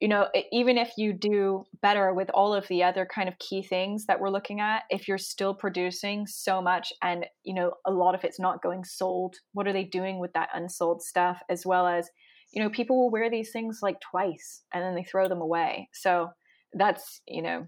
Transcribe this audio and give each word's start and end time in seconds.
you 0.00 0.08
know, 0.08 0.28
even 0.50 0.78
if 0.78 0.92
you 0.96 1.12
do 1.12 1.66
better 1.82 2.14
with 2.14 2.30
all 2.32 2.54
of 2.54 2.66
the 2.68 2.82
other 2.82 3.06
kind 3.06 3.28
of 3.28 3.38
key 3.38 3.62
things 3.62 4.06
that 4.06 4.18
we're 4.18 4.30
looking 4.30 4.58
at, 4.58 4.84
if 4.88 5.06
you're 5.06 5.18
still 5.18 5.52
producing 5.52 6.26
so 6.26 6.62
much 6.62 6.90
and, 7.02 7.26
you 7.42 7.52
know, 7.52 7.72
a 7.86 7.90
lot 7.90 8.14
of 8.14 8.24
it's 8.24 8.40
not 8.40 8.62
going 8.62 8.82
sold, 8.82 9.36
what 9.52 9.68
are 9.68 9.74
they 9.74 9.84
doing 9.84 10.18
with 10.18 10.32
that 10.32 10.48
unsold 10.54 11.02
stuff? 11.02 11.42
As 11.50 11.66
well 11.66 11.86
as, 11.86 12.08
you 12.52 12.62
know, 12.62 12.70
people 12.70 12.98
will 12.98 13.10
wear 13.10 13.28
these 13.30 13.52
things 13.52 13.80
like 13.82 14.00
twice 14.00 14.62
and 14.72 14.82
then 14.82 14.94
they 14.94 15.04
throw 15.04 15.28
them 15.28 15.42
away. 15.42 15.90
So 15.92 16.30
that's, 16.72 17.20
you 17.28 17.42
know, 17.42 17.66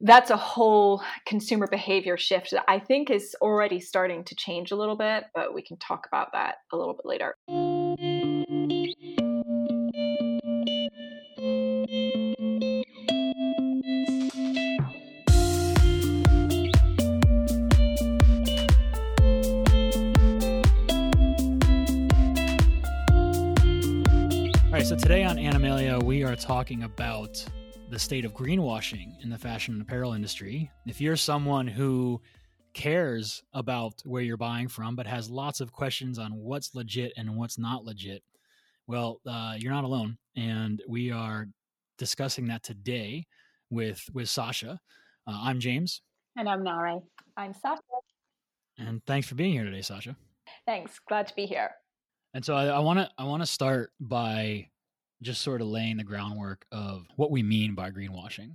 that's 0.00 0.30
a 0.30 0.36
whole 0.36 1.02
consumer 1.26 1.66
behavior 1.68 2.18
shift 2.18 2.50
that 2.50 2.64
I 2.68 2.78
think 2.78 3.10
is 3.10 3.34
already 3.40 3.80
starting 3.80 4.24
to 4.24 4.34
change 4.36 4.72
a 4.72 4.76
little 4.76 4.96
bit, 4.96 5.24
but 5.34 5.54
we 5.54 5.62
can 5.62 5.78
talk 5.78 6.06
about 6.06 6.32
that 6.34 6.56
a 6.70 6.76
little 6.76 6.94
bit 6.94 7.06
later. 7.06 7.34
Today 24.98 25.22
on 25.22 25.38
Animalia, 25.38 25.98
we 26.02 26.24
are 26.24 26.34
talking 26.34 26.82
about 26.82 27.44
the 27.88 27.98
state 27.98 28.24
of 28.24 28.34
greenwashing 28.34 29.22
in 29.22 29.30
the 29.30 29.38
fashion 29.38 29.74
and 29.74 29.82
apparel 29.82 30.12
industry. 30.12 30.70
If 30.86 31.00
you're 31.00 31.16
someone 31.16 31.66
who 31.68 32.20
cares 32.74 33.42
about 33.52 34.02
where 34.04 34.22
you're 34.22 34.36
buying 34.36 34.66
from, 34.66 34.96
but 34.96 35.06
has 35.06 35.30
lots 35.30 35.60
of 35.60 35.72
questions 35.72 36.18
on 36.18 36.34
what's 36.34 36.74
legit 36.74 37.12
and 37.16 37.36
what's 37.36 37.58
not 37.58 37.84
legit, 37.84 38.22
well, 38.86 39.20
uh, 39.26 39.54
you're 39.56 39.72
not 39.72 39.84
alone. 39.84 40.18
And 40.36 40.82
we 40.88 41.12
are 41.12 41.46
discussing 41.96 42.48
that 42.48 42.62
today 42.62 43.26
with 43.70 44.02
with 44.12 44.28
Sasha. 44.28 44.80
Uh, 45.26 45.40
I'm 45.42 45.60
James. 45.60 46.02
And 46.36 46.48
I'm 46.48 46.64
Nare. 46.64 46.98
I'm 47.36 47.54
Sasha. 47.54 47.82
And 48.78 49.04
thanks 49.06 49.28
for 49.28 49.36
being 49.36 49.52
here 49.52 49.64
today, 49.64 49.82
Sasha. 49.82 50.16
Thanks. 50.66 50.98
Glad 51.08 51.28
to 51.28 51.34
be 51.34 51.46
here. 51.46 51.70
And 52.34 52.44
so 52.44 52.54
I 52.56 52.80
want 52.80 52.98
to 52.98 53.08
I 53.16 53.24
want 53.24 53.42
to 53.42 53.46
start 53.46 53.92
by 54.00 54.68
just 55.22 55.42
sort 55.42 55.60
of 55.60 55.66
laying 55.68 55.96
the 55.96 56.04
groundwork 56.04 56.64
of 56.72 57.06
what 57.16 57.30
we 57.30 57.42
mean 57.42 57.74
by 57.74 57.90
greenwashing. 57.90 58.54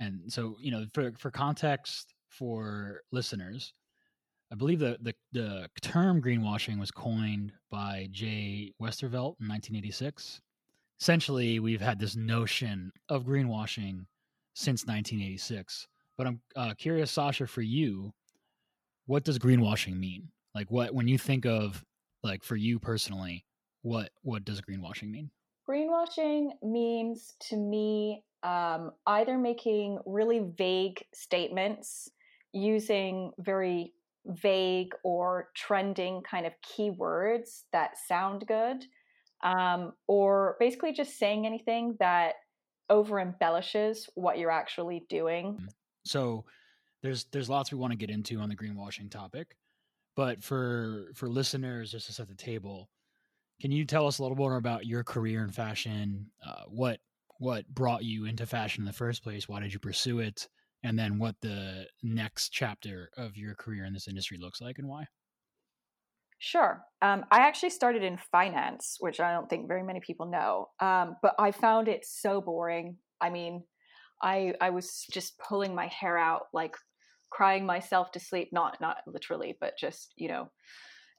And 0.00 0.32
so, 0.32 0.56
you 0.60 0.70
know, 0.70 0.86
for 0.92 1.12
for 1.18 1.30
context 1.30 2.14
for 2.28 3.02
listeners, 3.12 3.72
I 4.52 4.54
believe 4.54 4.78
the 4.80 4.98
the, 5.00 5.14
the 5.32 5.68
term 5.80 6.20
greenwashing 6.20 6.78
was 6.78 6.90
coined 6.90 7.52
by 7.70 8.08
Jay 8.10 8.72
Westerveld 8.80 9.36
in 9.40 9.48
1986. 9.48 10.40
Essentially, 11.00 11.58
we've 11.58 11.80
had 11.80 11.98
this 11.98 12.16
notion 12.16 12.92
of 13.08 13.24
greenwashing 13.24 14.06
since 14.54 14.86
1986. 14.86 15.88
But 16.18 16.26
I'm 16.26 16.40
uh, 16.54 16.74
curious, 16.74 17.10
Sasha, 17.10 17.46
for 17.46 17.62
you, 17.62 18.12
what 19.06 19.24
does 19.24 19.38
greenwashing 19.38 19.98
mean? 19.98 20.28
Like, 20.54 20.70
what 20.70 20.94
when 20.94 21.08
you 21.08 21.18
think 21.18 21.46
of 21.46 21.82
like 22.22 22.42
for 22.44 22.56
you 22.56 22.78
personally, 22.78 23.44
what 23.82 24.10
what 24.22 24.44
does 24.44 24.60
greenwashing 24.60 25.10
mean? 25.10 25.30
Greenwashing 25.68 26.50
means 26.62 27.34
to 27.48 27.56
me 27.56 28.24
um, 28.42 28.92
either 29.06 29.38
making 29.38 29.98
really 30.06 30.40
vague 30.56 31.04
statements 31.14 32.10
using 32.52 33.30
very 33.38 33.92
vague 34.26 34.92
or 35.04 35.48
trending 35.54 36.22
kind 36.22 36.46
of 36.46 36.52
keywords 36.62 37.62
that 37.72 37.92
sound 38.08 38.46
good, 38.46 38.84
um, 39.42 39.92
or 40.06 40.56
basically 40.58 40.92
just 40.92 41.18
saying 41.18 41.46
anything 41.46 41.96
that 41.98 42.34
over 42.90 43.20
embellishes 43.20 44.08
what 44.14 44.38
you're 44.38 44.50
actually 44.50 45.04
doing. 45.08 45.54
Mm-hmm. 45.54 45.66
So 46.04 46.44
there's 47.02 47.24
there's 47.32 47.48
lots 47.48 47.72
we 47.72 47.78
want 47.78 47.92
to 47.92 47.96
get 47.96 48.10
into 48.10 48.38
on 48.38 48.48
the 48.48 48.56
greenwashing 48.56 49.10
topic, 49.10 49.56
but 50.16 50.42
for 50.42 51.10
for 51.14 51.28
listeners, 51.28 51.90
just 51.90 52.06
to 52.06 52.12
set 52.12 52.28
the 52.28 52.34
table, 52.34 52.90
can 53.60 53.70
you 53.70 53.84
tell 53.84 54.06
us 54.06 54.18
a 54.18 54.22
little 54.22 54.36
more 54.36 54.56
about 54.56 54.86
your 54.86 55.04
career 55.04 55.44
in 55.44 55.50
fashion? 55.50 56.30
Uh, 56.44 56.64
what 56.68 57.00
what 57.38 57.66
brought 57.68 58.04
you 58.04 58.24
into 58.24 58.46
fashion 58.46 58.82
in 58.82 58.86
the 58.86 58.92
first 58.92 59.22
place? 59.22 59.48
Why 59.48 59.60
did 59.60 59.72
you 59.72 59.80
pursue 59.80 60.20
it? 60.20 60.48
And 60.84 60.98
then 60.98 61.18
what 61.18 61.36
the 61.40 61.86
next 62.02 62.50
chapter 62.50 63.10
of 63.16 63.36
your 63.36 63.54
career 63.54 63.84
in 63.84 63.92
this 63.92 64.08
industry 64.08 64.38
looks 64.38 64.60
like 64.60 64.78
and 64.78 64.88
why? 64.88 65.06
Sure. 66.38 66.84
Um, 67.00 67.24
I 67.30 67.38
actually 67.38 67.70
started 67.70 68.02
in 68.02 68.16
finance, 68.16 68.96
which 68.98 69.20
I 69.20 69.32
don't 69.32 69.48
think 69.48 69.68
very 69.68 69.84
many 69.84 70.00
people 70.00 70.26
know, 70.26 70.70
um, 70.80 71.16
but 71.22 71.36
I 71.38 71.52
found 71.52 71.86
it 71.86 72.04
so 72.04 72.40
boring. 72.40 72.96
I 73.20 73.30
mean, 73.30 73.62
I 74.20 74.54
I 74.60 74.70
was 74.70 75.06
just 75.12 75.38
pulling 75.38 75.72
my 75.74 75.86
hair 75.86 76.18
out, 76.18 76.42
like 76.52 76.74
crying 77.30 77.64
myself 77.64 78.10
to 78.12 78.20
sleep. 78.20 78.48
Not 78.50 78.80
not 78.80 78.98
literally, 79.06 79.56
but 79.60 79.74
just 79.78 80.14
you 80.16 80.26
know, 80.28 80.50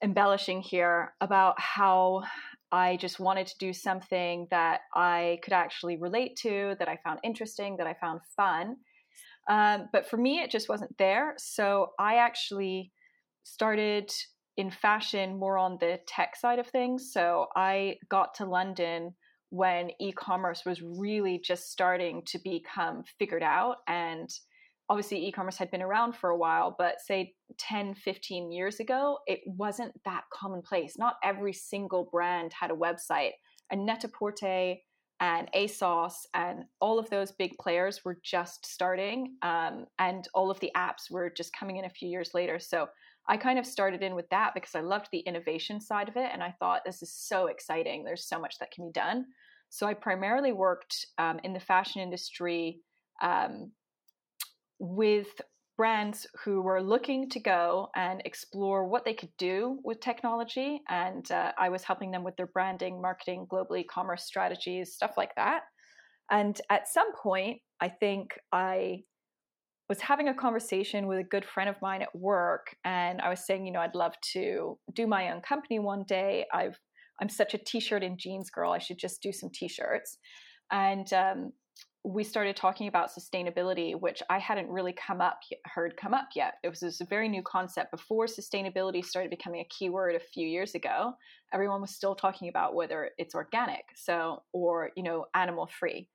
embellishing 0.04 0.62
here 0.62 1.14
about 1.22 1.60
how 1.60 2.24
I 2.72 2.98
just 2.98 3.20
wanted 3.20 3.48
to 3.48 3.58
do 3.60 3.72
something 3.72 4.48
that 4.52 4.82
I 4.94 5.40
could 5.44 5.54
actually 5.54 5.98
relate 5.98 6.36
to, 6.38 6.76
that 6.80 6.90
I 6.90 6.98
found 7.04 7.20
interesting, 7.24 7.78
that 7.78 7.88
I 7.88 7.94
found 7.94 8.20
fun. 8.36 8.78
Um, 9.50 9.90
but 9.94 10.10
for 10.10 10.18
me, 10.18 10.40
it 10.40 10.50
just 10.50 10.70
wasn't 10.70 10.98
there. 10.98 11.36
So 11.38 11.92
I 12.00 12.16
actually 12.16 12.92
started 13.44 14.12
in 14.58 14.72
fashion 14.72 15.38
more 15.38 15.58
on 15.58 15.78
the 15.80 16.00
tech 16.08 16.36
side 16.36 16.60
of 16.60 16.68
things. 16.68 17.12
So 17.14 17.48
I 17.56 17.98
got 18.10 18.34
to 18.36 18.46
London 18.46 19.14
when 19.50 19.92
e 20.00 20.12
commerce 20.12 20.64
was 20.66 20.82
really 20.82 21.40
just 21.44 21.72
starting 21.72 22.24
to 22.26 22.40
become 22.44 23.04
figured 23.20 23.44
out 23.44 23.78
and 23.88 24.30
obviously 24.90 25.26
e-commerce 25.26 25.58
had 25.58 25.72
been 25.72 25.82
around 25.82 26.16
for 26.16 26.30
a 26.30 26.38
while 26.38 26.76
but 26.78 27.00
say 27.00 27.34
10 27.58 27.94
15 27.96 28.52
years 28.52 28.80
ago 28.80 29.18
it 29.28 29.42
wasn't 29.46 29.94
that 30.06 30.24
commonplace. 30.34 30.98
Not 30.98 31.16
every 31.24 31.54
single 31.54 32.10
brand 32.12 32.52
had 32.54 32.72
a 32.72 32.76
website 32.76 33.32
and 33.72 33.86
net-a-porter 33.86 34.76
and 35.20 35.50
asos 35.56 36.14
and 36.34 36.66
all 36.82 37.00
of 37.00 37.10
those 37.10 37.32
big 37.32 37.58
players 37.60 38.04
were 38.04 38.20
just 38.24 38.66
starting 38.66 39.36
um, 39.42 39.86
and 40.00 40.28
all 40.34 40.52
of 40.52 40.60
the 40.60 40.72
apps 40.76 41.10
were 41.10 41.30
just 41.30 41.56
coming 41.56 41.78
in 41.78 41.86
a 41.86 41.90
few 41.90 42.10
years 42.10 42.32
later. 42.34 42.60
So 42.60 42.88
i 43.26 43.38
kind 43.38 43.58
of 43.58 43.66
started 43.66 44.02
in 44.04 44.16
with 44.16 44.30
that 44.32 44.54
because 44.54 44.76
i 44.76 44.82
loved 44.82 45.08
the 45.14 45.20
innovation 45.20 45.80
side 45.80 46.10
of 46.10 46.18
it 46.18 46.30
and 46.34 46.44
i 46.44 46.54
thought 46.60 46.82
this 46.86 47.02
is 47.02 47.14
so 47.14 47.48
exciting. 47.48 48.04
There's 48.04 48.28
so 48.28 48.40
much 48.40 48.58
that 48.60 48.72
can 48.72 48.88
be 48.88 48.92
done. 48.92 49.26
So 49.70 49.88
i 49.88 49.94
primarily 49.94 50.52
worked 50.52 51.06
um, 51.18 51.40
in 51.44 51.54
the 51.54 51.60
fashion 51.60 52.02
industry 52.02 52.82
um, 53.22 53.72
with 54.84 55.30
brands 55.78 56.28
who 56.44 56.62
were 56.62 56.84
looking 56.84 57.30
to 57.30 57.40
go 57.40 57.88
and 57.96 58.22
explore 58.26 58.86
what 58.86 59.06
they 59.06 59.14
could 59.14 59.32
do 59.38 59.80
with 59.84 60.02
technology. 60.02 60.82
And 60.90 61.30
uh, 61.32 61.54
I 61.58 61.70
was 61.70 61.84
helping 61.84 62.12
them 62.12 62.24
with 62.24 62.36
their 62.36 62.48
branding, 62.48 63.02
marketing, 63.02 63.48
global 63.50 63.78
e 63.78 63.86
commerce 63.86 64.26
strategies, 64.26 64.94
stuff 64.94 65.14
like 65.16 65.34
that. 65.36 65.62
And 66.30 66.60
at 66.70 66.90
some 66.90 67.16
point, 67.16 67.60
I 67.82 67.88
think 67.88 68.38
I 68.52 69.04
was 69.88 70.02
having 70.02 70.28
a 70.28 70.34
conversation 70.34 71.08
with 71.08 71.20
a 71.20 71.24
good 71.24 71.46
friend 71.46 71.70
of 71.70 71.82
mine 71.82 72.02
at 72.02 72.14
work. 72.14 72.76
And 72.84 73.22
I 73.22 73.30
was 73.30 73.46
saying, 73.46 73.66
you 73.66 73.72
know, 73.72 73.80
I'd 73.80 73.96
love 73.96 74.14
to 74.34 74.78
do 74.94 75.08
my 75.08 75.32
own 75.32 75.42
company 75.42 75.80
one 75.80 76.04
day. 76.08 76.46
I've 76.54 76.78
I'm 77.22 77.30
such 77.30 77.54
a 77.54 77.60
t-shirt 77.60 78.04
and 78.04 78.18
jeans 78.18 78.50
girl. 78.50 78.72
I 78.74 78.80
should 78.80 78.98
just 78.98 79.22
do 79.22 79.32
some 79.32 79.50
t-shirts. 79.54 80.18
And 80.72 81.12
um, 81.14 81.52
we 82.06 82.24
started 82.24 82.58
talking 82.58 82.90
about 82.90 83.12
sustainability, 83.12 83.98
which 84.00 84.22
I 84.30 84.38
hadn't 84.38 84.68
really 84.68 84.94
come 84.94 85.22
up 85.22 85.40
heard 85.66 85.96
come 85.96 86.14
up 86.14 86.30
yet. 86.36 86.56
It 86.62 86.70
was 86.70 86.84
a 86.84 87.06
very 87.06 87.30
new 87.30 87.42
concept 87.42 87.92
before 87.92 88.26
sustainability 88.26 89.06
started 89.06 89.30
becoming 89.30 89.62
a 89.62 89.68
keyword 89.70 90.16
a 90.16 90.20
few 90.20 90.46
years 90.46 90.76
ago. 90.76 91.14
Everyone 91.54 91.80
was 91.80 91.96
still 91.96 92.14
talking 92.14 92.50
about 92.50 92.76
whether 92.76 93.12
it's 93.18 93.36
organic, 93.36 93.86
so 93.96 94.44
or 94.52 94.92
you 94.98 95.04
know 95.04 95.28
animal 95.34 95.70
free. 95.80 96.10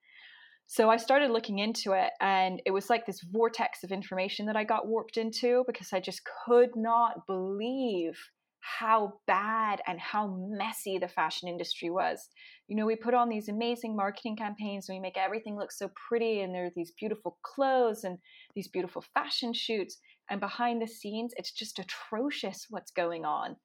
So 0.67 0.91
I 0.91 0.99
started 0.99 1.31
looking 1.31 1.59
into 1.61 1.93
it, 1.93 2.11
and 2.21 2.61
it 2.67 2.71
was 2.73 2.91
like 2.91 3.07
this 3.07 3.23
vortex 3.23 3.83
of 3.83 3.91
information 3.91 4.45
that 4.47 4.57
I 4.57 4.65
got 4.65 4.87
warped 4.87 5.17
into 5.17 5.65
because 5.67 5.95
I 5.95 6.01
just 6.01 6.21
could 6.45 6.77
not 6.77 7.27
believe 7.27 8.19
how 8.61 9.15
bad 9.27 9.81
and 9.87 9.99
how 10.01 10.37
messy 10.49 10.99
the 10.99 11.09
fashion 11.09 11.49
industry 11.49 11.91
was. 11.91 12.29
You 12.67 12.77
know, 12.77 12.87
we 12.87 12.97
put 12.97 13.15
on 13.15 13.29
these 13.29 13.49
amazing 13.49 13.97
marketing 13.97 14.37
campaigns 14.37 14.89
and 14.89 14.97
we 14.97 15.01
make 15.01 15.17
everything 15.17 15.57
look 15.57 15.73
so 15.73 15.91
pretty, 16.09 16.41
and 16.41 16.55
there 16.55 16.67
are 16.67 16.73
these 16.75 16.93
beautiful 16.99 17.39
clothes 17.43 18.05
and 18.05 18.19
these 18.55 18.69
beautiful 18.69 19.05
fashion 19.15 19.53
shoots. 19.53 19.99
And 20.31 20.41
behind 20.41 20.83
the 20.83 20.87
scenes, 20.87 21.33
it's 21.37 21.53
just 21.53 21.79
atrocious 21.79 22.67
what's 22.69 22.91
going 22.91 23.25
on. 23.25 23.57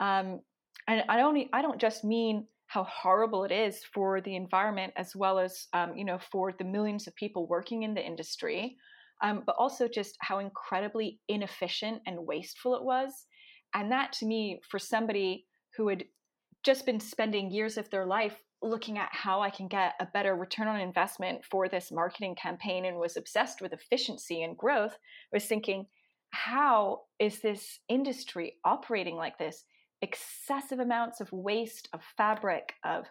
Um, 0.00 0.40
and 0.88 1.04
I 1.08 1.16
don't, 1.16 1.48
I 1.52 1.62
don't 1.62 1.80
just 1.80 2.04
mean 2.04 2.46
how 2.66 2.84
horrible 2.84 3.44
it 3.44 3.52
is 3.52 3.82
for 3.94 4.20
the 4.20 4.36
environment 4.36 4.92
as 4.96 5.14
well 5.16 5.38
as, 5.38 5.66
um, 5.72 5.96
you 5.96 6.04
know, 6.04 6.18
for 6.30 6.52
the 6.58 6.64
millions 6.64 7.06
of 7.06 7.14
people 7.16 7.46
working 7.46 7.82
in 7.82 7.94
the 7.94 8.04
industry, 8.04 8.76
um, 9.22 9.42
but 9.46 9.56
also 9.58 9.88
just 9.88 10.16
how 10.20 10.38
incredibly 10.38 11.20
inefficient 11.28 12.02
and 12.06 12.26
wasteful 12.26 12.74
it 12.74 12.84
was 12.84 13.26
and 13.74 13.92
that 13.92 14.12
to 14.14 14.26
me, 14.26 14.60
for 14.68 14.78
somebody 14.78 15.46
who 15.76 15.88
had 15.88 16.04
just 16.64 16.86
been 16.86 17.00
spending 17.00 17.50
years 17.50 17.78
of 17.78 17.88
their 17.90 18.06
life 18.06 18.42
looking 18.60 18.98
at 18.98 19.08
how 19.12 19.40
I 19.40 19.50
can 19.50 19.68
get 19.68 19.94
a 20.00 20.06
better 20.06 20.34
return 20.34 20.66
on 20.66 20.80
investment 20.80 21.44
for 21.44 21.68
this 21.68 21.92
marketing 21.92 22.34
campaign 22.34 22.84
and 22.84 22.98
was 22.98 23.16
obsessed 23.16 23.60
with 23.60 23.72
efficiency 23.72 24.42
and 24.42 24.56
growth, 24.56 24.98
was 25.32 25.44
thinking, 25.44 25.86
how 26.30 27.02
is 27.18 27.40
this 27.40 27.78
industry 27.88 28.54
operating 28.64 29.16
like 29.16 29.38
this? 29.38 29.64
Excessive 30.02 30.80
amounts 30.80 31.20
of 31.20 31.32
waste, 31.32 31.88
of 31.92 32.00
fabric, 32.16 32.74
of 32.84 33.06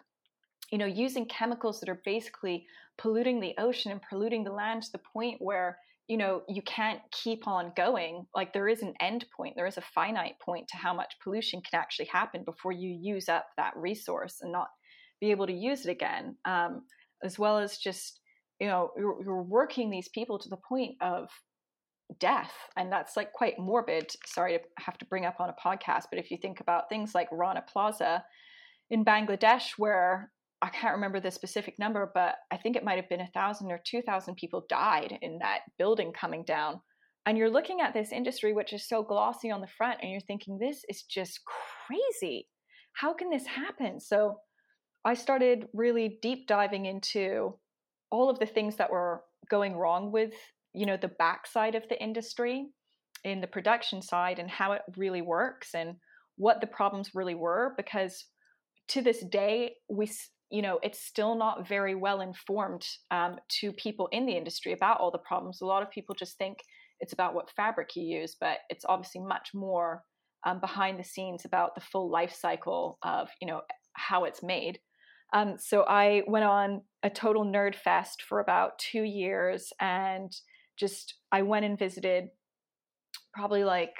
you 0.70 0.78
know, 0.78 0.86
using 0.86 1.26
chemicals 1.26 1.80
that 1.80 1.88
are 1.88 2.02
basically 2.04 2.66
polluting 2.98 3.40
the 3.40 3.54
ocean 3.58 3.90
and 3.90 4.02
polluting 4.02 4.44
the 4.44 4.52
land 4.52 4.82
to 4.82 4.92
the 4.92 4.98
point 4.98 5.36
where 5.40 5.78
you 6.08 6.16
know 6.16 6.42
you 6.48 6.62
can't 6.62 7.00
keep 7.12 7.46
on 7.46 7.70
going 7.76 8.26
like 8.34 8.52
there 8.52 8.68
is 8.68 8.82
an 8.82 8.94
end 9.00 9.26
point 9.36 9.54
there 9.54 9.66
is 9.66 9.76
a 9.76 9.82
finite 9.94 10.34
point 10.44 10.66
to 10.68 10.76
how 10.76 10.92
much 10.92 11.14
pollution 11.22 11.60
can 11.60 11.78
actually 11.78 12.06
happen 12.06 12.42
before 12.44 12.72
you 12.72 12.98
use 13.00 13.28
up 13.28 13.46
that 13.56 13.76
resource 13.76 14.38
and 14.40 14.50
not 14.50 14.68
be 15.20 15.30
able 15.30 15.46
to 15.46 15.52
use 15.52 15.84
it 15.86 15.90
again 15.90 16.34
um, 16.44 16.82
as 17.22 17.38
well 17.38 17.58
as 17.58 17.76
just 17.78 18.20
you 18.58 18.66
know 18.66 18.90
you're, 18.96 19.22
you're 19.22 19.42
working 19.42 19.90
these 19.90 20.08
people 20.08 20.38
to 20.38 20.48
the 20.48 20.58
point 20.68 20.96
of 21.00 21.28
death 22.18 22.54
and 22.78 22.90
that's 22.90 23.18
like 23.18 23.32
quite 23.34 23.58
morbid. 23.58 24.10
Sorry 24.24 24.56
to 24.56 24.64
have 24.78 24.96
to 24.96 25.04
bring 25.04 25.26
up 25.26 25.40
on 25.40 25.50
a 25.50 25.68
podcast 25.68 26.04
but 26.10 26.18
if 26.18 26.30
you 26.30 26.38
think 26.40 26.60
about 26.60 26.88
things 26.88 27.14
like 27.14 27.28
rana 27.30 27.62
plaza 27.70 28.24
in 28.90 29.04
bangladesh 29.04 29.72
where 29.76 30.30
I 30.60 30.68
can't 30.68 30.94
remember 30.94 31.20
the 31.20 31.30
specific 31.30 31.78
number, 31.78 32.10
but 32.14 32.34
I 32.50 32.56
think 32.56 32.76
it 32.76 32.84
might 32.84 32.96
have 32.96 33.08
been 33.08 33.20
a 33.20 33.30
thousand 33.32 33.70
or 33.70 33.80
two 33.84 34.02
thousand 34.02 34.34
people 34.36 34.66
died 34.68 35.16
in 35.22 35.38
that 35.38 35.60
building 35.78 36.12
coming 36.12 36.44
down. 36.44 36.80
And 37.26 37.36
you're 37.36 37.50
looking 37.50 37.80
at 37.80 37.94
this 37.94 38.10
industry, 38.10 38.52
which 38.52 38.72
is 38.72 38.88
so 38.88 39.02
glossy 39.02 39.50
on 39.50 39.60
the 39.60 39.68
front, 39.76 40.00
and 40.02 40.10
you're 40.10 40.20
thinking, 40.20 40.58
this 40.58 40.82
is 40.88 41.02
just 41.02 41.40
crazy. 41.86 42.48
How 42.94 43.12
can 43.12 43.30
this 43.30 43.46
happen? 43.46 44.00
So 44.00 44.38
I 45.04 45.14
started 45.14 45.66
really 45.72 46.18
deep 46.22 46.48
diving 46.48 46.86
into 46.86 47.54
all 48.10 48.30
of 48.30 48.38
the 48.38 48.46
things 48.46 48.76
that 48.76 48.90
were 48.90 49.22
going 49.50 49.76
wrong 49.76 50.10
with, 50.10 50.32
you 50.72 50.86
know, 50.86 50.96
the 50.96 51.12
backside 51.18 51.74
of 51.74 51.88
the 51.88 52.02
industry 52.02 52.66
in 53.24 53.40
the 53.40 53.46
production 53.46 54.02
side 54.02 54.38
and 54.38 54.50
how 54.50 54.72
it 54.72 54.82
really 54.96 55.22
works 55.22 55.74
and 55.74 55.96
what 56.36 56.60
the 56.60 56.66
problems 56.66 57.10
really 57.14 57.34
were 57.34 57.74
because 57.76 58.24
to 58.88 59.02
this 59.02 59.24
day 59.24 59.74
we 59.90 60.08
you 60.50 60.62
know 60.62 60.78
it's 60.82 61.00
still 61.00 61.34
not 61.34 61.68
very 61.68 61.94
well 61.94 62.20
informed 62.20 62.86
um, 63.10 63.36
to 63.48 63.72
people 63.72 64.08
in 64.12 64.26
the 64.26 64.36
industry 64.36 64.72
about 64.72 65.00
all 65.00 65.10
the 65.10 65.18
problems. 65.18 65.60
A 65.60 65.66
lot 65.66 65.82
of 65.82 65.90
people 65.90 66.14
just 66.14 66.38
think 66.38 66.58
it's 67.00 67.12
about 67.12 67.34
what 67.34 67.50
fabric 67.50 67.94
you 67.94 68.02
use 68.02 68.36
but 68.40 68.58
it's 68.70 68.84
obviously 68.88 69.20
much 69.20 69.50
more 69.54 70.02
um, 70.44 70.60
behind 70.60 70.98
the 70.98 71.04
scenes 71.04 71.44
about 71.44 71.74
the 71.74 71.80
full 71.80 72.10
life 72.10 72.34
cycle 72.34 72.98
of 73.02 73.28
you 73.40 73.46
know 73.46 73.62
how 73.94 74.24
it's 74.24 74.42
made. 74.42 74.78
Um, 75.32 75.56
so 75.58 75.82
i 75.82 76.22
went 76.26 76.46
on 76.46 76.82
a 77.02 77.10
total 77.10 77.44
nerd 77.44 77.74
fest 77.74 78.22
for 78.22 78.40
about 78.40 78.78
two 78.78 79.02
years 79.02 79.72
and 79.78 80.32
just 80.78 81.14
i 81.32 81.42
went 81.42 81.66
and 81.66 81.78
visited 81.78 82.28
probably 83.34 83.62
like 83.62 83.94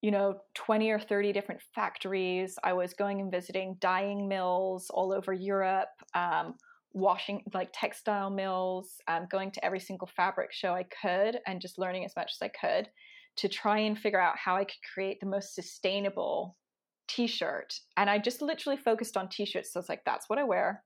you 0.00 0.10
know 0.10 0.40
20 0.54 0.90
or 0.90 0.98
30 0.98 1.32
different 1.32 1.60
factories. 1.74 2.58
I 2.62 2.72
was 2.72 2.94
going 2.94 3.20
and 3.20 3.30
visiting 3.30 3.76
dyeing 3.80 4.28
mills 4.28 4.90
all 4.90 5.12
over 5.12 5.32
europe 5.32 5.88
um, 6.14 6.54
washing 6.92 7.42
like 7.52 7.70
textile 7.72 8.30
mills 8.30 9.00
um, 9.08 9.26
going 9.30 9.50
to 9.52 9.64
every 9.64 9.80
single 9.80 10.08
fabric 10.16 10.52
show 10.52 10.72
i 10.72 10.84
could 10.84 11.38
and 11.46 11.60
just 11.60 11.78
learning 11.78 12.04
as 12.04 12.16
much 12.16 12.32
as 12.34 12.42
i 12.42 12.48
could 12.48 12.88
to 13.36 13.48
try 13.48 13.78
and 13.78 13.98
figure 13.98 14.20
out 14.20 14.36
how 14.36 14.56
i 14.56 14.64
could 14.64 14.80
create 14.94 15.20
the 15.20 15.26
most 15.26 15.54
sustainable 15.54 16.56
t-shirt. 17.08 17.74
And 17.96 18.08
i 18.08 18.18
just 18.18 18.42
literally 18.42 18.76
focused 18.76 19.16
on 19.16 19.28
t-shirts. 19.28 19.72
So 19.72 19.80
it's 19.80 19.88
like 19.88 20.04
that's 20.04 20.28
what 20.28 20.38
i 20.38 20.44
wear. 20.44 20.84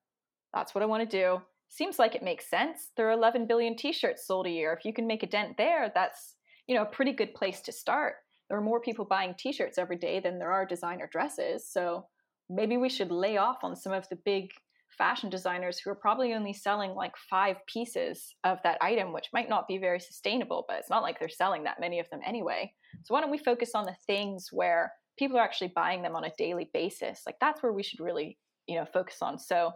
That's 0.55 0.75
what 0.75 0.82
i 0.82 0.87
want 0.87 1.09
to 1.09 1.17
do. 1.17 1.43
Seems 1.69 1.99
like 1.99 2.14
it 2.14 2.23
makes 2.23 2.50
sense. 2.50 2.91
There 2.97 3.09
are 3.09 3.12
11 3.12 3.47
billion 3.47 3.76
t-shirts 3.76 4.26
sold 4.26 4.47
a 4.47 4.50
year. 4.50 4.73
If 4.73 4.85
you 4.85 4.93
can 4.93 5.06
make 5.06 5.23
a 5.23 5.26
dent 5.26 5.56
there 5.56 5.91
that's 5.94 6.37
you 6.67 6.75
know 6.75 6.82
a 6.82 6.87
pretty 6.87 7.12
good 7.12 7.35
place 7.35 7.61
to 7.62 7.73
start 7.73 8.14
there 8.48 8.58
are 8.58 8.62
more 8.62 8.80
people 8.80 9.04
buying 9.04 9.34
t-shirts 9.38 9.78
every 9.78 9.96
day 9.96 10.20
than 10.20 10.38
there 10.38 10.52
are 10.52 10.66
designer 10.66 11.08
dresses 11.10 11.68
so 11.68 12.06
maybe 12.50 12.76
we 12.76 12.88
should 12.88 13.10
lay 13.10 13.36
off 13.36 13.58
on 13.62 13.74
some 13.76 13.92
of 13.92 14.08
the 14.08 14.18
big 14.24 14.50
fashion 14.96 15.30
designers 15.30 15.78
who 15.78 15.90
are 15.90 15.94
probably 15.96 16.34
only 16.34 16.52
selling 16.52 16.94
like 16.94 17.14
five 17.30 17.56
pieces 17.66 18.34
of 18.44 18.58
that 18.62 18.78
item 18.80 19.12
which 19.12 19.28
might 19.32 19.48
not 19.48 19.66
be 19.66 19.78
very 19.78 20.00
sustainable 20.00 20.64
but 20.68 20.78
it's 20.78 20.90
not 20.90 21.02
like 21.02 21.18
they're 21.18 21.28
selling 21.28 21.64
that 21.64 21.80
many 21.80 21.98
of 21.98 22.08
them 22.10 22.20
anyway. 22.24 22.72
So 23.04 23.14
why 23.14 23.20
don't 23.20 23.30
we 23.30 23.38
focus 23.38 23.70
on 23.74 23.84
the 23.84 23.96
things 24.06 24.48
where 24.52 24.92
people 25.18 25.38
are 25.38 25.42
actually 25.42 25.72
buying 25.74 26.02
them 26.02 26.14
on 26.14 26.24
a 26.24 26.32
daily 26.36 26.70
basis? 26.72 27.22
Like 27.26 27.36
that's 27.40 27.62
where 27.62 27.72
we 27.72 27.82
should 27.82 28.00
really 28.00 28.38
you 28.66 28.76
know 28.76 28.86
focus 28.92 29.16
on. 29.22 29.38
So 29.38 29.72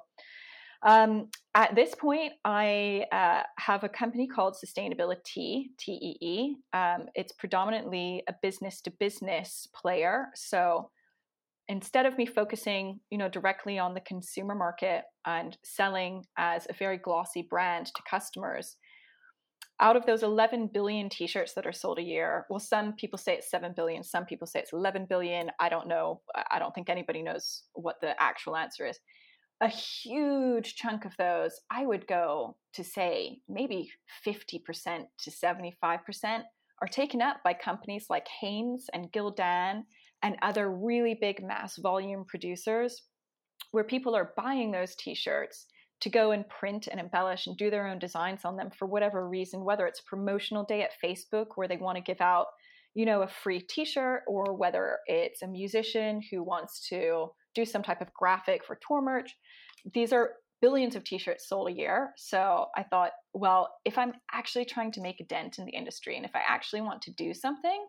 um, 0.82 1.28
at 1.54 1.74
this 1.74 1.94
point, 1.94 2.32
I 2.44 3.06
uh, 3.12 3.42
have 3.58 3.84
a 3.84 3.88
company 3.88 4.26
called 4.26 4.54
Sustainability, 4.54 5.66
TEE. 5.78 6.56
Um, 6.72 7.06
it's 7.14 7.32
predominantly 7.32 8.22
a 8.28 8.34
business 8.42 8.80
to 8.82 8.90
business 8.90 9.66
player. 9.74 10.26
So 10.34 10.90
instead 11.68 12.06
of 12.06 12.16
me 12.18 12.26
focusing, 12.26 13.00
you 13.10 13.18
know, 13.18 13.28
directly 13.28 13.78
on 13.78 13.94
the 13.94 14.00
consumer 14.00 14.54
market 14.54 15.04
and 15.24 15.56
selling 15.64 16.24
as 16.36 16.66
a 16.68 16.74
very 16.74 16.98
glossy 16.98 17.46
brand 17.48 17.86
to 17.86 18.02
customers, 18.08 18.76
out 19.80 19.96
of 19.96 20.06
those 20.06 20.22
11 20.22 20.70
billion 20.72 21.08
t-shirts 21.10 21.52
that 21.54 21.66
are 21.66 21.72
sold 21.72 21.98
a 21.98 22.02
year 22.02 22.46
well 22.48 22.58
some 22.58 22.94
people 22.94 23.18
say 23.18 23.34
it's 23.34 23.50
7 23.50 23.74
billion 23.76 24.02
some 24.02 24.24
people 24.24 24.46
say 24.46 24.60
it's 24.60 24.72
11 24.72 25.06
billion 25.06 25.50
i 25.60 25.68
don't 25.68 25.86
know 25.86 26.22
i 26.50 26.58
don't 26.58 26.74
think 26.74 26.88
anybody 26.88 27.22
knows 27.22 27.64
what 27.74 27.96
the 28.00 28.20
actual 28.20 28.56
answer 28.56 28.86
is 28.86 28.98
a 29.60 29.68
huge 29.68 30.74
chunk 30.76 31.04
of 31.04 31.16
those, 31.16 31.60
I 31.70 31.86
would 31.86 32.06
go 32.06 32.56
to 32.74 32.84
say 32.84 33.38
maybe 33.48 33.90
50% 34.26 35.06
to 35.20 35.30
75% 35.30 36.42
are 36.82 36.88
taken 36.88 37.22
up 37.22 37.38
by 37.42 37.54
companies 37.54 38.06
like 38.10 38.28
Hanes 38.40 38.86
and 38.92 39.10
Gildan 39.12 39.84
and 40.22 40.36
other 40.42 40.70
really 40.70 41.16
big 41.18 41.42
mass 41.42 41.76
volume 41.76 42.24
producers 42.26 43.02
where 43.70 43.84
people 43.84 44.14
are 44.14 44.32
buying 44.36 44.70
those 44.70 44.94
t-shirts 44.96 45.66
to 46.00 46.10
go 46.10 46.32
and 46.32 46.48
print 46.48 46.88
and 46.90 47.00
embellish 47.00 47.46
and 47.46 47.56
do 47.56 47.70
their 47.70 47.86
own 47.86 47.98
designs 47.98 48.44
on 48.44 48.56
them 48.56 48.70
for 48.78 48.86
whatever 48.86 49.28
reason 49.28 49.64
whether 49.64 49.86
it's 49.86 50.02
promotional 50.02 50.64
day 50.64 50.82
at 50.82 50.90
Facebook 51.02 51.46
where 51.54 51.68
they 51.68 51.78
want 51.78 51.96
to 51.96 52.02
give 52.02 52.20
out 52.20 52.46
you 52.94 53.06
know 53.06 53.22
a 53.22 53.28
free 53.28 53.60
t-shirt 53.60 54.22
or 54.26 54.54
whether 54.54 54.98
it's 55.06 55.42
a 55.42 55.46
musician 55.46 56.20
who 56.30 56.42
wants 56.42 56.86
to 56.88 57.28
do 57.56 57.64
some 57.64 57.82
type 57.82 58.00
of 58.00 58.14
graphic 58.14 58.64
for 58.64 58.78
tour 58.86 59.02
merch. 59.02 59.34
These 59.92 60.12
are 60.12 60.34
billions 60.60 60.94
of 60.94 61.04
t-shirts 61.04 61.48
sold 61.48 61.68
a 61.68 61.72
year. 61.72 62.12
So 62.16 62.66
I 62.76 62.82
thought, 62.84 63.12
well, 63.34 63.68
if 63.84 63.98
I'm 63.98 64.12
actually 64.32 64.64
trying 64.64 64.92
to 64.92 65.00
make 65.00 65.20
a 65.20 65.24
dent 65.24 65.58
in 65.58 65.64
the 65.64 65.72
industry 65.72 66.16
and 66.16 66.24
if 66.24 66.34
I 66.34 66.42
actually 66.46 66.82
want 66.82 67.02
to 67.02 67.12
do 67.12 67.34
something, 67.34 67.86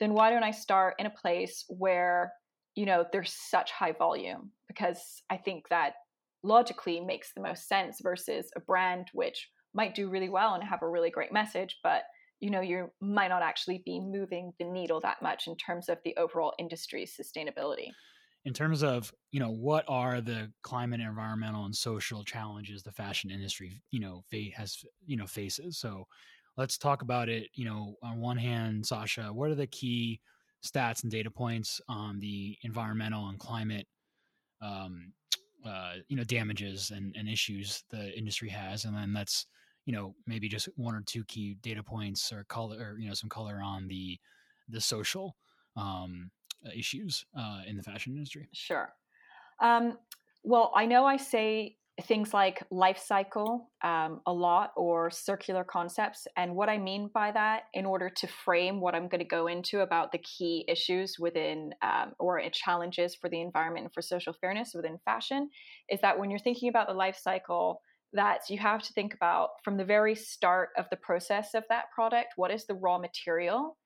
then 0.00 0.14
why 0.14 0.30
don't 0.30 0.42
I 0.42 0.52
start 0.52 0.94
in 0.98 1.06
a 1.06 1.10
place 1.10 1.64
where, 1.68 2.32
you 2.74 2.86
know, 2.86 3.04
there's 3.12 3.34
such 3.50 3.70
high 3.72 3.92
volume? 3.92 4.52
Because 4.68 5.22
I 5.28 5.36
think 5.36 5.68
that 5.68 5.94
logically 6.42 7.00
makes 7.00 7.32
the 7.34 7.42
most 7.42 7.68
sense 7.68 7.98
versus 8.00 8.50
a 8.56 8.60
brand 8.60 9.08
which 9.12 9.48
might 9.74 9.94
do 9.94 10.08
really 10.08 10.28
well 10.28 10.54
and 10.54 10.62
have 10.62 10.82
a 10.82 10.88
really 10.88 11.10
great 11.10 11.32
message, 11.32 11.78
but 11.82 12.02
you 12.40 12.50
know, 12.50 12.60
you 12.60 12.88
might 13.00 13.28
not 13.28 13.42
actually 13.42 13.82
be 13.84 13.98
moving 13.98 14.52
the 14.60 14.64
needle 14.64 15.00
that 15.00 15.20
much 15.20 15.48
in 15.48 15.56
terms 15.56 15.88
of 15.88 15.98
the 16.04 16.16
overall 16.16 16.52
industry's 16.58 17.16
sustainability 17.20 17.88
in 18.44 18.52
terms 18.54 18.82
of 18.82 19.12
you 19.30 19.40
know 19.40 19.50
what 19.50 19.84
are 19.88 20.20
the 20.20 20.50
climate 20.62 21.00
environmental 21.00 21.64
and 21.64 21.74
social 21.74 22.24
challenges 22.24 22.82
the 22.82 22.92
fashion 22.92 23.30
industry 23.30 23.82
you 23.90 24.00
know 24.00 24.24
has 24.54 24.84
you 25.06 25.16
know 25.16 25.26
faces. 25.26 25.78
So 25.78 26.06
let's 26.56 26.78
talk 26.78 27.02
about 27.02 27.28
it 27.28 27.48
you 27.54 27.64
know 27.64 27.96
on 28.02 28.20
one 28.20 28.36
hand 28.38 28.86
sasha 28.86 29.32
what 29.32 29.50
are 29.50 29.54
the 29.54 29.66
key 29.66 30.20
stats 30.64 31.02
and 31.02 31.12
data 31.12 31.30
points 31.30 31.80
on 31.88 32.18
the 32.18 32.56
environmental 32.62 33.28
and 33.28 33.38
climate 33.38 33.86
um, 34.60 35.12
uh, 35.64 35.94
you 36.08 36.16
know 36.16 36.24
damages 36.24 36.90
and, 36.90 37.14
and 37.16 37.28
issues 37.28 37.84
the 37.90 38.16
industry 38.16 38.48
has? 38.48 38.84
And 38.84 38.96
then 38.96 39.12
that's 39.12 39.46
you 39.86 39.92
know 39.92 40.14
maybe 40.26 40.48
just 40.48 40.68
one 40.76 40.94
or 40.94 41.02
two 41.02 41.24
key 41.24 41.56
data 41.62 41.82
points 41.82 42.32
or 42.32 42.44
color 42.44 42.76
or 42.78 42.98
you 42.98 43.08
know 43.08 43.14
some 43.14 43.30
color 43.30 43.60
on 43.62 43.88
the 43.88 44.18
the 44.68 44.80
social 44.80 45.36
um, 45.76 46.30
issues 46.76 47.24
uh, 47.36 47.62
in 47.66 47.76
the 47.76 47.82
fashion 47.82 48.14
industry? 48.14 48.48
Sure. 48.52 48.92
Um, 49.60 49.98
well, 50.44 50.72
I 50.74 50.86
know 50.86 51.04
I 51.04 51.16
say 51.16 51.76
things 52.04 52.32
like 52.32 52.62
life 52.70 52.98
cycle 52.98 53.70
um, 53.82 54.20
a 54.26 54.32
lot 54.32 54.70
or 54.76 55.10
circular 55.10 55.64
concepts. 55.64 56.28
And 56.36 56.54
what 56.54 56.68
I 56.68 56.78
mean 56.78 57.10
by 57.12 57.32
that, 57.32 57.64
in 57.74 57.84
order 57.84 58.08
to 58.08 58.26
frame 58.28 58.80
what 58.80 58.94
I'm 58.94 59.08
going 59.08 59.20
to 59.20 59.26
go 59.26 59.48
into 59.48 59.80
about 59.80 60.12
the 60.12 60.18
key 60.18 60.64
issues 60.68 61.16
within 61.18 61.74
um, 61.82 62.12
or 62.20 62.40
challenges 62.52 63.16
for 63.16 63.28
the 63.28 63.40
environment 63.40 63.84
and 63.86 63.92
for 63.92 64.02
social 64.02 64.32
fairness 64.32 64.72
within 64.74 64.98
fashion, 65.04 65.50
is 65.88 66.00
that 66.00 66.18
when 66.18 66.30
you're 66.30 66.38
thinking 66.38 66.68
about 66.68 66.86
the 66.86 66.94
life 66.94 67.18
cycle, 67.20 67.80
that 68.12 68.40
you 68.48 68.58
have 68.58 68.82
to 68.82 68.92
think 68.92 69.12
about 69.12 69.50
from 69.64 69.76
the 69.76 69.84
very 69.84 70.14
start 70.14 70.70
of 70.78 70.86
the 70.90 70.96
process 70.96 71.54
of 71.54 71.64
that 71.68 71.90
product 71.94 72.28
what 72.36 72.50
is 72.50 72.64
the 72.64 72.74
raw 72.74 72.96
material 72.96 73.76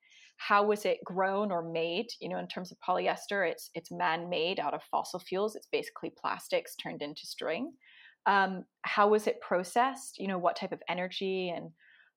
how 0.48 0.64
was 0.64 0.84
it 0.84 0.98
grown 1.04 1.52
or 1.52 1.62
made? 1.62 2.06
You 2.20 2.28
know 2.28 2.38
in 2.38 2.48
terms 2.48 2.72
of 2.72 2.78
polyester 2.86 3.48
it's 3.48 3.70
it's 3.74 3.92
man-made 3.92 4.58
out 4.58 4.74
of 4.74 4.82
fossil 4.90 5.20
fuels. 5.20 5.54
It's 5.54 5.68
basically 5.70 6.12
plastics 6.20 6.74
turned 6.76 7.02
into 7.02 7.26
string. 7.26 7.72
Um, 8.26 8.64
how 8.82 9.08
was 9.08 9.26
it 9.26 9.40
processed? 9.40 10.18
You 10.18 10.28
know 10.28 10.38
what 10.38 10.56
type 10.56 10.72
of 10.72 10.82
energy 10.88 11.52
and 11.54 11.70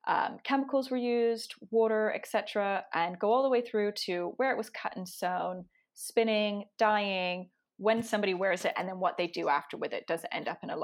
um, 0.08 0.38
chemicals 0.44 0.91
were 0.91 0.98
used 0.98 1.53
water 1.72 2.13
etc 2.13 2.84
and 2.94 3.17
go 3.17 3.32
all 3.32 3.41
the 3.41 3.50
way 3.50 3.62
through 3.62 3.91
to 4.05 4.34
where 4.38 4.51
it 4.51 4.58
was 4.58 4.70
cut 4.70 4.96
and 4.96 5.10
sewn 5.10 5.65
spinning 5.96 6.65
dyeing 6.77 7.50
when 7.77 8.03
somebody 8.03 8.36
wears 8.36 8.65
it 8.65 8.74
and 8.77 8.88
then 8.88 9.00
what 9.00 9.17
they 9.17 9.27
do 9.27 9.50
after 9.50 9.77
with 9.77 9.94
it. 9.94 10.05
Does 10.08 10.24
it 10.24 10.29
end 10.32 10.48
up 10.48 10.60
in 10.63 10.70
a 10.70 10.77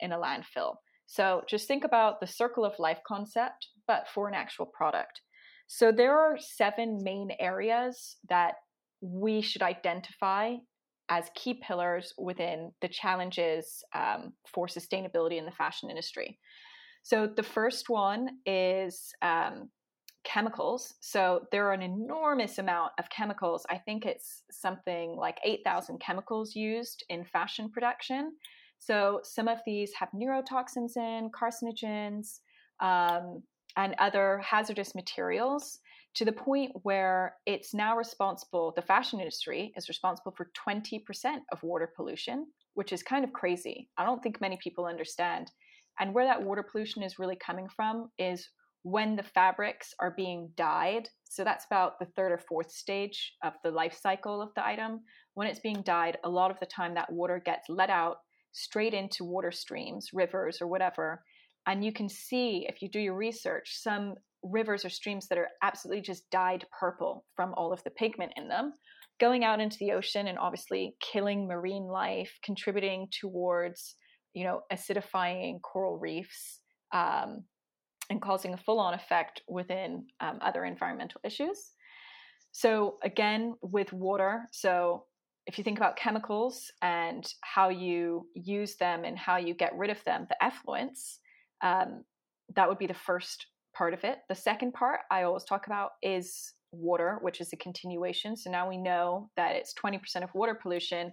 in 0.00 0.12
a 0.12 0.18
landfill? 0.18 0.76
So 1.06 1.42
just 1.48 1.68
think 1.68 1.84
about 1.84 2.20
the 2.20 2.26
circle 2.26 2.64
of 2.64 2.78
life 2.78 2.98
concept 3.06 3.68
but 3.86 4.06
for 4.12 4.28
an 4.28 4.34
actual 4.34 4.66
product 4.66 5.20
so 5.66 5.92
there 5.92 6.16
are 6.16 6.38
seven 6.38 7.00
main 7.02 7.30
areas 7.40 8.16
that 8.28 8.54
we 9.00 9.40
should 9.40 9.62
identify 9.62 10.54
as 11.08 11.30
key 11.34 11.54
pillars 11.66 12.12
within 12.18 12.72
the 12.80 12.88
challenges 12.88 13.82
um, 13.94 14.32
for 14.52 14.66
sustainability 14.66 15.38
in 15.38 15.44
the 15.44 15.52
fashion 15.52 15.88
industry. 15.90 16.38
So 17.02 17.28
the 17.28 17.42
first 17.42 17.88
one 17.88 18.28
is 18.44 19.12
um, 19.22 19.70
chemicals. 20.24 20.94
So 21.00 21.42
there 21.52 21.68
are 21.68 21.72
an 21.72 21.82
enormous 21.82 22.58
amount 22.58 22.92
of 22.98 23.08
chemicals. 23.10 23.64
I 23.70 23.78
think 23.78 24.04
it's 24.04 24.42
something 24.50 25.14
like 25.16 25.38
8,000 25.44 26.00
chemicals 26.00 26.56
used 26.56 27.04
in 27.08 27.24
fashion 27.24 27.70
production. 27.70 28.32
So 28.80 29.20
some 29.22 29.46
of 29.46 29.58
these 29.64 29.92
have 29.98 30.08
neurotoxins 30.14 30.96
in, 30.96 31.30
carcinogens, 31.30 32.40
um, 32.80 33.42
and 33.76 33.94
other 33.98 34.40
hazardous 34.44 34.94
materials 34.94 35.78
to 36.16 36.24
the 36.24 36.32
point 36.32 36.72
where 36.82 37.36
it's 37.44 37.74
now 37.74 37.94
responsible, 37.96 38.72
the 38.74 38.82
fashion 38.82 39.20
industry 39.20 39.72
is 39.76 39.88
responsible 39.88 40.32
for 40.34 40.50
20% 40.66 41.02
of 41.52 41.62
water 41.62 41.92
pollution, 41.94 42.46
which 42.72 42.92
is 42.92 43.02
kind 43.02 43.22
of 43.22 43.34
crazy. 43.34 43.90
I 43.98 44.04
don't 44.06 44.22
think 44.22 44.40
many 44.40 44.58
people 44.62 44.86
understand. 44.86 45.50
And 46.00 46.14
where 46.14 46.24
that 46.24 46.42
water 46.42 46.62
pollution 46.62 47.02
is 47.02 47.18
really 47.18 47.36
coming 47.36 47.68
from 47.68 48.10
is 48.18 48.48
when 48.82 49.16
the 49.16 49.22
fabrics 49.22 49.92
are 50.00 50.14
being 50.16 50.50
dyed. 50.56 51.10
So 51.24 51.44
that's 51.44 51.66
about 51.66 51.98
the 51.98 52.06
third 52.06 52.32
or 52.32 52.38
fourth 52.38 52.70
stage 52.70 53.34
of 53.44 53.52
the 53.62 53.70
life 53.70 53.98
cycle 54.00 54.40
of 54.40 54.54
the 54.54 54.66
item. 54.66 55.00
When 55.34 55.48
it's 55.48 55.60
being 55.60 55.82
dyed, 55.82 56.16
a 56.24 56.30
lot 56.30 56.50
of 56.50 56.58
the 56.60 56.66
time 56.66 56.94
that 56.94 57.12
water 57.12 57.42
gets 57.44 57.68
let 57.68 57.90
out 57.90 58.18
straight 58.52 58.94
into 58.94 59.24
water 59.24 59.52
streams, 59.52 60.10
rivers, 60.14 60.62
or 60.62 60.66
whatever 60.66 61.22
and 61.66 61.84
you 61.84 61.92
can 61.92 62.08
see, 62.08 62.66
if 62.68 62.82
you 62.82 62.88
do 62.88 63.00
your 63.00 63.14
research, 63.14 63.78
some 63.80 64.14
rivers 64.42 64.84
or 64.84 64.90
streams 64.90 65.26
that 65.28 65.38
are 65.38 65.48
absolutely 65.62 66.02
just 66.02 66.30
dyed 66.30 66.64
purple 66.78 67.24
from 67.34 67.54
all 67.54 67.72
of 67.72 67.82
the 67.84 67.90
pigment 67.90 68.32
in 68.36 68.48
them, 68.48 68.72
going 69.18 69.44
out 69.44 69.60
into 69.60 69.76
the 69.80 69.92
ocean 69.92 70.28
and 70.28 70.38
obviously 70.38 70.94
killing 71.00 71.46
marine 71.46 71.86
life, 71.86 72.32
contributing 72.44 73.08
towards, 73.20 73.96
you 74.34 74.44
know, 74.44 74.60
acidifying 74.72 75.60
coral 75.62 75.98
reefs. 75.98 76.60
Um, 76.92 77.44
and 78.10 78.22
causing 78.22 78.54
a 78.54 78.58
full 78.58 78.78
on 78.78 78.94
effect 78.94 79.42
within 79.48 80.06
um, 80.20 80.38
other 80.40 80.64
environmental 80.64 81.20
issues. 81.24 81.72
So, 82.52 82.96
again, 83.02 83.54
with 83.62 83.92
water, 83.92 84.48
so 84.52 85.04
if 85.46 85.58
you 85.58 85.64
think 85.64 85.78
about 85.78 85.96
chemicals 85.96 86.70
and 86.82 87.26
how 87.42 87.68
you 87.68 88.26
use 88.34 88.76
them 88.76 89.04
and 89.04 89.18
how 89.18 89.36
you 89.36 89.54
get 89.54 89.76
rid 89.76 89.90
of 89.90 90.02
them, 90.04 90.26
the 90.28 90.36
effluents, 90.42 91.18
um, 91.62 92.04
that 92.54 92.68
would 92.68 92.78
be 92.78 92.86
the 92.86 92.94
first 92.94 93.46
part 93.76 93.94
of 93.94 94.04
it. 94.04 94.18
The 94.28 94.34
second 94.34 94.72
part 94.72 95.00
I 95.10 95.22
always 95.22 95.44
talk 95.44 95.66
about 95.66 95.92
is 96.02 96.54
water, 96.72 97.18
which 97.22 97.40
is 97.40 97.52
a 97.52 97.56
continuation. 97.56 98.36
So 98.36 98.50
now 98.50 98.68
we 98.68 98.76
know 98.76 99.30
that 99.36 99.56
it's 99.56 99.74
20% 99.74 100.22
of 100.22 100.34
water 100.34 100.54
pollution. 100.54 101.12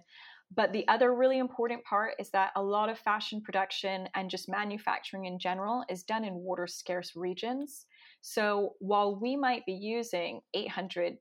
But 0.54 0.72
the 0.72 0.86
other 0.88 1.14
really 1.14 1.38
important 1.38 1.84
part 1.84 2.14
is 2.18 2.30
that 2.30 2.52
a 2.54 2.62
lot 2.62 2.88
of 2.88 2.98
fashion 2.98 3.40
production 3.40 4.08
and 4.14 4.30
just 4.30 4.48
manufacturing 4.48 5.24
in 5.24 5.38
general 5.38 5.84
is 5.88 6.04
done 6.04 6.24
in 6.24 6.34
water 6.34 6.66
scarce 6.66 7.12
regions. 7.16 7.86
So 8.20 8.74
while 8.78 9.18
we 9.20 9.36
might 9.36 9.66
be 9.66 9.72
using 9.72 10.40
800 10.54 11.14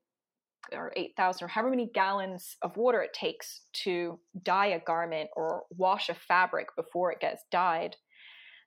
or 0.72 0.94
8,000 0.96 1.44
or 1.44 1.48
however 1.48 1.72
many 1.72 1.90
gallons 1.94 2.56
of 2.62 2.78
water 2.78 3.02
it 3.02 3.14
takes 3.14 3.62
to 3.84 4.20
dye 4.44 4.68
a 4.68 4.80
garment 4.80 5.30
or 5.36 5.64
wash 5.72 6.10
a 6.10 6.14
fabric 6.14 6.68
before 6.78 7.12
it 7.12 7.20
gets 7.20 7.44
dyed, 7.52 7.96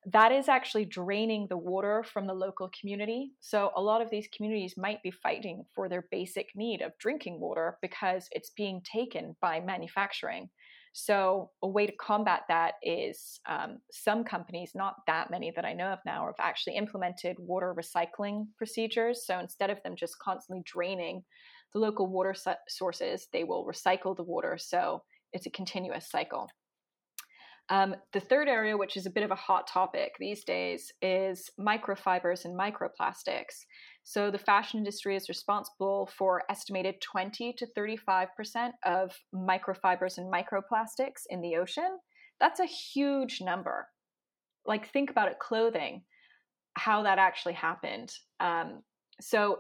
that 0.07 0.31
is 0.31 0.49
actually 0.49 0.85
draining 0.85 1.49
the 1.49 1.57
water 1.57 2.05
from 2.05 2.29
the 2.29 2.35
local 2.35 2.71
community. 2.79 3.33
So, 3.41 3.73
a 3.75 3.83
lot 3.83 4.01
of 4.01 4.09
these 4.09 4.29
communities 4.35 4.75
might 4.77 5.03
be 5.03 5.11
fighting 5.11 5.65
for 5.75 5.89
their 5.89 6.07
basic 6.13 6.49
need 6.55 6.81
of 6.81 6.97
drinking 6.99 7.41
water 7.41 7.77
because 7.83 8.29
it's 8.31 8.51
being 8.51 8.81
taken 8.83 9.35
by 9.43 9.61
manufacturing. 9.61 10.49
So, 10.93 11.51
a 11.63 11.69
way 11.69 11.87
to 11.87 11.93
combat 12.01 12.43
that 12.49 12.75
is 12.85 13.41
um, 13.49 13.79
some 13.91 14.23
companies, 14.23 14.73
not 14.77 14.95
that 15.09 15.29
many 15.29 15.53
that 15.57 15.65
I 15.65 15.73
know 15.73 15.89
of 15.89 15.99
now, 16.07 16.25
have 16.27 16.35
actually 16.39 16.77
implemented 16.77 17.37
water 17.41 17.75
recycling 17.75 18.47
procedures. 18.57 19.27
So, 19.27 19.41
instead 19.41 19.71
of 19.71 19.83
them 19.83 19.97
just 19.97 20.19
constantly 20.21 20.63
draining 20.65 21.25
the 21.73 21.81
local 21.81 22.07
water 22.07 22.35
sources, 22.69 23.27
they 23.33 23.43
will 23.43 23.67
recycle 23.67 24.17
the 24.17 24.23
water. 24.23 24.57
So, 24.57 25.03
it's 25.33 25.47
a 25.47 25.51
continuous 25.51 26.09
cycle. 26.09 26.49
Um, 27.69 27.97
the 28.13 28.21
third 28.21 28.49
area, 28.49 28.77
which 28.77 28.97
is 28.97 29.07
a 29.07 29.11
bit 29.11 29.25
of 29.25 29.33
a 29.33 29.37
hot 29.37 29.67
topic 29.67 30.13
these 30.21 30.45
days, 30.45 30.93
is 31.03 31.51
microfibers 31.59 32.45
and 32.45 32.59
microplastics. 32.59 33.65
So, 34.05 34.31
the 34.31 34.39
fashion 34.39 34.79
industry 34.79 35.17
is 35.17 35.29
responsible 35.29 36.09
for 36.17 36.43
estimated 36.49 37.01
20 37.01 37.55
to 37.55 37.67
35% 37.77 38.71
of 38.85 39.17
microfibers 39.35 40.19
and 40.19 40.33
microplastics 40.33 41.23
in 41.29 41.41
the 41.41 41.57
ocean. 41.57 41.99
That's 42.39 42.61
a 42.61 42.67
huge 42.67 43.41
number. 43.41 43.89
Like, 44.65 44.93
think 44.93 45.11
about 45.11 45.29
it 45.29 45.41
clothing, 45.41 46.03
how 46.75 47.03
that 47.03 47.19
actually 47.19 47.55
happened. 47.55 48.13
Um, 48.39 48.83
so, 49.21 49.59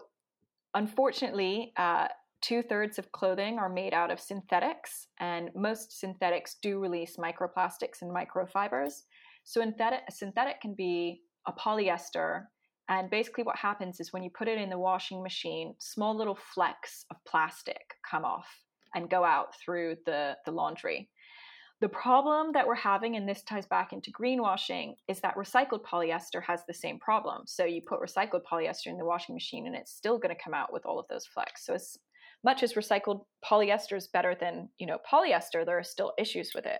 unfortunately, 0.74 1.72
uh, 1.76 2.06
two 2.46 2.62
thirds 2.62 2.96
of 2.96 3.10
clothing 3.10 3.58
are 3.58 3.68
made 3.68 3.92
out 3.92 4.12
of 4.12 4.20
synthetics, 4.20 5.08
and 5.18 5.50
most 5.56 5.98
synthetics 5.98 6.56
do 6.62 6.78
release 6.78 7.16
microplastics 7.16 8.02
and 8.02 8.10
microfibers. 8.14 9.02
So, 9.42 9.60
synthetic, 9.60 10.02
synthetic 10.10 10.60
can 10.60 10.74
be 10.74 11.22
a 11.48 11.52
polyester. 11.52 12.44
And 12.88 13.10
basically, 13.10 13.42
what 13.42 13.56
happens 13.56 13.98
is 13.98 14.12
when 14.12 14.22
you 14.22 14.30
put 14.30 14.46
it 14.46 14.58
in 14.58 14.70
the 14.70 14.78
washing 14.78 15.24
machine, 15.24 15.74
small 15.80 16.16
little 16.16 16.38
flecks 16.54 17.04
of 17.10 17.16
plastic 17.26 17.94
come 18.08 18.24
off 18.24 18.46
and 18.94 19.10
go 19.10 19.24
out 19.24 19.48
through 19.64 19.96
the, 20.06 20.36
the 20.44 20.52
laundry. 20.52 21.08
The 21.80 21.88
problem 21.88 22.52
that 22.52 22.66
we're 22.66 22.76
having, 22.76 23.16
and 23.16 23.28
this 23.28 23.42
ties 23.42 23.66
back 23.66 23.92
into 23.92 24.10
greenwashing, 24.12 24.94
is 25.08 25.20
that 25.20 25.36
recycled 25.36 25.82
polyester 25.82 26.42
has 26.46 26.60
the 26.66 26.72
same 26.72 26.98
problem. 27.00 27.42
So 27.46 27.64
you 27.64 27.82
put 27.86 28.00
recycled 28.00 28.42
polyester 28.50 28.86
in 28.86 28.96
the 28.96 29.04
washing 29.04 29.34
machine 29.34 29.66
and 29.66 29.76
it's 29.76 29.92
still 29.92 30.16
going 30.16 30.34
to 30.34 30.42
come 30.42 30.54
out 30.54 30.72
with 30.72 30.86
all 30.86 30.98
of 30.98 31.06
those 31.08 31.26
flecks. 31.26 31.66
So 31.66 31.74
it's 31.74 31.98
much 32.46 32.62
as 32.62 32.74
recycled 32.74 33.24
polyester 33.44 33.96
is 33.96 34.06
better 34.06 34.34
than 34.34 34.68
you 34.78 34.86
know 34.86 34.98
polyester, 35.12 35.66
there 35.66 35.78
are 35.78 35.84
still 35.84 36.12
issues 36.16 36.52
with 36.54 36.64
it. 36.64 36.78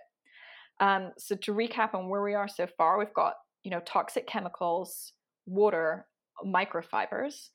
Um, 0.79 1.11
so 1.17 1.35
to 1.35 1.53
recap 1.53 1.93
on 1.93 2.09
where 2.09 2.23
we 2.23 2.33
are 2.33 2.47
so 2.47 2.67
far, 2.77 2.97
we've 2.97 3.13
got 3.13 3.33
you 3.63 3.69
know 3.69 3.81
toxic 3.81 4.25
chemicals, 4.27 5.13
water, 5.45 6.07
microfibers. 6.45 7.49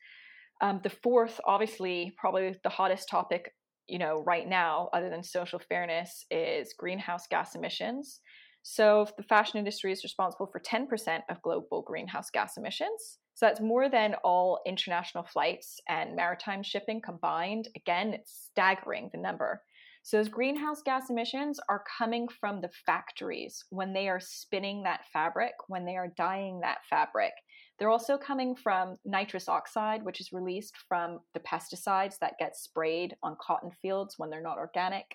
Um, 0.60 0.80
the 0.84 0.90
fourth, 0.90 1.40
obviously, 1.44 2.14
probably 2.16 2.54
the 2.62 2.68
hottest 2.68 3.08
topic 3.08 3.52
you 3.88 3.98
know 3.98 4.22
right 4.24 4.46
now, 4.46 4.90
other 4.92 5.08
than 5.08 5.24
social 5.24 5.60
fairness, 5.68 6.24
is 6.30 6.74
greenhouse 6.78 7.26
gas 7.26 7.54
emissions. 7.54 8.20
So 8.62 9.08
the 9.16 9.24
fashion 9.24 9.58
industry 9.58 9.90
is 9.90 10.04
responsible 10.04 10.46
for 10.46 10.60
10% 10.60 11.20
of 11.28 11.42
global 11.42 11.82
greenhouse 11.82 12.30
gas 12.30 12.56
emissions. 12.56 13.18
So 13.34 13.46
that's 13.46 13.60
more 13.60 13.88
than 13.88 14.14
all 14.22 14.60
international 14.66 15.24
flights 15.24 15.80
and 15.88 16.14
maritime 16.14 16.62
shipping 16.62 17.00
combined. 17.00 17.68
Again, 17.76 18.14
it's 18.14 18.48
staggering 18.50 19.10
the 19.12 19.18
number. 19.18 19.62
So 20.04 20.16
those 20.16 20.28
greenhouse 20.28 20.82
gas 20.82 21.10
emissions 21.10 21.60
are 21.68 21.84
coming 21.98 22.26
from 22.28 22.60
the 22.60 22.70
factories 22.84 23.64
when 23.70 23.92
they 23.92 24.08
are 24.08 24.18
spinning 24.20 24.82
that 24.82 25.06
fabric, 25.12 25.52
when 25.68 25.84
they 25.84 25.96
are 25.96 26.12
dyeing 26.16 26.60
that 26.60 26.78
fabric. 26.90 27.32
They're 27.78 27.88
also 27.88 28.18
coming 28.18 28.56
from 28.56 28.96
nitrous 29.04 29.48
oxide, 29.48 30.04
which 30.04 30.20
is 30.20 30.32
released 30.32 30.74
from 30.88 31.20
the 31.34 31.40
pesticides 31.40 32.18
that 32.18 32.38
get 32.38 32.56
sprayed 32.56 33.16
on 33.22 33.36
cotton 33.40 33.70
fields 33.80 34.16
when 34.18 34.28
they're 34.28 34.42
not 34.42 34.58
organic, 34.58 35.06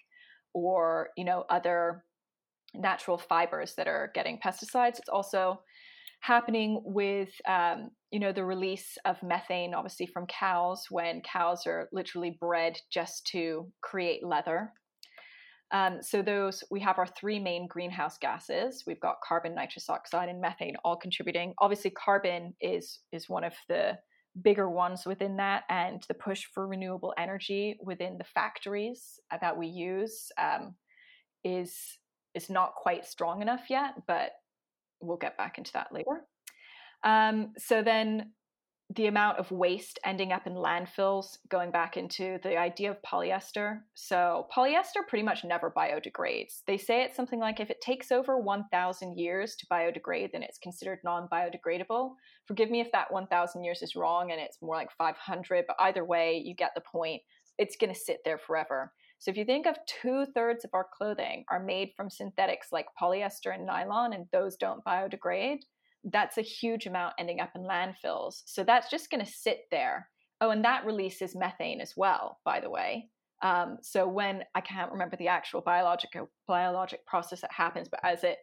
or 0.53 1.09
you 1.17 1.25
know 1.25 1.45
other 1.49 2.05
natural 2.73 3.17
fibers 3.17 3.75
that 3.75 3.87
are 3.87 4.11
getting 4.13 4.39
pesticides. 4.39 4.99
It's 4.99 5.09
also 5.09 5.61
happening 6.19 6.81
with 6.83 7.29
um, 7.47 7.89
you 8.11 8.19
know 8.19 8.31
the 8.31 8.43
release 8.43 8.97
of 9.05 9.21
methane 9.23 9.73
obviously 9.73 10.05
from 10.05 10.25
cows 10.27 10.85
when 10.89 11.21
cows 11.21 11.67
are 11.67 11.89
literally 11.91 12.37
bred 12.39 12.77
just 12.91 13.25
to 13.27 13.71
create 13.81 14.25
leather. 14.25 14.71
Um, 15.71 16.01
so 16.01 16.21
those 16.21 16.63
we 16.71 16.79
have 16.79 16.97
our 16.97 17.07
three 17.07 17.39
main 17.39 17.67
greenhouse 17.67 18.17
gases. 18.17 18.83
We've 18.87 18.99
got 19.01 19.17
carbon 19.27 19.53
nitrous 19.53 19.89
oxide 19.89 20.29
and 20.29 20.39
methane 20.39 20.75
all 20.85 20.95
contributing. 20.95 21.53
Obviously 21.59 21.91
carbon 21.91 22.53
is 22.61 22.99
is 23.11 23.29
one 23.29 23.43
of 23.43 23.53
the 23.67 23.97
bigger 24.41 24.69
ones 24.69 25.05
within 25.05 25.37
that 25.37 25.63
and 25.69 26.03
the 26.07 26.13
push 26.13 26.45
for 26.53 26.67
renewable 26.67 27.13
energy 27.17 27.77
within 27.83 28.17
the 28.17 28.23
factories 28.23 29.19
that 29.41 29.57
we 29.57 29.67
use 29.67 30.31
um, 30.37 30.75
is 31.43 31.73
is 32.35 32.49
not 32.49 32.75
quite 32.75 33.05
strong 33.05 33.41
enough 33.41 33.63
yet 33.69 33.93
but 34.07 34.31
we'll 35.01 35.17
get 35.17 35.37
back 35.37 35.57
into 35.57 35.71
that 35.73 35.87
later 35.91 36.25
um, 37.03 37.53
so 37.57 37.83
then 37.83 38.31
the 38.95 39.07
amount 39.07 39.37
of 39.37 39.51
waste 39.51 39.99
ending 40.05 40.31
up 40.31 40.47
in 40.47 40.53
landfills, 40.53 41.37
going 41.49 41.71
back 41.71 41.97
into 41.97 42.39
the 42.41 42.57
idea 42.57 42.89
of 42.89 43.01
polyester. 43.01 43.81
So, 43.95 44.47
polyester 44.55 45.05
pretty 45.09 45.23
much 45.23 45.43
never 45.43 45.73
biodegrades. 45.75 46.61
They 46.65 46.77
say 46.77 47.03
it's 47.03 47.15
something 47.15 47.39
like 47.39 47.59
if 47.59 47.69
it 47.69 47.81
takes 47.81 48.13
over 48.13 48.39
1,000 48.39 49.17
years 49.17 49.57
to 49.57 49.67
biodegrade, 49.67 50.31
then 50.31 50.41
it's 50.41 50.57
considered 50.57 50.99
non 51.03 51.27
biodegradable. 51.31 52.11
Forgive 52.45 52.69
me 52.69 52.79
if 52.79 52.91
that 52.93 53.11
1,000 53.11 53.63
years 53.65 53.81
is 53.81 53.95
wrong 53.97 54.31
and 54.31 54.39
it's 54.39 54.61
more 54.61 54.75
like 54.75 54.91
500, 54.97 55.65
but 55.67 55.75
either 55.79 56.05
way, 56.05 56.41
you 56.43 56.55
get 56.55 56.71
the 56.73 56.81
point. 56.81 57.21
It's 57.57 57.75
going 57.75 57.93
to 57.93 57.99
sit 57.99 58.19
there 58.23 58.37
forever. 58.37 58.93
So, 59.19 59.31
if 59.31 59.37
you 59.37 59.45
think 59.45 59.65
of 59.65 59.77
two 60.01 60.25
thirds 60.33 60.63
of 60.63 60.71
our 60.73 60.87
clothing 60.95 61.45
are 61.49 61.63
made 61.63 61.91
from 61.95 62.09
synthetics 62.09 62.67
like 62.71 62.85
polyester 63.01 63.53
and 63.53 63.65
nylon, 63.65 64.13
and 64.13 64.25
those 64.31 64.55
don't 64.55 64.83
biodegrade, 64.85 65.59
that's 66.11 66.37
a 66.37 66.41
huge 66.41 66.85
amount 66.85 67.13
ending 67.17 67.39
up 67.39 67.51
in 67.55 67.63
landfills. 67.63 68.41
So 68.45 68.63
that's 68.63 68.89
just 68.89 69.09
going 69.09 69.23
to 69.23 69.31
sit 69.31 69.61
there. 69.71 70.09
Oh, 70.39 70.51
and 70.51 70.63
that 70.63 70.85
releases 70.85 71.35
methane 71.35 71.81
as 71.81 71.93
well, 71.97 72.39
by 72.45 72.59
the 72.59 72.69
way. 72.69 73.09
Um, 73.41 73.77
so 73.81 74.07
when 74.07 74.43
I 74.55 74.61
can't 74.61 74.91
remember 74.91 75.15
the 75.17 75.27
actual 75.27 75.61
biological 75.61 76.29
biologic 76.47 77.05
process 77.05 77.41
that 77.41 77.51
happens, 77.51 77.87
but 77.87 77.99
as 78.03 78.23
it 78.23 78.37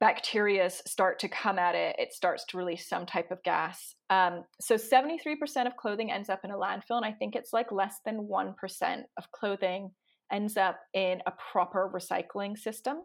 bacteria 0.00 0.68
start 0.70 1.18
to 1.20 1.28
come 1.28 1.58
at 1.58 1.74
it, 1.74 1.96
it 1.98 2.12
starts 2.12 2.44
to 2.46 2.58
release 2.58 2.88
some 2.88 3.06
type 3.06 3.30
of 3.30 3.42
gas. 3.42 3.94
Um, 4.10 4.44
so 4.60 4.74
73% 4.74 5.66
of 5.66 5.76
clothing 5.76 6.10
ends 6.10 6.28
up 6.28 6.40
in 6.44 6.50
a 6.50 6.56
landfill, 6.56 6.96
and 6.96 7.04
I 7.04 7.12
think 7.12 7.36
it's 7.36 7.52
like 7.52 7.72
less 7.72 7.96
than 8.04 8.28
1% 8.30 9.02
of 9.16 9.30
clothing 9.32 9.90
ends 10.32 10.56
up 10.56 10.78
in 10.92 11.22
a 11.26 11.32
proper 11.52 11.90
recycling 11.94 12.58
system. 12.58 12.98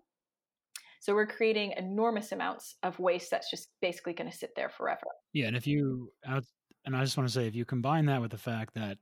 So 1.01 1.13
we're 1.13 1.27
creating 1.27 1.73
enormous 1.77 2.31
amounts 2.31 2.75
of 2.83 2.99
waste 2.99 3.31
that's 3.31 3.49
just 3.49 3.69
basically 3.81 4.13
going 4.13 4.29
to 4.29 4.35
sit 4.35 4.51
there 4.55 4.69
forever. 4.69 5.05
Yeah, 5.31 5.47
and 5.47 5.55
if 5.55 5.65
you 5.65 6.11
and 6.25 6.95
I 6.95 7.03
just 7.03 7.17
want 7.17 7.29
to 7.29 7.33
say 7.33 7.47
if 7.47 7.55
you 7.55 7.65
combine 7.65 8.05
that 8.07 8.21
with 8.21 8.31
the 8.31 8.37
fact 8.37 8.73
that 8.75 8.97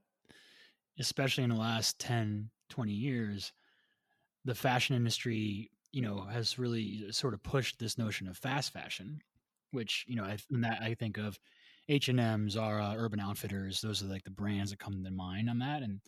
especially 1.00 1.44
in 1.44 1.50
the 1.50 1.56
last 1.56 2.00
10 2.00 2.50
20 2.70 2.91
years 2.91 3.53
the 4.46 4.56
fashion 4.56 4.96
industry 4.96 5.70
you 5.91 6.01
know 6.01 6.22
has 6.22 6.60
really 6.60 7.12
sort 7.12 7.34
of 7.34 7.44
pushed 7.44 7.79
this 7.79 7.98
notion 7.98 8.27
of 8.27 8.38
fast 8.38 8.74
fashion 8.74 9.22
which 9.72 10.06
you 10.08 10.15
know 10.15 10.24
I, 10.24 10.38
that 10.51 10.82
I 10.82 10.94
think 10.94 11.17
of 11.17 11.38
H&M, 11.89 12.50
Zara, 12.50 12.96
Urban 12.98 13.20
Outfitters 13.20 13.82
those 13.82 14.03
are 14.03 14.08
like 14.08 14.24
the 14.24 14.32
brands 14.32 14.72
that 14.72 14.79
come 14.79 15.03
to 15.03 15.12
mind 15.12 15.50
on 15.50 15.60
that 15.60 15.84
and 15.84 16.01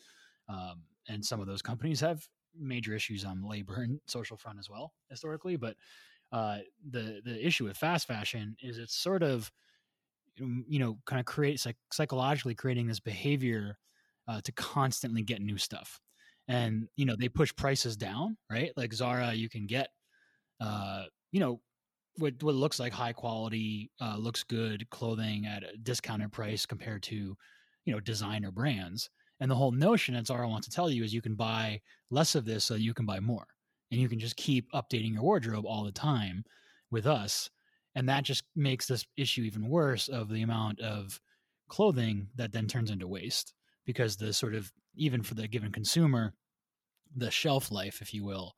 um, 0.50 0.82
and 1.08 1.24
some 1.24 1.40
of 1.40 1.48
those 1.48 1.62
companies 1.62 2.00
have 2.00 2.28
major 2.58 2.96
issues 2.96 3.26
on 3.26 3.48
labor 3.48 3.82
and 3.82 4.00
social 4.08 4.38
front 4.38 4.60
as 4.60 4.70
well 4.70 4.94
historically. 5.10 5.56
But 5.56 5.76
uh, 6.32 6.60
the 6.90 7.22
the 7.24 7.46
issue 7.46 7.66
with 7.66 7.78
fast 7.78 8.08
fashion 8.08 8.56
is 8.62 8.78
it's 8.78 8.96
sort 8.96 9.24
of 9.24 9.52
um, 10.42 10.66
you 10.68 10.80
know 10.80 10.98
kind 11.06 11.20
of 11.20 11.26
creates 11.26 11.66
like 11.66 11.78
psychologically 11.92 12.56
creating 12.56 12.88
this 12.88 13.00
behavior 13.00 13.78
uh, 14.28 14.42
to 14.42 14.52
constantly 14.52 15.22
get 15.22 15.42
new 15.42 15.58
stuff 15.58 16.00
and 16.50 16.90
you 16.98 17.06
know 17.06 17.16
they 17.18 17.30
push 17.30 17.56
prices 17.56 17.96
down 17.96 18.36
right 18.52 18.72
like 18.76 18.94
zara 18.94 19.34
you 19.34 19.48
can 19.48 19.66
get 19.66 19.88
uh 20.60 21.04
you 21.32 21.40
know 21.40 21.62
what, 22.18 22.34
what 22.44 22.56
looks 22.56 22.82
like 22.82 22.92
high 22.92 23.14
quality 23.14 23.90
uh, 24.02 24.18
looks 24.18 24.44
good 24.44 24.90
clothing 24.90 25.46
at 25.46 25.64
a 25.64 25.78
discounted 25.78 26.34
price 26.34 26.66
compared 26.66 27.02
to 27.02 27.34
you 27.86 27.94
know 27.94 28.00
designer 28.02 28.52
brands 28.52 29.10
and 29.40 29.50
the 29.50 29.56
whole 29.56 29.72
notion 29.72 30.16
that 30.16 30.28
Zara 30.28 30.48
wants 30.48 30.68
to 30.68 30.74
tell 30.74 30.90
you 30.90 31.04
is 31.04 31.14
you 31.14 31.22
can 31.22 31.36
buy 31.36 31.82
less 32.12 32.36
of 32.36 32.46
this 32.46 32.66
so 32.66 32.76
you 32.76 32.94
can 32.94 33.06
buy 33.06 33.20
more. 33.20 33.46
And 33.92 34.00
you 34.00 34.10
can 34.10 34.20
just 34.20 34.36
keep 34.36 34.72
updating 34.74 35.14
your 35.14 35.24
wardrobe 35.24 35.66
all 35.66 35.84
the 35.84 35.92
time 35.92 36.44
with 36.92 37.08
us. 37.08 37.50
And 37.96 38.08
that 38.10 38.24
just 38.24 38.44
makes 38.56 38.86
this 38.86 39.06
issue 39.18 39.42
even 39.42 39.68
worse 39.68 40.10
of 40.10 40.30
the 40.30 40.42
amount 40.42 40.80
of 40.82 41.20
clothing 41.70 42.28
that 42.36 42.52
then 42.52 42.68
turns 42.68 42.92
into 42.92 43.08
waste 43.08 43.54
because 43.90 44.18
the 44.18 44.32
sort 44.32 44.54
of, 44.54 44.72
even 44.94 45.24
for 45.24 45.34
the 45.34 45.48
given 45.48 45.72
consumer, 45.72 46.36
the 47.16 47.32
shelf 47.32 47.72
life, 47.72 48.04
if 48.04 48.14
you 48.14 48.24
will, 48.24 48.54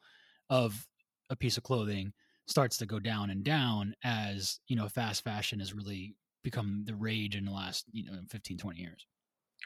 of 0.50 0.86
a 1.30 1.38
piece 1.38 1.56
of 1.56 1.64
clothing 1.64 2.12
starts 2.48 2.76
to 2.76 2.86
go 2.86 3.00
down 3.00 3.30
and 3.30 3.42
down 3.42 3.94
as, 4.04 4.60
you 4.68 4.76
know, 4.76 4.90
fast 4.90 5.24
fashion 5.24 5.60
has 5.60 5.74
really 5.74 6.18
become 6.44 6.84
the 6.86 6.94
rage 6.94 7.38
in 7.38 7.46
the 7.46 7.52
last, 7.52 7.86
you 7.94 8.04
know, 8.04 8.20
15, 8.30 8.58
20 8.58 8.78
years. 8.78 9.08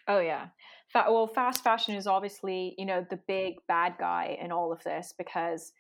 Oh 0.08 0.20
yeah. 0.20 0.50
Well, 0.94 1.26
fast 1.26 1.64
fashion 1.64 1.96
is 1.96 2.06
obviously, 2.06 2.76
you 2.78 2.86
know, 2.86 3.04
the 3.10 3.20
big 3.28 3.56
bad 3.68 3.96
guy 4.00 4.38
in 4.40 4.52
all 4.52 4.72
of 4.72 4.84
this 4.84 5.16
because 5.18 5.72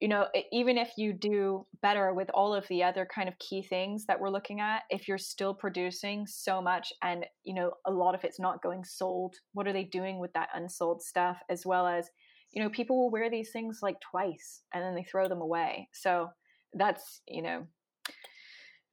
you 0.00 0.08
know, 0.08 0.26
even 0.50 0.78
if 0.78 0.92
you 0.96 1.12
do 1.12 1.66
better 1.82 2.14
with 2.14 2.30
all 2.32 2.54
of 2.54 2.66
the 2.68 2.82
other 2.82 3.06
kind 3.14 3.28
of 3.28 3.38
key 3.38 3.62
things 3.62 4.06
that 4.06 4.18
we're 4.18 4.30
looking 4.30 4.58
at, 4.58 4.82
if 4.88 5.06
you're 5.06 5.18
still 5.18 5.52
producing 5.52 6.26
so 6.26 6.62
much 6.62 6.90
and, 7.02 7.26
you 7.44 7.54
know, 7.54 7.72
a 7.86 7.90
lot 7.90 8.14
of 8.14 8.24
it's 8.24 8.40
not 8.40 8.62
going 8.62 8.82
sold, 8.82 9.36
what 9.52 9.68
are 9.68 9.74
they 9.74 9.84
doing 9.84 10.18
with 10.18 10.32
that 10.32 10.48
unsold 10.54 11.02
stuff? 11.02 11.36
As 11.50 11.66
well 11.66 11.86
as, 11.86 12.08
you 12.52 12.62
know, 12.62 12.70
people 12.70 12.98
will 12.98 13.10
wear 13.10 13.28
these 13.30 13.50
things 13.52 13.80
like 13.82 13.96
twice 14.00 14.62
and 14.72 14.82
then 14.82 14.94
they 14.94 15.04
throw 15.04 15.28
them 15.28 15.42
away. 15.42 15.90
So 15.92 16.30
that's, 16.72 17.20
you 17.28 17.42
know, 17.42 17.66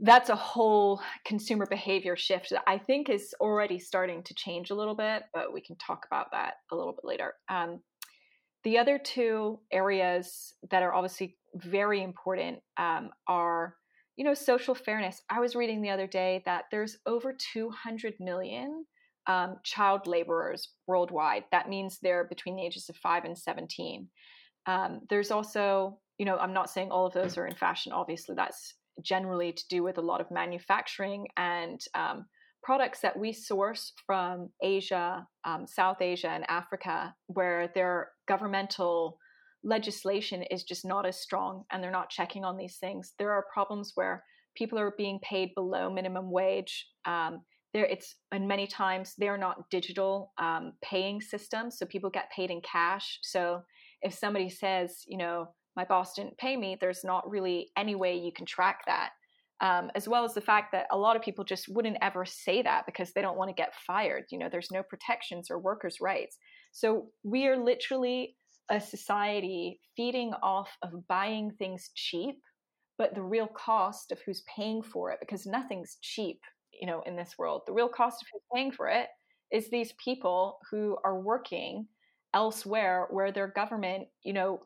that's 0.02 0.30
a 0.30 0.36
whole 0.36 1.02
consumer 1.26 1.66
behavior 1.68 2.18
shift 2.18 2.50
that 2.52 2.64
I 2.68 2.78
think 2.78 3.10
is 3.10 3.34
already 3.40 3.80
starting 3.80 4.24
to 4.24 4.34
change 4.36 4.72
a 4.72 4.76
little 4.76 4.94
bit, 4.94 5.24
but 5.34 5.54
we 5.54 5.62
can 5.62 5.78
talk 5.78 6.06
about 6.06 6.28
that 6.34 6.56
a 6.72 6.76
little 6.76 6.92
bit 6.92 7.06
later. 7.06 7.34
Um, 7.50 7.80
the 8.64 8.78
other 8.78 9.00
two 9.00 9.60
areas 9.72 10.54
that 10.72 10.84
are 10.84 10.94
obviously 10.94 11.38
very 11.56 12.04
important 12.04 12.60
um, 12.78 13.10
are, 13.28 13.76
you 14.16 14.26
know, 14.26 14.34
social 14.34 14.76
fairness. 14.76 15.22
I 15.30 15.40
was 15.40 15.56
reading 15.56 15.82
the 15.82 15.90
other 15.90 16.08
day 16.08 16.42
that 16.46 16.66
there's 16.72 16.98
over 17.06 17.36
200 17.54 18.16
million 18.20 18.86
um, 19.28 19.58
child 19.64 20.08
laborers 20.08 20.70
worldwide. 20.88 21.44
That 21.52 21.70
means 21.70 22.00
they're 22.02 22.24
between 22.26 22.56
the 22.56 22.66
ages 22.66 22.90
of 22.90 22.96
five 22.96 23.26
and 23.26 23.38
17. 23.38 24.08
Um, 24.66 25.02
there's 25.10 25.32
also, 25.32 26.00
you 26.18 26.26
know, 26.26 26.38
I'm 26.38 26.54
not 26.54 26.70
saying 26.70 26.92
all 26.92 27.06
of 27.06 27.14
those 27.14 27.38
are 27.38 27.48
in 27.48 27.56
fashion. 27.56 27.92
Obviously, 27.92 28.36
that's 28.36 28.74
generally 29.02 29.52
to 29.52 29.64
do 29.70 29.84
with 29.84 29.98
a 29.98 30.02
lot 30.02 30.22
of 30.22 30.32
manufacturing 30.32 31.28
and 31.38 31.80
um, 31.94 32.26
products 32.64 33.00
that 33.02 33.18
we 33.18 33.32
source 33.34 33.94
from 34.06 34.50
Asia, 34.62 35.26
um, 35.46 35.66
South 35.68 36.02
Asia, 36.02 36.30
and 36.30 36.44
Africa, 36.50 37.14
where 37.28 37.72
their 37.74 38.10
governmental 38.28 39.18
legislation 39.64 40.44
is 40.44 40.64
just 40.64 40.86
not 40.86 41.06
as 41.06 41.20
strong 41.20 41.64
and 41.72 41.84
they're 41.84 41.92
not 41.92 42.10
checking 42.10 42.44
on 42.44 42.58
these 42.58 42.78
things. 42.78 43.14
There 43.20 43.32
are 43.32 43.46
problems 43.54 43.92
where 43.96 44.24
people 44.56 44.80
are 44.80 44.94
being 44.98 45.20
paid 45.22 45.50
below 45.56 45.90
minimum 45.92 46.32
wage. 46.32 46.88
Um, 47.06 47.42
there, 47.74 47.86
it's 47.86 48.16
and 48.32 48.48
many 48.48 48.66
times 48.66 49.14
they're 49.18 49.38
not 49.38 49.70
digital 49.70 50.34
um, 50.38 50.74
paying 50.84 51.22
systems, 51.22 51.78
so 51.78 51.86
people 51.86 52.10
get 52.10 52.32
paid 52.36 52.50
in 52.50 52.62
cash. 52.62 53.20
So 53.22 53.62
if 54.02 54.14
somebody 54.14 54.50
says, 54.50 55.04
you 55.08 55.18
know, 55.18 55.50
my 55.76 55.86
boss 55.86 56.14
didn't 56.16 56.38
pay 56.38 56.58
me, 56.58 56.78
there's 56.80 57.04
not 57.04 57.30
really 57.30 57.70
any 57.78 57.94
way 57.94 58.18
you 58.18 58.32
can 58.32 58.46
track 58.46 58.82
that. 58.88 59.10
Um, 59.60 59.90
as 59.96 60.08
well 60.08 60.24
as 60.24 60.36
the 60.36 60.42
fact 60.42 60.72
that 60.74 60.86
a 60.92 60.98
lot 60.98 61.16
of 61.16 61.24
people 61.24 61.44
just 61.44 61.68
wouldn't 61.68 61.98
ever 62.00 62.26
say 62.26 62.62
that 62.62 62.86
because 62.86 63.12
they 63.14 63.24
don't 63.24 63.38
want 63.38 63.50
to 63.50 63.56
get 63.56 63.74
fired. 63.88 64.26
You 64.30 64.38
know, 64.38 64.50
there's 64.52 64.70
no 64.72 64.84
protections 64.84 65.50
or 65.50 65.58
workers' 65.58 65.98
rights. 66.00 66.38
So 66.72 67.08
we 67.24 67.48
are 67.48 67.58
literally 67.58 68.36
a 68.70 68.80
society 68.80 69.80
feeding 69.96 70.34
off 70.44 70.70
of 70.84 71.08
buying 71.08 71.52
things 71.58 71.90
cheap, 71.96 72.36
but 73.00 73.16
the 73.16 73.24
real 73.24 73.48
cost 73.48 74.12
of 74.12 74.20
who's 74.26 74.44
paying 74.56 74.84
for 74.84 75.12
it, 75.12 75.18
because 75.20 75.48
nothing's 75.48 75.98
cheap, 76.02 76.40
you 76.80 76.86
know, 76.86 77.02
in 77.08 77.16
this 77.16 77.34
world. 77.40 77.62
The 77.66 77.74
real 77.74 77.90
cost 77.90 78.22
of 78.22 78.28
who's 78.32 78.44
paying 78.54 78.72
for 78.72 78.90
it 78.90 79.08
is 79.52 79.70
these 79.70 79.94
people 80.04 80.60
who 80.70 80.98
are 81.04 81.20
working 81.20 81.88
elsewhere 82.34 83.08
where 83.10 83.32
their 83.32 83.48
government, 83.48 84.08
you 84.24 84.34
know, 84.34 84.60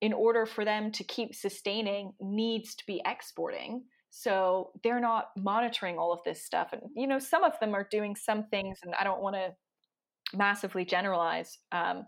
in 0.00 0.12
order 0.12 0.46
for 0.46 0.64
them 0.64 0.92
to 0.92 1.04
keep 1.04 1.34
sustaining 1.34 2.12
needs 2.20 2.74
to 2.76 2.84
be 2.86 3.02
exporting 3.04 3.82
so 4.18 4.72
they're 4.82 5.00
not 5.00 5.28
monitoring 5.36 5.96
all 5.96 6.12
of 6.12 6.18
this 6.24 6.44
stuff 6.44 6.70
and 6.72 6.82
you 6.96 7.06
know 7.06 7.20
some 7.20 7.44
of 7.44 7.52
them 7.60 7.72
are 7.74 7.86
doing 7.90 8.16
some 8.16 8.44
things 8.44 8.80
and 8.82 8.92
i 8.98 9.04
don't 9.04 9.22
want 9.22 9.36
to 9.36 9.48
massively 10.36 10.84
generalize 10.84 11.58
um, 11.72 12.04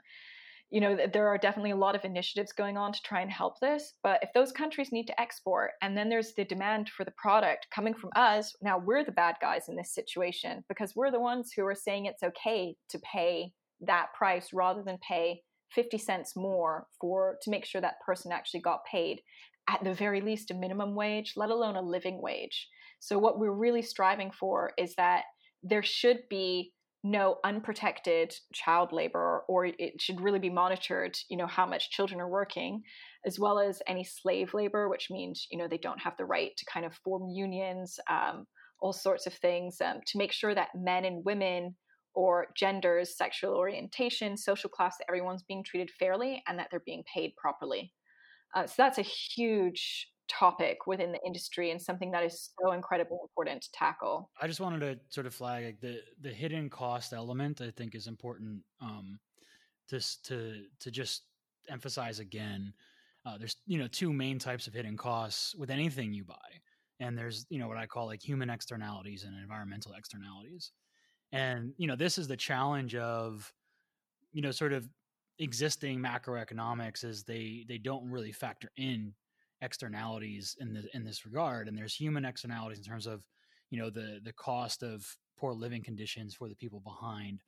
you 0.71 0.81
know 0.81 0.99
there 1.13 1.29
are 1.29 1.39
definitely 1.39 1.71
a 1.71 1.77
lot 1.77 1.95
of 1.95 2.05
initiatives 2.05 2.53
going 2.53 2.77
on 2.77 2.93
to 2.93 3.01
try 3.05 3.21
and 3.21 3.31
help 3.31 3.61
this 3.61 3.95
but 4.03 4.19
if 4.23 4.31
those 4.35 4.51
countries 4.51 4.91
need 4.91 5.07
to 5.07 5.21
export 5.21 5.71
and 5.83 5.97
then 5.97 6.09
there's 6.09 6.35
the 6.35 6.45
demand 6.45 6.89
for 6.89 7.05
the 7.05 7.13
product 7.13 7.69
coming 7.73 7.95
from 7.95 8.11
us 8.17 8.55
now 8.61 8.77
we're 8.77 9.05
the 9.05 9.13
bad 9.13 9.37
guys 9.41 9.69
in 9.69 9.77
this 9.77 9.95
situation 9.95 10.65
because 10.69 10.97
we're 10.97 11.13
the 11.13 11.21
ones 11.21 11.53
who 11.55 11.65
are 11.65 11.77
saying 11.77 12.07
it's 12.07 12.25
okay 12.25 12.75
to 12.89 12.99
pay 13.01 13.53
that 13.81 14.13
price 14.15 14.49
rather 14.53 14.83
than 14.83 14.99
pay 14.99 15.41
50 15.75 15.99
cents 15.99 16.37
more 16.37 16.87
for 17.01 17.39
to 17.43 17.51
make 17.51 17.65
sure 17.65 17.81
that 17.81 18.01
person 18.05 18.33
actually 18.33 18.61
got 18.61 18.85
paid 18.91 19.21
at 19.69 19.83
the 19.85 19.95
very 19.95 20.21
least 20.21 20.51
a 20.51 20.55
minimum 20.55 20.95
wage 20.95 21.35
let 21.37 21.51
alone 21.51 21.77
a 21.77 21.83
living 21.83 22.21
wage. 22.21 22.69
So 22.99 23.19
what 23.19 23.39
we're 23.39 23.53
really 23.53 23.83
striving 23.83 24.31
for 24.31 24.73
is 24.77 24.95
that 24.97 25.25
there 25.63 25.83
should 25.83 26.21
be 26.29 26.73
no 27.03 27.39
unprotected 27.45 28.35
child 28.53 28.93
labor 28.93 29.43
or 29.49 29.65
it 29.65 30.01
should 30.01 30.21
really 30.21 30.39
be 30.39 30.51
monitored 30.51 31.17
you 31.31 31.37
know 31.37 31.47
how 31.47 31.65
much 31.65 31.91
children 31.91 32.21
are 32.21 32.29
working 32.29 32.83
as 33.25 33.39
well 33.39 33.59
as 33.59 33.81
any 33.87 34.05
slave 34.05 34.53
labor 34.53 34.87
which 34.89 35.09
means 35.11 35.47
you 35.51 35.57
know 35.57 35.67
they 35.67 35.79
don't 35.79 36.03
have 36.03 36.15
the 36.19 36.25
right 36.25 36.51
to 36.59 36.67
kind 36.71 36.85
of 36.85 36.95
form 37.03 37.27
unions 37.31 37.99
um, 38.11 38.45
all 38.83 38.93
sorts 38.93 39.27
of 39.27 39.33
things 39.33 39.81
um, 39.81 40.01
to 40.07 40.19
make 40.19 40.33
sure 40.33 40.55
that 40.55 40.69
men 40.75 41.07
and 41.07 41.25
women 41.25 41.75
or 42.15 42.49
genders 42.57 43.17
sexual 43.17 43.55
orientation 43.55 44.37
social 44.37 44.71
class 44.71 44.97
that 44.99 45.07
everyone's 45.09 45.43
being 45.43 45.65
treated 45.65 45.91
fairly 45.91 46.43
and 46.49 46.59
that 46.59 46.69
they're 46.71 46.83
being 46.85 47.05
paid 47.13 47.33
properly 47.37 47.93
uh, 48.55 48.67
so 48.67 48.75
that's 48.79 48.99
a 48.99 49.03
huge 49.03 50.09
topic 50.31 50.87
within 50.87 51.11
the 51.13 51.19
industry 51.27 51.71
and 51.71 51.83
something 51.83 52.13
that 52.13 52.23
is 52.23 52.51
so 52.63 52.73
incredibly 52.73 53.19
important 53.23 53.63
to 53.63 53.71
tackle. 53.73 54.31
I 54.41 54.47
just 54.47 54.61
wanted 54.61 54.81
to 54.81 54.99
sort 55.13 55.27
of 55.27 55.35
flag 55.35 55.81
the 55.81 56.01
the 56.21 56.31
hidden 56.31 56.71
cost 56.71 57.13
element. 57.13 57.61
I 57.61 57.71
think 57.71 57.95
is 57.95 58.07
important 58.07 58.63
um, 58.81 59.19
to 59.89 60.01
to 60.25 60.63
to 60.79 60.91
just 60.91 61.25
emphasize 61.69 62.21
again. 62.21 62.73
Uh, 63.27 63.37
there's 63.39 63.57
you 63.67 63.79
know 63.79 63.89
two 63.89 64.13
main 64.13 64.39
types 64.39 64.67
of 64.67 64.73
hidden 64.73 64.97
costs 64.97 65.55
with 65.57 65.71
anything 65.71 66.13
you 66.13 66.25
buy, 66.25 66.49
and 67.01 67.19
there's 67.19 67.47
you 67.51 67.59
know 67.59 67.69
what 67.69 67.77
I 67.77 67.87
call 67.87 68.07
like 68.07 68.23
human 68.23 68.51
externalities 68.51 69.25
and 69.25 69.37
environmental 69.37 69.93
externalities, 69.93 70.71
and 71.33 71.73
you 71.77 71.87
know 71.87 71.97
this 71.97 72.19
is 72.19 72.29
the 72.29 72.37
challenge 72.37 72.95
of 72.95 73.53
you 74.33 74.43
know 74.43 74.51
sort 74.51 74.73
of 74.73 74.89
existing 75.39 75.99
macroeconomics 75.99 77.05
is 77.05 77.25
they 77.25 77.65
they 77.69 77.79
don't 77.79 78.09
really 78.11 78.33
factor 78.33 78.71
in 78.77 79.15
externalities 79.63 80.57
in 80.61 80.73
the 80.73 80.85
in 80.95 81.05
this 81.05 81.25
regard 81.25 81.69
and 81.69 81.77
there's 81.77 81.95
human 81.95 82.25
externalities 82.25 82.79
in 82.79 82.85
terms 82.85 83.07
of 83.07 83.23
you 83.71 83.79
know 83.79 83.91
the 83.91 84.21
the 84.25 84.33
cost 84.33 84.83
of 84.83 85.05
poor 85.39 85.53
living 85.53 85.83
conditions 85.83 86.35
for 86.35 86.49
the 86.49 86.57
people 86.57 86.81
behind 86.81 87.43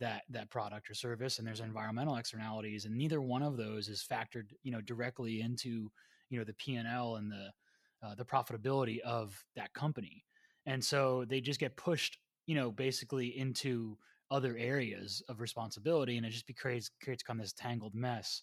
that 0.00 0.22
that 0.28 0.50
product 0.50 0.88
or 0.88 0.94
service 0.94 1.38
and 1.38 1.46
there's 1.46 1.60
environmental 1.60 2.16
externalities 2.16 2.84
and 2.84 2.96
neither 2.96 3.20
one 3.20 3.42
of 3.42 3.56
those 3.56 3.88
is 3.88 4.06
factored 4.10 4.50
you 4.62 4.72
know 4.72 4.80
directly 4.80 5.40
into 5.40 5.90
you 6.30 6.38
know 6.38 6.44
the 6.44 6.54
p&l 6.54 7.16
and 7.16 7.30
the 7.30 7.50
uh, 8.02 8.14
the 8.14 8.24
profitability 8.24 9.00
of 9.00 9.44
that 9.56 9.72
company. 9.74 10.24
And 10.66 10.84
so 10.84 11.24
they 11.28 11.40
just 11.40 11.60
get 11.60 11.76
pushed 11.76 12.18
you 12.48 12.56
know 12.56 12.72
basically 12.72 13.38
into 13.38 13.96
other 14.30 14.56
areas 14.58 15.22
of 15.28 15.40
responsibility 15.40 16.16
and 16.16 16.26
it 16.26 16.30
just 16.30 16.44
creates 16.56 16.90
creates 17.02 17.22
kind 17.22 17.38
of 17.38 17.44
this 17.44 17.52
tangled 17.52 17.94
mess 17.94 18.42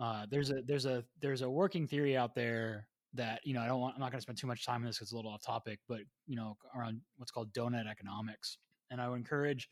uh, 0.00 0.26
there's 0.30 0.50
a 0.50 0.62
there's 0.66 0.86
a 0.86 1.04
there's 1.20 1.42
a 1.42 1.50
working 1.50 1.86
theory 1.86 2.16
out 2.16 2.34
there 2.34 2.88
that 3.14 3.40
you 3.44 3.54
know 3.54 3.60
I 3.60 3.66
don't 3.66 3.80
want 3.80 3.94
I'm 3.94 4.00
not 4.00 4.10
going 4.10 4.18
to 4.18 4.22
spend 4.22 4.38
too 4.38 4.46
much 4.46 4.64
time 4.66 4.82
on 4.82 4.86
this 4.86 4.96
because 4.96 5.06
it's 5.06 5.12
a 5.12 5.16
little 5.16 5.30
off 5.30 5.42
topic, 5.42 5.78
but 5.88 6.00
you 6.26 6.36
know 6.36 6.56
around 6.76 7.00
what's 7.18 7.30
called 7.30 7.52
donut 7.52 7.88
economics, 7.88 8.58
and 8.90 9.00
I 9.00 9.08
would 9.08 9.16
encourage 9.16 9.68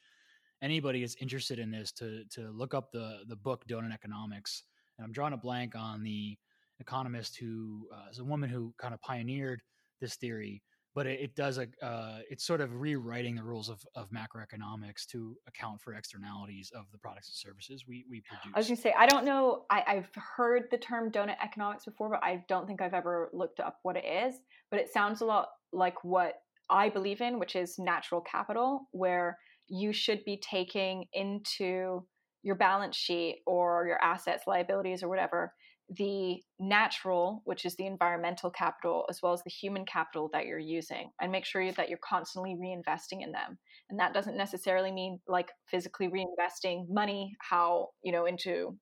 anybody 0.63 1.01
that's 1.01 1.17
interested 1.21 1.59
in 1.59 1.71
this 1.71 1.91
to 1.93 2.25
to 2.31 2.51
look 2.51 2.75
up 2.75 2.93
the 2.93 3.21
the 3.29 3.37
book 3.37 3.67
Doughnut 3.67 3.93
Economics. 3.93 4.63
And 4.99 5.05
I'm 5.05 5.13
drawing 5.13 5.33
a 5.33 5.39
blank 5.39 5.75
on 5.75 6.03
the 6.03 6.37
economist 6.79 7.39
who 7.39 7.89
uh, 7.93 8.11
is 8.11 8.19
a 8.19 8.25
woman 8.25 8.51
who 8.51 8.75
kind 8.79 8.93
of 8.95 9.01
pioneered 9.01 9.63
this 10.01 10.17
theory, 10.17 10.63
but 10.95 11.07
it, 11.07 11.21
it 11.21 11.37
does 11.37 11.59
a 11.59 11.67
uh, 11.83 12.19
it's 12.29 12.45
sort 12.45 12.61
of 12.61 12.81
rewriting 12.81 13.37
the 13.37 13.43
rules 13.43 13.69
of, 13.69 13.85
of 13.95 14.11
macroeconomics 14.11 15.07
to 15.07 15.37
account 15.47 15.81
for 15.81 15.95
externalities 15.95 16.73
of 16.75 16.87
the 16.93 16.99
products 16.99 17.29
and 17.29 17.37
services 17.37 17.85
we, 17.87 18.05
we 18.09 18.21
produce. 18.21 18.53
I 18.55 18.59
was 18.59 18.67
gonna 18.67 18.81
say 18.81 18.95
I 18.97 19.07
don't 19.07 19.25
know 19.25 19.65
I, 19.71 19.85
I've 19.87 20.11
heard 20.37 20.65
the 20.71 20.79
term 20.79 21.11
donut 21.11 21.37
economics 21.43 21.85
before, 21.85 22.11
but 22.11 22.23
I 22.23 22.45
don't 22.49 22.67
think 22.67 22.83
I've 22.83 22.95
ever 22.95 23.31
looked 23.33 23.61
up 23.61 23.79
what 23.83 23.97
it 23.97 24.05
is. 24.05 24.37
But 24.71 24.81
it 24.81 24.93
sounds 24.93 25.21
a 25.21 25.25
lot 25.25 25.49
like 25.73 26.03
what 26.05 26.35
I 26.69 26.89
believe 26.89 27.21
in, 27.21 27.39
which 27.39 27.57
is 27.57 27.79
natural 27.79 28.21
capital, 28.21 28.89
where 28.93 29.39
you 29.69 29.93
should 29.93 30.25
be 30.25 30.37
taking 30.39 31.07
into 31.13 32.05
your 32.43 32.55
balance 32.55 32.97
sheet 32.97 33.43
or 33.47 33.87
your 33.87 34.03
assets, 34.03 34.45
liabilities, 34.47 35.03
or 35.03 35.09
whatever 35.09 35.53
the 35.91 36.41
natural, 36.61 37.43
which 37.45 37.65
is 37.65 37.75
the 37.75 37.87
environmental 37.87 38.51
capital, 38.51 39.07
as 39.11 39.21
well 39.23 39.33
as 39.33 39.43
the 39.43 39.51
human 39.51 39.85
capital 39.85 40.31
that 40.33 40.47
you're 40.47 40.59
using, 40.59 41.11
and 41.21 41.33
make 41.33 41.45
sure 41.45 41.73
that 41.73 41.89
you're 41.89 41.99
constantly 41.99 42.55
reinvesting 42.55 43.23
in 43.23 43.33
them. 43.33 43.59
And 43.89 43.99
that 43.99 44.15
doesn't 44.15 44.37
necessarily 44.37 44.93
mean 44.93 45.21
like 45.27 45.51
physically 45.69 46.09
reinvesting 46.09 46.89
money, 46.89 47.37
how, 47.41 47.89
you 48.03 48.13
know, 48.13 48.27
into 48.27 48.79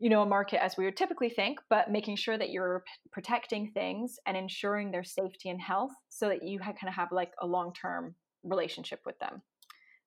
you 0.00 0.10
know 0.10 0.22
a 0.22 0.26
market 0.26 0.62
as 0.62 0.76
we 0.76 0.84
would 0.84 0.96
typically 0.96 1.30
think 1.30 1.60
but 1.70 1.90
making 1.90 2.16
sure 2.16 2.36
that 2.36 2.50
you're 2.50 2.82
p- 2.84 3.10
protecting 3.12 3.70
things 3.72 4.16
and 4.26 4.36
ensuring 4.36 4.90
their 4.90 5.04
safety 5.04 5.48
and 5.48 5.60
health 5.60 5.92
so 6.08 6.28
that 6.28 6.42
you 6.42 6.58
kind 6.58 6.76
of 6.88 6.94
have 6.94 7.12
like 7.12 7.30
a 7.40 7.46
long-term 7.46 8.14
relationship 8.42 9.00
with 9.06 9.16
them 9.20 9.40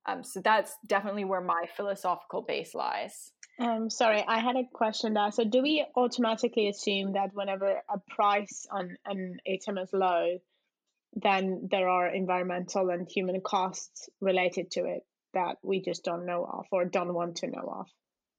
um, 0.05 0.23
so 0.25 0.41
that's 0.41 0.75
definitely 0.85 1.23
where 1.23 1.41
my 1.41 1.63
philosophical 1.75 2.41
base 2.41 2.75
lies 2.75 3.31
um, 3.59 3.89
sorry, 3.89 4.23
I 4.27 4.39
had 4.39 4.55
a 4.55 4.63
question 4.71 5.13
there. 5.13 5.31
So, 5.31 5.43
do 5.43 5.61
we 5.61 5.85
automatically 5.95 6.69
assume 6.69 7.13
that 7.13 7.33
whenever 7.33 7.81
a 7.89 7.99
price 8.09 8.67
on 8.71 8.97
an 9.05 9.37
item 9.47 9.77
is 9.77 9.89
low, 9.93 10.37
then 11.13 11.67
there 11.71 11.89
are 11.89 12.07
environmental 12.07 12.89
and 12.89 13.07
human 13.09 13.41
costs 13.41 14.09
related 14.21 14.71
to 14.71 14.85
it 14.85 15.03
that 15.33 15.57
we 15.63 15.81
just 15.81 16.03
don't 16.03 16.25
know 16.25 16.43
of 16.45 16.65
or 16.71 16.85
don't 16.85 17.13
want 17.13 17.37
to 17.37 17.47
know 17.47 17.73
of? 17.79 17.87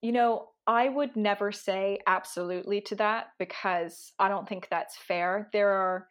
You 0.02 0.12
know, 0.12 0.48
I 0.66 0.88
would 0.88 1.16
never 1.16 1.50
say 1.50 1.98
absolutely 2.06 2.80
to 2.82 2.96
that 2.96 3.28
because 3.38 4.12
I 4.18 4.28
don't 4.28 4.48
think 4.48 4.68
that's 4.70 4.96
fair. 4.96 5.48
There 5.52 5.70
are 5.70 6.06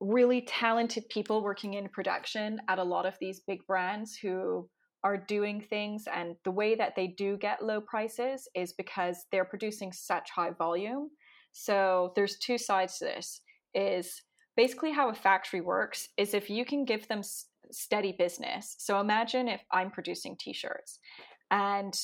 really 0.00 0.42
talented 0.42 1.08
people 1.08 1.42
working 1.42 1.74
in 1.74 1.88
production 1.88 2.60
at 2.68 2.78
a 2.78 2.84
lot 2.84 3.06
of 3.06 3.16
these 3.20 3.40
big 3.46 3.66
brands 3.66 4.16
who 4.16 4.68
are 5.02 5.16
doing 5.16 5.60
things 5.60 6.04
and 6.12 6.36
the 6.44 6.50
way 6.50 6.74
that 6.74 6.94
they 6.94 7.06
do 7.06 7.36
get 7.36 7.64
low 7.64 7.80
prices 7.80 8.48
is 8.54 8.72
because 8.72 9.24
they're 9.32 9.44
producing 9.44 9.92
such 9.92 10.30
high 10.30 10.50
volume. 10.50 11.10
So 11.52 12.12
there's 12.16 12.38
two 12.38 12.58
sides 12.58 12.98
to 12.98 13.06
this 13.06 13.40
is 13.74 14.22
basically 14.56 14.92
how 14.92 15.08
a 15.08 15.14
factory 15.14 15.60
works 15.60 16.08
is 16.16 16.34
if 16.34 16.50
you 16.50 16.64
can 16.64 16.84
give 16.84 17.08
them 17.08 17.22
steady 17.70 18.14
business. 18.18 18.74
So 18.78 19.00
imagine 19.00 19.48
if 19.48 19.62
i'm 19.72 19.90
producing 19.90 20.36
t-shirts 20.38 20.98
and 21.50 21.94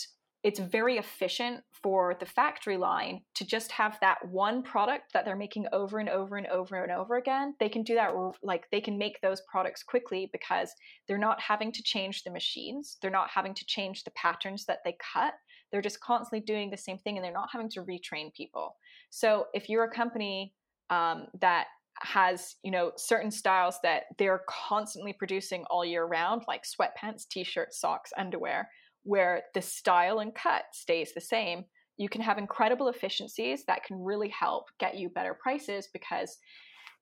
it's 0.46 0.60
very 0.60 0.96
efficient 0.96 1.60
for 1.82 2.16
the 2.20 2.24
factory 2.24 2.76
line 2.76 3.20
to 3.34 3.44
just 3.44 3.72
have 3.72 3.98
that 4.00 4.18
one 4.30 4.62
product 4.62 5.12
that 5.12 5.24
they're 5.24 5.34
making 5.34 5.66
over 5.72 5.98
and 5.98 6.08
over 6.08 6.36
and 6.36 6.46
over 6.46 6.84
and 6.84 6.92
over 6.92 7.16
again. 7.16 7.56
They 7.58 7.68
can 7.68 7.82
do 7.82 7.96
that 7.96 8.12
like 8.44 8.66
they 8.70 8.80
can 8.80 8.96
make 8.96 9.20
those 9.20 9.42
products 9.50 9.82
quickly 9.82 10.30
because 10.30 10.72
they're 11.08 11.18
not 11.18 11.40
having 11.40 11.72
to 11.72 11.82
change 11.82 12.22
the 12.22 12.30
machines, 12.30 12.96
they're 13.02 13.10
not 13.10 13.28
having 13.28 13.54
to 13.54 13.66
change 13.66 14.04
the 14.04 14.12
patterns 14.12 14.66
that 14.66 14.78
they 14.84 14.96
cut. 15.12 15.34
They're 15.72 15.82
just 15.82 15.98
constantly 15.98 16.46
doing 16.46 16.70
the 16.70 16.76
same 16.76 16.98
thing 16.98 17.16
and 17.16 17.24
they're 17.24 17.32
not 17.32 17.48
having 17.50 17.68
to 17.70 17.82
retrain 17.82 18.32
people. 18.32 18.76
So 19.10 19.46
if 19.52 19.68
you're 19.68 19.82
a 19.82 19.90
company 19.90 20.54
um, 20.90 21.26
that 21.40 21.66
has 22.02 22.54
you 22.62 22.70
know 22.70 22.92
certain 22.96 23.32
styles 23.32 23.78
that 23.82 24.02
they're 24.18 24.42
constantly 24.48 25.14
producing 25.14 25.64
all 25.70 25.82
year 25.82 26.04
round 26.04 26.42
like 26.46 26.62
sweatpants 26.62 27.26
t-shirts 27.30 27.80
socks 27.80 28.10
underwear 28.18 28.68
where 29.06 29.44
the 29.54 29.62
style 29.62 30.18
and 30.18 30.34
cut 30.34 30.64
stays 30.72 31.14
the 31.14 31.20
same, 31.20 31.64
you 31.96 32.08
can 32.08 32.20
have 32.20 32.38
incredible 32.38 32.88
efficiencies 32.88 33.64
that 33.66 33.84
can 33.84 34.02
really 34.02 34.28
help 34.28 34.64
get 34.78 34.96
you 34.96 35.08
better 35.08 35.34
prices 35.34 35.88
because 35.92 36.36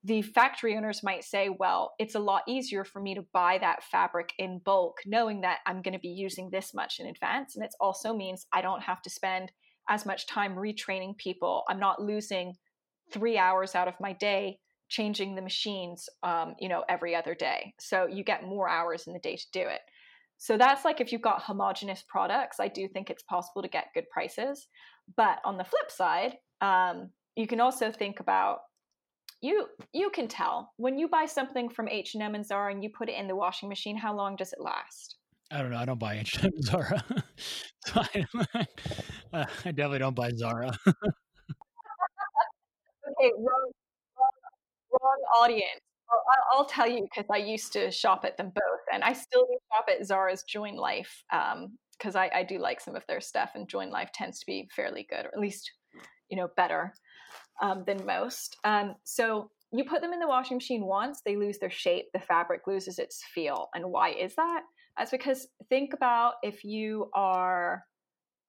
the 0.03 0.21
factory 0.21 0.77
owners 0.77 1.01
might 1.01 1.23
say, 1.23 1.49
well, 1.49 1.93
it's 1.97 2.13
a 2.13 2.19
lot 2.19 2.43
easier 2.47 2.85
for 2.85 3.01
me 3.01 3.15
to 3.15 3.25
buy 3.33 3.57
that 3.57 3.83
fabric 3.83 4.29
in 4.37 4.61
bulk, 4.63 4.99
knowing 5.07 5.41
that 5.41 5.59
I'm 5.65 5.81
going 5.81 5.95
to 5.95 5.99
be 5.99 6.09
using 6.09 6.49
this 6.51 6.75
much 6.75 6.99
in 6.99 7.07
advance. 7.07 7.55
And 7.55 7.65
it 7.65 7.73
also 7.79 8.15
means 8.15 8.45
I 8.53 8.61
don't 8.61 8.83
have 8.83 9.01
to 9.01 9.09
spend 9.09 9.51
as 9.89 10.05
much 10.05 10.27
time 10.27 10.55
retraining 10.55 11.17
people. 11.17 11.63
I'm 11.67 11.79
not 11.79 12.01
losing 12.01 12.53
three 13.11 13.37
hours 13.37 13.73
out 13.73 13.87
of 13.87 13.95
my 13.99 14.13
day 14.13 14.59
changing 14.89 15.33
the 15.33 15.41
machines, 15.41 16.07
um, 16.21 16.53
you 16.59 16.69
know, 16.69 16.83
every 16.87 17.15
other 17.15 17.33
day. 17.33 17.73
So 17.79 18.05
you 18.05 18.23
get 18.23 18.43
more 18.43 18.69
hours 18.69 19.07
in 19.07 19.13
the 19.13 19.19
day 19.19 19.35
to 19.35 19.45
do 19.51 19.61
it. 19.61 19.81
So 20.37 20.57
that's 20.57 20.85
like 20.85 21.01
if 21.01 21.11
you've 21.11 21.21
got 21.21 21.41
homogenous 21.41 22.03
products, 22.07 22.59
I 22.59 22.67
do 22.67 22.87
think 22.87 23.09
it's 23.09 23.23
possible 23.23 23.61
to 23.61 23.67
get 23.67 23.93
good 23.93 24.09
prices. 24.09 24.67
But 25.15 25.39
on 25.45 25.57
the 25.57 25.63
flip 25.63 25.89
side, 25.89 26.37
um, 26.61 27.09
you 27.35 27.47
can 27.47 27.59
also 27.59 27.91
think 27.91 28.19
about 28.19 28.59
you 29.41 29.67
you 29.93 30.09
can 30.09 30.27
tell 30.27 30.73
when 30.77 30.97
you 30.97 31.07
buy 31.07 31.25
something 31.25 31.69
from 31.69 31.87
H&M 31.87 32.35
and 32.35 32.45
Zara 32.45 32.71
and 32.71 32.83
you 32.83 32.89
put 32.89 33.09
it 33.09 33.15
in 33.19 33.27
the 33.27 33.35
washing 33.35 33.69
machine 33.69 33.97
how 33.97 34.15
long 34.15 34.35
does 34.35 34.53
it 34.53 34.61
last? 34.61 35.17
I 35.51 35.61
don't 35.61 35.69
know. 35.71 35.77
I 35.77 35.85
don't 35.85 35.99
buy 35.99 36.15
H&M 36.17 36.51
and 36.53 36.63
Zara. 36.63 37.03
so 37.85 38.01
I, 38.01 38.25
uh, 39.33 39.45
I, 39.63 39.71
definitely 39.71 39.99
don't 39.99 40.15
buy 40.15 40.31
Zara. 40.31 40.71
okay, 40.87 40.97
wrong, 43.37 43.71
wrong, 44.17 44.31
wrong 44.91 45.21
audience. 45.41 45.81
I'll, 46.53 46.65
tell 46.65 46.87
you 46.87 47.03
because 47.03 47.29
I 47.31 47.37
used 47.37 47.73
to 47.73 47.91
shop 47.91 48.25
at 48.25 48.37
them 48.37 48.51
both, 48.53 48.81
and 48.93 49.03
I 49.03 49.13
still 49.13 49.45
shop 49.73 49.85
at 49.89 50.05
Zara's 50.05 50.43
Join 50.43 50.75
Life 50.75 51.23
because 51.29 52.15
um, 52.15 52.21
I, 52.21 52.29
I 52.33 52.43
do 52.43 52.59
like 52.59 52.79
some 52.79 52.95
of 52.95 53.03
their 53.07 53.21
stuff, 53.21 53.51
and 53.55 53.67
Join 53.67 53.89
Life 53.89 54.11
tends 54.13 54.39
to 54.39 54.45
be 54.45 54.69
fairly 54.75 55.05
good, 55.09 55.25
or 55.25 55.29
at 55.33 55.39
least 55.39 55.71
you 56.29 56.37
know 56.37 56.49
better 56.55 56.93
um, 57.61 57.83
than 57.85 58.05
most. 58.05 58.57
Um, 58.63 58.95
so 59.03 59.49
you 59.71 59.83
put 59.83 60.01
them 60.01 60.13
in 60.13 60.19
the 60.19 60.27
washing 60.27 60.57
machine 60.57 60.85
once, 60.85 61.21
they 61.25 61.35
lose 61.35 61.57
their 61.57 61.69
shape, 61.69 62.05
the 62.13 62.19
fabric 62.19 62.61
loses 62.67 62.99
its 62.99 63.23
feel. 63.33 63.69
And 63.73 63.85
why 63.85 64.11
is 64.11 64.35
that? 64.35 64.61
That's 64.97 65.11
because 65.11 65.47
think 65.69 65.93
about 65.93 66.35
if 66.43 66.63
you 66.63 67.09
are 67.13 67.83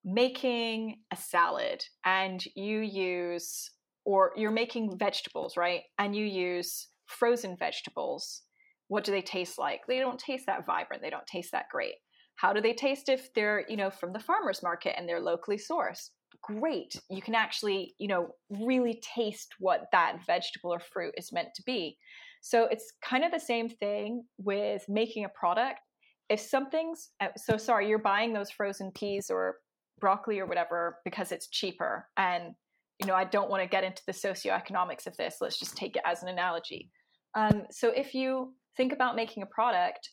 making 0.04 1.00
a 1.12 1.16
salad 1.16 1.84
and 2.04 2.44
you 2.54 2.80
use, 2.80 3.70
or 4.04 4.32
you're 4.36 4.52
making 4.52 4.98
vegetables, 4.98 5.56
right? 5.56 5.82
And 5.98 6.14
you 6.14 6.24
use 6.24 6.88
frozen 7.06 7.56
vegetables. 7.56 8.42
What 8.88 9.04
do 9.04 9.12
they 9.12 9.22
taste 9.22 9.58
like? 9.58 9.80
They 9.86 9.98
don't 9.98 10.18
taste 10.18 10.46
that 10.46 10.66
vibrant. 10.66 11.02
They 11.02 11.10
don't 11.10 11.26
taste 11.26 11.52
that 11.52 11.66
great. 11.70 11.94
How 12.36 12.52
do 12.52 12.60
they 12.60 12.74
taste 12.74 13.08
if 13.08 13.32
they're, 13.34 13.64
you 13.68 13.76
know, 13.76 13.90
from 13.90 14.12
the 14.12 14.20
farmer's 14.20 14.62
market 14.62 14.94
and 14.96 15.08
they're 15.08 15.20
locally 15.20 15.58
sourced? 15.58 16.10
Great. 16.42 17.00
You 17.08 17.22
can 17.22 17.34
actually, 17.34 17.94
you 17.98 18.08
know, 18.08 18.28
really 18.50 19.00
taste 19.14 19.54
what 19.58 19.86
that 19.92 20.18
vegetable 20.26 20.72
or 20.72 20.80
fruit 20.80 21.14
is 21.16 21.32
meant 21.32 21.48
to 21.56 21.62
be. 21.64 21.96
So 22.42 22.66
it's 22.66 22.92
kind 23.02 23.24
of 23.24 23.32
the 23.32 23.40
same 23.40 23.68
thing 23.68 24.24
with 24.38 24.84
making 24.88 25.24
a 25.24 25.30
product. 25.30 25.80
If 26.28 26.40
something's 26.40 27.10
uh, 27.20 27.28
so 27.36 27.56
sorry, 27.56 27.88
you're 27.88 27.98
buying 27.98 28.32
those 28.32 28.50
frozen 28.50 28.92
peas 28.92 29.30
or 29.30 29.56
broccoli 29.98 30.38
or 30.38 30.46
whatever 30.46 30.98
because 31.04 31.32
it's 31.32 31.48
cheaper 31.48 32.06
and 32.16 32.54
you 33.00 33.06
know 33.06 33.14
i 33.14 33.24
don't 33.24 33.50
want 33.50 33.62
to 33.62 33.68
get 33.68 33.84
into 33.84 34.02
the 34.06 34.12
socioeconomics 34.12 35.06
of 35.06 35.16
this 35.16 35.36
let's 35.40 35.58
just 35.58 35.76
take 35.76 35.96
it 35.96 36.02
as 36.04 36.22
an 36.22 36.28
analogy 36.28 36.90
um, 37.34 37.64
so 37.70 37.90
if 37.90 38.14
you 38.14 38.54
think 38.76 38.92
about 38.92 39.16
making 39.16 39.42
a 39.42 39.46
product 39.46 40.10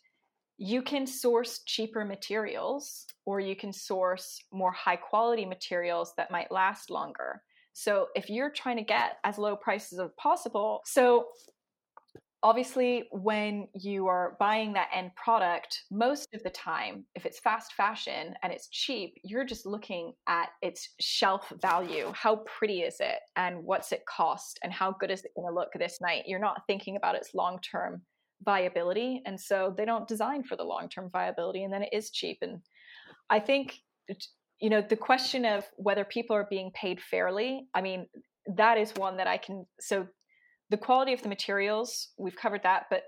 you 0.58 0.82
can 0.82 1.08
source 1.08 1.62
cheaper 1.66 2.06
materials 2.06 3.06
or 3.26 3.40
you 3.40 3.56
can 3.56 3.74
source 3.74 4.40
more 4.52 4.72
high 4.72 4.96
quality 4.96 5.46
materials 5.46 6.14
that 6.18 6.32
might 6.32 6.52
last 6.52 6.90
longer. 6.90 7.42
So 7.74 8.08
if 8.16 8.30
you're 8.30 8.52
trying 8.52 8.78
to 8.78 8.84
get 8.84 9.18
as 9.24 9.38
low 9.38 9.56
prices 9.56 10.00
as 10.00 10.12
possible, 10.18 10.82
so 10.86 11.26
obviously 12.44 13.06
when 13.12 13.68
you 13.74 14.08
are 14.08 14.36
buying 14.40 14.74
that 14.74 14.90
end 14.94 15.10
product 15.16 15.84
most 15.90 16.28
of 16.34 16.44
the 16.44 16.50
time 16.50 17.06
if 17.16 17.26
it's 17.26 17.40
fast 17.40 17.74
fashion 17.74 18.34
and 18.44 18.52
it's 18.52 18.68
cheap 18.70 19.16
you're 19.24 19.46
just 19.46 19.66
looking 19.66 20.14
at 20.28 20.50
its 20.62 20.90
shelf 21.00 21.52
value. 21.62 22.12
How 22.14 22.44
pretty 22.46 22.82
is 22.82 22.98
it? 23.00 23.20
And 23.36 23.64
what's 23.64 23.92
it 23.92 24.04
cost? 24.06 24.60
And 24.64 24.72
how 24.72 24.92
good 25.00 25.10
is 25.10 25.24
it 25.24 25.32
going 25.36 25.48
to 25.48 25.54
look 25.54 25.70
this 25.74 26.00
night? 26.02 26.24
You're 26.28 26.40
not 26.40 26.62
thinking 26.68 26.98
about 26.98 27.16
its 27.16 27.34
long 27.34 27.60
term 27.60 28.02
viability. 28.44 29.22
And 29.26 29.40
so 29.40 29.74
they 29.76 29.86
don't 29.86 30.08
design 30.08 30.44
for 30.44 30.58
the 30.58 30.64
long-term 30.64 31.10
viability 31.12 31.64
and 31.64 31.74
then 31.74 31.84
it 31.84 31.90
is 31.94 32.12
cheap. 32.12 32.40
And 32.42 32.60
i 33.30 33.40
think 33.40 33.76
you 34.60 34.70
know 34.70 34.82
the 34.82 34.96
question 34.96 35.46
of 35.46 35.66
whether 35.78 36.06
people 36.06 36.36
are 36.36 36.48
being 36.50 36.72
paid 36.74 37.02
fairly 37.02 37.68
i 37.74 37.82
mean 37.82 38.08
that 38.56 38.78
is 38.78 38.92
one 38.96 39.18
that 39.18 39.28
i 39.28 39.38
can 39.38 39.66
so 39.80 40.08
the 40.74 40.78
quality 40.78 41.14
of 41.14 41.22
the 41.22 41.30
materials 41.30 42.08
we've 42.18 42.36
covered 42.36 42.64
that 42.64 42.86
but 42.90 43.04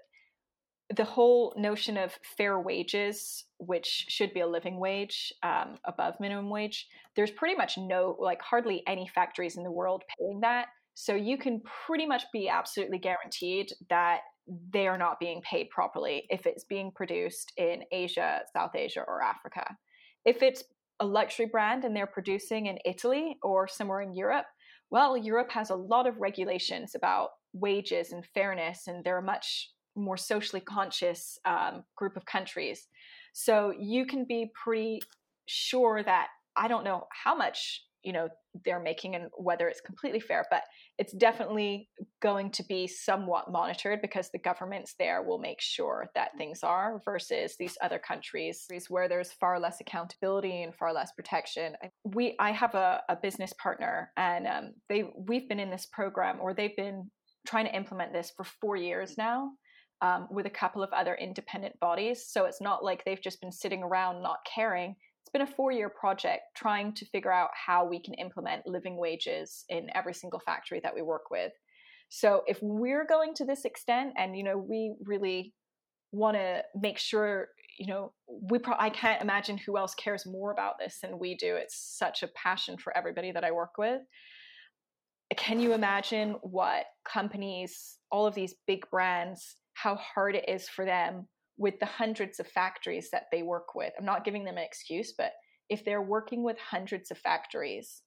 the 0.96 1.04
whole 1.04 1.52
notion 1.58 1.98
of 1.98 2.14
fair 2.38 2.60
wages 2.60 3.46
which 3.58 4.06
should 4.08 4.32
be 4.36 4.42
a 4.42 4.46
living 4.48 4.80
wage 4.80 5.34
um, 5.42 5.76
above 5.86 6.14
minimum 6.20 6.52
wage 6.52 6.88
there's 7.16 7.32
pretty 7.32 7.56
much 7.56 7.76
no 7.76 8.16
like 8.20 8.40
hardly 8.40 8.84
any 8.86 9.10
factories 9.16 9.58
in 9.58 9.64
the 9.64 9.72
world 9.72 10.04
paying 10.20 10.42
that 10.42 10.68
so 10.94 11.16
you 11.16 11.40
can 11.40 11.60
pretty 11.88 12.06
much 12.06 12.26
be 12.32 12.48
absolutely 12.48 13.00
guaranteed 13.00 13.72
that 13.90 14.20
they 14.72 14.88
are 14.88 14.98
not 15.00 15.20
being 15.20 15.42
paid 15.42 15.72
properly 15.72 16.28
if 16.30 16.46
it's 16.46 16.66
being 16.66 16.92
produced 16.96 17.52
in 17.58 17.82
Asia, 17.92 18.42
South 18.54 18.76
Asia, 18.76 19.04
or 19.08 19.24
Africa. 19.24 19.76
If 20.24 20.44
it's 20.44 20.64
a 21.00 21.06
luxury 21.06 21.48
brand 21.48 21.84
and 21.84 21.96
they're 21.96 22.06
producing 22.06 22.68
in 22.68 22.78
Italy 22.86 23.38
or 23.42 23.68
somewhere 23.68 24.02
in 24.02 24.14
Europe, 24.14 24.46
well, 24.92 25.18
Europe 25.18 25.52
has 25.52 25.70
a 25.70 25.76
lot 25.76 26.08
of 26.08 26.22
regulations 26.22 26.94
about 26.96 27.30
wages 27.56 28.12
and 28.12 28.26
fairness, 28.34 28.88
and 28.88 29.04
they're 29.04 29.20
a 29.20 29.24
much 29.24 29.72
more 29.96 30.18
socially 30.18 30.62
conscious 30.62 31.40
um, 31.46 31.84
group 31.96 32.18
of 32.18 32.26
countries. 32.26 32.88
So 33.34 33.74
you 33.80 34.06
can 34.06 34.26
be 34.26 34.52
pretty 34.62 35.00
sure 35.46 36.04
that 36.04 36.28
I 36.56 36.68
don't 36.68 36.84
know 36.84 37.06
how 37.12 37.36
much 37.36 37.82
you 38.06 38.14
know 38.14 38.30
they're 38.64 38.80
making 38.80 39.16
and 39.16 39.26
whether 39.36 39.68
it's 39.68 39.82
completely 39.82 40.20
fair 40.20 40.46
but 40.52 40.62
it's 41.00 41.12
definitely 41.14 41.90
going 42.22 42.52
to 42.52 42.64
be 42.64 42.88
somewhat 42.88 43.52
monitored 43.52 44.00
because 44.02 44.30
the 44.30 44.40
governments 44.40 44.94
there 45.00 45.24
will 45.24 45.40
make 45.40 45.60
sure 45.60 46.08
that 46.14 46.30
things 46.38 46.60
are 46.64 47.02
versus 47.04 47.56
these 47.58 47.78
other 47.82 48.00
countries 48.00 48.68
where 48.90 49.10
there's 49.10 49.34
far 49.34 49.60
less 49.60 49.82
accountability 49.82 50.62
and 50.62 50.76
far 50.76 50.94
less 50.94 51.12
protection 51.14 51.76
we 52.04 52.36
i 52.40 52.52
have 52.52 52.76
a, 52.76 53.02
a 53.10 53.16
business 53.16 53.54
partner 53.62 54.12
and 54.18 54.46
um, 54.46 54.72
they 54.88 55.04
we've 55.28 55.50
been 55.50 55.60
in 55.60 55.72
this 55.72 55.88
program 55.92 56.38
or 56.40 56.54
they've 56.54 56.78
been 56.78 57.10
trying 57.46 57.66
to 57.66 57.76
implement 57.76 58.14
this 58.14 58.32
for 58.36 58.44
four 58.44 58.76
years 58.76 59.18
now 59.18 59.52
um, 60.02 60.28
with 60.30 60.46
a 60.46 60.52
couple 60.52 60.84
of 60.84 60.92
other 60.92 61.16
independent 61.16 61.80
bodies 61.80 62.26
so 62.28 62.46
it's 62.46 62.62
not 62.62 62.84
like 62.84 63.04
they've 63.06 63.22
just 63.22 63.42
been 63.42 63.52
sitting 63.52 63.84
around 63.84 64.22
not 64.22 64.40
caring 64.54 64.96
it's 65.26 65.32
been 65.32 65.42
a 65.42 65.48
four 65.48 65.72
year 65.72 65.90
project 65.90 66.44
trying 66.56 66.94
to 66.94 67.06
figure 67.08 67.32
out 67.32 67.50
how 67.54 67.84
we 67.84 68.00
can 68.00 68.14
implement 68.14 68.68
living 68.68 68.96
wages 68.96 69.66
in 69.70 69.88
every 69.96 70.14
single 70.14 70.40
factory 70.40 70.80
that 70.84 70.94
we 70.94 71.02
work 71.02 71.32
with. 71.32 71.52
So 72.10 72.44
if 72.46 72.60
we're 72.62 73.08
going 73.08 73.34
to 73.36 73.46
this 73.46 73.66
extent 73.66 74.14
and 74.18 74.38
you 74.38 74.44
know 74.44 74.56
we 74.56 74.94
really 75.04 75.56
want 76.12 76.38
to 76.38 76.62
make 76.80 77.00
sure 77.00 77.48
you 77.80 77.88
know 77.88 78.14
we 78.28 78.60
pro- 78.60 78.78
I 78.78 78.92
can't 78.92 79.20
imagine 79.20 79.58
who 79.58 79.80
else 79.80 79.96
cares 79.96 80.28
more 80.28 80.52
about 80.52 80.76
this 80.78 81.00
than 81.02 81.18
we 81.18 81.36
do. 81.36 81.56
It's 81.56 81.98
such 81.98 82.22
a 82.22 82.30
passion 82.36 82.78
for 82.78 82.96
everybody 82.96 83.32
that 83.32 83.44
I 83.44 83.50
work 83.50 83.80
with. 83.80 84.02
Can 85.38 85.60
you 85.60 85.74
imagine 85.74 86.36
what 86.42 86.86
companies, 87.12 87.98
all 88.12 88.28
of 88.28 88.36
these 88.36 88.56
big 88.68 88.90
brands, 88.92 89.56
how 89.74 89.96
hard 89.96 90.36
it 90.36 90.48
is 90.48 90.70
for 90.70 90.86
them 90.86 91.28
with 91.58 91.80
the 91.80 91.86
hundreds 91.86 92.40
of 92.40 92.48
factories 92.48 93.10
that 93.12 93.26
they 93.32 93.44
work 93.44 93.76
with. 93.76 93.94
I'm 93.98 94.06
not 94.06 94.26
giving 94.26 94.44
them 94.44 94.58
an 94.58 94.64
excuse, 94.64 95.14
but 95.18 95.32
if 95.70 95.86
they're 95.86 96.02
working 96.02 96.44
with 96.44 96.58
hundreds 96.60 97.12
of 97.12 97.18
factories, 97.18 98.02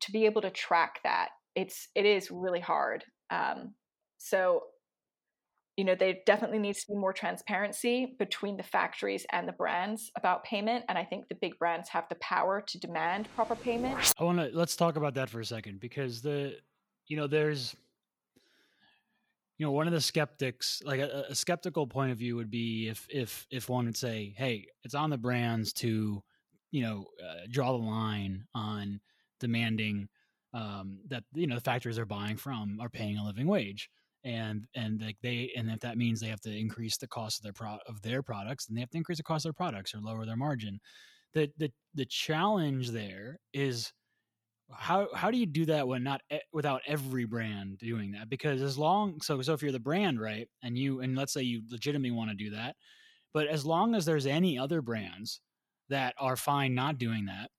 to 0.00 0.12
be 0.12 0.24
able 0.24 0.42
to 0.42 0.50
track 0.50 1.00
that, 1.04 1.28
it's 1.54 1.88
it 1.94 2.06
is 2.06 2.30
really 2.30 2.60
hard. 2.60 3.04
Um, 3.30 3.74
so, 4.18 4.62
you 5.80 5.86
know, 5.86 5.94
there 5.94 6.16
definitely 6.26 6.58
needs 6.58 6.84
to 6.84 6.92
be 6.92 6.98
more 6.98 7.14
transparency 7.14 8.14
between 8.18 8.58
the 8.58 8.62
factories 8.62 9.24
and 9.32 9.48
the 9.48 9.52
brands 9.52 10.10
about 10.14 10.44
payment, 10.44 10.84
and 10.90 10.98
I 10.98 11.04
think 11.04 11.26
the 11.30 11.34
big 11.34 11.58
brands 11.58 11.88
have 11.88 12.04
the 12.10 12.16
power 12.16 12.60
to 12.60 12.78
demand 12.78 13.28
proper 13.34 13.56
payment. 13.56 14.12
I 14.18 14.24
want 14.24 14.36
to 14.40 14.50
let's 14.52 14.76
talk 14.76 14.96
about 14.96 15.14
that 15.14 15.30
for 15.30 15.40
a 15.40 15.44
second 15.46 15.80
because 15.80 16.20
the, 16.20 16.58
you 17.08 17.16
know, 17.16 17.26
there's 17.26 17.74
you 19.56 19.64
know 19.64 19.72
one 19.72 19.86
of 19.86 19.94
the 19.94 20.02
skeptics 20.02 20.82
like 20.84 21.00
a, 21.00 21.24
a, 21.30 21.34
skeptical 21.34 21.86
point 21.86 22.12
of 22.12 22.18
view 22.18 22.36
would 22.36 22.50
be 22.50 22.88
if 22.88 23.06
if 23.08 23.46
if 23.50 23.70
one 23.70 23.86
would 23.86 23.96
say 23.96 24.34
hey 24.36 24.66
it's 24.84 24.94
on 24.94 25.08
the 25.08 25.18
brands 25.18 25.72
to 25.74 26.22
you 26.70 26.82
know 26.82 27.06
uh, 27.22 27.46
draw 27.50 27.72
the 27.72 27.84
line 27.84 28.44
on 28.54 29.00
demanding 29.38 30.08
um, 30.52 30.98
that 31.08 31.24
you 31.34 31.46
know 31.46 31.54
the 31.54 31.60
factories 31.60 31.96
they're 31.96 32.04
buying 32.04 32.36
from 32.36 32.78
are 32.80 32.88
paying 32.90 33.16
a 33.18 33.24
living 33.24 33.46
wage 33.46 33.90
and 34.24 34.66
and 34.74 35.00
like 35.00 35.16
they 35.22 35.50
and 35.56 35.70
if 35.70 35.80
that 35.80 35.96
means 35.96 36.20
they 36.20 36.28
have 36.28 36.40
to 36.40 36.56
increase 36.56 36.96
the 36.96 37.08
cost 37.08 37.38
of 37.38 37.44
their 37.44 37.52
pro 37.52 37.78
of 37.86 38.02
their 38.02 38.22
products 38.22 38.66
then 38.66 38.74
they 38.74 38.80
have 38.80 38.90
to 38.90 38.98
increase 38.98 39.18
the 39.18 39.24
cost 39.24 39.44
of 39.44 39.50
their 39.50 39.54
products 39.54 39.94
or 39.94 40.00
lower 40.00 40.26
their 40.26 40.36
margin. 40.36 40.80
The 41.34 41.50
the 41.58 41.72
the 41.94 42.06
challenge 42.06 42.90
there 42.90 43.38
is 43.52 43.92
how 44.72 45.08
how 45.14 45.30
do 45.30 45.38
you 45.38 45.46
do 45.46 45.64
that 45.66 45.88
when 45.88 46.02
not 46.02 46.20
without 46.52 46.82
every 46.86 47.24
brand 47.24 47.78
doing 47.78 48.12
that? 48.12 48.28
Because 48.28 48.62
as 48.62 48.78
long 48.78 49.20
so 49.20 49.40
so 49.42 49.54
if 49.54 49.62
you're 49.62 49.72
the 49.72 49.80
brand 49.80 50.20
right 50.20 50.48
and 50.62 50.76
you 50.78 51.00
and 51.00 51.16
let's 51.16 51.32
say 51.32 51.42
you 51.42 51.62
legitimately 51.70 52.10
want 52.10 52.30
to 52.30 52.36
do 52.36 52.50
that 52.50 52.76
but 53.32 53.46
as 53.46 53.64
long 53.64 53.94
as 53.94 54.04
there's 54.04 54.26
any 54.26 54.58
other 54.58 54.82
brands 54.82 55.40
that 55.88 56.14
are 56.18 56.36
fine 56.36 56.74
not 56.74 56.98
doing 56.98 57.26
that 57.26 57.50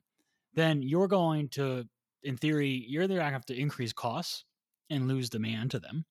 then 0.54 0.82
you're 0.82 1.08
going 1.08 1.48
to 1.48 1.84
in 2.22 2.36
theory 2.36 2.84
you're 2.88 3.04
either 3.04 3.16
going 3.16 3.26
to 3.26 3.32
have 3.32 3.46
to 3.46 3.58
increase 3.58 3.92
costs 3.92 4.44
and 4.90 5.08
lose 5.08 5.28
demand 5.30 5.70
to 5.70 5.78
them 5.78 6.04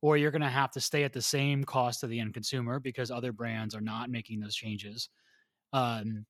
or 0.00 0.16
you're 0.16 0.30
going 0.30 0.42
to 0.42 0.48
have 0.48 0.70
to 0.72 0.80
stay 0.80 1.04
at 1.04 1.12
the 1.12 1.22
same 1.22 1.64
cost 1.64 2.00
to 2.00 2.06
the 2.06 2.20
end 2.20 2.34
consumer 2.34 2.78
because 2.78 3.10
other 3.10 3.32
brands 3.32 3.74
are 3.74 3.80
not 3.80 4.10
making 4.10 4.40
those 4.40 4.54
changes 4.54 5.08
um, 5.72 6.24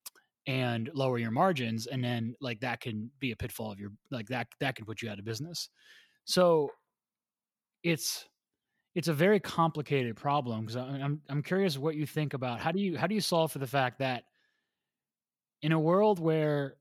and 0.47 0.91
lower 0.95 1.19
your 1.19 1.31
margins 1.31 1.87
and 1.87 2.03
then 2.03 2.35
like 2.41 2.61
that 2.61 2.81
can 2.81 3.11
be 3.21 3.33
a 3.33 3.37
pitfall 3.37 3.71
of 3.71 3.79
your 3.79 3.91
like 4.11 4.27
that 4.29 4.47
that 4.61 4.75
can 4.75 4.85
put 4.85 5.03
you 5.03 5.11
out 5.11 5.19
of 5.19 5.25
business. 5.25 5.69
So 6.25 6.71
it's 7.83 8.27
it's 8.95 9.09
a 9.09 9.15
very 9.15 9.39
complicated 9.39 10.17
problem 10.17 10.63
because 10.63 10.77
I'm 10.77 11.21
I'm 11.29 11.43
curious 11.43 11.77
what 11.77 11.95
you 11.95 12.07
think 12.07 12.35
about 12.35 12.61
how 12.61 12.73
do 12.73 12.81
you 12.81 12.97
how 12.97 13.07
do 13.07 13.15
you 13.15 13.21
solve 13.21 13.53
for 13.53 13.59
the 13.59 13.67
fact 13.67 13.99
that 13.99 14.25
in 15.61 15.73
a 15.73 15.79
world 15.79 16.19
where 16.19 16.77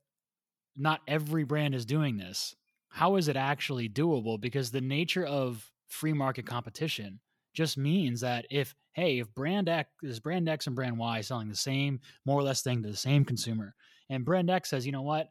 not 0.77 1.01
every 1.07 1.43
brand 1.43 1.75
is 1.75 1.85
doing 1.85 2.17
this 2.17 2.55
how 2.89 3.15
is 3.17 3.27
it 3.27 3.35
actually 3.35 3.89
doable? 3.89 4.39
Because 4.39 4.71
the 4.71 4.81
nature 4.81 5.25
of 5.25 5.69
free 5.87 6.13
market 6.13 6.45
competition 6.45 7.19
just 7.53 7.77
means 7.77 8.21
that 8.21 8.45
if 8.51 8.75
hey 8.93 9.19
if 9.19 9.33
brand 9.33 9.67
x 9.67 9.89
is 10.03 10.19
brand 10.19 10.47
x 10.47 10.67
and 10.67 10.75
brand 10.75 10.97
y 10.97 11.21
selling 11.21 11.47
the 11.47 11.55
same 11.55 11.99
more 12.25 12.39
or 12.39 12.43
less 12.43 12.61
thing 12.61 12.83
to 12.83 12.89
the 12.89 12.95
same 12.95 13.25
consumer 13.25 13.73
and 14.09 14.25
brand 14.25 14.49
x 14.49 14.69
says 14.69 14.85
you 14.85 14.91
know 14.91 15.01
what? 15.01 15.29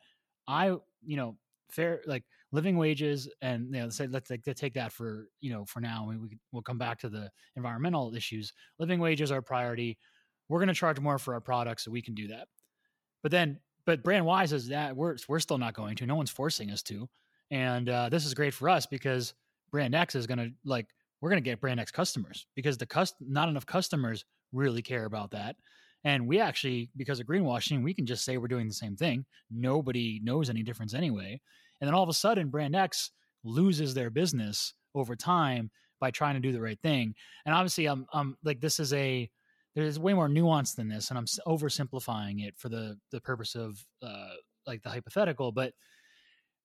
I 0.48 0.68
you 1.04 1.16
know 1.16 1.36
fair 1.70 2.00
like 2.06 2.24
living 2.52 2.76
wages 2.76 3.28
and 3.42 3.74
you 3.74 3.82
know 3.82 3.88
say 3.88 4.06
let's 4.06 4.30
let's 4.30 4.60
take 4.60 4.74
that 4.74 4.92
for 4.92 5.28
you 5.40 5.52
know 5.52 5.64
for 5.64 5.80
now 5.80 6.06
we, 6.08 6.16
we 6.16 6.38
we'll 6.52 6.62
come 6.62 6.78
back 6.78 6.98
to 7.00 7.08
the 7.08 7.30
environmental 7.56 8.14
issues. 8.14 8.52
Living 8.78 9.00
wages 9.00 9.30
are 9.30 9.38
a 9.38 9.42
priority. 9.42 9.98
We're 10.48 10.60
going 10.60 10.68
to 10.68 10.74
charge 10.74 11.00
more 11.00 11.18
for 11.18 11.34
our 11.34 11.40
products 11.40 11.84
so 11.84 11.90
we 11.90 12.02
can 12.02 12.14
do 12.14 12.28
that. 12.28 12.48
But 13.22 13.32
then 13.32 13.58
but 13.84 14.02
brand 14.02 14.26
y 14.26 14.46
says 14.46 14.68
that 14.68 14.96
we're 14.96 15.16
we're 15.28 15.40
still 15.40 15.58
not 15.58 15.74
going 15.74 15.96
to. 15.96 16.06
No 16.06 16.16
one's 16.16 16.30
forcing 16.30 16.70
us 16.70 16.82
to. 16.84 17.08
And 17.50 17.88
uh, 17.88 18.08
this 18.08 18.26
is 18.26 18.34
great 18.34 18.54
for 18.54 18.68
us 18.68 18.86
because 18.86 19.34
brand 19.70 19.94
x 19.94 20.14
is 20.14 20.26
going 20.26 20.38
to 20.38 20.50
like 20.64 20.86
we're 21.20 21.30
going 21.30 21.42
to 21.42 21.50
get 21.50 21.60
brand 21.60 21.80
x 21.80 21.90
customers 21.90 22.46
because 22.54 22.76
the 22.78 22.86
cust- 22.86 23.16
not 23.20 23.48
enough 23.48 23.66
customers 23.66 24.24
really 24.52 24.82
care 24.82 25.04
about 25.04 25.30
that 25.30 25.56
and 26.04 26.26
we 26.26 26.40
actually 26.40 26.90
because 26.96 27.20
of 27.20 27.26
greenwashing 27.26 27.82
we 27.82 27.94
can 27.94 28.06
just 28.06 28.24
say 28.24 28.36
we're 28.36 28.48
doing 28.48 28.68
the 28.68 28.74
same 28.74 28.96
thing 28.96 29.24
nobody 29.50 30.20
knows 30.22 30.48
any 30.48 30.62
difference 30.62 30.94
anyway 30.94 31.40
and 31.80 31.88
then 31.88 31.94
all 31.94 32.02
of 32.02 32.08
a 32.08 32.14
sudden, 32.14 32.48
Brand 32.48 32.74
X 32.74 33.10
loses 33.44 33.94
their 33.94 34.10
business 34.10 34.74
over 34.94 35.14
time 35.14 35.70
by 36.00 36.10
trying 36.10 36.34
to 36.34 36.40
do 36.40 36.52
the 36.52 36.60
right 36.60 36.80
thing. 36.80 37.14
And 37.44 37.54
obviously, 37.54 37.86
I'm, 37.86 38.06
I'm 38.12 38.36
like, 38.44 38.60
this 38.60 38.80
is 38.80 38.92
a, 38.92 39.30
there's 39.74 39.98
way 39.98 40.14
more 40.14 40.28
nuance 40.28 40.74
than 40.74 40.88
this, 40.88 41.10
and 41.10 41.18
I'm 41.18 41.26
oversimplifying 41.46 42.46
it 42.46 42.54
for 42.56 42.70
the 42.70 42.96
the 43.12 43.20
purpose 43.20 43.54
of 43.54 43.78
uh, 44.02 44.30
like 44.66 44.82
the 44.82 44.88
hypothetical. 44.88 45.52
But 45.52 45.74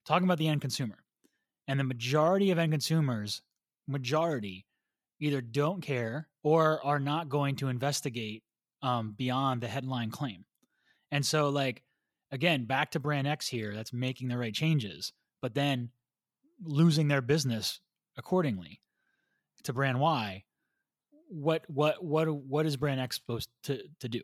talking 0.06 0.26
about 0.26 0.38
the 0.38 0.48
end 0.48 0.62
consumer, 0.62 0.98
and 1.68 1.80
the 1.80 1.84
majority 1.84 2.52
of 2.52 2.58
end 2.58 2.72
consumers, 2.72 3.42
majority, 3.88 4.66
either 5.20 5.42
don't 5.42 5.82
care 5.82 6.28
or 6.44 6.84
are 6.84 7.00
not 7.00 7.30
going 7.30 7.56
to 7.58 7.68
investigate 7.68 8.44
um, 8.82 9.14
beyond 9.18 9.62
the 9.62 9.68
headline 9.68 10.10
claim. 10.10 10.46
And 11.12 11.26
so, 11.26 11.50
like, 11.50 11.84
again, 12.32 12.66
back 12.66 12.92
to 12.92 13.00
brand 13.00 13.28
X 13.28 13.48
here, 13.48 13.74
that's 13.76 13.94
making 13.94 14.30
the 14.30 14.38
right 14.38 14.54
changes, 14.54 15.14
but 15.42 15.54
then 15.54 15.90
losing 16.64 17.08
their 17.08 17.22
business 17.22 17.80
accordingly 18.18 18.82
to 19.64 19.74
brand 19.74 20.00
Y. 20.00 20.44
What 21.30 21.64
what 21.68 22.04
what 22.04 22.28
what 22.28 22.66
is 22.66 22.76
brand 22.76 23.00
X 23.00 23.16
supposed 23.16 23.50
to 23.64 23.80
to 24.00 24.10
do? 24.10 24.22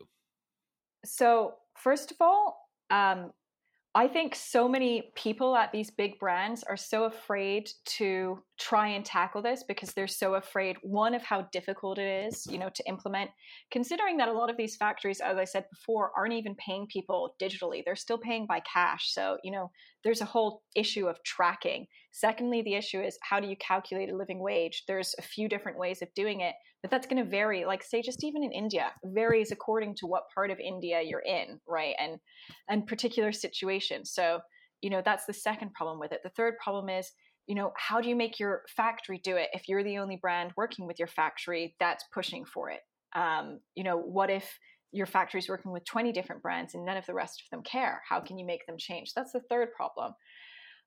So 1.04 1.54
first 1.76 2.10
of 2.10 2.18
all, 2.20 2.68
um, 2.90 3.30
I 3.94 4.06
think 4.06 4.34
so 4.34 4.68
many 4.68 5.10
people 5.16 5.56
at 5.56 5.72
these 5.72 5.90
big 5.90 6.18
brands 6.18 6.62
are 6.62 6.76
so 6.76 7.04
afraid 7.04 7.70
to 7.96 8.38
try 8.58 8.88
and 8.88 9.04
tackle 9.04 9.40
this 9.40 9.64
because 9.66 9.92
they're 9.92 10.06
so 10.06 10.34
afraid 10.34 10.76
one 10.82 11.14
of 11.14 11.22
how 11.22 11.48
difficult 11.52 11.98
it 11.98 12.26
is, 12.26 12.46
you 12.50 12.58
know, 12.58 12.68
to 12.74 12.88
implement 12.88 13.30
considering 13.70 14.18
that 14.18 14.28
a 14.28 14.32
lot 14.32 14.50
of 14.50 14.56
these 14.56 14.76
factories 14.76 15.20
as 15.20 15.38
I 15.38 15.44
said 15.44 15.64
before 15.70 16.12
aren't 16.16 16.34
even 16.34 16.54
paying 16.56 16.86
people 16.86 17.34
digitally. 17.40 17.82
They're 17.84 17.96
still 17.96 18.18
paying 18.18 18.46
by 18.46 18.60
cash. 18.60 19.12
So, 19.12 19.38
you 19.42 19.50
know, 19.50 19.70
there's 20.04 20.20
a 20.20 20.26
whole 20.26 20.62
issue 20.76 21.06
of 21.06 21.22
tracking. 21.24 21.86
Secondly, 22.12 22.62
the 22.62 22.74
issue 22.74 23.00
is 23.00 23.18
how 23.22 23.40
do 23.40 23.48
you 23.48 23.56
calculate 23.56 24.10
a 24.10 24.16
living 24.16 24.40
wage? 24.40 24.84
There's 24.86 25.14
a 25.18 25.22
few 25.22 25.48
different 25.48 25.78
ways 25.78 26.02
of 26.02 26.08
doing 26.14 26.40
it 26.40 26.54
but 26.82 26.90
that's 26.90 27.06
going 27.06 27.22
to 27.22 27.28
vary. 27.28 27.64
Like 27.64 27.82
say 27.82 28.02
just 28.02 28.24
even 28.24 28.42
in 28.44 28.52
india 28.52 28.92
varies 29.04 29.52
according 29.52 29.94
to 29.96 30.06
what 30.06 30.24
part 30.34 30.50
of 30.50 30.58
india 30.60 31.00
you're 31.02 31.22
in 31.26 31.60
right 31.66 31.94
and 31.98 32.18
and 32.68 32.86
particular 32.86 33.32
situations 33.32 34.12
so 34.12 34.40
you 34.82 34.90
know 34.90 35.02
that's 35.04 35.26
the 35.26 35.32
second 35.32 35.72
problem 35.72 35.98
with 35.98 36.12
it. 36.12 36.20
The 36.22 36.30
third 36.30 36.54
problem 36.62 36.88
is 36.88 37.10
you 37.46 37.54
know 37.54 37.72
how 37.76 38.00
do 38.00 38.08
you 38.08 38.16
make 38.16 38.38
your 38.38 38.62
factory 38.76 39.20
do 39.22 39.36
it? 39.36 39.48
If 39.52 39.68
you're 39.68 39.84
the 39.84 39.98
only 39.98 40.16
brand 40.16 40.52
working 40.56 40.86
with 40.86 40.98
your 40.98 41.08
factory 41.08 41.74
that's 41.80 42.04
pushing 42.12 42.44
for 42.44 42.70
it. 42.70 42.80
Um, 43.16 43.60
you 43.74 43.84
know 43.84 43.98
what 43.98 44.30
if 44.30 44.58
your 44.92 45.06
factory 45.06 45.38
is 45.38 45.48
working 45.48 45.70
with 45.70 45.84
20 45.84 46.12
different 46.12 46.42
brands 46.42 46.74
and 46.74 46.84
none 46.84 46.96
of 46.96 47.06
the 47.06 47.14
rest 47.14 47.42
of 47.42 47.50
them 47.50 47.62
care. 47.62 48.02
How 48.08 48.20
can 48.20 48.38
you 48.38 48.46
make 48.46 48.66
them 48.66 48.76
change? 48.78 49.12
That's 49.14 49.32
the 49.32 49.42
third 49.48 49.72
problem. 49.72 50.12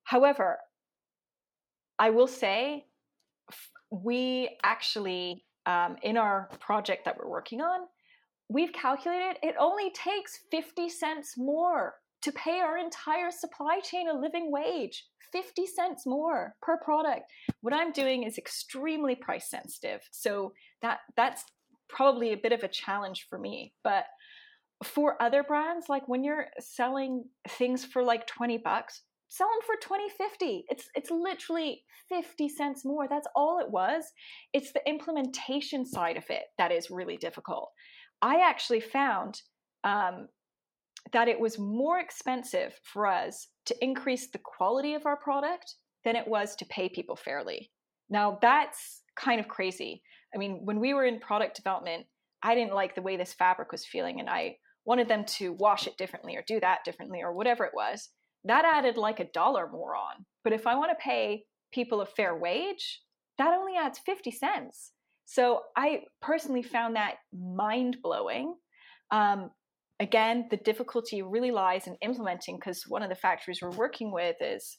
However 0.03 0.57
i 2.01 2.09
will 2.09 2.27
say 2.27 2.85
we 3.91 4.57
actually 4.63 5.45
um, 5.67 5.95
in 6.01 6.17
our 6.17 6.49
project 6.59 7.05
that 7.05 7.15
we're 7.17 7.29
working 7.29 7.61
on, 7.61 7.81
we've 8.49 8.73
calculated 8.73 9.37
it 9.43 9.55
only 9.59 9.91
takes 9.91 10.39
50 10.49 10.89
cents 10.89 11.35
more 11.37 11.95
to 12.23 12.31
pay 12.31 12.59
our 12.59 12.77
entire 12.77 13.29
supply 13.29 13.79
chain 13.79 14.09
a 14.09 14.13
living 14.13 14.51
wage. 14.51 15.05
50 15.31 15.65
cents 15.65 16.05
more 16.05 16.55
per 16.61 16.77
product. 16.77 17.23
What 17.61 17.73
i'm 17.73 17.91
doing 17.93 18.23
is 18.23 18.37
extremely 18.37 19.15
price 19.15 19.49
sensitive. 19.49 20.01
So 20.11 20.53
that 20.81 20.99
that's 21.15 21.43
probably 21.91 22.33
a 22.33 22.37
bit 22.37 22.51
of 22.51 22.63
a 22.63 22.67
challenge 22.67 23.27
for 23.29 23.37
me 23.37 23.73
but 23.83 24.05
for 24.83 25.21
other 25.21 25.43
brands 25.43 25.87
like 25.89 26.07
when 26.07 26.23
you're 26.23 26.47
selling 26.59 27.23
things 27.49 27.85
for 27.85 28.03
like 28.03 28.25
20 28.27 28.57
bucks 28.57 29.01
sell 29.31 29.47
them 29.47 29.65
for 29.65 29.75
2050. 29.81 30.65
it's 30.69 30.89
it's 30.93 31.09
literally 31.09 31.83
50 32.09 32.49
cents 32.49 32.83
more. 32.83 33.07
That's 33.07 33.29
all 33.33 33.59
it 33.59 33.71
was. 33.71 34.03
It's 34.51 34.73
the 34.73 34.87
implementation 34.87 35.85
side 35.85 36.17
of 36.17 36.25
it 36.29 36.43
that 36.57 36.71
is 36.71 36.91
really 36.91 37.15
difficult. 37.15 37.69
I 38.21 38.41
actually 38.41 38.81
found 38.81 39.41
um, 39.85 40.27
that 41.13 41.29
it 41.29 41.39
was 41.39 41.57
more 41.57 41.99
expensive 41.99 42.77
for 42.83 43.07
us 43.07 43.47
to 43.67 43.75
increase 43.81 44.29
the 44.29 44.39
quality 44.43 44.93
of 44.95 45.05
our 45.05 45.17
product 45.17 45.75
than 46.03 46.17
it 46.17 46.27
was 46.27 46.55
to 46.57 46.65
pay 46.65 46.89
people 46.89 47.15
fairly. 47.15 47.71
Now 48.09 48.37
that's 48.41 49.01
kind 49.15 49.39
of 49.39 49.47
crazy 49.47 50.03
i 50.33 50.37
mean 50.37 50.61
when 50.63 50.79
we 50.79 50.93
were 50.93 51.05
in 51.05 51.19
product 51.19 51.55
development 51.55 52.05
i 52.43 52.55
didn't 52.55 52.73
like 52.73 52.95
the 52.95 53.01
way 53.01 53.17
this 53.17 53.33
fabric 53.33 53.71
was 53.71 53.85
feeling 53.85 54.19
and 54.19 54.29
i 54.29 54.55
wanted 54.85 55.07
them 55.07 55.23
to 55.25 55.53
wash 55.53 55.85
it 55.85 55.97
differently 55.97 56.35
or 56.35 56.43
do 56.47 56.59
that 56.59 56.79
differently 56.83 57.21
or 57.21 57.33
whatever 57.33 57.63
it 57.63 57.73
was 57.73 58.09
that 58.45 58.65
added 58.65 58.97
like 58.97 59.19
a 59.19 59.25
dollar 59.31 59.69
more 59.71 59.95
on. 59.95 60.25
But 60.43 60.53
if 60.53 60.65
I 60.65 60.75
want 60.75 60.91
to 60.91 61.03
pay 61.03 61.45
people 61.71 62.01
a 62.01 62.05
fair 62.05 62.35
wage, 62.35 63.01
that 63.37 63.53
only 63.53 63.75
adds 63.77 63.99
50 63.99 64.31
cents. 64.31 64.91
So 65.25 65.61
I 65.77 66.01
personally 66.21 66.63
found 66.63 66.95
that 66.95 67.15
mind 67.33 67.97
blowing. 68.01 68.55
Um, 69.11 69.51
again, 69.99 70.47
the 70.49 70.57
difficulty 70.57 71.21
really 71.21 71.51
lies 71.51 71.87
in 71.87 71.95
implementing 72.01 72.57
because 72.57 72.85
one 72.87 73.03
of 73.03 73.09
the 73.09 73.15
factories 73.15 73.59
we're 73.61 73.69
working 73.71 74.11
with 74.11 74.35
is 74.41 74.77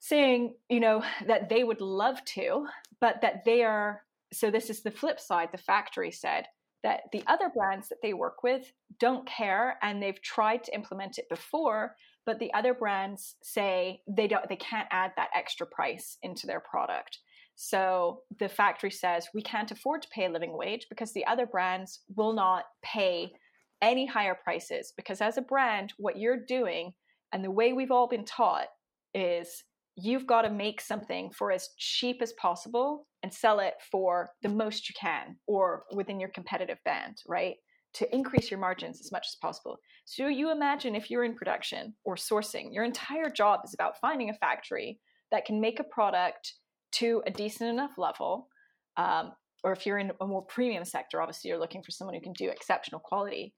saying, 0.00 0.54
you 0.68 0.80
know, 0.80 1.04
that 1.26 1.48
they 1.48 1.62
would 1.62 1.80
love 1.80 2.24
to, 2.34 2.66
but 3.00 3.20
that 3.22 3.44
they 3.44 3.62
are. 3.62 4.02
So 4.32 4.50
this 4.50 4.70
is 4.70 4.82
the 4.82 4.90
flip 4.90 5.20
side. 5.20 5.50
The 5.52 5.58
factory 5.58 6.10
said 6.10 6.46
that 6.82 7.02
the 7.12 7.22
other 7.26 7.48
brands 7.48 7.88
that 7.88 7.98
they 8.02 8.12
work 8.12 8.42
with 8.42 8.72
don't 8.98 9.26
care 9.26 9.78
and 9.82 10.02
they've 10.02 10.20
tried 10.22 10.64
to 10.64 10.74
implement 10.74 11.18
it 11.18 11.28
before 11.28 11.94
but 12.24 12.38
the 12.38 12.52
other 12.54 12.74
brands 12.74 13.36
say 13.42 14.00
they 14.08 14.28
don't 14.28 14.48
they 14.48 14.56
can't 14.56 14.88
add 14.90 15.12
that 15.16 15.30
extra 15.34 15.66
price 15.66 16.18
into 16.22 16.46
their 16.46 16.60
product 16.60 17.18
so 17.54 18.20
the 18.38 18.48
factory 18.48 18.90
says 18.90 19.28
we 19.34 19.42
can't 19.42 19.70
afford 19.70 20.02
to 20.02 20.08
pay 20.08 20.26
a 20.26 20.30
living 20.30 20.56
wage 20.56 20.86
because 20.88 21.12
the 21.12 21.26
other 21.26 21.46
brands 21.46 22.00
will 22.16 22.32
not 22.32 22.64
pay 22.82 23.32
any 23.80 24.06
higher 24.06 24.36
prices 24.42 24.92
because 24.96 25.20
as 25.20 25.36
a 25.36 25.42
brand 25.42 25.92
what 25.98 26.18
you're 26.18 26.44
doing 26.48 26.92
and 27.32 27.44
the 27.44 27.50
way 27.50 27.72
we've 27.72 27.90
all 27.90 28.08
been 28.08 28.24
taught 28.24 28.68
is 29.14 29.64
you've 29.96 30.26
got 30.26 30.42
to 30.42 30.50
make 30.50 30.80
something 30.80 31.30
for 31.30 31.52
as 31.52 31.68
cheap 31.78 32.22
as 32.22 32.32
possible 32.34 33.06
and 33.22 33.32
sell 33.32 33.60
it 33.60 33.74
for 33.90 34.30
the 34.42 34.48
most 34.48 34.88
you 34.88 34.94
can 34.98 35.36
or 35.46 35.84
within 35.94 36.18
your 36.18 36.30
competitive 36.30 36.78
band 36.84 37.18
right 37.28 37.56
to 37.94 38.14
increase 38.14 38.50
your 38.50 38.60
margins 38.60 39.00
as 39.00 39.12
much 39.12 39.26
as 39.28 39.36
possible. 39.40 39.78
So 40.06 40.26
you 40.28 40.50
imagine 40.50 40.94
if 40.94 41.10
you're 41.10 41.24
in 41.24 41.34
production 41.34 41.94
or 42.04 42.16
sourcing, 42.16 42.72
your 42.72 42.84
entire 42.84 43.28
job 43.28 43.60
is 43.64 43.74
about 43.74 44.00
finding 44.00 44.30
a 44.30 44.34
factory 44.34 44.98
that 45.30 45.44
can 45.44 45.60
make 45.60 45.78
a 45.78 45.84
product 45.84 46.54
to 46.92 47.22
a 47.26 47.30
decent 47.30 47.70
enough 47.70 47.92
level. 47.98 48.48
Um, 48.96 49.32
or 49.62 49.72
if 49.72 49.86
you're 49.86 49.98
in 49.98 50.12
a 50.20 50.26
more 50.26 50.42
premium 50.42 50.84
sector, 50.84 51.20
obviously 51.20 51.50
you're 51.50 51.60
looking 51.60 51.82
for 51.82 51.90
someone 51.90 52.14
who 52.14 52.20
can 52.20 52.32
do 52.32 52.48
exceptional 52.48 53.00
quality. 53.00 53.54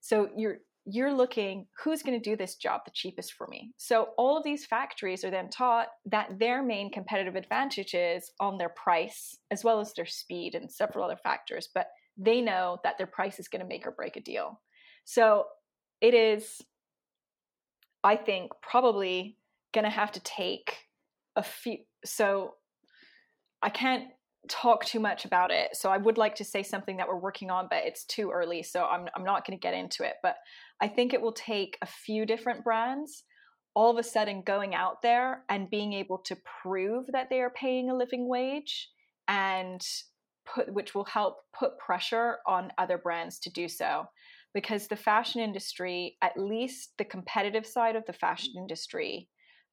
So 0.00 0.28
you're 0.36 0.58
you're 0.88 1.12
looking 1.12 1.66
who's 1.82 2.02
going 2.02 2.18
to 2.18 2.30
do 2.30 2.36
this 2.36 2.54
job 2.54 2.82
the 2.84 2.92
cheapest 2.94 3.32
for 3.32 3.48
me. 3.48 3.72
So 3.76 4.10
all 4.16 4.38
of 4.38 4.44
these 4.44 4.64
factories 4.64 5.24
are 5.24 5.30
then 5.30 5.50
taught 5.50 5.88
that 6.06 6.38
their 6.38 6.62
main 6.62 6.92
competitive 6.92 7.34
advantage 7.34 7.92
is 7.92 8.30
on 8.38 8.56
their 8.56 8.68
price 8.68 9.36
as 9.50 9.64
well 9.64 9.80
as 9.80 9.92
their 9.94 10.06
speed 10.06 10.54
and 10.54 10.70
several 10.70 11.04
other 11.04 11.16
factors. 11.16 11.68
But 11.74 11.88
they 12.16 12.40
know 12.40 12.78
that 12.84 12.98
their 12.98 13.08
price 13.08 13.40
is 13.40 13.48
going 13.48 13.62
to 13.62 13.68
make 13.68 13.84
or 13.86 13.90
break 13.90 14.16
a 14.16 14.20
deal. 14.20 14.60
So 15.04 15.46
it 16.00 16.14
is, 16.14 16.62
I 18.04 18.14
think, 18.16 18.52
probably 18.62 19.38
going 19.74 19.84
to 19.84 19.90
have 19.90 20.12
to 20.12 20.20
take 20.20 20.76
a 21.34 21.42
few. 21.42 21.78
So 22.04 22.54
I 23.60 23.70
can't 23.70 24.04
talk 24.48 24.84
too 24.84 25.00
much 25.00 25.24
about 25.24 25.50
it. 25.50 25.76
So 25.76 25.90
I 25.90 25.96
would 25.96 26.18
like 26.18 26.36
to 26.36 26.44
say 26.44 26.62
something 26.62 26.96
that 26.98 27.08
we're 27.08 27.18
working 27.18 27.50
on, 27.50 27.66
but 27.68 27.84
it's 27.84 28.04
too 28.04 28.30
early. 28.30 28.62
So 28.62 28.84
I'm, 28.84 29.06
I'm 29.16 29.24
not 29.24 29.46
going 29.46 29.58
to 29.58 29.62
get 29.62 29.74
into 29.74 30.04
it. 30.04 30.14
But 30.22 30.36
I 30.80 30.88
think 30.88 31.12
it 31.12 31.20
will 31.20 31.32
take 31.32 31.78
a 31.82 31.86
few 31.86 32.26
different 32.26 32.64
brands 32.64 33.24
all 33.74 33.90
of 33.90 33.98
a 33.98 34.02
sudden 34.02 34.42
going 34.42 34.74
out 34.74 35.02
there 35.02 35.44
and 35.50 35.68
being 35.68 35.92
able 35.92 36.16
to 36.16 36.36
prove 36.62 37.06
that 37.12 37.28
they 37.28 37.40
are 37.40 37.50
paying 37.50 37.90
a 37.90 37.96
living 37.96 38.26
wage 38.26 38.88
and 39.28 39.82
put 40.46 40.72
which 40.72 40.94
will 40.94 41.04
help 41.04 41.38
put 41.58 41.78
pressure 41.78 42.38
on 42.46 42.72
other 42.78 42.96
brands 42.96 43.38
to 43.40 43.50
do 43.50 43.68
so 43.68 44.04
because 44.54 44.86
the 44.86 44.96
fashion 44.96 45.42
industry 45.42 46.16
at 46.22 46.38
least 46.38 46.92
the 46.96 47.04
competitive 47.04 47.66
side 47.66 47.96
of 47.96 48.06
the 48.06 48.12
fashion 48.12 48.54
industry 48.56 49.28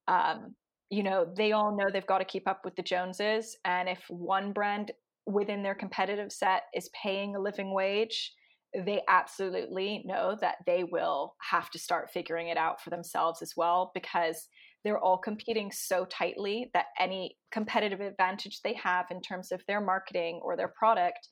um, 0.07 0.55
you 0.93 1.01
know, 1.01 1.25
they 1.35 1.53
all 1.53 1.75
know 1.75 1.85
they've 1.91 2.05
got 2.05 2.19
to 2.19 2.25
keep 2.25 2.47
up 2.47 2.61
with 2.63 2.75
the 2.75 2.83
Joneses. 2.83 3.57
And 3.65 3.89
if 3.89 3.99
one 4.09 4.53
brand 4.53 4.91
within 5.25 5.63
their 5.63 5.73
competitive 5.73 6.31
set 6.31 6.63
is 6.75 6.89
paying 7.01 7.35
a 7.35 7.41
living 7.41 7.73
wage, 7.73 8.31
they 8.75 9.01
absolutely 9.07 10.03
know 10.05 10.35
that 10.41 10.55
they 10.65 10.83
will 10.83 11.35
have 11.39 11.69
to 11.71 11.79
start 11.79 12.09
figuring 12.11 12.47
it 12.47 12.57
out 12.57 12.81
for 12.81 12.89
themselves 12.89 13.41
as 13.41 13.53
well 13.55 13.91
because 13.93 14.47
they're 14.83 14.99
all 14.99 15.17
competing 15.17 15.71
so 15.71 16.05
tightly 16.05 16.69
that 16.73 16.87
any 16.99 17.37
competitive 17.51 18.01
advantage 18.01 18.61
they 18.61 18.73
have 18.73 19.05
in 19.11 19.21
terms 19.21 19.51
of 19.51 19.63
their 19.67 19.79
marketing 19.79 20.39
or 20.43 20.57
their 20.57 20.67
product 20.67 21.29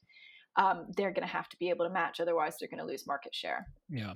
um, 0.58 0.88
they're 0.98 1.12
going 1.12 1.26
to 1.26 1.34
have 1.34 1.48
to 1.50 1.58
be 1.58 1.70
able 1.70 1.86
to 1.86 1.92
match 1.92 2.20
otherwise 2.20 2.58
they're 2.60 2.70
going 2.70 2.86
to 2.86 2.86
lose 2.86 3.08
market 3.08 3.34
share. 3.34 3.66
Yeah. 3.90 4.14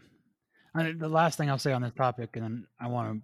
And 0.73 0.99
the 0.99 1.07
last 1.07 1.37
thing 1.37 1.49
i'll 1.49 1.57
say 1.57 1.71
on 1.71 1.81
this 1.81 1.93
topic 1.93 2.31
and 2.33 2.43
then 2.43 2.67
i 2.81 2.87
want 2.87 3.23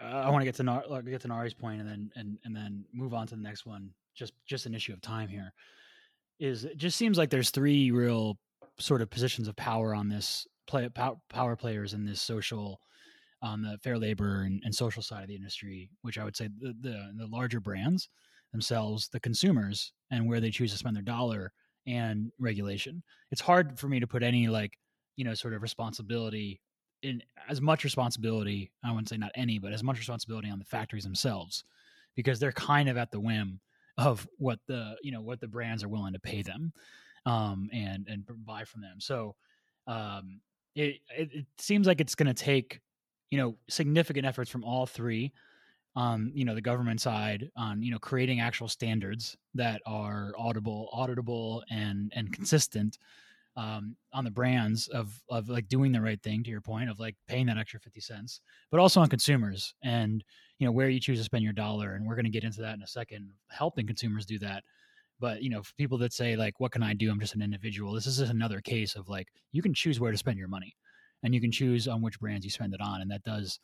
to 0.00 0.06
i 0.06 0.30
want 0.30 0.42
to 0.42 0.44
get 0.44 0.54
to 0.54 1.02
get 1.10 1.20
to 1.22 1.28
nari's 1.28 1.52
point 1.52 1.80
and 1.80 1.88
then 1.88 2.10
and, 2.14 2.38
and 2.44 2.54
then 2.54 2.84
move 2.92 3.14
on 3.14 3.26
to 3.26 3.34
the 3.34 3.42
next 3.42 3.66
one 3.66 3.90
just 4.14 4.32
just 4.46 4.66
an 4.66 4.74
issue 4.76 4.92
of 4.92 5.00
time 5.00 5.28
here 5.28 5.52
is 6.38 6.64
it 6.64 6.76
just 6.76 6.96
seems 6.96 7.18
like 7.18 7.30
there's 7.30 7.50
three 7.50 7.90
real 7.90 8.38
sort 8.78 9.02
of 9.02 9.10
positions 9.10 9.48
of 9.48 9.56
power 9.56 9.94
on 9.94 10.08
this 10.08 10.46
play 10.66 10.88
power 11.28 11.56
players 11.56 11.94
in 11.94 12.04
this 12.04 12.20
social 12.20 12.80
on 13.42 13.62
the 13.62 13.78
fair 13.82 13.98
labor 13.98 14.42
and, 14.42 14.62
and, 14.64 14.74
social 14.74 15.02
side 15.02 15.20
of 15.20 15.28
the 15.28 15.34
industry, 15.36 15.90
which 16.00 16.16
I 16.16 16.24
would 16.24 16.34
say 16.34 16.48
the, 16.48 16.74
the, 16.80 17.12
the 17.18 17.26
larger 17.26 17.60
brands 17.60 18.08
themselves, 18.52 19.08
the 19.08 19.20
consumers, 19.20 19.92
and 20.10 20.26
where 20.26 20.40
they 20.40 20.50
choose 20.50 20.72
to 20.72 20.78
spend 20.78 20.96
their 20.96 21.02
dollar 21.02 21.52
and 21.86 22.30
regulation. 22.38 23.02
It's 23.30 23.42
hard 23.42 23.78
for 23.78 23.86
me 23.86 24.00
to 24.00 24.06
put 24.06 24.22
any 24.22 24.48
like 24.48 24.78
you 25.16 25.24
know 25.24 25.34
sort 25.34 25.54
of 25.54 25.62
responsibility 25.62 26.60
in 27.02 27.22
as 27.48 27.60
much 27.60 27.84
responsibility. 27.84 28.70
I 28.82 28.90
wouldn't 28.90 29.10
say 29.10 29.18
not 29.18 29.32
any, 29.34 29.58
but 29.58 29.72
as 29.72 29.82
much 29.82 29.98
responsibility 29.98 30.48
on 30.48 30.58
the 30.58 30.64
factories 30.64 31.04
themselves 31.04 31.64
because 32.14 32.38
they're 32.38 32.52
kind 32.52 32.88
of 32.88 32.96
at 32.96 33.10
the 33.10 33.20
whim 33.20 33.60
of 33.98 34.26
what 34.38 34.60
the 34.66 34.96
you 35.02 35.12
know 35.12 35.20
what 35.20 35.40
the 35.40 35.48
brands 35.48 35.84
are 35.84 35.88
willing 35.88 36.14
to 36.14 36.20
pay 36.20 36.42
them 36.42 36.72
um, 37.26 37.68
and 37.72 38.06
and 38.08 38.24
buy 38.44 38.64
from 38.64 38.80
them. 38.80 39.00
So 39.00 39.34
um, 39.86 40.40
it, 40.74 41.00
it, 41.16 41.30
it 41.32 41.46
seems 41.58 41.86
like 41.86 42.00
it's 42.00 42.14
going 42.14 42.26
to 42.26 42.34
take 42.34 42.80
you 43.30 43.38
know 43.38 43.56
significant 43.68 44.26
efforts 44.26 44.50
from 44.50 44.64
all 44.64 44.86
three 44.86 45.32
on 45.96 46.32
you 46.34 46.44
know 46.44 46.54
the 46.54 46.60
government 46.60 47.00
side 47.00 47.50
on 47.56 47.82
you 47.82 47.90
know 47.90 47.98
creating 47.98 48.40
actual 48.40 48.68
standards 48.68 49.36
that 49.54 49.80
are 49.86 50.32
audible 50.36 50.88
auditable 50.94 51.62
and 51.70 52.12
and 52.14 52.32
consistent 52.32 52.98
um, 53.56 53.94
on 54.12 54.24
the 54.24 54.30
brands 54.30 54.88
of 54.88 55.20
of 55.30 55.48
like 55.48 55.68
doing 55.68 55.92
the 55.92 56.00
right 56.00 56.20
thing 56.22 56.42
to 56.42 56.50
your 56.50 56.60
point 56.60 56.90
of 56.90 56.98
like 56.98 57.14
paying 57.28 57.46
that 57.46 57.58
extra 57.58 57.78
50 57.78 58.00
cents 58.00 58.40
but 58.70 58.80
also 58.80 59.00
on 59.00 59.08
consumers 59.08 59.74
and 59.82 60.24
you 60.58 60.66
know 60.66 60.72
where 60.72 60.88
you 60.88 60.98
choose 60.98 61.18
to 61.18 61.24
spend 61.24 61.44
your 61.44 61.52
dollar 61.52 61.94
and 61.94 62.06
we're 62.06 62.16
going 62.16 62.24
to 62.24 62.30
get 62.30 62.44
into 62.44 62.60
that 62.60 62.74
in 62.74 62.82
a 62.82 62.86
second 62.86 63.30
helping 63.50 63.86
consumers 63.86 64.26
do 64.26 64.38
that 64.38 64.64
but 65.20 65.42
you 65.42 65.50
know 65.50 65.62
for 65.62 65.72
people 65.78 65.98
that 65.98 66.12
say 66.12 66.36
like 66.36 66.58
what 66.58 66.72
can 66.72 66.82
i 66.82 66.94
do? 66.94 67.10
I'm 67.10 67.20
just 67.20 67.34
an 67.34 67.42
individual. 67.42 67.92
This 67.92 68.06
is 68.06 68.20
another 68.20 68.60
case 68.60 68.96
of 68.96 69.08
like 69.08 69.28
you 69.52 69.62
can 69.62 69.74
choose 69.74 70.00
where 70.00 70.12
to 70.12 70.18
spend 70.18 70.38
your 70.38 70.48
money 70.48 70.74
and 71.22 71.34
you 71.34 71.40
can 71.40 71.52
choose 71.52 71.88
on 71.88 72.02
which 72.02 72.18
brands 72.20 72.44
you 72.44 72.50
spend 72.50 72.74
it 72.74 72.80
on 72.80 73.00
and 73.00 73.10
that 73.10 73.22
does 73.22 73.58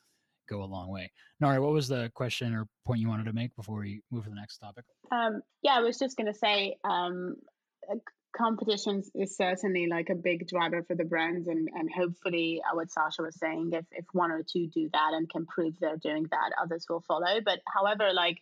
go 0.48 0.62
a 0.62 0.64
long 0.64 0.90
way. 0.90 1.11
Nari 1.40 1.61
what 1.61 1.72
was 1.72 1.88
the 1.88 2.11
question 2.14 2.55
or 2.55 2.66
point 2.86 3.01
you 3.01 3.09
wanted 3.09 3.24
to 3.26 3.32
make 3.32 3.55
before 3.57 3.80
we 3.80 4.03
move 4.11 4.24
to 4.24 4.30
the 4.30 4.36
next 4.36 4.59
topic? 4.59 4.84
Um, 5.12 5.42
yeah 5.62 5.74
i 5.76 5.80
was 5.80 5.98
just 5.98 6.16
going 6.16 6.32
to 6.32 6.38
say 6.38 6.76
um, 6.84 7.36
competition 8.36 9.03
is 9.14 9.36
certainly 9.36 9.88
like 9.88 10.09
a 10.09 10.14
big 10.14 10.46
driver 10.46 10.84
for 10.86 10.94
the 10.94 11.05
brands 11.05 11.48
and 11.48 11.68
and 11.74 11.88
hopefully 11.92 12.62
uh, 12.64 12.76
what 12.76 12.90
sasha 12.90 13.22
was 13.22 13.36
saying 13.36 13.70
if 13.72 13.84
if 13.90 14.05
one 14.12 14.30
or 14.30 14.42
two 14.42 14.68
do 14.68 14.88
that 14.92 15.11
and 15.14 15.28
can 15.28 15.44
prove 15.46 15.74
they're 15.80 15.96
doing 15.96 16.24
that 16.30 16.51
others 16.62 16.86
will 16.88 17.03
follow 17.09 17.40
but 17.44 17.59
however 17.74 18.12
like 18.12 18.38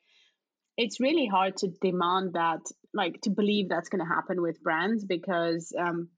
it's 0.78 1.00
really 1.00 1.26
hard 1.26 1.56
to 1.56 1.68
demand 1.82 2.34
that 2.34 2.60
like 2.94 3.20
to 3.22 3.30
believe 3.30 3.68
that's 3.68 3.88
going 3.88 4.00
to 4.00 4.14
happen 4.14 4.40
with 4.40 4.62
brands 4.62 5.04
because 5.04 5.72
um, 5.78 6.08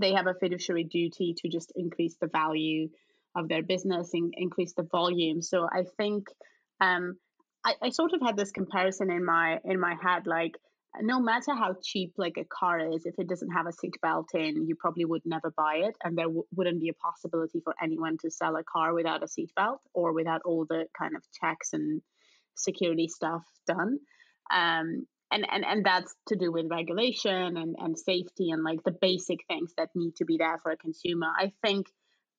they 0.00 0.14
have 0.14 0.26
a 0.26 0.34
fiduciary 0.34 0.84
duty 0.84 1.34
to 1.36 1.48
just 1.48 1.72
increase 1.76 2.16
the 2.20 2.26
value 2.26 2.88
of 3.36 3.48
their 3.48 3.62
business 3.62 4.10
and 4.14 4.32
increase 4.36 4.72
the 4.74 4.88
volume. 4.90 5.42
So 5.42 5.68
i 5.70 5.84
think 5.98 6.26
um, 6.80 7.16
I, 7.64 7.74
I 7.82 7.90
sort 7.90 8.12
of 8.14 8.20
had 8.22 8.36
this 8.36 8.50
comparison 8.50 9.10
in 9.10 9.24
my 9.24 9.58
in 9.64 9.78
my 9.78 9.94
head 10.02 10.26
like 10.26 10.56
no 11.00 11.20
matter 11.20 11.54
how 11.54 11.74
cheap 11.82 12.12
like 12.18 12.36
a 12.36 12.44
car 12.44 12.92
is 12.92 13.06
if 13.06 13.14
it 13.18 13.28
doesn't 13.28 13.50
have 13.50 13.66
a 13.66 13.72
seat 13.72 13.94
belt 14.02 14.28
in 14.34 14.66
you 14.66 14.74
probably 14.74 15.04
would 15.04 15.22
never 15.24 15.50
buy 15.56 15.76
it 15.76 15.96
and 16.02 16.18
there 16.18 16.26
w- 16.26 16.44
wouldn't 16.54 16.80
be 16.80 16.90
a 16.90 16.94
possibility 16.94 17.60
for 17.64 17.74
anyone 17.82 18.16
to 18.20 18.30
sell 18.30 18.56
a 18.56 18.64
car 18.64 18.92
without 18.92 19.22
a 19.22 19.28
seat 19.28 19.50
belt 19.56 19.80
or 19.94 20.12
without 20.12 20.42
all 20.44 20.66
the 20.68 20.84
kind 20.98 21.16
of 21.16 21.22
checks 21.40 21.72
and 21.72 22.02
security 22.56 23.08
stuff 23.08 23.42
done 23.66 23.98
um, 24.52 25.06
and, 25.30 25.46
and 25.50 25.64
and 25.64 25.84
that's 25.84 26.14
to 26.28 26.36
do 26.36 26.52
with 26.52 26.66
regulation 26.70 27.56
and, 27.56 27.76
and 27.78 27.98
safety 27.98 28.50
and 28.50 28.62
like 28.62 28.82
the 28.84 28.96
basic 29.00 29.38
things 29.48 29.72
that 29.78 29.88
need 29.94 30.14
to 30.16 30.24
be 30.24 30.36
there 30.38 30.58
for 30.62 30.72
a 30.72 30.76
consumer 30.76 31.28
i 31.38 31.52
think 31.64 31.86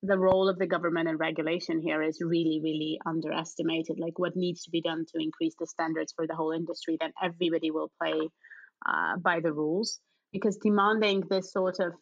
the 0.03 0.20
role 0.20 0.49
of 0.49 0.59
the 0.59 0.68
government 0.68 1.07
and 1.07 1.18
regulation 1.18 1.80
here 1.80 2.03
is 2.03 2.20
really, 2.22 2.59
really 2.61 2.99
underestimated. 3.05 3.97
Like 3.97 4.20
what 4.20 4.36
needs 4.36 4.64
to 4.64 4.70
be 4.70 4.82
done 4.82 5.05
to 5.05 5.24
increase 5.24 5.55
the 5.57 5.66
standards 5.66 6.11
for 6.14 6.28
the 6.28 6.36
whole 6.36 6.51
industry, 6.51 6.97
then 6.99 7.14
everybody 7.24 7.72
will 7.72 7.89
play 8.01 8.30
uh, 8.86 9.18
by 9.24 9.39
the 9.39 9.53
rules. 9.53 9.99
Because 10.34 10.57
demanding 10.57 11.24
this 11.30 11.53
sort 11.53 11.80
of, 11.80 11.93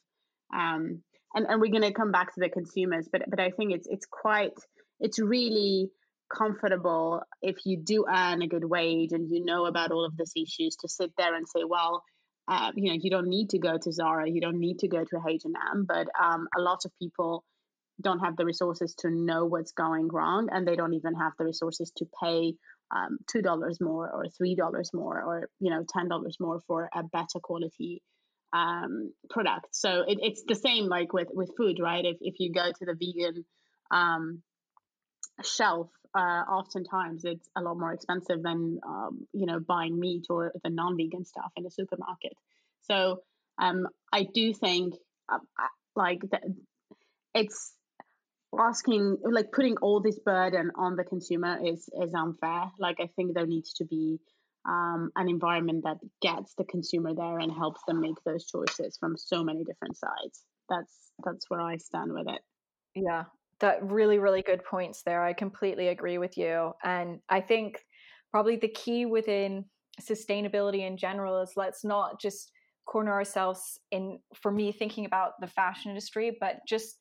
um, 0.54 1.04
and 1.36 1.46
and 1.48 1.62
we're 1.62 1.72
going 1.72 1.84
to 1.84 1.94
come 1.94 2.12
back 2.12 2.34
to 2.34 2.40
the 2.40 2.50
consumers, 2.50 3.08
but 3.12 3.22
but 3.30 3.40
I 3.40 3.52
think 3.52 3.74
it's 3.74 3.88
it's 3.90 4.06
quite 4.06 4.58
it's 5.00 5.20
really 5.20 5.90
comfortable 6.38 7.22
if 7.42 7.58
you 7.66 7.78
do 7.78 8.06
earn 8.08 8.42
a 8.42 8.48
good 8.48 8.66
wage 8.66 9.12
and 9.12 9.30
you 9.30 9.44
know 9.44 9.66
about 9.66 9.92
all 9.92 10.06
of 10.06 10.14
these 10.18 10.34
issues 10.36 10.76
to 10.78 10.88
sit 10.88 11.12
there 11.18 11.36
and 11.36 11.48
say, 11.48 11.64
well. 11.68 12.04
Uh, 12.48 12.72
you 12.76 12.90
know, 12.90 12.98
you 13.00 13.10
don't 13.10 13.30
need 13.30 13.52
to 13.52 13.60
go 13.60 13.78
to 13.78 13.92
Zara, 13.92 14.28
you 14.28 14.42
don't 14.42 14.60
need 14.60 14.80
to 14.80 14.88
go 14.88 15.06
to 15.06 15.22
H&M, 15.30 15.86
but 15.88 16.08
um, 16.22 16.48
a 16.58 16.60
lot 16.60 16.80
of 16.84 16.92
people 17.00 17.46
don't 18.02 18.20
have 18.20 18.36
the 18.36 18.46
resources 18.46 18.96
to 19.00 19.10
know 19.10 19.46
what's 19.46 19.72
going 19.72 20.08
wrong 20.08 20.50
and 20.52 20.68
they 20.68 20.76
don't 20.76 20.94
even 20.94 21.14
have 21.16 21.34
the 21.38 21.46
resources 21.46 21.92
to 21.98 22.06
pay 22.22 22.54
um, 22.96 23.18
two 23.32 23.42
dollars 23.42 23.80
more 23.80 24.10
or 24.10 24.26
three 24.38 24.56
dollars 24.56 24.92
more 24.94 25.22
or 25.22 25.50
you 25.60 25.70
know 25.70 25.84
ten 25.88 26.10
dollars 26.10 26.38
more 26.40 26.60
for 26.68 26.90
a 26.94 27.04
better 27.04 27.40
quality 27.42 28.02
um, 28.54 29.14
product 29.30 29.68
so 29.72 30.04
it, 30.08 30.18
it's 30.22 30.44
the 30.48 30.56
same 30.56 30.88
like 30.88 31.14
with 31.14 31.30
with 31.32 31.52
food 31.56 31.78
right 31.82 32.06
if, 32.06 32.18
if 32.20 32.36
you 32.40 32.52
go 32.52 32.66
to 32.66 32.86
the 32.86 32.94
vegan 32.94 33.46
um, 33.92 34.42
shelf 35.44 35.90
uh, 36.14 36.44
oftentimes 36.50 37.24
it's 37.26 37.48
a 37.56 37.62
lot 37.62 37.78
more 37.78 37.94
expensive 37.94 38.44
than 38.44 38.80
um, 38.86 39.26
you 39.34 39.46
know 39.46 39.60
buying 39.60 40.00
meat 40.00 40.26
or 40.30 40.52
the 40.64 40.70
non-vegan 40.70 41.26
stuff 41.26 41.52
in 41.56 41.66
a 41.66 41.72
supermarket. 41.72 42.34
So 42.82 43.22
um, 43.62 43.88
i 44.12 44.24
do 44.34 44.54
think 44.54 44.96
uh, 45.32 45.40
like 45.96 46.22
it's 47.34 47.74
asking 48.58 49.18
like 49.24 49.52
putting 49.52 49.78
all 49.78 50.02
this 50.02 50.20
burden 50.20 50.72
on 50.76 50.96
the 50.96 51.04
consumer 51.04 51.60
is 51.66 51.90
is 52.02 52.14
unfair. 52.14 52.72
Like 52.80 52.98
i 53.00 53.08
think 53.16 53.34
there 53.34 53.48
needs 53.48 53.74
to 53.74 53.86
be 53.86 54.20
um, 54.68 55.12
an 55.16 55.28
environment 55.28 55.86
that 55.86 55.98
gets 56.22 56.54
the 56.56 56.66
consumer 56.66 57.16
there 57.16 57.40
and 57.40 57.52
helps 57.52 57.82
them 57.88 58.00
make 58.00 58.22
those 58.26 58.46
choices 58.46 58.96
from 59.00 59.18
so 59.18 59.44
many 59.44 59.64
different 59.64 59.98
sides. 59.98 60.44
That's 60.70 61.12
that's 61.24 61.50
where 61.50 61.62
i 61.62 61.78
stand 61.78 62.12
with 62.14 62.28
it. 62.28 62.42
Yeah 62.96 63.24
that 63.62 63.82
really 63.84 64.20
really 64.20 64.42
good 64.42 64.64
points 64.64 65.04
there 65.04 65.24
i 65.24 65.34
completely 65.34 65.88
agree 65.88 66.18
with 66.18 66.38
you 66.38 66.72
and 66.84 67.20
i 67.30 67.40
think 67.40 67.80
probably 68.32 68.56
the 68.56 68.68
key 68.68 69.06
within 69.06 69.66
sustainability 70.02 70.86
in 70.86 70.98
general 70.98 71.42
is 71.42 71.54
let's 71.56 71.84
not 71.84 72.20
just 72.20 72.52
corner 72.86 73.12
ourselves 73.12 73.80
in 73.92 74.20
for 74.36 74.52
me 74.52 74.72
thinking 74.72 75.06
about 75.06 75.34
the 75.40 75.48
fashion 75.48 75.90
industry 75.90 76.36
but 76.40 76.58
just 76.68 76.98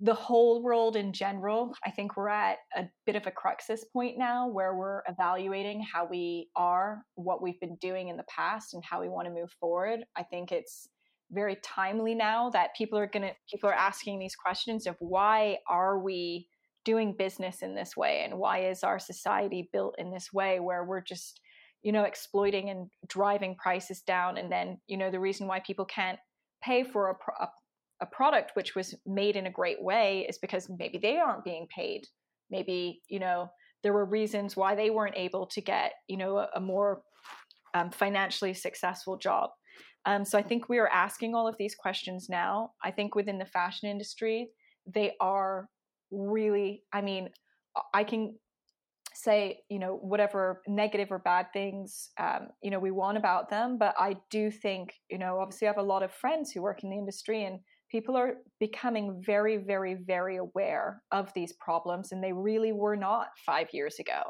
the 0.00 0.14
whole 0.14 0.62
world 0.62 0.96
in 0.96 1.12
general, 1.12 1.72
I 1.84 1.90
think 1.90 2.16
we're 2.16 2.28
at 2.28 2.58
a 2.76 2.84
bit 3.06 3.16
of 3.16 3.26
a 3.26 3.30
cruxus 3.30 3.80
point 3.92 4.18
now 4.18 4.48
where 4.48 4.74
we're 4.74 5.02
evaluating 5.08 5.82
how 5.82 6.06
we 6.06 6.50
are, 6.56 7.04
what 7.14 7.40
we've 7.40 7.60
been 7.60 7.76
doing 7.76 8.08
in 8.08 8.16
the 8.16 8.24
past, 8.24 8.74
and 8.74 8.84
how 8.84 9.00
we 9.00 9.08
want 9.08 9.28
to 9.28 9.32
move 9.32 9.50
forward. 9.60 10.00
I 10.16 10.24
think 10.24 10.50
it's 10.50 10.88
very 11.30 11.56
timely 11.62 12.14
now 12.14 12.50
that 12.50 12.74
people 12.76 12.98
are 12.98 13.06
going 13.06 13.26
to 13.26 13.34
people 13.50 13.68
are 13.68 13.74
asking 13.74 14.18
these 14.18 14.36
questions 14.36 14.86
of 14.86 14.96
why 15.00 15.58
are 15.68 15.98
we 15.98 16.46
doing 16.84 17.14
business 17.16 17.62
in 17.62 17.74
this 17.74 17.96
way 17.96 18.22
and 18.24 18.38
why 18.38 18.68
is 18.68 18.84
our 18.84 18.98
society 18.98 19.68
built 19.72 19.94
in 19.98 20.12
this 20.12 20.32
way 20.32 20.60
where 20.60 20.84
we're 20.84 21.00
just 21.00 21.40
you 21.82 21.92
know 21.92 22.04
exploiting 22.04 22.70
and 22.70 22.90
driving 23.08 23.56
prices 23.56 24.02
down 24.02 24.36
and 24.36 24.52
then 24.52 24.78
you 24.86 24.96
know 24.96 25.10
the 25.10 25.20
reason 25.20 25.46
why 25.46 25.60
people 25.60 25.84
can't 25.86 26.18
pay 26.64 26.82
for 26.82 27.10
a, 27.10 27.46
a 28.00 28.06
product 28.06 28.52
which 28.54 28.74
was 28.74 28.94
made 29.06 29.36
in 29.36 29.46
a 29.46 29.50
great 29.50 29.82
way 29.82 30.26
is 30.28 30.38
because 30.38 30.70
maybe 30.78 30.98
they 30.98 31.18
aren't 31.18 31.44
being 31.44 31.66
paid. 31.74 32.06
Maybe 32.50 33.02
you 33.08 33.18
know 33.18 33.50
there 33.82 33.92
were 33.92 34.04
reasons 34.04 34.56
why 34.56 34.74
they 34.74 34.90
weren't 34.90 35.16
able 35.16 35.46
to 35.48 35.60
get 35.60 35.92
you 36.08 36.16
know 36.16 36.38
a, 36.38 36.48
a 36.56 36.60
more 36.60 37.02
um, 37.74 37.90
financially 37.90 38.54
successful 38.54 39.16
job 39.16 39.50
um, 40.06 40.24
so 40.24 40.38
i 40.38 40.42
think 40.42 40.68
we 40.68 40.78
are 40.78 40.88
asking 40.88 41.34
all 41.34 41.48
of 41.48 41.56
these 41.58 41.74
questions 41.74 42.28
now. 42.28 42.70
I 42.82 42.90
think 42.90 43.14
within 43.14 43.38
the 43.38 43.46
fashion 43.46 43.88
industry 43.88 44.48
they 44.86 45.12
are 45.20 45.68
really 46.10 46.82
i 46.92 47.00
mean 47.00 47.30
i 47.92 48.04
can 48.04 48.34
say 49.14 49.60
you 49.70 49.78
know 49.78 49.96
whatever 50.02 50.60
negative 50.66 51.10
or 51.10 51.18
bad 51.18 51.46
things 51.52 52.10
um, 52.18 52.48
you 52.62 52.70
know 52.70 52.78
we 52.78 52.90
want 52.90 53.16
about 53.16 53.48
them 53.48 53.78
but 53.78 53.94
i 53.98 54.16
do 54.30 54.50
think 54.50 54.92
you 55.10 55.18
know 55.18 55.38
obviously 55.38 55.66
i 55.66 55.70
have 55.70 55.78
a 55.78 55.82
lot 55.82 56.02
of 56.02 56.12
friends 56.12 56.50
who 56.50 56.60
work 56.60 56.82
in 56.82 56.90
the 56.90 56.98
industry 56.98 57.44
and 57.44 57.60
people 57.90 58.16
are 58.16 58.34
becoming 58.58 59.22
very 59.24 59.56
very 59.56 59.94
very 59.94 60.36
aware 60.36 61.00
of 61.12 61.32
these 61.34 61.52
problems 61.54 62.10
and 62.10 62.22
they 62.22 62.32
really 62.32 62.72
were 62.72 62.96
not 62.96 63.28
five 63.46 63.68
years 63.72 64.00
ago. 64.00 64.22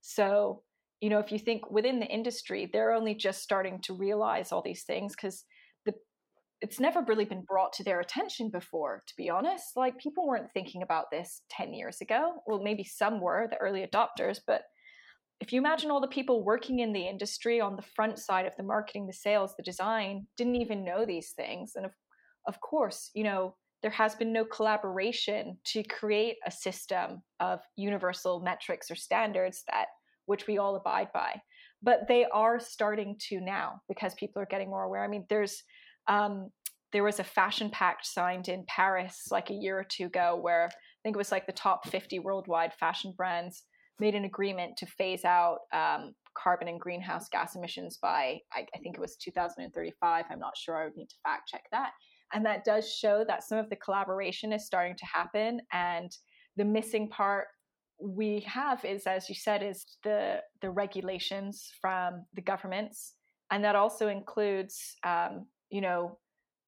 So 0.00 0.62
you 1.02 1.10
know 1.10 1.18
if 1.18 1.30
you 1.30 1.38
think 1.38 1.70
within 1.70 2.00
the 2.00 2.06
industry 2.06 2.70
they're 2.72 2.94
only 2.94 3.14
just 3.14 3.42
starting 3.42 3.80
to 3.82 3.92
realize 3.92 4.52
all 4.52 4.62
these 4.62 4.84
things 4.84 5.14
because 5.14 5.44
the 5.84 5.92
it's 6.62 6.78
never 6.78 7.02
really 7.02 7.24
been 7.24 7.42
brought 7.42 7.72
to 7.72 7.82
their 7.82 7.98
attention 7.98 8.48
before, 8.48 9.02
to 9.08 9.14
be 9.16 9.28
honest. 9.28 9.76
Like 9.76 9.98
people 9.98 10.28
weren't 10.28 10.52
thinking 10.54 10.82
about 10.82 11.06
this 11.10 11.42
10 11.50 11.74
years 11.74 12.00
ago. 12.00 12.34
Well, 12.46 12.62
maybe 12.62 12.84
some 12.84 13.20
were, 13.20 13.48
the 13.50 13.56
early 13.56 13.84
adopters, 13.84 14.38
but 14.46 14.62
if 15.40 15.52
you 15.52 15.58
imagine 15.60 15.90
all 15.90 16.00
the 16.00 16.06
people 16.06 16.44
working 16.44 16.78
in 16.78 16.92
the 16.92 17.08
industry 17.08 17.60
on 17.60 17.74
the 17.74 17.82
front 17.82 18.16
side 18.20 18.46
of 18.46 18.54
the 18.56 18.62
marketing, 18.62 19.08
the 19.08 19.12
sales, 19.12 19.54
the 19.56 19.64
design, 19.64 20.28
didn't 20.36 20.54
even 20.54 20.84
know 20.84 21.04
these 21.04 21.32
things. 21.32 21.72
And 21.74 21.84
of, 21.84 21.90
of 22.46 22.60
course, 22.60 23.10
you 23.12 23.24
know, 23.24 23.56
there 23.82 23.90
has 23.90 24.14
been 24.14 24.32
no 24.32 24.44
collaboration 24.44 25.58
to 25.64 25.82
create 25.82 26.36
a 26.46 26.50
system 26.52 27.24
of 27.40 27.58
universal 27.74 28.40
metrics 28.40 28.88
or 28.88 28.94
standards 28.94 29.64
that 29.66 29.86
which 30.26 30.46
we 30.46 30.58
all 30.58 30.76
abide 30.76 31.08
by. 31.12 31.40
But 31.82 32.06
they 32.08 32.26
are 32.32 32.60
starting 32.60 33.16
to 33.28 33.40
now 33.40 33.80
because 33.88 34.14
people 34.14 34.40
are 34.40 34.46
getting 34.46 34.70
more 34.70 34.84
aware. 34.84 35.02
I 35.02 35.08
mean, 35.08 35.26
there's 35.28 35.62
um, 36.08 36.50
there 36.92 37.04
was 37.04 37.18
a 37.18 37.24
fashion 37.24 37.70
pact 37.70 38.06
signed 38.06 38.48
in 38.48 38.64
Paris 38.68 39.28
like 39.30 39.50
a 39.50 39.54
year 39.54 39.78
or 39.78 39.84
two 39.84 40.06
ago 40.06 40.38
where 40.40 40.66
I 40.66 40.98
think 41.02 41.16
it 41.16 41.18
was 41.18 41.32
like 41.32 41.46
the 41.46 41.52
top 41.52 41.88
50 41.88 42.18
worldwide 42.20 42.74
fashion 42.74 43.14
brands 43.16 43.64
made 43.98 44.14
an 44.14 44.24
agreement 44.24 44.76
to 44.76 44.86
phase 44.86 45.24
out 45.24 45.58
um, 45.72 46.12
carbon 46.36 46.68
and 46.68 46.80
greenhouse 46.80 47.28
gas 47.30 47.56
emissions 47.56 47.98
by, 48.00 48.38
I, 48.52 48.66
I, 48.74 48.78
think 48.82 48.96
it 48.96 49.00
was 49.00 49.16
2035. 49.16 50.24
I'm 50.30 50.38
not 50.38 50.56
sure. 50.56 50.76
I 50.76 50.84
would 50.84 50.96
need 50.96 51.08
to 51.08 51.16
fact 51.24 51.48
check 51.48 51.62
that. 51.72 51.90
And 52.32 52.44
that 52.46 52.64
does 52.64 52.90
show 52.90 53.24
that 53.28 53.44
some 53.44 53.58
of 53.58 53.68
the 53.68 53.76
collaboration 53.76 54.52
is 54.52 54.66
starting 54.66 54.96
to 54.96 55.06
happen. 55.06 55.60
And 55.72 56.10
the 56.56 56.64
missing 56.64 57.08
part 57.08 57.48
we 58.02 58.40
have 58.40 58.84
is, 58.84 59.06
as 59.06 59.28
you 59.28 59.34
said, 59.34 59.62
is 59.62 59.84
the 60.02 60.40
the 60.60 60.70
regulations 60.70 61.70
from 61.80 62.24
the 62.34 62.42
governments, 62.42 63.14
and 63.50 63.64
that 63.64 63.76
also 63.76 64.08
includes 64.08 64.96
um, 65.04 65.46
you 65.72 65.80
know, 65.80 66.18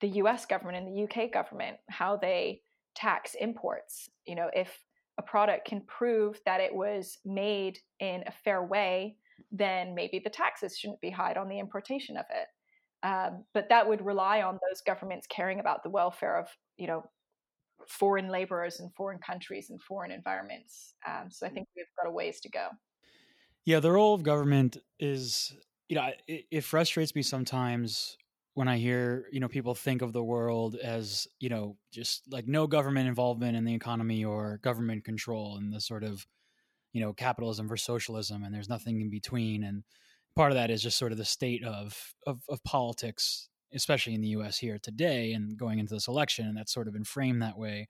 the 0.01 0.09
US 0.23 0.47
government 0.47 0.79
and 0.79 0.89
the 0.89 1.05
UK 1.05 1.31
government, 1.33 1.77
how 1.89 2.17
they 2.17 2.63
tax 2.97 3.37
imports. 3.39 4.09
You 4.27 4.35
know, 4.35 4.51
if 4.55 4.77
a 5.19 5.23
product 5.23 5.69
can 5.69 5.83
prove 5.83 6.41
that 6.47 6.61
it 6.61 6.75
was 6.75 7.19
made 7.25 7.79
in 8.01 8.25
a 8.27 8.33
fair 8.33 8.65
way, 8.65 9.17
then 9.53 9.95
maybe 9.95 10.21
the 10.25 10.31
taxes 10.31 10.77
shouldn't 10.77 11.01
be 11.01 11.11
high 11.11 11.35
on 11.35 11.49
the 11.49 11.61
importation 11.61 12.17
of 12.17 12.25
it. 12.31 12.49
Um, 13.07 13.45
but 13.53 13.69
that 13.69 13.87
would 13.87 14.05
rely 14.05 14.41
on 14.41 14.55
those 14.55 14.81
governments 14.81 15.27
caring 15.29 15.61
about 15.61 15.83
the 15.83 15.91
welfare 15.91 16.39
of, 16.39 16.49
you 16.79 16.87
know, 16.87 17.05
foreign 17.89 18.29
laborers 18.29 18.81
in 18.81 18.91
foreign 18.97 19.19
countries 19.19 19.71
and 19.71 19.81
foreign 19.83 20.11
environments. 20.11 20.95
Um, 21.07 21.31
so 21.31 21.47
I 21.47 21.51
think 21.51 21.69
we've 21.77 21.87
got 22.01 22.09
a 22.09 22.13
ways 22.13 22.41
to 22.41 22.49
go. 22.49 22.69
Yeah, 23.65 23.81
the 23.81 23.93
role 23.93 24.15
of 24.15 24.23
government 24.23 24.77
is, 24.99 25.55
you 25.89 25.97
know, 25.97 26.11
it, 26.27 26.45
it 26.51 26.65
frustrates 26.65 27.15
me 27.15 27.23
sometimes 27.23 28.17
when 28.55 28.69
I 28.69 28.77
hear, 28.77 29.27
you 29.33 29.41
know, 29.41 29.49
people 29.49 29.75
think 29.75 30.03
of 30.03 30.13
the 30.13 30.23
world 30.23 30.77
as, 30.77 31.27
you 31.41 31.49
know, 31.49 31.77
just 31.93 32.31
like 32.31 32.47
no 32.47 32.67
government 32.67 33.09
involvement 33.09 33.57
in 33.57 33.65
the 33.65 33.75
economy 33.75 34.25
or 34.25 34.61
government 34.63 35.05
control 35.05 35.57
and 35.57 35.73
the 35.73 35.81
sort 35.81 36.05
of, 36.05 36.27
you 36.93 37.01
know, 37.01 37.13
capitalism 37.13 37.67
versus 37.67 37.85
socialism 37.85 38.45
and 38.45 38.55
there's 38.55 38.69
nothing 38.69 39.01
in 39.01 39.11
between. 39.11 39.65
And 39.65 39.83
part 40.37 40.53
of 40.53 40.57
that 40.57 40.71
is 40.71 40.83
just 40.83 40.99
sort 40.99 41.11
of 41.11 41.19
the 41.19 41.25
state 41.25 41.65
of, 41.65 42.15
of, 42.27 42.43
of 42.49 42.63
politics, 42.63 43.49
especially 43.75 44.15
in 44.15 44.21
the 44.21 44.29
US 44.29 44.59
here 44.59 44.79
today 44.79 45.33
and 45.33 45.57
going 45.57 45.79
into 45.79 45.95
this 45.95 46.09
election. 46.09 46.47
And 46.47 46.57
that's 46.57 46.73
sort 46.73 46.87
of 46.87 46.95
been 46.95 47.05
framed 47.05 47.43
that 47.43 47.59
way. 47.59 47.89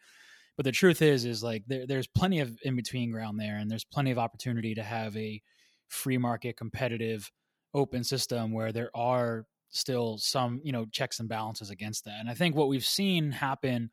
But 0.56 0.64
the 0.64 0.72
truth 0.72 1.02
is, 1.02 1.24
is 1.24 1.42
like 1.42 1.64
there, 1.66 1.86
there's 1.86 2.06
plenty 2.06 2.40
of 2.40 2.56
in 2.62 2.76
between 2.76 3.10
ground 3.10 3.40
there 3.40 3.56
and 3.56 3.70
there's 3.70 3.84
plenty 3.84 4.10
of 4.10 4.18
opportunity 4.18 4.74
to 4.74 4.82
have 4.82 5.16
a 5.16 5.42
free 5.88 6.18
market 6.18 6.56
competitive 6.56 7.30
open 7.74 8.04
system 8.04 8.52
where 8.52 8.72
there 8.72 8.90
are 8.94 9.46
still 9.70 10.16
some 10.18 10.60
you 10.62 10.72
know 10.72 10.86
checks 10.92 11.18
and 11.18 11.28
balances 11.28 11.70
against 11.70 12.04
that 12.04 12.20
and 12.20 12.30
i 12.30 12.34
think 12.34 12.54
what 12.54 12.68
we've 12.68 12.84
seen 12.84 13.32
happen 13.32 13.90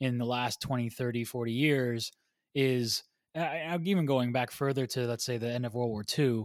in 0.00 0.16
the 0.16 0.24
last 0.24 0.62
20 0.62 0.88
30 0.88 1.24
40 1.24 1.52
years 1.52 2.10
is 2.54 3.04
i'm 3.34 3.86
even 3.86 4.06
going 4.06 4.32
back 4.32 4.50
further 4.50 4.86
to 4.86 5.06
let's 5.06 5.24
say 5.24 5.36
the 5.36 5.50
end 5.50 5.66
of 5.66 5.74
world 5.74 5.90
war 5.90 6.04
ii 6.18 6.44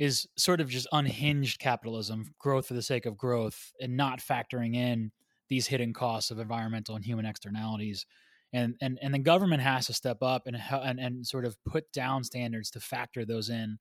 is 0.00 0.26
sort 0.36 0.60
of 0.60 0.68
just 0.68 0.88
unhinged 0.90 1.60
capitalism 1.60 2.34
growth 2.40 2.66
for 2.66 2.74
the 2.74 2.82
sake 2.82 3.06
of 3.06 3.16
growth 3.16 3.70
and 3.80 3.96
not 3.96 4.18
factoring 4.18 4.74
in 4.74 5.12
these 5.48 5.68
hidden 5.68 5.92
costs 5.92 6.32
of 6.32 6.40
environmental 6.40 6.96
and 6.96 7.04
human 7.04 7.26
externalities 7.26 8.06
and 8.52 8.74
and 8.80 8.98
and 9.02 9.14
the 9.14 9.18
government 9.18 9.62
has 9.62 9.86
to 9.86 9.92
step 9.92 10.22
up 10.22 10.42
and 10.46 10.56
and, 10.70 10.98
and 10.98 11.26
sort 11.26 11.44
of 11.44 11.56
put 11.64 11.92
down 11.92 12.24
standards 12.24 12.70
to 12.70 12.80
factor 12.80 13.24
those 13.24 13.48
in 13.48 13.78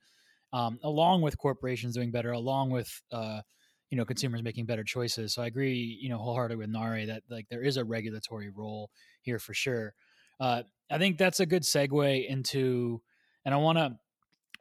um, 0.53 0.80
along 0.84 1.22
with 1.22 1.38
corporations 1.38 1.95
doing 1.95 2.11
better 2.11 2.32
along 2.32 2.70
with 2.70 3.01
uh, 3.11 3.41
you 3.89 3.97
know 3.97 4.05
consumers 4.05 4.43
making 4.43 4.65
better 4.65 4.84
choices. 4.84 5.34
So 5.34 5.41
I 5.41 5.47
agree, 5.47 5.97
you 6.01 6.09
know, 6.09 6.17
wholeheartedly 6.17 6.57
with 6.57 6.70
Nari 6.70 7.05
that 7.05 7.24
like 7.30 7.47
there 7.49 7.63
is 7.63 7.78
a 7.78 7.86
regulatory 7.86 8.49
role 8.49 8.89
here 9.22 9.39
for 9.39 9.53
sure. 9.53 9.93
Uh, 10.39 10.63
I 10.89 10.97
think 10.97 11.17
that's 11.17 11.39
a 11.39 11.45
good 11.45 11.63
segue 11.63 12.28
into, 12.28 13.01
and 13.45 13.53
I 13.53 13.57
want 13.57 13.78
to 13.78 13.97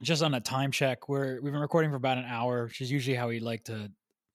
just 0.03 0.23
on 0.23 0.35
a 0.35 0.41
time 0.41 0.71
check. 0.71 1.09
We're 1.09 1.41
we've 1.41 1.53
been 1.53 1.61
recording 1.61 1.91
for 1.91 1.97
about 1.97 2.19
an 2.19 2.25
hour, 2.25 2.65
which 2.65 2.81
is 2.81 2.91
usually 2.91 3.17
how 3.17 3.29
we 3.29 3.41
like 3.41 3.65
to 3.65 3.91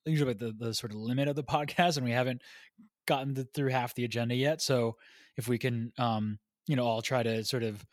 usually 0.05 0.33
the 0.33 0.53
the 0.57 0.73
sort 0.73 0.91
of 0.91 0.97
limit 0.97 1.27
of 1.27 1.35
the 1.35 1.43
podcast, 1.55 1.97
and 1.97 2.05
we 2.05 2.11
haven't 2.11 2.41
gotten 3.05 3.47
through 3.53 3.69
half 3.69 3.95
the 3.95 4.05
agenda 4.05 4.35
yet. 4.35 4.61
So 4.61 4.97
if 5.37 5.47
we 5.47 5.57
can, 5.57 5.91
um, 5.97 6.39
you 6.67 6.75
know, 6.75 6.87
I'll 6.87 7.01
try 7.01 7.23
to 7.23 7.43
sort 7.43 7.63
of 7.63 7.85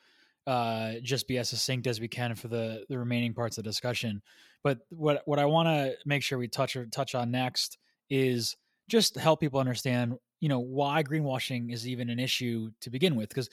uh, 0.46 0.94
just 1.02 1.28
be 1.28 1.38
as 1.38 1.48
succinct 1.48 1.86
as 1.86 2.00
we 2.00 2.08
can 2.08 2.34
for 2.34 2.48
the 2.48 2.84
the 2.88 2.98
remaining 2.98 3.34
parts 3.34 3.58
of 3.58 3.64
the 3.64 3.70
discussion. 3.70 4.22
But 4.62 4.78
what 4.90 5.22
what 5.26 5.38
I 5.38 5.46
want 5.46 5.68
to 5.68 5.96
make 6.04 6.22
sure 6.22 6.38
we 6.38 6.48
touch 6.48 6.76
or 6.76 6.86
touch 6.86 7.14
on 7.14 7.30
next 7.30 7.78
is 8.08 8.56
just 8.88 9.16
help 9.16 9.40
people 9.40 9.60
understand, 9.60 10.14
you 10.40 10.48
know, 10.48 10.58
why 10.58 11.02
greenwashing 11.02 11.72
is 11.72 11.86
even 11.86 12.10
an 12.10 12.18
issue 12.18 12.70
to 12.80 12.90
begin 12.90 13.14
with. 13.14 13.28
Because 13.28 13.48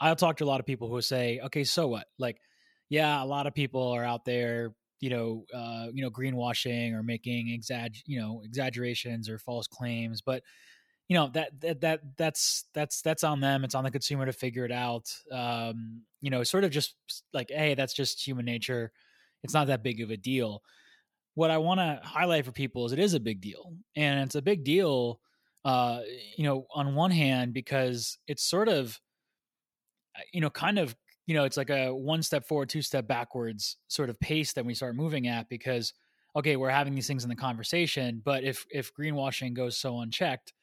I'll 0.00 0.16
talk 0.16 0.38
to 0.38 0.44
a 0.44 0.46
lot 0.46 0.60
of 0.60 0.66
people 0.66 0.88
who 0.88 1.00
say, 1.02 1.40
okay, 1.44 1.64
so 1.64 1.88
what? 1.88 2.06
Like, 2.18 2.40
yeah, 2.88 3.22
a 3.22 3.26
lot 3.26 3.46
of 3.46 3.54
people 3.54 3.88
are 3.88 4.04
out 4.04 4.24
there, 4.24 4.74
you 5.00 5.10
know, 5.10 5.44
uh, 5.54 5.88
you 5.92 6.02
know, 6.02 6.10
greenwashing 6.10 6.92
or 6.94 7.02
making 7.02 7.48
exag, 7.48 7.96
you 8.06 8.20
know, 8.20 8.42
exaggerations 8.44 9.28
or 9.28 9.38
false 9.38 9.66
claims, 9.66 10.20
but 10.22 10.42
you 11.08 11.16
know 11.16 11.28
that 11.34 11.58
that 11.60 11.80
that 11.80 12.00
that's 12.16 12.64
that's 12.74 13.00
that's 13.02 13.24
on 13.24 13.40
them 13.40 13.64
it's 13.64 13.74
on 13.74 13.84
the 13.84 13.90
consumer 13.90 14.26
to 14.26 14.32
figure 14.32 14.64
it 14.64 14.72
out 14.72 15.10
um 15.32 16.02
you 16.20 16.30
know 16.30 16.42
sort 16.44 16.64
of 16.64 16.70
just 16.70 16.96
like 17.32 17.50
hey 17.50 17.74
that's 17.74 17.94
just 17.94 18.26
human 18.26 18.44
nature 18.44 18.92
it's 19.42 19.54
not 19.54 19.68
that 19.68 19.84
big 19.84 20.00
of 20.00 20.10
a 20.10 20.16
deal. 20.16 20.62
What 21.34 21.50
I 21.50 21.58
want 21.58 21.78
to 21.78 22.00
highlight 22.02 22.44
for 22.44 22.52
people 22.52 22.86
is 22.86 22.92
it 22.92 22.98
is 22.98 23.14
a 23.14 23.20
big 23.20 23.40
deal, 23.40 23.74
and 23.94 24.20
it's 24.20 24.34
a 24.34 24.42
big 24.42 24.64
deal. 24.64 25.20
Uh, 25.64 26.02
you 26.36 26.44
know, 26.44 26.66
on 26.74 26.94
one 26.94 27.10
hand, 27.12 27.52
because 27.54 28.18
it's 28.26 28.42
sort 28.42 28.68
of, 28.68 29.00
uh, 30.16 30.20
you 30.32 30.40
know, 30.40 30.50
kind 30.50 30.78
of, 30.78 30.96
you 31.28 31.34
know, 31.34 31.44
it's 31.44 31.58
like 31.58 31.68
a 31.68 31.94
one 31.94 32.22
step 32.22 32.48
forward, 32.48 32.70
two 32.70 32.80
step 32.80 33.06
backwards 33.06 33.76
sort 33.88 34.08
of 34.08 34.18
pace 34.18 34.54
that 34.54 34.64
we 34.64 34.72
start 34.72 34.96
moving 34.96 35.28
at 35.28 35.46
because, 35.50 35.92
okay, 36.34 36.56
we're 36.56 36.70
having 36.70 36.94
these 36.94 37.06
things 37.06 37.22
in 37.22 37.28
the 37.28 37.36
conversation, 37.36 38.22
but 38.24 38.44
if 38.44 38.64
if 38.70 38.94
greenwashing 38.94 39.52
goes 39.52 39.76
so 39.76 40.00
unchecked, 40.00 40.54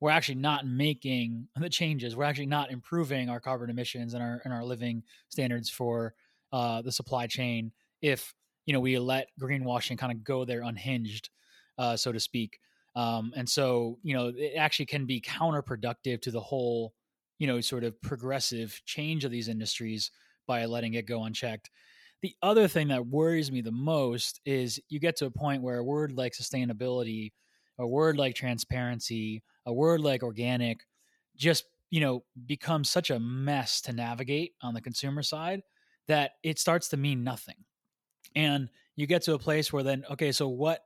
we're 0.00 0.10
actually 0.10 0.36
not 0.36 0.66
making 0.66 1.48
the 1.56 1.68
changes. 1.68 2.16
We're 2.16 2.24
actually 2.24 2.46
not 2.46 2.70
improving 2.70 3.28
our 3.28 3.38
carbon 3.38 3.68
emissions 3.68 4.14
and 4.14 4.22
our 4.22 4.40
and 4.44 4.54
our 4.54 4.64
living 4.64 5.02
standards 5.28 5.68
for 5.68 6.14
uh, 6.52 6.80
the 6.80 6.90
supply 6.90 7.26
chain 7.26 7.70
if 8.00 8.34
you 8.64 8.72
know 8.72 8.80
we 8.80 8.98
let 8.98 9.28
greenwashing 9.38 9.98
kind 9.98 10.10
of 10.10 10.24
go 10.24 10.46
there 10.46 10.62
unhinged, 10.62 11.28
uh, 11.76 11.98
so 11.98 12.12
to 12.12 12.18
speak. 12.18 12.60
Um, 12.96 13.34
and 13.36 13.46
so 13.46 13.98
you 14.02 14.16
know 14.16 14.32
it 14.34 14.54
actually 14.56 14.86
can 14.86 15.04
be 15.04 15.20
counterproductive 15.20 16.22
to 16.22 16.30
the 16.30 16.40
whole 16.40 16.94
you 17.38 17.46
know 17.46 17.60
sort 17.60 17.84
of 17.84 18.00
progressive 18.02 18.80
change 18.84 19.24
of 19.24 19.30
these 19.30 19.48
industries 19.48 20.10
by 20.46 20.64
letting 20.64 20.94
it 20.94 21.06
go 21.06 21.24
unchecked. 21.24 21.70
The 22.20 22.34
other 22.42 22.66
thing 22.66 22.88
that 22.88 23.06
worries 23.06 23.52
me 23.52 23.60
the 23.60 23.70
most 23.70 24.40
is 24.44 24.80
you 24.88 24.98
get 24.98 25.16
to 25.16 25.26
a 25.26 25.30
point 25.30 25.62
where 25.62 25.78
a 25.78 25.84
word 25.84 26.12
like 26.12 26.32
sustainability, 26.32 27.32
a 27.78 27.86
word 27.86 28.16
like 28.16 28.34
transparency, 28.34 29.44
a 29.66 29.72
word 29.72 30.00
like 30.00 30.22
organic 30.22 30.80
just 31.36 31.64
you 31.90 32.00
know 32.00 32.24
becomes 32.46 32.90
such 32.90 33.10
a 33.10 33.20
mess 33.20 33.80
to 33.82 33.92
navigate 33.92 34.52
on 34.62 34.74
the 34.74 34.80
consumer 34.80 35.22
side 35.22 35.62
that 36.06 36.32
it 36.42 36.58
starts 36.58 36.88
to 36.88 36.96
mean 36.96 37.22
nothing 37.24 37.56
and 38.34 38.68
you 38.96 39.06
get 39.06 39.22
to 39.22 39.34
a 39.34 39.38
place 39.38 39.72
where 39.72 39.82
then 39.82 40.04
okay 40.10 40.32
so 40.32 40.48
what 40.48 40.82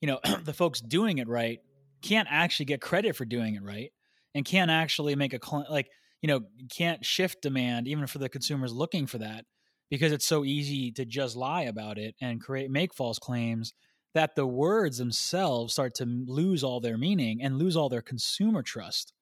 you 0.00 0.06
know 0.06 0.20
the 0.44 0.52
folks 0.52 0.80
doing 0.80 1.18
it 1.18 1.28
right 1.28 1.60
can't 2.02 2.28
actually 2.30 2.66
get 2.66 2.80
credit 2.80 3.16
for 3.16 3.24
doing 3.24 3.54
it 3.54 3.62
right 3.62 3.92
and 4.34 4.44
can't 4.44 4.70
actually 4.70 5.14
make 5.14 5.34
a 5.34 5.38
claim, 5.38 5.64
like 5.70 5.88
you 6.20 6.28
know 6.28 6.40
can't 6.70 7.04
shift 7.04 7.42
demand 7.42 7.88
even 7.88 8.06
for 8.06 8.18
the 8.18 8.28
consumers 8.28 8.72
looking 8.72 9.06
for 9.06 9.18
that 9.18 9.44
because 9.90 10.12
it's 10.12 10.26
so 10.26 10.44
easy 10.44 10.90
to 10.92 11.04
just 11.04 11.36
lie 11.36 11.62
about 11.62 11.98
it 11.98 12.14
and 12.20 12.40
create 12.40 12.70
make 12.70 12.94
false 12.94 13.18
claims 13.18 13.72
that 14.14 14.34
the 14.36 14.46
words 14.46 14.98
themselves 14.98 15.72
start 15.72 15.94
to 15.94 16.04
lose 16.04 16.62
all 16.62 16.80
their 16.80 16.98
meaning 16.98 17.42
and 17.42 17.58
lose 17.58 17.76
all 17.76 17.88
their 17.88 18.02
consumer 18.02 18.62
trust 18.62 19.12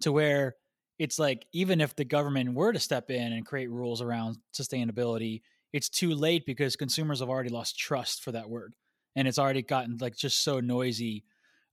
to 0.00 0.12
where 0.12 0.54
it's 0.98 1.18
like 1.18 1.46
even 1.52 1.80
if 1.80 1.94
the 1.96 2.04
government 2.04 2.54
were 2.54 2.72
to 2.72 2.78
step 2.78 3.10
in 3.10 3.32
and 3.32 3.46
create 3.46 3.70
rules 3.70 4.00
around 4.00 4.36
sustainability 4.52 5.42
it's 5.72 5.88
too 5.88 6.14
late 6.14 6.46
because 6.46 6.76
consumers 6.76 7.20
have 7.20 7.28
already 7.28 7.50
lost 7.50 7.78
trust 7.78 8.22
for 8.22 8.32
that 8.32 8.48
word 8.48 8.74
and 9.16 9.26
it's 9.26 9.38
already 9.38 9.62
gotten 9.62 9.98
like 10.00 10.16
just 10.16 10.42
so 10.42 10.60
noisy 10.60 11.24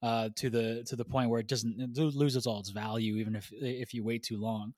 uh, 0.03 0.29
to 0.35 0.49
the 0.49 0.83
to 0.85 0.95
the 0.95 1.05
point 1.05 1.29
where 1.29 1.39
it 1.39 1.47
doesn't 1.47 1.79
it 1.79 1.97
loses 1.97 2.45
all 2.45 2.59
its 2.59 2.69
value 2.69 3.15
even 3.15 3.35
if 3.35 3.51
if 3.53 3.93
you 3.93 4.03
wait 4.03 4.23
too 4.23 4.37
long 4.37 4.73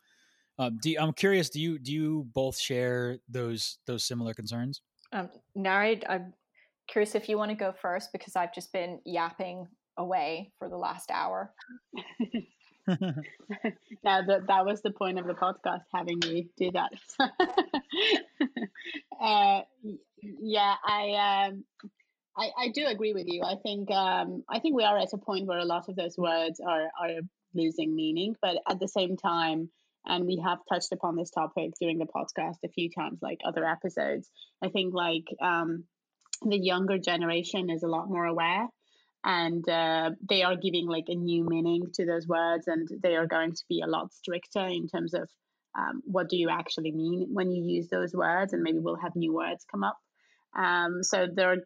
um, 0.60 0.80
you, 0.84 0.98
I'm 1.00 1.14
curious. 1.14 1.50
Do 1.50 1.62
you 1.62 1.78
do 1.80 1.92
you 1.92 2.28
both 2.34 2.58
share 2.58 3.20
those 3.30 3.78
those 3.86 4.04
similar 4.04 4.34
concerns? 4.34 4.82
Um, 5.14 5.30
Nari, 5.56 6.02
I'm 6.08 6.34
curious 6.88 7.16
if 7.16 7.30
you 7.30 7.38
want 7.38 7.52
to 7.52 7.56
go 7.56 7.74
first 7.80 8.12
because 8.12 8.36
I've 8.36 8.54
just 8.54 8.74
been 8.74 9.00
yapping 9.06 9.68
away 9.98 10.52
for 10.58 10.70
the 10.70 10.78
last 10.78 11.12
hour. 11.12 11.54
yeah, 12.88 13.12
that 14.04 14.48
that 14.48 14.66
was 14.66 14.82
the 14.82 14.92
point 14.92 15.20
of 15.20 15.28
the 15.28 15.34
podcast, 15.34 15.84
having 15.94 16.20
me 16.20 16.48
do 16.58 16.72
that. 16.72 16.92
uh, 19.22 19.62
yeah, 20.22 20.76
I, 20.84 21.50
um, 21.50 21.64
I 22.38 22.50
I 22.58 22.68
do 22.70 22.86
agree 22.86 23.14
with 23.14 23.28
you. 23.28 23.44
I 23.44 23.56
think 23.56 23.90
um, 23.92 24.44
I 24.50 24.60
think 24.60 24.76
we 24.76 24.84
are 24.84 24.98
at 24.98 25.14
a 25.14 25.18
point 25.18 25.48
where 25.48 25.60
a 25.60 25.66
lot 25.66 25.90
of 25.90 25.96
those 25.96 26.18
words 26.18 26.60
are 26.60 26.88
are 27.00 27.22
losing 27.54 27.96
meaning, 27.96 28.36
but 28.42 28.58
at 28.70 28.80
the 28.80 28.88
same 28.88 29.18
time 29.18 29.70
and 30.08 30.26
we 30.26 30.42
have 30.44 30.60
touched 30.70 30.92
upon 30.94 31.16
this 31.16 31.30
topic 31.30 31.72
during 31.80 31.98
the 32.00 32.06
podcast 32.06 32.58
a 32.64 32.70
few 32.70 32.90
times 32.90 33.20
like 33.22 33.40
other 33.46 33.66
episodes 33.66 34.30
i 34.64 34.70
think 34.70 34.94
like 34.94 35.26
um, 35.42 35.84
the 36.44 36.58
younger 36.58 36.98
generation 36.98 37.70
is 37.70 37.84
a 37.84 37.88
lot 37.88 38.10
more 38.10 38.26
aware 38.26 38.68
and 39.24 39.68
uh, 39.68 40.12
they 40.30 40.44
are 40.44 40.56
giving 40.56 40.88
like 40.88 41.06
a 41.08 41.16
new 41.16 41.44
meaning 41.44 41.88
to 41.94 42.06
those 42.06 42.28
words 42.28 42.68
and 42.68 42.88
they 43.02 43.16
are 43.16 43.28
going 43.28 43.52
to 43.52 43.64
be 43.68 43.82
a 43.82 43.88
lot 43.88 44.14
stricter 44.14 44.66
in 44.66 44.88
terms 44.88 45.14
of 45.14 45.30
um, 45.78 46.02
what 46.06 46.30
do 46.30 46.38
you 46.38 46.50
actually 46.50 46.92
mean 46.92 47.28
when 47.34 47.52
you 47.52 47.64
use 47.64 47.90
those 47.90 48.14
words 48.14 48.54
and 48.54 48.64
maybe 48.64 48.80
we'll 48.80 48.96
have 48.96 49.16
new 49.16 49.34
words 49.34 49.66
come 49.70 49.84
up 49.84 49.98
um, 50.56 51.04
so 51.04 51.28
there 51.32 51.52
are 51.52 51.58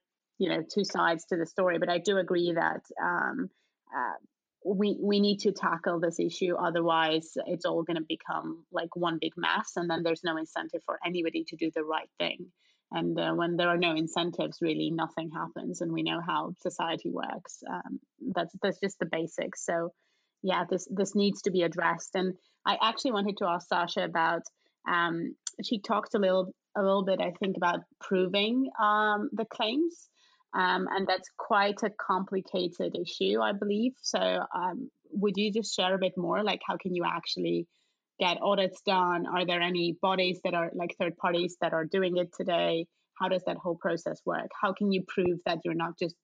you 0.41 0.49
know 0.49 0.63
two 0.73 0.83
sides 0.83 1.25
to 1.25 1.37
the 1.37 1.45
story 1.45 1.77
but 1.77 1.89
i 1.89 1.99
do 1.99 2.17
agree 2.17 2.51
that 2.53 2.81
um, 3.01 3.49
uh, 3.95 4.17
we 4.65 4.97
we 5.01 5.19
need 5.19 5.39
to 5.39 5.51
tackle 5.51 5.99
this 5.99 6.19
issue 6.19 6.55
otherwise 6.55 7.31
it's 7.47 7.65
all 7.65 7.83
going 7.83 7.97
to 7.97 8.05
become 8.07 8.63
like 8.71 8.95
one 8.95 9.17
big 9.19 9.33
mess 9.35 9.73
and 9.75 9.89
then 9.89 10.03
there's 10.03 10.23
no 10.23 10.37
incentive 10.37 10.81
for 10.85 10.99
anybody 11.05 11.43
to 11.47 11.55
do 11.55 11.71
the 11.73 11.83
right 11.83 12.09
thing. 12.19 12.47
And 12.93 13.17
uh, 13.17 13.31
when 13.33 13.55
there 13.55 13.69
are 13.69 13.77
no 13.77 13.95
incentives 13.95 14.59
really 14.61 14.91
nothing 14.91 15.31
happens 15.31 15.81
and 15.81 15.91
we 15.91 16.03
know 16.03 16.19
how 16.25 16.53
society 16.59 17.09
works. 17.09 17.63
Um, 17.67 17.99
that's 18.35 18.53
that's 18.61 18.79
just 18.79 18.99
the 18.99 19.05
basics. 19.05 19.65
So 19.65 19.93
yeah 20.43 20.65
this 20.69 20.87
this 20.91 21.15
needs 21.15 21.41
to 21.43 21.51
be 21.51 21.63
addressed. 21.63 22.11
And 22.15 22.33
i 22.65 22.77
actually 22.81 23.13
wanted 23.13 23.37
to 23.37 23.47
ask 23.47 23.67
sasha 23.67 24.03
about 24.03 24.43
um, 24.87 25.35
she 25.63 25.79
talked 25.79 26.13
a 26.13 26.19
little 26.19 26.53
a 26.77 26.81
little 26.81 27.03
bit 27.03 27.19
i 27.19 27.31
think 27.39 27.57
about 27.57 27.79
proving 27.99 28.69
um, 28.81 29.29
the 29.33 29.45
claims 29.45 30.10
um, 30.53 30.87
and 30.89 31.07
that's 31.07 31.29
quite 31.37 31.81
a 31.83 31.89
complicated 31.89 32.95
issue, 32.95 33.39
I 33.41 33.53
believe. 33.53 33.93
So, 34.01 34.19
um, 34.19 34.89
would 35.13 35.37
you 35.37 35.51
just 35.51 35.75
share 35.75 35.95
a 35.95 35.99
bit 35.99 36.13
more? 36.17 36.43
Like, 36.43 36.61
how 36.67 36.77
can 36.77 36.93
you 36.93 37.03
actually 37.05 37.67
get 38.19 38.37
audits 38.41 38.81
done? 38.85 39.25
Are 39.25 39.45
there 39.45 39.61
any 39.61 39.97
bodies 40.01 40.39
that 40.43 40.53
are 40.53 40.71
like 40.73 40.95
third 40.99 41.17
parties 41.17 41.57
that 41.61 41.73
are 41.73 41.85
doing 41.85 42.17
it 42.17 42.29
today? 42.37 42.85
How 43.19 43.29
does 43.29 43.43
that 43.45 43.57
whole 43.57 43.77
process 43.81 44.19
work? 44.25 44.49
How 44.61 44.73
can 44.73 44.91
you 44.91 45.03
prove 45.07 45.39
that 45.45 45.59
you're 45.63 45.73
not 45.73 45.97
just 45.97 46.15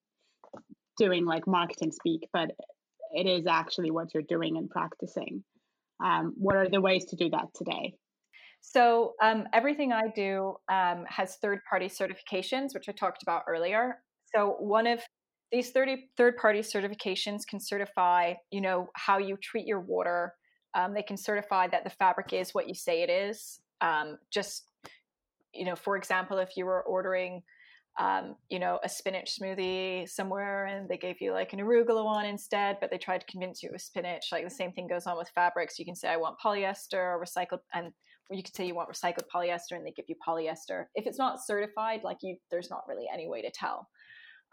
doing 0.98 1.26
like 1.26 1.48
marketing 1.48 1.92
speak, 1.92 2.28
but 2.34 2.52
it 3.14 3.28
is 3.28 3.48
actually 3.48 3.92
what 3.92 4.14
you're 4.14 4.24
doing 4.24 4.58
and 4.58 4.70
practicing? 4.70 5.44
Um, 6.04 6.34
what 6.38 6.56
are 6.56 6.70
the 6.70 6.82
ways 6.82 7.06
to 7.06 7.16
do 7.16 7.30
that 7.30 7.48
today? 7.56 7.94
So 8.62 9.14
um, 9.22 9.46
everything 9.54 9.94
I 9.94 10.10
do 10.14 10.56
um, 10.70 11.06
has 11.08 11.38
third-party 11.42 11.88
certifications, 11.88 12.74
which 12.74 12.90
I 12.90 12.92
talked 12.92 13.24
about 13.24 13.44
earlier. 13.48 14.00
So 14.36 14.56
one 14.60 14.88
of 14.88 15.02
these 15.52 15.72
30 15.72 16.10
third-party 16.18 16.60
certifications 16.60 17.48
can 17.48 17.60
certify, 17.60 18.34
you 18.52 18.62
know, 18.62 18.90
how 18.96 19.18
you 19.18 19.38
treat 19.38 19.66
your 19.66 19.80
water. 19.80 20.34
Um, 20.74 20.94
they 20.94 21.04
can 21.04 21.18
certify 21.18 21.68
that 21.70 21.84
the 21.84 21.90
fabric 21.90 22.34
is 22.34 22.54
what 22.54 22.68
you 22.68 22.76
say 22.76 23.02
it 23.02 23.10
is. 23.10 23.62
Um, 23.80 24.18
just, 24.32 24.66
you 25.54 25.66
know, 25.66 25.76
for 25.76 25.96
example, 25.96 26.38
if 26.40 26.58
you 26.58 26.66
were 26.66 26.84
ordering, 26.84 27.44
um, 28.00 28.36
you 28.50 28.60
know, 28.60 28.80
a 28.84 28.90
spinach 28.90 29.40
smoothie 29.40 30.08
somewhere 30.08 30.66
and 30.66 30.88
they 30.88 30.98
gave 30.98 31.22
you 31.22 31.32
like 31.32 31.54
an 31.54 31.60
arugula 31.60 32.04
one 32.04 32.26
instead, 32.26 32.78
but 32.80 32.92
they 32.92 32.98
tried 32.98 33.22
to 33.22 33.26
convince 33.28 33.64
you 33.64 33.70
it 33.70 33.74
was 33.74 33.84
spinach. 33.86 34.26
Like 34.32 34.44
the 34.44 34.50
same 34.50 34.72
thing 34.72 34.88
goes 34.88 35.08
on 35.08 35.18
with 35.18 35.30
fabrics. 35.34 35.80
You 35.80 35.86
can 35.86 35.96
say 35.96 36.10
I 36.10 36.18
want 36.18 36.38
polyester 36.44 36.94
or 36.94 37.24
recycled, 37.24 37.60
and 37.74 37.92
you 38.30 38.44
can 38.44 38.54
say 38.54 38.68
you 38.68 38.76
want 38.76 38.90
recycled 38.90 39.24
polyester, 39.34 39.72
and 39.72 39.86
they 39.86 39.92
give 39.92 40.06
you 40.10 40.16
polyester. 40.28 40.86
If 40.94 41.08
it's 41.08 41.18
not 41.18 41.44
certified, 41.44 42.02
like 42.04 42.18
you, 42.22 42.36
there's 42.52 42.70
not 42.70 42.84
really 42.88 43.06
any 43.12 43.28
way 43.28 43.42
to 43.42 43.50
tell. 43.50 43.88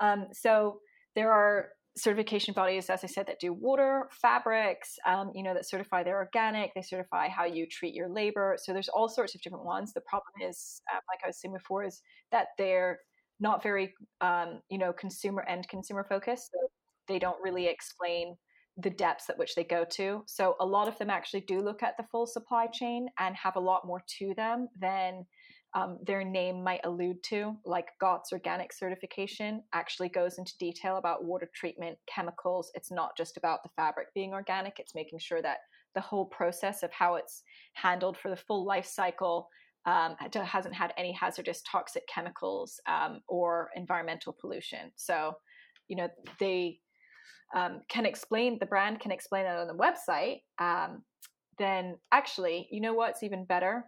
Um, 0.01 0.26
so 0.32 0.78
there 1.14 1.32
are 1.32 1.68
certification 1.97 2.55
bodies, 2.55 2.90
as 2.90 3.05
I 3.05 3.07
said, 3.07 3.26
that 3.28 3.40
do 3.40 3.53
water, 3.53 4.09
fabrics, 4.11 4.97
um, 5.07 5.30
you 5.34 5.42
know, 5.42 5.55
that 5.55 5.68
certify 5.68 6.03
they're 6.03 6.18
organic. 6.18 6.74
They 6.74 6.82
certify 6.82 7.28
how 7.28 7.45
you 7.45 7.66
treat 7.70 7.95
your 7.95 8.09
labor. 8.09 8.57
So 8.61 8.72
there's 8.72 8.88
all 8.88 9.09
sorts 9.09 9.34
of 9.34 9.42
different 9.42 9.64
ones. 9.64 9.92
The 9.92 10.01
problem 10.01 10.49
is, 10.49 10.80
uh, 10.92 10.99
like 11.09 11.20
I 11.24 11.28
was 11.28 11.40
saying 11.40 11.55
before, 11.55 11.84
is 11.84 12.03
that 12.32 12.49
they're 12.59 12.99
not 13.40 13.62
very, 13.62 13.95
um, 14.20 14.61
you 14.70 14.78
know, 14.78 14.92
consumer 14.92 15.45
and 15.49 15.68
consumer 15.68 16.05
focused. 16.09 16.51
So 16.53 16.68
they 17.07 17.18
don't 17.18 17.42
really 17.42 17.66
explain 17.66 18.36
the 18.76 18.90
depths 18.90 19.30
at 19.30 19.38
which 19.38 19.55
they 19.55 19.62
go 19.64 19.84
to. 19.92 20.24
So 20.26 20.57
a 20.59 20.66
lot 20.66 20.88
of 20.88 20.99
them 20.99 21.11
actually 21.11 21.42
do 21.42 21.61
look 21.61 21.82
at 21.82 21.97
the 21.97 22.05
full 22.11 22.26
supply 22.26 22.66
chain 22.66 23.07
and 23.20 23.36
have 23.36 23.55
a 23.55 23.61
lot 23.61 23.86
more 23.86 24.03
to 24.18 24.34
them 24.36 24.68
than 24.80 25.24
um, 25.74 25.98
their 26.06 26.22
name 26.22 26.62
might 26.62 26.80
allude 26.84 27.22
to, 27.24 27.56
like 27.64 27.88
GOTS 28.00 28.32
organic 28.32 28.72
certification, 28.72 29.62
actually 29.72 30.08
goes 30.08 30.38
into 30.38 30.56
detail 30.58 30.98
about 30.98 31.24
water 31.24 31.50
treatment, 31.52 31.98
chemicals. 32.06 32.70
It's 32.74 32.92
not 32.92 33.16
just 33.16 33.36
about 33.36 33.62
the 33.64 33.70
fabric 33.74 34.08
being 34.14 34.32
organic, 34.32 34.78
it's 34.78 34.94
making 34.94 35.18
sure 35.18 35.42
that 35.42 35.58
the 35.94 36.00
whole 36.00 36.26
process 36.26 36.82
of 36.82 36.92
how 36.92 37.16
it's 37.16 37.42
handled 37.74 38.16
for 38.16 38.30
the 38.30 38.36
full 38.36 38.64
life 38.64 38.86
cycle 38.86 39.48
um, 39.86 40.16
hasn't 40.32 40.74
had 40.74 40.94
any 40.96 41.12
hazardous 41.12 41.62
toxic 41.70 42.06
chemicals 42.08 42.80
um, 42.86 43.20
or 43.28 43.70
environmental 43.76 44.34
pollution. 44.40 44.92
So, 44.96 45.34
you 45.88 45.96
know, 45.96 46.08
they 46.40 46.78
um, 47.54 47.82
can 47.88 48.06
explain, 48.06 48.58
the 48.58 48.66
brand 48.66 49.00
can 49.00 49.10
explain 49.12 49.44
it 49.44 49.50
on 49.50 49.66
the 49.66 49.74
website. 49.74 50.40
Um, 50.58 51.02
then 51.58 51.96
actually, 52.12 52.68
you 52.70 52.80
know 52.80 52.94
what's 52.94 53.22
even 53.22 53.44
better? 53.44 53.84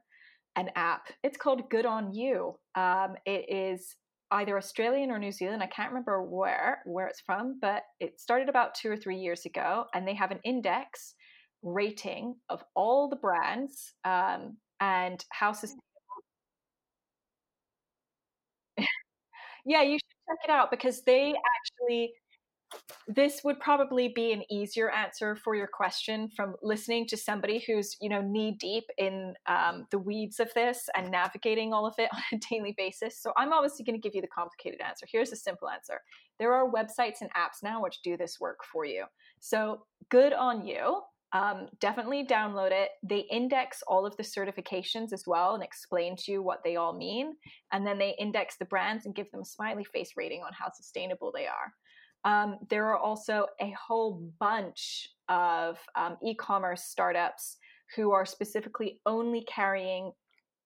An 0.57 0.71
app. 0.75 1.09
It's 1.23 1.37
called 1.37 1.69
Good 1.71 1.87
on 1.87 2.13
You. 2.13 2.59
Um, 2.75 3.15
it 3.25 3.47
is 3.51 3.97
either 4.31 4.57
Australian 4.59 5.11
or 5.11 5.19
New 5.19 5.33
Zealand. 5.33 5.63
I 5.63 5.67
can't 5.67 5.91
remember 5.91 6.23
where 6.23 6.81
where 6.87 7.07
it's 7.07 7.21
from, 7.21 7.59
but 7.61 7.83
it 8.01 8.21
started 8.21 8.49
about 8.49 8.75
two 8.75 8.91
or 8.91 8.97
three 8.97 9.19
years 9.19 9.45
ago, 9.47 9.85
and 9.95 10.07
they 10.07 10.15
have 10.15 10.31
an 10.31 10.41
index 10.45 11.15
rating 11.63 12.37
of 12.49 12.63
all 12.75 13.09
the 13.09 13.17
brands 13.17 13.95
um, 14.05 14.57
and 14.81 15.25
how 15.31 15.53
sustainable. 15.53 15.83
yeah, 19.67 19.83
you 19.83 19.95
should 19.99 20.17
check 20.29 20.39
it 20.49 20.51
out 20.51 20.71
because 20.71 21.03
they 21.03 21.35
actually 21.35 22.13
this 23.09 23.43
would 23.45 23.61
probably 23.61 24.13
be 24.15 24.33
an 24.33 24.43
easier 24.51 24.91
answer 24.91 25.37
for 25.37 25.55
your 25.55 25.69
question 25.69 26.29
from 26.35 26.55
listening 26.63 27.07
to 27.07 27.17
somebody 27.17 27.63
who's 27.67 27.97
you 28.01 28.09
know 28.09 28.21
knee 28.21 28.57
deep 28.59 28.85
in 28.99 29.35
um, 29.47 29.87
the 29.91 29.99
weeds 29.99 30.41
of 30.41 30.53
this 30.55 30.89
and 30.97 31.11
navigating 31.11 31.73
all 31.73 31.87
of 31.87 31.95
it 31.99 32.11
on 32.15 32.23
a 32.33 32.39
daily 32.51 32.75
basis 32.77 33.21
so 33.21 33.33
i'm 33.37 33.53
obviously 33.53 33.85
going 33.85 34.01
to 34.01 34.01
give 34.01 34.15
you 34.15 34.23
the 34.23 34.29
complicated 34.29 34.81
answer 34.81 35.07
here's 35.11 35.33
a 35.33 35.37
simple 35.37 35.69
answer 35.69 36.01
there 36.39 36.53
are 36.53 36.71
websites 36.71 37.21
and 37.21 37.31
apps 37.35 37.63
now 37.63 37.83
which 37.83 38.03
do 38.03 38.17
this 38.17 38.39
work 38.41 38.59
for 38.73 38.85
you 38.85 39.05
so 39.41 39.83
good 40.11 40.33
on 40.33 40.67
you 40.67 41.01
um, 41.33 41.67
definitely 41.81 42.25
download 42.25 42.71
it. 42.71 42.91
They 43.03 43.27
index 43.31 43.83
all 43.87 44.07
of 44.07 44.17
the 44.17 44.23
certifications 44.23 45.13
as 45.13 45.25
well 45.27 45.55
and 45.55 45.63
explain 45.63 46.17
to 46.19 46.33
you 46.33 46.43
what 46.43 46.63
they 46.65 46.77
all 46.77 46.97
mean. 46.97 47.35
And 47.73 47.87
then 47.87 47.99
they 47.99 48.15
index 48.19 48.57
the 48.57 48.65
brands 48.65 49.07
and 49.07 49.15
give 49.15 49.31
them 49.33 49.43
a 49.43 49.45
smiley 49.45 49.85
face 49.85 50.13
rating 50.17 50.43
on 50.43 50.53
how 50.53 50.71
sustainable 50.73 51.33
they 51.35 51.47
are. 51.47 51.73
Um, 52.27 52.59
there 52.69 52.87
are 52.87 52.99
also 52.99 53.47
a 53.61 53.71
whole 53.71 54.31
bunch 54.41 55.09
of 55.29 55.79
um, 55.95 56.19
e 56.23 56.35
commerce 56.35 56.83
startups 56.83 57.57
who 57.95 58.11
are 58.11 58.27
specifically 58.27 59.01
only 59.07 59.47
carrying 59.49 60.11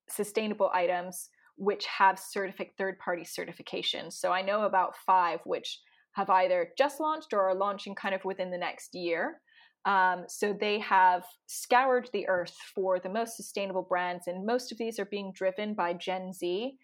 sustainable 0.09 0.71
items 0.75 1.29
which 1.57 1.85
have 1.85 2.19
certificate 2.19 2.73
third 2.79 2.99
party 2.99 3.23
certifications. 3.23 4.15
So 4.15 4.33
I 4.33 4.41
know 4.41 4.63
about 4.63 4.97
five 5.07 5.41
which 5.45 5.79
have 6.13 6.31
either 6.31 6.71
just 6.79 6.99
launched 6.99 7.35
or 7.35 7.43
are 7.43 7.55
launching 7.55 7.95
kind 7.95 8.15
of 8.15 8.25
within 8.25 8.51
the 8.51 8.59
next 8.59 8.95
year. 8.95 9.41
Um, 9.85 10.25
so 10.29 10.57
they 10.59 10.79
have 10.79 11.25
scoured 11.47 12.09
the 12.13 12.27
earth 12.29 12.57
for 12.75 12.99
the 12.99 13.09
most 13.09 13.37
sustainable 13.37 13.83
brands, 13.83 14.27
and 14.27 14.45
most 14.45 14.73
of 14.73 14.79
these 14.79 14.99
are 14.99 15.07
being 15.07 15.33
driven 15.33 15.75
by 15.75 15.93
Gen 15.93 16.33
Z. 16.33 16.77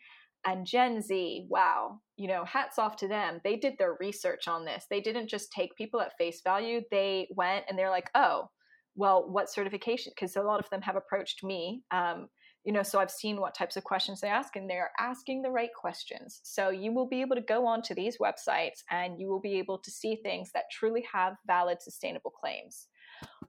And 0.47 0.65
Gen 0.65 1.03
Z, 1.03 1.47
wow, 1.51 2.01
you 2.17 2.29
know, 2.29 2.45
hats 2.45 2.79
off 2.79 2.97
to 2.97 3.09
them. 3.09 3.41
They 3.43 3.57
did 3.57 3.75
their 3.79 3.97
research 3.99 4.47
on 4.47 4.65
this. 4.65 4.87
They 4.89 5.01
didn't 5.01 5.29
just 5.29 5.51
take 5.51 5.77
people 5.77 6.01
at 6.01 6.17
face 6.17 6.41
value. 6.43 6.83
They 6.91 7.29
went 7.35 7.65
and 7.69 7.77
they're 7.77 7.91
like, 7.91 8.11
oh, 8.15 8.49
well, 8.95 9.29
what 9.29 9.51
certification? 9.51 10.13
Because 10.15 10.37
a 10.37 10.43
lot 10.43 10.61
of 10.61 10.71
them 10.71 10.83
have 10.83 10.97
approached 10.97 11.43
me. 11.43 11.83
Um, 11.91 12.29
you 12.65 12.73
know, 12.73 12.83
so 12.83 12.99
I've 12.99 13.11
seen 13.11 13.41
what 13.41 13.55
types 13.55 13.77
of 13.77 13.85
questions 13.85 14.21
they 14.21 14.29
ask, 14.29 14.57
and 14.57 14.69
they're 14.69 14.91
asking 14.99 15.43
the 15.43 15.51
right 15.51 15.71
questions. 15.81 16.41
So 16.43 16.71
you 16.71 16.93
will 16.93 17.07
be 17.09 17.21
able 17.21 17.37
to 17.37 17.43
go 17.43 17.65
onto 17.65 17.95
these 17.95 18.19
websites 18.19 18.83
and 18.91 19.21
you 19.21 19.29
will 19.29 19.41
be 19.41 19.59
able 19.59 19.79
to 19.79 19.91
see 19.91 20.17
things 20.17 20.51
that 20.53 20.65
truly 20.73 21.05
have 21.13 21.35
valid 21.47 21.81
sustainable 21.81 22.33
claims. 22.33 22.89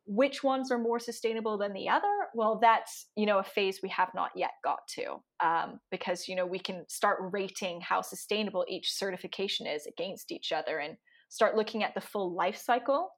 Which 0.06 0.44
ones 0.44 0.72
are 0.72 0.78
more 0.78 1.00
sustainable 1.00 1.58
than 1.58 1.74
the 1.74 1.90
other? 1.90 2.08
Well, 2.34 2.60
that's 2.62 3.08
you 3.16 3.26
know 3.26 3.40
a 3.40 3.44
phase 3.44 3.80
we 3.84 3.90
have 3.90 4.10
not 4.16 4.32
yet 4.36 4.52
got 4.64 4.80
to, 4.96 5.18
um, 5.44 5.80
because 5.92 6.28
you 6.28 6.36
know 6.36 6.46
we 6.46 6.60
can 6.60 6.86
start 6.88 7.18
rating 7.32 7.82
how 7.82 8.02
sustainable 8.02 8.66
each 8.70 8.94
certification 8.94 9.68
is 9.68 9.86
against 9.86 10.32
each 10.32 10.52
other, 10.52 10.80
and 10.80 10.96
start 11.30 11.56
looking 11.56 11.84
at 11.84 11.94
the 11.94 12.02
full 12.02 12.34
life 12.34 12.58
cycle 12.58 13.10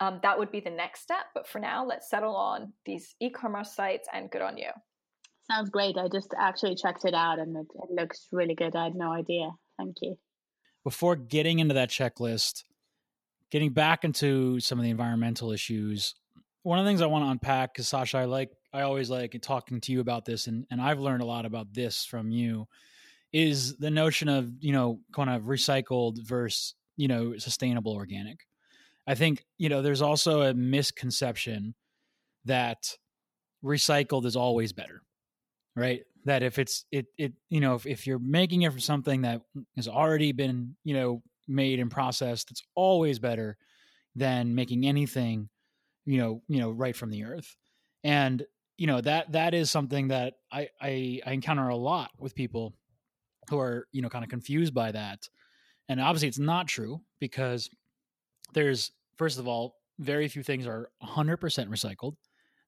um, 0.00 0.20
that 0.22 0.38
would 0.38 0.50
be 0.50 0.60
the 0.60 0.70
next 0.70 1.02
step. 1.02 1.26
But 1.34 1.48
for 1.48 1.58
now, 1.58 1.84
let's 1.84 2.10
settle 2.10 2.36
on 2.36 2.72
these 2.84 3.14
e 3.20 3.30
commerce 3.30 3.74
sites 3.74 4.08
and 4.12 4.30
good 4.30 4.42
on 4.42 4.58
you. 4.58 4.70
Sounds 5.50 5.70
great. 5.70 5.96
I 5.96 6.08
just 6.08 6.34
actually 6.38 6.74
checked 6.74 7.04
it 7.04 7.14
out 7.14 7.38
and 7.38 7.56
it, 7.56 7.66
it 7.74 7.90
looks 7.90 8.26
really 8.32 8.54
good. 8.54 8.74
I 8.74 8.84
had 8.84 8.94
no 8.94 9.12
idea. 9.12 9.50
Thank 9.78 9.96
you. 10.02 10.16
Before 10.82 11.16
getting 11.16 11.60
into 11.60 11.74
that 11.74 11.88
checklist, 11.88 12.64
getting 13.50 13.72
back 13.72 14.04
into 14.04 14.60
some 14.60 14.78
of 14.78 14.84
the 14.84 14.90
environmental 14.90 15.52
issues, 15.52 16.14
one 16.62 16.78
of 16.78 16.84
the 16.84 16.90
things 16.90 17.02
I 17.02 17.06
want 17.06 17.24
to 17.24 17.30
unpack, 17.30 17.74
because 17.74 17.88
Sasha, 17.88 18.18
I 18.18 18.24
like, 18.24 18.50
I 18.72 18.82
always 18.82 19.08
like 19.08 19.36
talking 19.40 19.80
to 19.82 19.92
you 19.92 20.00
about 20.00 20.24
this, 20.24 20.46
and, 20.48 20.66
and 20.70 20.80
I've 20.80 20.98
learned 20.98 21.22
a 21.22 21.26
lot 21.26 21.46
about 21.46 21.72
this 21.72 22.04
from 22.04 22.30
you, 22.30 22.66
is 23.32 23.76
the 23.76 23.90
notion 23.90 24.28
of, 24.28 24.50
you 24.60 24.72
know, 24.72 25.00
kind 25.14 25.30
of 25.30 25.42
recycled 25.42 26.18
versus, 26.26 26.74
you 26.96 27.08
know, 27.08 27.36
sustainable 27.38 27.92
organic. 27.92 28.40
I 29.06 29.14
think, 29.14 29.44
you 29.58 29.68
know, 29.68 29.82
there's 29.82 30.02
also 30.02 30.42
a 30.42 30.54
misconception 30.54 31.74
that 32.46 32.96
recycled 33.64 34.24
is 34.24 34.36
always 34.36 34.72
better, 34.72 35.02
right? 35.76 36.02
That 36.24 36.42
if 36.42 36.58
it's, 36.58 36.84
it, 36.90 37.06
it, 37.16 37.34
you 37.48 37.60
know, 37.60 37.74
if, 37.74 37.86
if 37.86 38.06
you're 38.06 38.18
making 38.18 38.62
it 38.62 38.72
from 38.72 38.80
something 38.80 39.22
that 39.22 39.42
has 39.76 39.86
already 39.86 40.32
been, 40.32 40.76
you 40.82 40.94
know, 40.94 41.22
made 41.48 41.80
and 41.80 41.90
processed, 41.90 42.48
that's 42.48 42.62
always 42.74 43.18
better 43.18 43.56
than 44.14 44.54
making 44.54 44.86
anything, 44.86 45.48
you 46.04 46.18
know, 46.18 46.42
you 46.48 46.60
know, 46.60 46.70
right 46.70 46.96
from 46.96 47.10
the 47.10 47.24
earth. 47.24 47.56
And, 48.04 48.44
you 48.78 48.86
know, 48.86 49.00
that, 49.00 49.32
that 49.32 49.54
is 49.54 49.70
something 49.70 50.08
that 50.08 50.34
I, 50.52 50.68
I, 50.80 51.20
I 51.26 51.32
encounter 51.32 51.68
a 51.68 51.76
lot 51.76 52.10
with 52.18 52.34
people 52.34 52.74
who 53.48 53.58
are, 53.58 53.86
you 53.92 54.02
know, 54.02 54.08
kind 54.08 54.24
of 54.24 54.30
confused 54.30 54.74
by 54.74 54.92
that. 54.92 55.28
And 55.88 56.00
obviously 56.00 56.28
it's 56.28 56.38
not 56.38 56.66
true 56.66 57.00
because 57.20 57.70
there's 58.52 58.92
first 59.16 59.38
of 59.38 59.46
all 59.46 59.76
very 59.98 60.28
few 60.28 60.42
things 60.42 60.66
are 60.66 60.90
100% 61.02 61.38
recycled 61.38 62.16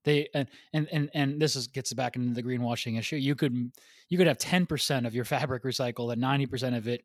they 0.04 0.28
and 0.34 0.48
and 0.72 1.10
and, 1.12 1.40
this 1.40 1.56
is 1.56 1.66
gets 1.66 1.92
back 1.92 2.16
into 2.16 2.34
the 2.34 2.42
greenwashing 2.42 2.98
issue 2.98 3.16
you 3.16 3.34
could 3.34 3.70
you 4.08 4.18
could 4.18 4.26
have 4.26 4.38
10% 4.38 5.06
of 5.06 5.14
your 5.14 5.24
fabric 5.24 5.62
recycled 5.64 6.12
and 6.12 6.22
90% 6.22 6.76
of 6.76 6.88
it 6.88 7.04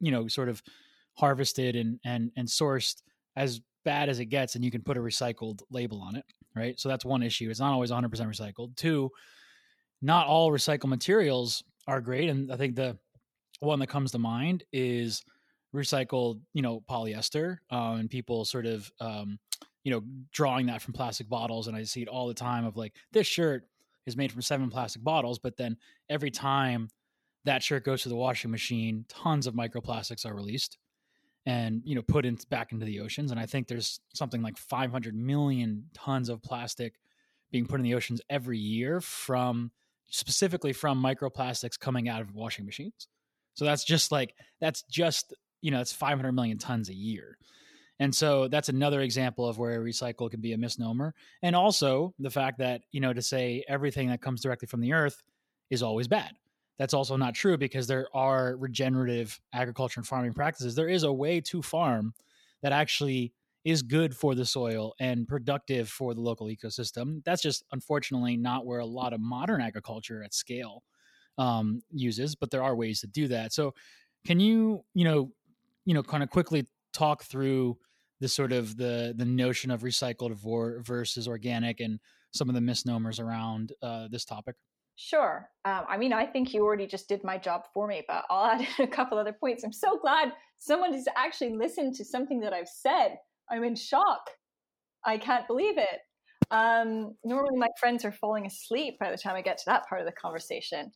you 0.00 0.10
know 0.10 0.28
sort 0.28 0.48
of 0.48 0.62
harvested 1.14 1.76
and 1.76 1.98
and 2.04 2.30
and 2.36 2.48
sourced 2.48 3.02
as 3.36 3.60
bad 3.84 4.08
as 4.08 4.18
it 4.18 4.26
gets 4.26 4.54
and 4.54 4.64
you 4.64 4.70
can 4.70 4.82
put 4.82 4.96
a 4.96 5.00
recycled 5.00 5.60
label 5.70 6.00
on 6.00 6.16
it 6.16 6.24
right? 6.56 6.78
So 6.78 6.88
that's 6.88 7.04
one 7.04 7.24
issue. 7.24 7.50
It's 7.50 7.58
not 7.58 7.72
always 7.72 7.90
100% 7.90 8.08
recycled. 8.10 8.76
Two 8.76 9.10
not 10.00 10.26
all 10.26 10.50
recycled 10.50 10.88
materials 10.88 11.64
are 11.88 12.00
great 12.00 12.28
and 12.28 12.52
i 12.52 12.56
think 12.56 12.76
the 12.76 12.98
one 13.60 13.78
that 13.78 13.86
comes 13.86 14.10
to 14.12 14.18
mind 14.18 14.64
is 14.72 15.22
recycled, 15.74 16.40
you 16.52 16.62
know, 16.62 16.82
polyester, 16.88 17.58
um, 17.70 17.96
and 17.96 18.10
people 18.10 18.44
sort 18.44 18.66
of, 18.66 18.90
um, 19.00 19.38
you 19.82 19.90
know, 19.90 20.02
drawing 20.32 20.66
that 20.66 20.80
from 20.80 20.94
plastic 20.94 21.28
bottles. 21.28 21.66
And 21.66 21.76
I 21.76 21.82
see 21.82 22.02
it 22.02 22.08
all 22.08 22.28
the 22.28 22.34
time 22.34 22.64
of 22.64 22.76
like, 22.76 22.94
this 23.12 23.26
shirt 23.26 23.64
is 24.06 24.16
made 24.16 24.30
from 24.30 24.42
seven 24.42 24.70
plastic 24.70 25.02
bottles, 25.02 25.38
but 25.38 25.56
then 25.56 25.76
every 26.08 26.30
time 26.30 26.88
that 27.44 27.62
shirt 27.62 27.84
goes 27.84 28.02
to 28.02 28.08
the 28.08 28.16
washing 28.16 28.50
machine, 28.50 29.04
tons 29.08 29.46
of 29.46 29.54
microplastics 29.54 30.24
are 30.24 30.34
released 30.34 30.78
and 31.46 31.82
you 31.84 31.94
know 31.94 32.02
put 32.02 32.24
in 32.24 32.38
back 32.50 32.72
into 32.72 32.86
the 32.86 33.00
oceans. 33.00 33.30
And 33.30 33.40
I 33.40 33.46
think 33.46 33.68
there's 33.68 34.00
something 34.14 34.42
like 34.42 34.56
500 34.56 35.14
million 35.14 35.84
tons 35.94 36.28
of 36.28 36.42
plastic 36.42 36.94
being 37.50 37.66
put 37.66 37.80
in 37.80 37.84
the 37.84 37.94
oceans 37.94 38.20
every 38.28 38.58
year 38.58 39.00
from 39.00 39.70
specifically 40.08 40.72
from 40.72 41.02
microplastics 41.02 41.78
coming 41.78 42.08
out 42.08 42.20
of 42.20 42.34
washing 42.34 42.64
machines. 42.64 43.08
So 43.54 43.64
that's 43.64 43.84
just 43.84 44.10
like 44.10 44.34
that's 44.60 44.82
just 44.90 45.34
you 45.64 45.70
know, 45.70 45.80
it's 45.80 45.94
500 45.94 46.32
million 46.32 46.58
tons 46.58 46.90
a 46.90 46.94
year. 46.94 47.38
And 47.98 48.14
so 48.14 48.48
that's 48.48 48.68
another 48.68 49.00
example 49.00 49.48
of 49.48 49.56
where 49.56 49.80
recycle 49.80 50.30
can 50.30 50.42
be 50.42 50.52
a 50.52 50.58
misnomer. 50.58 51.14
And 51.42 51.56
also 51.56 52.12
the 52.18 52.30
fact 52.30 52.58
that, 52.58 52.82
you 52.92 53.00
know, 53.00 53.14
to 53.14 53.22
say 53.22 53.64
everything 53.66 54.10
that 54.10 54.20
comes 54.20 54.42
directly 54.42 54.68
from 54.68 54.82
the 54.82 54.92
earth 54.92 55.22
is 55.70 55.82
always 55.82 56.06
bad. 56.06 56.32
That's 56.78 56.94
also 56.94 57.16
not 57.16 57.34
true 57.34 57.56
because 57.56 57.86
there 57.86 58.08
are 58.14 58.56
regenerative 58.56 59.40
agriculture 59.52 60.00
and 60.00 60.06
farming 60.06 60.32
practices. 60.32 60.74
There 60.74 60.88
is 60.88 61.04
a 61.04 61.12
way 61.12 61.40
to 61.42 61.62
farm 61.62 62.14
that 62.62 62.72
actually 62.72 63.32
is 63.64 63.82
good 63.82 64.14
for 64.14 64.34
the 64.34 64.44
soil 64.44 64.94
and 65.00 65.26
productive 65.26 65.88
for 65.88 66.14
the 66.14 66.20
local 66.20 66.48
ecosystem. 66.48 67.22
That's 67.24 67.40
just 67.40 67.64
unfortunately 67.72 68.36
not 68.36 68.66
where 68.66 68.80
a 68.80 68.86
lot 68.86 69.12
of 69.12 69.20
modern 69.20 69.60
agriculture 69.60 70.22
at 70.22 70.34
scale 70.34 70.82
um, 71.38 71.82
uses, 71.90 72.34
but 72.34 72.50
there 72.50 72.62
are 72.62 72.76
ways 72.76 73.00
to 73.00 73.06
do 73.06 73.28
that. 73.28 73.52
So, 73.52 73.74
can 74.26 74.40
you, 74.40 74.84
you 74.94 75.04
know, 75.04 75.30
you 75.84 75.94
know, 75.94 76.02
kind 76.02 76.22
of 76.22 76.30
quickly 76.30 76.66
talk 76.92 77.24
through 77.24 77.78
the 78.20 78.28
sort 78.28 78.52
of 78.52 78.76
the 78.76 79.14
the 79.16 79.24
notion 79.24 79.70
of 79.70 79.82
recycled 79.82 80.36
versus 80.84 81.28
organic 81.28 81.80
and 81.80 82.00
some 82.32 82.48
of 82.48 82.54
the 82.54 82.60
misnomers 82.60 83.20
around 83.20 83.72
uh, 83.82 84.08
this 84.08 84.24
topic? 84.24 84.56
Sure. 84.96 85.48
Um, 85.64 85.82
I 85.88 85.96
mean, 85.96 86.12
I 86.12 86.24
think 86.26 86.54
you 86.54 86.62
already 86.62 86.86
just 86.86 87.08
did 87.08 87.24
my 87.24 87.36
job 87.36 87.62
for 87.74 87.86
me, 87.86 88.02
but 88.06 88.24
I'll 88.30 88.46
add 88.46 88.66
a 88.78 88.86
couple 88.86 89.18
other 89.18 89.32
points. 89.32 89.64
I'm 89.64 89.72
so 89.72 89.98
glad 89.98 90.32
someone 90.58 90.92
has 90.92 91.06
actually 91.16 91.54
listened 91.54 91.94
to 91.96 92.04
something 92.04 92.40
that 92.40 92.52
I've 92.52 92.68
said. 92.68 93.16
I'm 93.50 93.64
in 93.64 93.74
shock. 93.74 94.30
I 95.04 95.18
can't 95.18 95.46
believe 95.46 95.76
it. 95.78 96.00
Um, 96.50 97.14
normally, 97.24 97.56
my 97.56 97.68
friends 97.80 98.04
are 98.04 98.12
falling 98.12 98.46
asleep 98.46 98.98
by 99.00 99.10
the 99.10 99.16
time 99.16 99.34
I 99.34 99.42
get 99.42 99.58
to 99.58 99.64
that 99.66 99.88
part 99.88 100.00
of 100.00 100.06
the 100.06 100.12
conversation. 100.12 100.92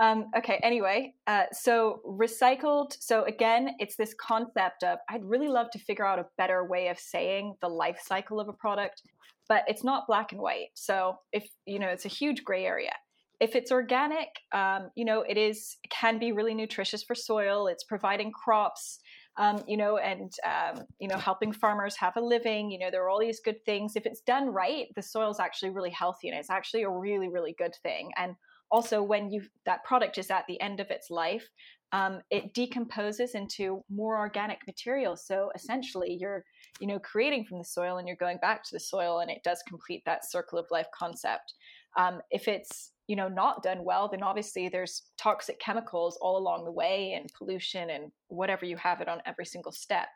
Um, 0.00 0.26
okay, 0.36 0.60
anyway, 0.62 1.14
uh, 1.26 1.44
so 1.52 2.00
recycled. 2.06 2.92
So 3.00 3.24
again, 3.24 3.70
it's 3.78 3.96
this 3.96 4.14
concept 4.20 4.84
of 4.84 4.98
I'd 5.08 5.24
really 5.24 5.48
love 5.48 5.70
to 5.72 5.78
figure 5.78 6.06
out 6.06 6.18
a 6.18 6.26
better 6.38 6.64
way 6.64 6.88
of 6.88 6.98
saying 6.98 7.54
the 7.60 7.68
life 7.68 7.98
cycle 8.04 8.40
of 8.40 8.48
a 8.48 8.52
product, 8.52 9.02
but 9.48 9.64
it's 9.66 9.82
not 9.82 10.06
black 10.06 10.32
and 10.32 10.40
white. 10.40 10.68
So 10.74 11.16
if 11.32 11.48
you 11.66 11.78
know, 11.78 11.88
it's 11.88 12.04
a 12.04 12.08
huge 12.08 12.44
gray 12.44 12.64
area. 12.64 12.92
If 13.40 13.56
it's 13.56 13.72
organic, 13.72 14.28
um, 14.52 14.90
you 14.94 15.04
know, 15.04 15.22
it 15.22 15.38
is 15.38 15.76
can 15.88 16.18
be 16.18 16.32
really 16.32 16.54
nutritious 16.54 17.02
for 17.02 17.14
soil. 17.14 17.66
It's 17.66 17.84
providing 17.84 18.32
crops 18.32 19.00
um, 19.40 19.62
you 19.66 19.76
know, 19.76 19.96
and 19.96 20.30
um, 20.44 20.84
you 20.98 21.08
know, 21.08 21.16
helping 21.16 21.52
farmers 21.52 21.96
have 21.96 22.16
a 22.16 22.20
living. 22.20 22.70
You 22.70 22.78
know, 22.78 22.90
there 22.90 23.02
are 23.04 23.08
all 23.08 23.20
these 23.20 23.40
good 23.40 23.64
things. 23.64 23.96
If 23.96 24.06
it's 24.06 24.20
done 24.20 24.48
right, 24.48 24.86
the 24.96 25.02
soil 25.02 25.30
is 25.30 25.40
actually 25.40 25.70
really 25.70 25.90
healthy, 25.90 26.28
and 26.28 26.38
it's 26.38 26.50
actually 26.50 26.82
a 26.82 26.90
really, 26.90 27.28
really 27.28 27.54
good 27.56 27.74
thing. 27.82 28.10
And 28.16 28.34
also, 28.70 29.02
when 29.02 29.30
you 29.30 29.42
that 29.66 29.84
product 29.84 30.18
is 30.18 30.30
at 30.30 30.44
the 30.46 30.60
end 30.60 30.80
of 30.80 30.90
its 30.90 31.10
life, 31.10 31.48
um, 31.92 32.20
it 32.30 32.54
decomposes 32.54 33.34
into 33.34 33.82
more 33.88 34.18
organic 34.18 34.58
material. 34.66 35.16
So 35.16 35.50
essentially, 35.54 36.16
you're 36.20 36.44
you 36.80 36.86
know 36.86 36.98
creating 36.98 37.46
from 37.46 37.58
the 37.58 37.64
soil, 37.64 37.98
and 37.98 38.06
you're 38.06 38.16
going 38.16 38.38
back 38.42 38.62
to 38.64 38.70
the 38.72 38.80
soil, 38.80 39.20
and 39.20 39.30
it 39.30 39.42
does 39.44 39.62
complete 39.66 40.02
that 40.06 40.28
circle 40.28 40.58
of 40.58 40.66
life 40.70 40.88
concept. 40.94 41.54
Um, 41.96 42.20
if 42.30 42.46
it's 42.46 42.92
you 43.10 43.16
know 43.16 43.26
not 43.26 43.60
done 43.64 43.84
well 43.84 44.08
then 44.08 44.22
obviously 44.22 44.68
there's 44.68 45.02
toxic 45.18 45.58
chemicals 45.58 46.16
all 46.20 46.38
along 46.38 46.64
the 46.64 46.70
way 46.70 47.14
and 47.14 47.28
pollution 47.36 47.90
and 47.90 48.12
whatever 48.28 48.64
you 48.64 48.76
have 48.76 49.00
it 49.00 49.08
on 49.08 49.20
every 49.26 49.44
single 49.44 49.72
step. 49.72 50.06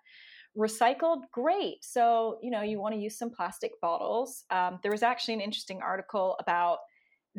Recycled 0.57 1.23
great. 1.33 1.79
So 1.83 2.39
you 2.41 2.53
know 2.53 2.63
you 2.63 2.81
want 2.81 2.95
to 2.95 3.01
use 3.01 3.19
some 3.19 3.31
plastic 3.31 3.73
bottles. 3.83 4.45
Um, 4.51 4.79
there 4.85 4.93
was 4.93 5.03
actually 5.03 5.35
an 5.35 5.41
interesting 5.41 5.81
article 5.83 6.37
about 6.39 6.79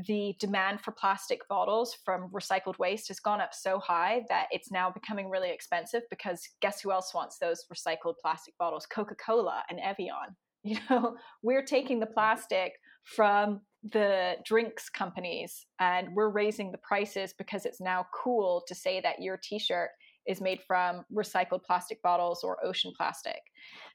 the 0.07 0.35
demand 0.41 0.81
for 0.81 0.91
plastic 0.91 1.47
bottles 1.47 1.95
from 2.03 2.29
recycled 2.31 2.77
waste 2.77 3.07
has 3.07 3.21
gone 3.21 3.39
up 3.39 3.53
so 3.53 3.79
high 3.79 4.23
that 4.27 4.47
it's 4.51 4.71
now 4.71 4.91
becoming 4.91 5.29
really 5.29 5.51
expensive 5.51 6.01
because 6.09 6.49
guess 6.61 6.81
who 6.81 6.91
else 6.91 7.13
wants 7.13 7.37
those 7.37 7.63
recycled 7.73 8.15
plastic 8.21 8.53
bottles? 8.59 8.85
Coca-cola 8.87 9.63
and 9.69 9.79
evian. 9.79 10.35
You 10.65 10.79
know 10.89 11.15
we're 11.43 11.63
taking 11.63 11.99
the 11.99 12.07
plastic 12.07 12.73
from 13.05 13.61
the 13.91 14.35
drinks 14.43 14.89
companies 14.89 15.65
and 15.79 16.07
we're 16.15 16.29
raising 16.29 16.71
the 16.71 16.79
prices 16.79 17.33
because 17.37 17.65
it's 17.65 17.79
now 17.79 18.05
cool 18.13 18.63
to 18.67 18.73
say 18.73 18.99
that 18.99 19.21
your 19.21 19.39
t-shirt 19.43 19.89
is 20.27 20.41
made 20.41 20.59
from 20.67 21.03
recycled 21.15 21.63
plastic 21.63 22.01
bottles 22.01 22.43
or 22.43 22.63
ocean 22.65 22.91
plastic. 22.97 23.39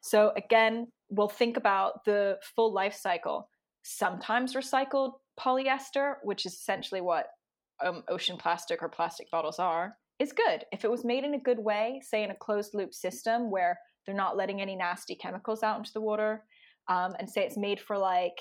So 0.01 0.33
again, 0.37 0.87
we'll 1.09 1.29
think 1.29 1.57
about 1.57 2.05
the 2.05 2.39
full 2.55 2.73
life 2.73 2.95
cycle. 2.95 3.49
Sometimes 3.83 4.55
recycled 4.55 5.15
polyester, 5.39 6.15
which 6.23 6.47
is 6.47 6.53
essentially 6.53 7.01
what 7.01 7.27
um, 7.85 8.05
ocean 8.09 8.37
plastic 8.37 8.83
or 8.83 8.89
plastic 8.89 9.29
bottles 9.31 9.59
are, 9.59 9.97
is 10.21 10.33
good. 10.33 10.65
If 10.71 10.85
it 10.85 10.91
was 10.91 11.05
made 11.05 11.25
in 11.25 11.35
a 11.35 11.41
good 11.41 11.59
way, 11.59 12.01
say 12.05 12.23
in 12.23 12.31
a 12.31 12.37
closed 12.37 12.75
loop 12.75 12.95
system 12.95 13.51
where 13.51 13.77
they're 14.07 14.15
not 14.15 14.37
letting 14.37 14.61
any 14.61 14.77
nasty 14.77 15.17
chemicals 15.17 15.63
out 15.63 15.79
into 15.79 15.93
the 15.93 16.01
water, 16.01 16.45
um, 16.89 17.15
and 17.19 17.29
say 17.29 17.43
it's 17.43 17.57
made 17.57 17.81
for 17.81 17.97
like 17.99 18.39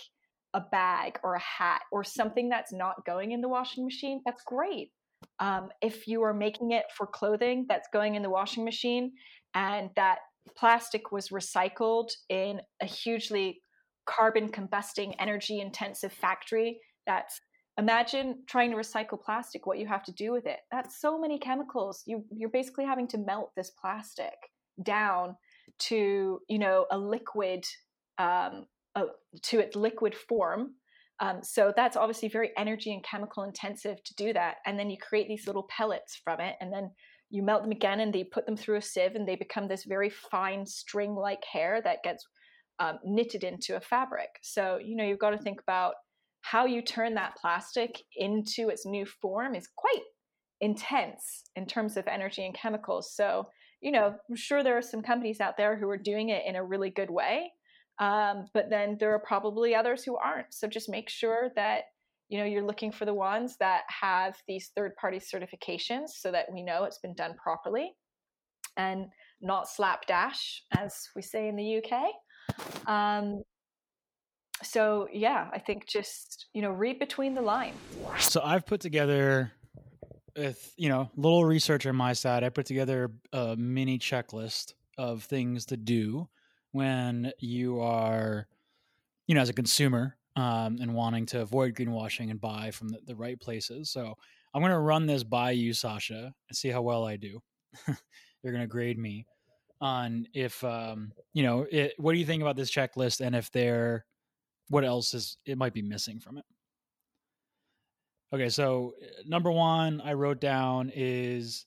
a 0.53 0.61
bag 0.61 1.19
or 1.23 1.35
a 1.35 1.39
hat 1.39 1.81
or 1.91 2.03
something 2.03 2.49
that's 2.49 2.73
not 2.73 3.05
going 3.05 3.31
in 3.31 3.41
the 3.41 3.49
washing 3.49 3.85
machine, 3.85 4.21
that's 4.25 4.43
great. 4.43 4.91
Um, 5.39 5.69
if 5.81 6.07
you 6.07 6.23
are 6.23 6.33
making 6.33 6.71
it 6.71 6.85
for 6.95 7.05
clothing 7.05 7.65
that's 7.67 7.89
going 7.91 8.15
in 8.15 8.23
the 8.23 8.29
washing 8.29 8.63
machine 8.63 9.11
and 9.53 9.89
that 9.95 10.19
plastic 10.57 11.11
was 11.11 11.29
recycled 11.29 12.09
in 12.29 12.61
a 12.81 12.85
hugely 12.85 13.61
carbon 14.05 14.49
combusting, 14.49 15.13
energy 15.19 15.59
intensive 15.59 16.13
factory 16.13 16.79
that's 17.05 17.39
imagine 17.77 18.43
trying 18.47 18.71
to 18.71 18.77
recycle 18.77 19.21
plastic 19.21 19.65
what 19.65 19.79
you 19.79 19.87
have 19.87 20.03
to 20.03 20.11
do 20.11 20.33
with 20.33 20.45
it 20.45 20.59
that's 20.69 20.99
so 20.99 21.17
many 21.17 21.39
chemicals 21.39 22.03
you 22.05 22.25
you're 22.29 22.49
basically 22.49 22.83
having 22.83 23.07
to 23.07 23.17
melt 23.17 23.51
this 23.55 23.71
plastic 23.79 24.33
down 24.83 25.35
to 25.77 26.39
you 26.49 26.59
know 26.59 26.85
a 26.91 26.97
liquid 26.97 27.63
um, 28.17 28.65
a, 28.99 29.39
to 29.43 29.59
its 29.59 29.75
liquid 29.75 30.15
form 30.15 30.73
um, 31.21 31.39
so 31.43 31.73
that's 31.75 31.97
obviously 31.97 32.29
very 32.29 32.51
energy 32.57 32.93
and 32.93 33.03
chemical 33.03 33.43
intensive 33.43 34.03
to 34.03 34.13
do 34.15 34.33
that 34.33 34.55
and 34.65 34.77
then 34.77 34.89
you 34.89 34.97
create 34.97 35.27
these 35.27 35.47
little 35.47 35.67
pellets 35.69 36.19
from 36.23 36.39
it 36.39 36.55
and 36.61 36.71
then 36.71 36.91
you 37.31 37.43
melt 37.43 37.61
them 37.61 37.71
again 37.71 37.99
and 37.99 38.13
they 38.13 38.23
put 38.23 38.45
them 38.45 38.57
through 38.57 38.77
a 38.77 38.81
sieve 38.81 39.15
and 39.15 39.27
they 39.27 39.35
become 39.35 39.67
this 39.67 39.85
very 39.85 40.09
fine 40.09 40.65
string 40.65 41.15
like 41.15 41.43
hair 41.51 41.81
that 41.83 42.03
gets 42.03 42.25
um, 42.79 42.97
knitted 43.03 43.43
into 43.43 43.75
a 43.75 43.81
fabric 43.81 44.29
so 44.41 44.79
you 44.83 44.95
know 44.95 45.03
you've 45.03 45.19
got 45.19 45.31
to 45.31 45.37
think 45.37 45.59
about 45.61 45.93
how 46.41 46.65
you 46.65 46.81
turn 46.81 47.15
that 47.15 47.35
plastic 47.35 48.01
into 48.15 48.69
its 48.69 48.85
new 48.85 49.05
form 49.05 49.55
is 49.55 49.67
quite 49.75 50.03
intense 50.61 51.43
in 51.55 51.65
terms 51.65 51.97
of 51.97 52.07
energy 52.07 52.45
and 52.45 52.55
chemicals. 52.55 53.13
So, 53.13 53.47
you 53.81 53.91
know, 53.91 54.15
I'm 54.29 54.35
sure 54.35 54.63
there 54.63 54.77
are 54.77 54.81
some 54.81 55.01
companies 55.01 55.39
out 55.39 55.57
there 55.57 55.77
who 55.77 55.89
are 55.89 55.97
doing 55.97 56.29
it 56.29 56.43
in 56.45 56.55
a 56.55 56.63
really 56.63 56.89
good 56.89 57.09
way. 57.09 57.51
Um, 57.99 58.45
but 58.53 58.69
then 58.69 58.97
there 58.99 59.13
are 59.13 59.19
probably 59.19 59.75
others 59.75 60.03
who 60.03 60.15
aren't. 60.15 60.53
So 60.53 60.67
just 60.67 60.89
make 60.89 61.09
sure 61.09 61.49
that, 61.55 61.83
you 62.29 62.39
know, 62.39 62.45
you're 62.45 62.65
looking 62.65 62.91
for 62.91 63.05
the 63.05 63.13
ones 63.13 63.57
that 63.59 63.81
have 63.87 64.35
these 64.47 64.71
third 64.75 64.95
party 64.95 65.19
certifications 65.19 66.09
so 66.15 66.31
that 66.31 66.45
we 66.51 66.63
know 66.63 66.85
it's 66.85 66.99
been 66.99 67.15
done 67.15 67.35
properly 67.41 67.91
and 68.77 69.07
not 69.41 69.67
slapdash, 69.67 70.63
as 70.77 71.09
we 71.15 71.21
say 71.21 71.49
in 71.49 71.55
the 71.55 71.81
UK. 71.83 72.87
Um, 72.87 73.43
so 74.63 75.07
yeah, 75.13 75.49
I 75.53 75.59
think 75.59 75.87
just 75.87 76.47
you 76.53 76.61
know 76.61 76.71
read 76.71 76.99
between 76.99 77.33
the 77.33 77.41
lines. 77.41 77.77
So 78.19 78.41
I've 78.43 78.65
put 78.65 78.81
together 78.81 79.51
with 80.35 80.73
you 80.77 80.89
know 80.89 81.09
little 81.15 81.45
research 81.45 81.85
on 81.85 81.95
my 81.95 82.13
side. 82.13 82.43
I 82.43 82.49
put 82.49 82.65
together 82.65 83.11
a 83.31 83.55
mini 83.55 83.99
checklist 83.99 84.73
of 84.97 85.23
things 85.23 85.65
to 85.67 85.77
do 85.77 86.27
when 86.71 87.31
you 87.39 87.79
are 87.81 88.47
you 89.27 89.35
know 89.35 89.41
as 89.41 89.49
a 89.49 89.53
consumer 89.53 90.17
um, 90.35 90.77
and 90.81 90.93
wanting 90.93 91.25
to 91.27 91.41
avoid 91.41 91.75
greenwashing 91.75 92.31
and 92.31 92.39
buy 92.39 92.71
from 92.71 92.89
the, 92.89 92.99
the 93.05 93.15
right 93.15 93.39
places. 93.39 93.89
So 93.89 94.15
I'm 94.53 94.61
going 94.61 94.71
to 94.71 94.79
run 94.79 95.05
this 95.05 95.23
by 95.23 95.51
you, 95.51 95.73
Sasha, 95.73 96.33
and 96.49 96.55
see 96.55 96.69
how 96.69 96.81
well 96.81 97.05
I 97.05 97.17
do. 97.17 97.41
You're 97.87 98.53
going 98.53 98.63
to 98.63 98.67
grade 98.67 98.97
me 98.97 99.25
on 99.81 100.27
if 100.33 100.63
um, 100.63 101.11
you 101.33 101.43
know 101.43 101.65
it, 101.71 101.93
what 101.97 102.13
do 102.13 102.19
you 102.19 102.25
think 102.25 102.41
about 102.41 102.55
this 102.55 102.71
checklist 102.71 103.21
and 103.21 103.35
if 103.35 103.51
they're 103.51 104.05
what 104.69 104.83
else 104.83 105.13
is 105.13 105.37
it 105.45 105.57
might 105.57 105.73
be 105.73 105.81
missing 105.81 106.19
from 106.19 106.37
it 106.37 106.45
okay 108.33 108.49
so 108.49 108.93
uh, 109.01 109.05
number 109.25 109.51
one 109.51 110.01
i 110.01 110.13
wrote 110.13 110.41
down 110.41 110.91
is 110.93 111.65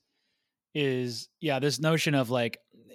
is 0.74 1.28
yeah 1.40 1.58
this 1.58 1.80
notion 1.80 2.14
of 2.14 2.30
like 2.30 2.58
eh, 2.90 2.94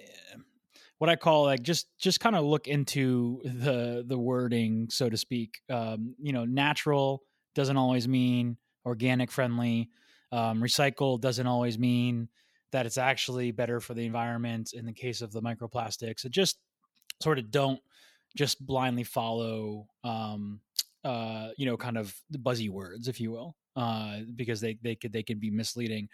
what 0.98 1.08
i 1.08 1.16
call 1.16 1.44
like 1.44 1.62
just 1.62 1.86
just 1.98 2.20
kind 2.20 2.36
of 2.36 2.44
look 2.44 2.68
into 2.68 3.40
the 3.44 4.04
the 4.06 4.18
wording 4.18 4.88
so 4.90 5.08
to 5.08 5.16
speak. 5.16 5.60
Um 5.70 6.14
you 6.20 6.32
know 6.32 6.44
natural 6.44 7.22
doesn't 7.54 7.76
always 7.76 8.06
mean 8.06 8.56
organic 8.84 9.30
friendly. 9.30 9.90
Um 10.32 10.60
recycled 10.60 11.20
doesn't 11.20 11.46
always 11.46 11.78
mean 11.78 12.28
that 12.72 12.84
it's 12.84 12.98
actually 12.98 13.50
better 13.50 13.80
for 13.80 13.94
the 13.94 14.04
environment 14.04 14.72
in 14.74 14.84
the 14.84 14.92
case 14.92 15.22
of 15.22 15.32
the 15.32 15.40
microplastics. 15.40 16.24
It 16.24 16.32
just 16.32 16.58
sort 17.22 17.38
of 17.38 17.50
don't 17.50 17.80
just 18.36 18.64
blindly 18.64 19.04
follow 19.04 19.86
um 20.04 20.60
uh 21.04 21.50
you 21.56 21.64
know 21.66 21.76
kind 21.76 21.96
of 21.96 22.14
the 22.30 22.38
buzzy 22.38 22.68
words 22.68 23.08
if 23.08 23.20
you 23.20 23.30
will 23.30 23.56
uh 23.76 24.18
because 24.34 24.60
they 24.60 24.76
they 24.82 24.94
could 24.96 25.12
they 25.12 25.22
can 25.22 25.38
be 25.38 25.50
misleading. 25.50 26.08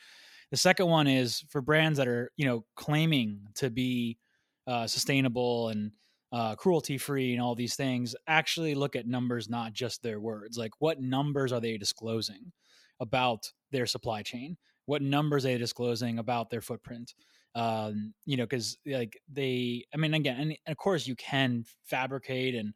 The 0.51 0.59
second 0.59 0.87
one 0.87 1.07
is 1.07 1.43
for 1.49 1.63
brands 1.63 1.97
that 1.99 2.07
are 2.07 2.31
you 2.37 2.45
know 2.45 2.65
claiming 2.77 3.41
to 3.55 3.71
be 3.71 4.19
uh 4.67 4.87
sustainable 4.87 5.69
and 5.69 5.93
uh, 6.35 6.57
cruelty 6.57 6.99
free 6.99 7.33
and 7.33 7.41
all 7.41 7.55
these 7.55 7.77
things 7.77 8.17
actually 8.27 8.75
look 8.75 8.97
at 8.97 9.07
numbers 9.07 9.49
not 9.49 9.73
just 9.73 10.03
their 10.03 10.19
words. 10.19 10.59
Like 10.59 10.73
what 10.81 11.01
numbers 11.01 11.53
are 11.53 11.61
they 11.61 11.79
disclosing 11.79 12.51
about 12.99 13.53
their 13.71 13.87
supply 13.87 14.23
chain? 14.23 14.57
What 14.87 15.01
numbers 15.01 15.45
are 15.45 15.49
they 15.49 15.59
disclosing 15.59 16.19
about 16.19 16.51
their 16.51 16.61
footprint? 16.61 17.15
Um, 17.55 18.15
you 18.27 18.37
know, 18.37 18.45
because 18.45 18.77
like 18.85 19.17
they, 19.33 19.85
I 19.95 19.97
mean, 19.97 20.13
again, 20.13 20.41
and 20.41 20.57
of 20.67 20.77
course 20.77 21.07
you 21.07 21.15
can 21.15 21.65
fabricate 21.85 22.57
and 22.57 22.75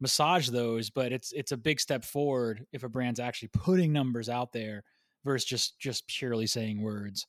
massage 0.00 0.48
those, 0.48 0.88
but 0.88 1.12
it's 1.12 1.30
it's 1.32 1.52
a 1.52 1.58
big 1.58 1.80
step 1.80 2.04
forward 2.04 2.64
if 2.72 2.84
a 2.84 2.88
brand's 2.88 3.20
actually 3.20 3.48
putting 3.48 3.92
numbers 3.92 4.30
out 4.30 4.52
there 4.52 4.82
versus 5.26 5.44
just 5.44 5.78
just 5.78 6.08
purely 6.08 6.46
saying 6.46 6.80
words. 6.80 7.26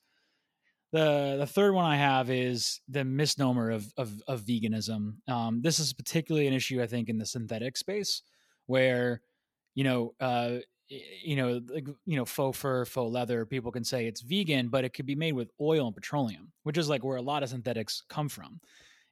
The 0.95 1.35
the 1.37 1.45
third 1.45 1.73
one 1.73 1.83
I 1.83 1.97
have 1.97 2.29
is 2.29 2.79
the 2.87 3.03
misnomer 3.03 3.69
of 3.69 3.93
of, 3.97 4.13
of 4.29 4.43
veganism. 4.43 5.15
Um, 5.27 5.61
this 5.61 5.77
is 5.77 5.91
particularly 5.91 6.47
an 6.47 6.53
issue 6.53 6.81
I 6.81 6.87
think 6.87 7.09
in 7.09 7.17
the 7.17 7.25
synthetic 7.25 7.75
space 7.75 8.21
where 8.67 9.21
you 9.73 9.83
know 9.83 10.13
uh, 10.21 10.59
you 10.87 11.35
know, 11.35 11.61
like, 11.67 11.87
you 12.05 12.15
know, 12.15 12.23
faux 12.23 12.57
fur, 12.57 12.85
faux 12.85 13.11
leather, 13.11 13.45
people 13.45 13.71
can 13.73 13.83
say 13.83 14.05
it's 14.05 14.21
vegan, 14.21 14.69
but 14.69 14.85
it 14.85 14.93
could 14.93 15.05
be 15.05 15.15
made 15.15 15.33
with 15.33 15.51
oil 15.59 15.87
and 15.87 15.95
petroleum, 15.95 16.53
which 16.63 16.77
is 16.77 16.87
like 16.87 17.03
where 17.03 17.17
a 17.17 17.21
lot 17.21 17.43
of 17.43 17.49
synthetics 17.49 18.03
come 18.07 18.29
from. 18.29 18.61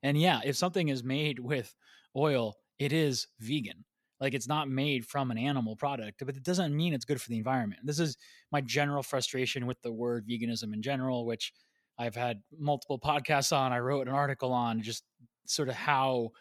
And 0.03 0.17
yeah, 0.19 0.39
if 0.45 0.55
something 0.55 0.87
is 0.89 1.03
made 1.03 1.39
with 1.39 1.75
oil, 2.15 2.55
it 2.79 2.93
is 2.93 3.27
vegan. 3.39 3.83
Like 4.21 4.35
it's 4.35 4.47
not 4.47 4.69
made 4.69 5.05
from 5.05 5.31
an 5.31 5.37
animal 5.37 5.75
product, 5.75 6.23
but 6.25 6.37
it 6.37 6.43
doesn't 6.43 6.75
mean 6.75 6.93
it's 6.93 7.05
good 7.05 7.19
for 7.19 7.29
the 7.29 7.37
environment. 7.37 7.81
This 7.83 7.99
is 7.99 8.17
my 8.51 8.61
general 8.61 9.03
frustration 9.03 9.65
with 9.65 9.81
the 9.81 9.91
word 9.91 10.25
veganism 10.29 10.73
in 10.73 10.81
general, 10.81 11.25
which 11.25 11.51
I've 11.97 12.15
had 12.15 12.41
multiple 12.57 12.99
podcasts 12.99 13.55
on. 13.55 13.71
I 13.71 13.79
wrote 13.79 14.07
an 14.07 14.13
article 14.13 14.51
on 14.51 14.81
just 14.81 15.03
sort 15.45 15.69
of 15.69 15.75
how 15.75 16.31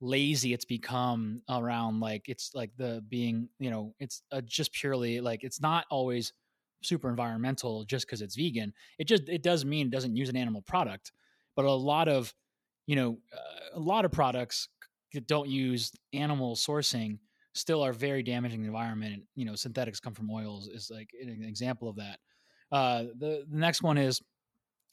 lazy 0.00 0.52
it's 0.52 0.64
become 0.64 1.42
around 1.50 2.00
like 2.00 2.28
it's 2.28 2.52
like 2.54 2.70
the 2.76 3.04
being 3.08 3.48
you 3.58 3.68
know 3.68 3.94
it's 3.98 4.22
uh, 4.30 4.40
just 4.42 4.72
purely 4.72 5.20
like 5.20 5.42
it's 5.42 5.60
not 5.60 5.86
always 5.90 6.32
super 6.82 7.10
environmental 7.10 7.84
just 7.84 8.06
because 8.06 8.22
it's 8.22 8.36
vegan 8.36 8.72
it 9.00 9.08
just 9.08 9.28
it 9.28 9.42
does 9.42 9.64
mean 9.64 9.88
it 9.88 9.92
doesn't 9.92 10.14
use 10.14 10.28
an 10.28 10.36
animal 10.36 10.62
product 10.62 11.10
but 11.56 11.64
a 11.64 11.72
lot 11.72 12.06
of 12.06 12.32
you 12.86 12.94
know 12.94 13.18
uh, 13.34 13.76
a 13.76 13.80
lot 13.80 14.04
of 14.04 14.12
products 14.12 14.68
that 15.12 15.26
don't 15.26 15.48
use 15.48 15.90
animal 16.12 16.54
sourcing 16.54 17.18
still 17.54 17.84
are 17.84 17.92
very 17.92 18.22
damaging 18.22 18.60
the 18.60 18.68
environment 18.68 19.24
you 19.34 19.44
know 19.44 19.56
synthetics 19.56 19.98
come 19.98 20.14
from 20.14 20.30
oils 20.30 20.68
is 20.68 20.92
like 20.94 21.10
an 21.20 21.42
example 21.42 21.88
of 21.88 21.96
that 21.96 22.20
uh 22.70 23.02
the, 23.18 23.44
the 23.50 23.58
next 23.58 23.82
one 23.82 23.98
is 23.98 24.22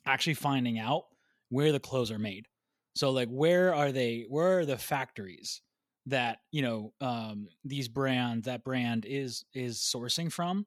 actually 0.05 0.33
finding 0.33 0.79
out 0.79 1.05
where 1.49 1.71
the 1.71 1.79
clothes 1.79 2.11
are 2.11 2.19
made 2.19 2.47
so 2.95 3.11
like 3.11 3.29
where 3.29 3.73
are 3.73 3.91
they 3.91 4.23
where 4.29 4.59
are 4.59 4.65
the 4.65 4.77
factories 4.77 5.61
that, 6.07 6.39
you 6.51 6.61
know, 6.61 6.93
um, 7.01 7.47
these 7.63 7.87
brands 7.87 8.45
that 8.45 8.63
brand 8.63 9.05
is 9.05 9.43
is 9.53 9.79
sourcing 9.79 10.31
from? 10.31 10.65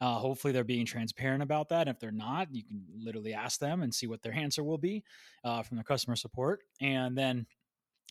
Uh, 0.00 0.18
hopefully 0.18 0.52
they're 0.52 0.64
being 0.64 0.86
transparent 0.86 1.42
about 1.42 1.68
that. 1.68 1.86
And 1.86 1.90
If 1.94 2.00
they're 2.00 2.10
not, 2.10 2.54
you 2.54 2.64
can 2.64 2.86
literally 2.98 3.34
ask 3.34 3.60
them 3.60 3.82
and 3.82 3.94
see 3.94 4.06
what 4.06 4.22
their 4.22 4.32
answer 4.34 4.64
will 4.64 4.78
be 4.78 5.04
uh, 5.44 5.62
from 5.62 5.76
their 5.76 5.84
customer 5.84 6.16
support, 6.16 6.60
and 6.80 7.16
then 7.16 7.46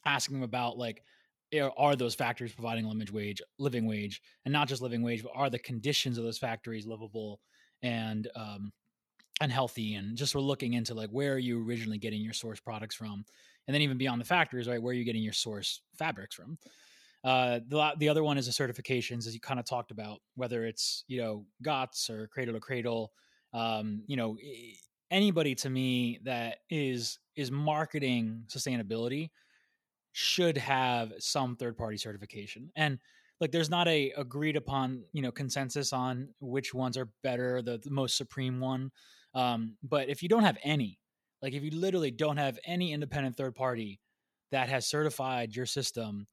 asking 0.05 0.35
them 0.35 0.43
about 0.43 0.77
like 0.77 1.03
are 1.77 1.95
those 1.95 2.15
factories 2.15 2.53
providing 2.53 2.85
living 2.85 3.13
wage, 3.13 3.41
living 3.57 3.85
wage, 3.87 4.21
and 4.45 4.51
not 4.51 4.67
just 4.67 4.81
living 4.81 5.01
wage, 5.01 5.23
but 5.23 5.31
are 5.33 5.49
the 5.49 5.59
conditions 5.59 6.17
of 6.17 6.23
those 6.23 6.37
factories 6.37 6.85
livable 6.85 7.41
and 7.81 8.27
um, 8.35 8.71
and 9.41 9.51
healthy? 9.51 9.95
And 9.95 10.17
just 10.17 10.35
we're 10.35 10.41
looking 10.41 10.73
into 10.73 10.93
like 10.93 11.09
where 11.09 11.33
are 11.33 11.39
you 11.39 11.65
originally 11.65 11.97
getting 11.97 12.21
your 12.21 12.33
source 12.33 12.59
products 12.59 12.95
from, 12.95 13.25
and 13.67 13.73
then 13.73 13.81
even 13.81 13.97
beyond 13.97 14.21
the 14.21 14.25
factories, 14.25 14.67
right, 14.67 14.81
where 14.81 14.91
are 14.91 14.95
you 14.95 15.03
getting 15.03 15.23
your 15.23 15.33
source 15.33 15.81
fabrics 15.97 16.35
from? 16.35 16.57
Uh, 17.23 17.59
the 17.67 17.93
the 17.97 18.09
other 18.09 18.23
one 18.23 18.37
is 18.37 18.45
the 18.45 18.51
certifications, 18.51 19.27
as 19.27 19.33
you 19.33 19.39
kind 19.39 19.59
of 19.59 19.65
talked 19.65 19.91
about, 19.91 20.19
whether 20.35 20.65
it's 20.65 21.03
you 21.07 21.21
know 21.21 21.45
GOTS 21.61 22.09
or 22.09 22.27
Cradle 22.27 22.53
to 22.53 22.59
Cradle. 22.59 23.11
Um, 23.51 24.03
you 24.05 24.15
know, 24.15 24.37
anybody 25.11 25.55
to 25.55 25.69
me 25.69 26.19
that 26.23 26.59
is 26.69 27.19
is 27.35 27.51
marketing 27.51 28.43
sustainability 28.47 29.29
should 30.11 30.57
have 30.57 31.13
some 31.19 31.55
third 31.55 31.77
party 31.77 31.97
certification 31.97 32.71
and 32.75 32.99
like 33.39 33.51
there's 33.51 33.69
not 33.69 33.87
a 33.87 34.11
agreed 34.17 34.55
upon 34.55 35.03
you 35.13 35.21
know 35.21 35.31
consensus 35.31 35.93
on 35.93 36.29
which 36.39 36.73
ones 36.73 36.97
are 36.97 37.09
better 37.23 37.61
the, 37.61 37.77
the 37.77 37.89
most 37.89 38.17
supreme 38.17 38.59
one 38.59 38.91
um, 39.33 39.77
but 39.83 40.09
if 40.09 40.23
you 40.23 40.29
don't 40.29 40.43
have 40.43 40.57
any 40.63 40.99
like 41.41 41.53
if 41.53 41.63
you 41.63 41.71
literally 41.71 42.11
don't 42.11 42.37
have 42.37 42.59
any 42.65 42.93
independent 42.93 43.35
third 43.35 43.55
party 43.55 43.99
that 44.51 44.69
has 44.69 44.87
certified 44.87 45.55
your 45.55 45.65
system 45.65 46.27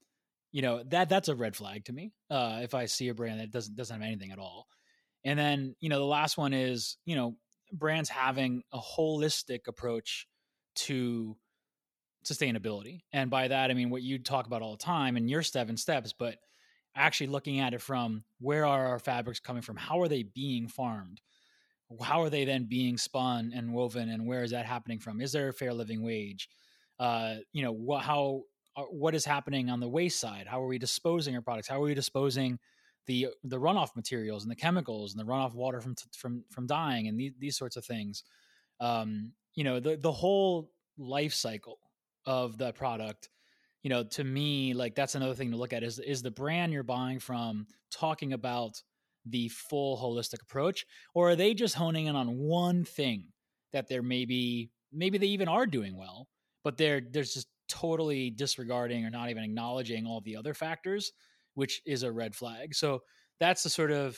you 0.51 0.61
know 0.61 0.83
that 0.87 1.09
that's 1.09 1.27
a 1.27 1.35
red 1.35 1.55
flag 1.55 1.85
to 1.85 1.93
me 1.93 2.13
uh, 2.29 2.59
if 2.61 2.73
i 2.73 2.85
see 2.85 3.09
a 3.09 3.13
brand 3.13 3.39
that 3.39 3.51
doesn't 3.51 3.75
doesn't 3.75 4.01
have 4.01 4.07
anything 4.07 4.31
at 4.31 4.39
all. 4.39 4.67
And 5.23 5.37
then 5.37 5.75
you 5.79 5.89
know 5.89 5.99
the 5.99 6.05
last 6.05 6.37
one 6.37 6.53
is 6.53 6.97
you 7.05 7.15
know 7.15 7.35
brands 7.73 8.09
having 8.09 8.63
a 8.71 8.79
holistic 8.79 9.67
approach 9.67 10.25
to 10.75 11.35
sustainability. 12.25 13.01
And 13.13 13.29
by 13.29 13.47
that 13.49 13.71
i 13.71 13.73
mean 13.73 13.89
what 13.89 14.03
you 14.03 14.19
talk 14.19 14.47
about 14.47 14.61
all 14.61 14.71
the 14.71 14.83
time 14.83 15.17
in 15.17 15.27
your 15.27 15.43
seven 15.43 15.77
steps 15.77 16.13
but 16.17 16.37
actually 16.97 17.27
looking 17.27 17.59
at 17.59 17.73
it 17.73 17.81
from 17.81 18.23
where 18.39 18.65
are 18.65 18.87
our 18.87 18.99
fabrics 18.99 19.39
coming 19.39 19.61
from? 19.61 19.77
How 19.77 20.01
are 20.01 20.07
they 20.07 20.23
being 20.23 20.67
farmed 20.67 21.21
how 22.01 22.21
are 22.21 22.29
they 22.29 22.45
then 22.45 22.65
being 22.65 22.97
spun 22.97 23.51
and 23.55 23.73
woven 23.73 24.09
and 24.09 24.25
where 24.25 24.43
is 24.43 24.51
that 24.51 24.65
happening 24.65 24.99
from? 24.99 25.21
Is 25.21 25.31
there 25.31 25.49
a 25.49 25.53
fair 25.53 25.73
living 25.73 26.03
wage? 26.03 26.49
Uh, 26.99 27.35
you 27.53 27.63
know 27.63 27.71
what 27.71 28.03
how 28.03 28.41
uh, 28.75 28.83
what 28.83 29.15
is 29.15 29.25
happening 29.25 29.69
on 29.69 29.79
the 29.79 29.87
waste 29.87 30.19
side? 30.19 30.47
How 30.47 30.61
are 30.61 30.67
we 30.67 30.77
disposing 30.77 31.35
our 31.35 31.41
products? 31.41 31.67
How 31.67 31.77
are 31.77 31.85
we 31.85 31.93
disposing 31.93 32.59
the 33.05 33.27
the 33.43 33.59
runoff 33.59 33.95
materials 33.95 34.43
and 34.43 34.51
the 34.51 34.55
chemicals 34.55 35.13
and 35.13 35.19
the 35.19 35.31
runoff 35.31 35.53
water 35.53 35.79
from 35.79 35.95
from 36.15 36.43
from 36.49 36.67
dyeing 36.67 37.07
and 37.07 37.19
these, 37.19 37.33
these 37.39 37.57
sorts 37.57 37.77
of 37.77 37.85
things? 37.85 38.23
Um, 38.79 39.33
you 39.55 39.63
know 39.63 39.79
the 39.79 39.97
the 39.97 40.11
whole 40.11 40.71
life 40.97 41.33
cycle 41.33 41.79
of 42.25 42.57
the 42.57 42.71
product 42.73 43.29
you 43.83 43.89
know 43.89 44.03
to 44.03 44.23
me 44.23 44.73
like 44.73 44.95
that's 44.95 45.15
another 45.15 45.33
thing 45.33 45.51
to 45.51 45.57
look 45.57 45.73
at 45.73 45.83
is 45.83 45.99
is 45.99 46.21
the 46.21 46.31
brand 46.31 46.73
you're 46.73 46.83
buying 46.83 47.19
from 47.19 47.65
talking 47.91 48.33
about 48.33 48.81
the 49.29 49.47
full 49.49 49.97
holistic 49.97 50.41
approach 50.41 50.85
or 51.13 51.29
are 51.29 51.35
they 51.35 51.53
just 51.53 51.75
honing 51.75 52.07
in 52.07 52.15
on 52.15 52.37
one 52.37 52.83
thing 52.83 53.25
that 53.73 53.87
they're 53.87 54.03
maybe 54.03 54.71
maybe 54.91 55.17
they 55.17 55.27
even 55.27 55.47
are 55.47 55.65
doing 55.65 55.97
well 55.97 56.27
but 56.63 56.77
they're 56.77 57.01
there's 57.11 57.33
just 57.33 57.47
totally 57.67 58.29
disregarding 58.29 59.05
or 59.05 59.09
not 59.09 59.29
even 59.29 59.43
acknowledging 59.43 60.05
all 60.05 60.21
the 60.21 60.35
other 60.35 60.53
factors 60.53 61.11
which 61.57 61.81
is 61.87 62.03
a 62.03 62.11
red 62.11 62.35
flag? 62.35 62.75
So 62.75 63.01
that's 63.39 63.63
the 63.63 63.69
sort 63.69 63.91
of 63.91 64.17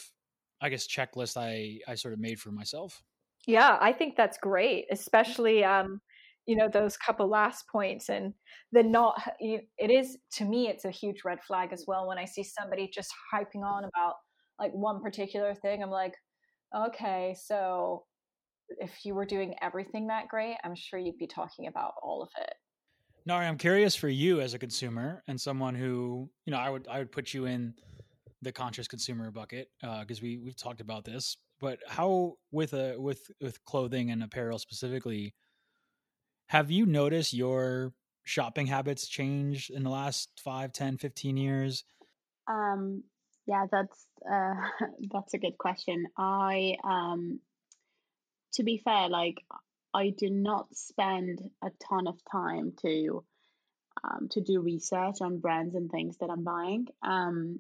i 0.62 0.70
guess 0.70 0.88
checklist 0.88 1.38
i 1.38 1.80
i 1.89 1.95
sort 1.95 2.14
of 2.14 2.20
made 2.20 2.39
for 2.39 2.51
myself. 2.51 3.01
Yeah 3.47 3.78
i 3.80 3.93
think 3.93 4.16
that's 4.16 4.38
great 4.38 4.86
especially 4.91 5.64
um 5.64 6.01
you 6.45 6.55
know 6.55 6.68
those 6.68 6.97
couple 6.97 7.28
last 7.30 7.66
points 7.72 8.10
and 8.10 8.34
the 8.72 8.84
not 8.84 9.22
it 9.39 9.66
is 9.89 10.18
to 10.34 10.45
me 10.45 10.68
it's 10.68 10.86
a 10.86 10.91
huge 10.91 11.22
red 11.24 11.41
flag 11.41 11.72
as 11.72 11.86
well 11.88 12.07
when 12.07 12.18
i 12.18 12.26
see 12.26 12.43
somebody 12.43 12.89
just 12.93 13.14
hyping 13.34 13.64
on 13.64 13.86
about 13.86 14.16
like 14.60 14.72
one 14.74 15.01
particular 15.01 15.55
thing 15.55 15.82
i'm 15.84 15.89
like 15.89 16.14
okay 16.76 17.36
so 17.39 18.03
if 18.80 19.03
you 19.03 19.16
were 19.16 19.26
doing 19.26 19.55
everything 19.62 20.07
that 20.07 20.28
great 20.28 20.55
i'm 20.64 20.76
sure 20.76 20.99
you'd 20.99 21.18
be 21.18 21.28
talking 21.28 21.68
about 21.68 21.93
all 22.01 22.22
of 22.22 22.30
it 22.41 22.53
Nari, 23.26 23.45
I'm 23.45 23.57
curious 23.57 23.95
for 23.95 24.07
you 24.10 24.41
as 24.41 24.55
a 24.55 24.60
consumer 24.60 25.24
and 25.28 25.39
someone 25.39 25.76
who, 25.76 26.30
you 26.45 26.51
know, 26.51 26.57
I 26.57 26.70
would 26.70 26.88
I 26.88 26.97
would 26.99 27.12
put 27.12 27.34
you 27.34 27.45
in 27.45 27.76
the 28.41 28.51
conscious 28.51 28.88
consumer 28.88 29.30
bucket 29.32 29.70
because 29.82 30.20
uh, 30.20 30.24
we 30.24 30.38
we've 30.38 30.55
talked 30.55 30.82
about 30.82 31.05
this. 31.05 31.38
But 31.60 31.80
how 31.88 32.38
with 32.51 32.74
a 32.74 32.95
with 32.97 33.30
with 33.41 33.64
clothing 33.66 34.12
and 34.12 34.24
apparel 34.24 34.57
specifically, 34.57 35.36
have 36.47 36.72
you 36.72 36.86
noticed 36.86 37.34
your 37.34 37.93
shopping 38.24 38.68
habits 38.68 39.07
change 39.07 39.70
in 39.70 39.84
the 39.84 39.89
last 39.89 40.30
5, 40.43 40.72
10, 40.72 40.97
15 40.97 41.38
years? 41.38 41.84
Um, 42.47 43.03
yeah, 43.50 43.66
that's 43.72 44.06
uh, 44.32 44.54
that's 45.12 45.34
a 45.34 45.39
good 45.39 45.58
question. 45.58 46.06
I 46.16 46.76
um, 46.84 47.39
to 48.54 48.64
be 48.64 48.78
fair, 48.78 49.10
like 49.10 49.43
I 49.93 50.12
do 50.12 50.30
not 50.30 50.68
spend 50.76 51.41
a 51.64 51.72
ton 51.89 52.08
of 52.08 52.20
time 52.32 52.74
to 52.84 53.24
um, 54.04 54.30
to 54.32 54.41
do 54.41 54.62
research 54.62 55.18
on 55.22 55.39
brands 55.39 55.74
and 55.74 55.89
things 55.89 56.18
that 56.18 56.30
I'm 56.30 56.43
buying. 56.43 56.88
Um, 57.02 57.60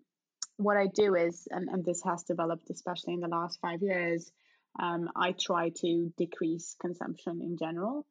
what 0.57 0.77
I 0.77 0.87
do 0.87 1.15
is, 1.15 1.47
and, 1.49 1.69
and 1.69 1.83
this 1.83 2.03
has 2.03 2.23
developed 2.23 2.69
especially 2.69 3.13
in 3.13 3.21
the 3.21 3.27
last 3.27 3.59
five 3.59 3.81
years, 3.81 4.31
um, 4.79 5.09
I 5.15 5.31
try 5.31 5.71
to 5.81 6.13
decrease 6.17 6.75
consumption 6.79 7.41
in 7.41 7.57
general 7.57 8.05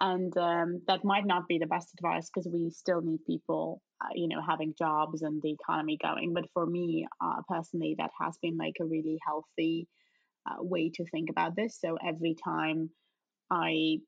and 0.00 0.36
um, 0.36 0.82
that 0.86 1.04
might 1.04 1.26
not 1.26 1.48
be 1.48 1.58
the 1.58 1.66
best 1.66 1.92
advice 1.98 2.28
because 2.28 2.48
we 2.52 2.70
still 2.70 3.00
need 3.00 3.24
people 3.26 3.80
uh, 4.04 4.08
you 4.14 4.28
know 4.28 4.40
having 4.46 4.74
jobs 4.78 5.22
and 5.22 5.40
the 5.42 5.52
economy 5.52 5.98
going. 6.02 6.34
But 6.34 6.50
for 6.52 6.66
me 6.66 7.06
uh, 7.20 7.42
personally 7.48 7.96
that 7.98 8.10
has 8.20 8.36
been 8.42 8.56
like 8.56 8.76
a 8.80 8.84
really 8.84 9.18
healthy 9.26 9.88
uh, 10.48 10.62
way 10.62 10.90
to 10.94 11.04
think 11.06 11.30
about 11.30 11.56
this. 11.56 11.78
So 11.80 11.96
every 12.04 12.36
time 12.42 12.90
i 13.50 13.98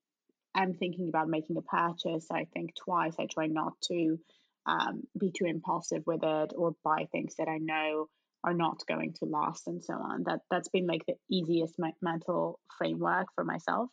am 0.57 0.75
thinking 0.75 1.09
about 1.09 1.29
making 1.29 1.57
a 1.57 1.63
purchase 1.63 2.27
i 2.33 2.45
think 2.53 2.71
twice 2.75 3.15
i 3.21 3.27
try 3.33 3.47
not 3.47 3.75
to 3.83 4.19
um, 4.67 5.03
be 5.19 5.31
too 5.31 5.45
impulsive 5.45 6.03
with 6.07 6.25
it 6.25 6.53
or 6.57 6.75
buy 6.83 7.07
things 7.13 7.37
that 7.39 7.49
i 7.49 7.59
know 7.59 8.09
are 8.45 8.55
not 8.55 8.83
going 8.87 9.15
to 9.15 9.25
last 9.25 9.67
and 9.67 9.83
so 9.83 9.95
on. 9.95 10.25
That 10.25 10.41
that's 10.51 10.69
been 10.69 10.87
like 10.87 11.05
the 11.07 11.15
easiest 11.31 11.75
mental 12.01 12.61
framework 12.77 13.27
for 13.35 13.45
myself. 13.45 13.91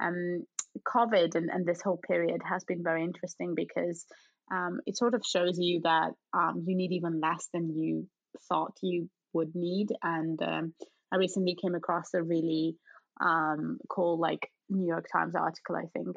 Um, 0.00 0.44
COVID 0.86 1.34
and, 1.34 1.50
and 1.50 1.66
this 1.66 1.82
whole 1.82 2.00
period 2.06 2.40
has 2.48 2.64
been 2.64 2.82
very 2.82 3.04
interesting 3.04 3.54
because 3.54 4.04
um, 4.52 4.80
it 4.86 4.96
sort 4.96 5.14
of 5.14 5.22
shows 5.24 5.58
you 5.58 5.80
that 5.84 6.12
um, 6.32 6.64
you 6.66 6.76
need 6.76 6.92
even 6.92 7.20
less 7.20 7.48
than 7.52 7.76
you 7.76 8.06
thought 8.48 8.72
you 8.82 9.08
would 9.32 9.54
need. 9.54 9.88
And 10.02 10.40
um, 10.42 10.74
I 11.12 11.16
recently 11.16 11.56
came 11.60 11.74
across 11.74 12.14
a 12.14 12.22
really 12.22 12.76
um, 13.20 13.78
cool, 13.88 14.18
like 14.18 14.50
New 14.68 14.86
York 14.86 15.06
Times 15.12 15.34
article. 15.34 15.76
I 15.76 15.86
think 15.92 16.16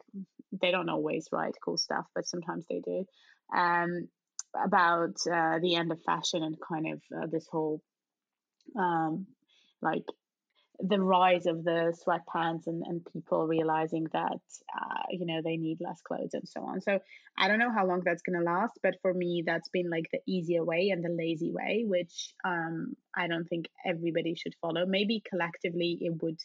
they 0.62 0.72
don't 0.72 0.89
always 0.89 1.28
write 1.32 1.55
cool 1.64 1.78
stuff, 1.78 2.05
but 2.16 2.28
sometimes 2.28 2.66
they 2.70 2.80
do. 2.80 3.05
Um, 3.55 4.07
about 4.53 5.16
uh, 5.32 5.59
the 5.62 5.76
end 5.76 5.91
of 5.91 6.01
fashion 6.05 6.43
and 6.43 6.57
kind 6.68 6.93
of 6.93 7.01
uh, 7.18 7.28
this 7.32 7.47
whole 7.49 7.82
um, 8.78 9.26
like 9.82 10.03
the 10.84 10.99
rise 10.99 11.45
of 11.45 11.63
the 11.63 11.95
sweatpants 12.05 12.67
and, 12.67 12.84
and 12.86 13.05
people 13.13 13.45
realizing 13.47 14.07
that 14.13 14.39
uh, 14.75 15.03
you 15.09 15.25
know 15.25 15.41
they 15.43 15.57
need 15.57 15.79
less 15.79 16.01
clothes 16.01 16.34
and 16.34 16.47
so 16.47 16.61
on. 16.61 16.82
So 16.82 16.99
i 17.38 17.47
don't 17.47 17.59
know 17.59 17.71
how 17.71 17.86
long 17.86 18.01
that's 18.03 18.21
going 18.21 18.38
to 18.38 18.43
last 18.43 18.77
but 18.84 18.95
for 19.01 19.13
me 19.13 19.43
that's 19.45 19.69
been 19.69 19.89
like 19.89 20.07
the 20.11 20.19
easier 20.25 20.63
way 20.63 20.89
and 20.89 21.03
the 21.03 21.09
lazy 21.09 21.51
way 21.51 21.84
which 21.86 22.34
um, 22.43 22.95
i 23.15 23.27
don't 23.27 23.47
think 23.47 23.69
everybody 23.86 24.36
should 24.36 24.55
follow. 24.61 24.86
Maybe 24.86 25.23
collectively 25.27 25.97
it 26.01 26.21
would 26.21 26.39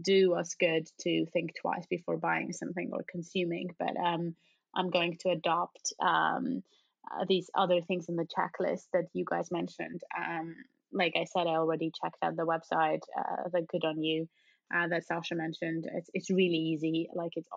do 0.00 0.34
us 0.34 0.54
good 0.54 0.88
to 1.00 1.26
think 1.26 1.52
twice 1.60 1.86
before 1.86 2.16
buying 2.16 2.52
something 2.52 2.90
or 2.92 3.04
consuming 3.08 3.74
but 3.78 3.96
um, 3.96 4.34
i'm 4.74 4.90
going 4.90 5.16
to 5.18 5.30
adopt 5.30 5.92
um, 6.00 6.62
uh, 7.10 7.24
these 7.28 7.50
other 7.54 7.80
things 7.82 8.08
in 8.08 8.16
the 8.16 8.26
checklist 8.26 8.86
that 8.92 9.04
you 9.12 9.24
guys 9.24 9.50
mentioned 9.50 10.00
um, 10.16 10.54
like 10.92 11.14
I 11.16 11.24
said, 11.24 11.46
I 11.46 11.56
already 11.56 11.90
checked 12.02 12.18
out 12.22 12.36
the 12.36 12.46
website, 12.46 13.00
uh, 13.18 13.48
the 13.52 13.62
Good 13.62 13.84
on 13.84 14.02
You 14.02 14.28
uh, 14.74 14.88
that 14.88 15.06
Sasha 15.06 15.34
mentioned. 15.34 15.88
It's 15.94 16.10
it's 16.14 16.30
really 16.30 16.56
easy. 16.56 17.08
Like 17.14 17.32
it's 17.36 17.48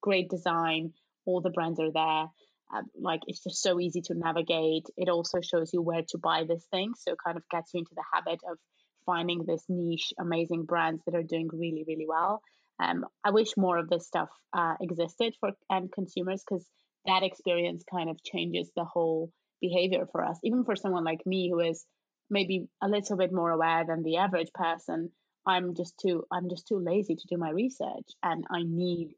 great 0.00 0.28
design. 0.28 0.92
All 1.26 1.40
the 1.40 1.50
brands 1.50 1.80
are 1.80 1.92
there. 1.92 2.26
Uh, 2.74 2.82
like 3.00 3.20
it's 3.26 3.42
just 3.42 3.62
so 3.62 3.78
easy 3.80 4.00
to 4.02 4.14
navigate. 4.14 4.86
It 4.96 5.08
also 5.08 5.40
shows 5.40 5.70
you 5.72 5.82
where 5.82 6.02
to 6.08 6.18
buy 6.18 6.44
this 6.48 6.64
thing, 6.70 6.92
so 6.96 7.14
kind 7.24 7.36
of 7.36 7.48
gets 7.50 7.72
you 7.74 7.78
into 7.78 7.94
the 7.94 8.04
habit 8.12 8.40
of 8.50 8.58
finding 9.06 9.44
this 9.44 9.64
niche, 9.68 10.12
amazing 10.18 10.64
brands 10.64 11.02
that 11.06 11.14
are 11.14 11.22
doing 11.22 11.48
really 11.52 11.84
really 11.86 12.06
well. 12.08 12.42
Um, 12.80 13.04
I 13.22 13.30
wish 13.30 13.56
more 13.56 13.78
of 13.78 13.88
this 13.88 14.06
stuff 14.06 14.30
uh, 14.52 14.74
existed 14.80 15.34
for 15.38 15.52
end 15.70 15.92
consumers 15.92 16.42
because 16.42 16.66
that 17.06 17.22
experience 17.22 17.84
kind 17.88 18.10
of 18.10 18.22
changes 18.24 18.70
the 18.74 18.84
whole 18.84 19.30
behavior 19.60 20.08
for 20.10 20.24
us. 20.24 20.38
Even 20.42 20.64
for 20.64 20.74
someone 20.74 21.04
like 21.04 21.24
me 21.24 21.50
who 21.50 21.60
is 21.60 21.84
maybe 22.30 22.68
a 22.82 22.88
little 22.88 23.16
bit 23.16 23.32
more 23.32 23.50
aware 23.50 23.84
than 23.86 24.02
the 24.02 24.16
average 24.16 24.52
person 24.54 25.10
i'm 25.46 25.74
just 25.74 25.98
too 25.98 26.24
i'm 26.32 26.48
just 26.48 26.66
too 26.66 26.78
lazy 26.78 27.14
to 27.14 27.26
do 27.28 27.36
my 27.36 27.50
research 27.50 28.10
and 28.22 28.44
i 28.50 28.62
need 28.62 29.14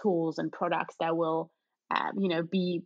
tools 0.00 0.38
and 0.38 0.52
products 0.52 0.94
that 1.00 1.16
will 1.16 1.50
um, 1.90 2.12
you 2.18 2.28
know 2.28 2.42
be 2.42 2.82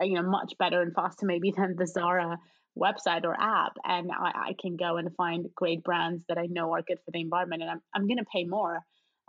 you 0.00 0.14
know 0.14 0.28
much 0.28 0.54
better 0.58 0.82
and 0.82 0.94
faster 0.94 1.26
maybe 1.26 1.52
than 1.56 1.76
the 1.76 1.86
zara 1.86 2.38
website 2.76 3.24
or 3.24 3.40
app 3.40 3.72
and 3.84 4.10
I, 4.10 4.48
I 4.48 4.56
can 4.60 4.76
go 4.76 4.96
and 4.96 5.14
find 5.14 5.46
great 5.54 5.84
brands 5.84 6.24
that 6.28 6.38
i 6.38 6.46
know 6.46 6.72
are 6.72 6.82
good 6.82 6.98
for 7.04 7.12
the 7.12 7.20
environment 7.20 7.62
and 7.62 7.70
i'm, 7.70 7.82
I'm 7.94 8.06
going 8.06 8.18
to 8.18 8.24
pay 8.24 8.44
more 8.44 8.80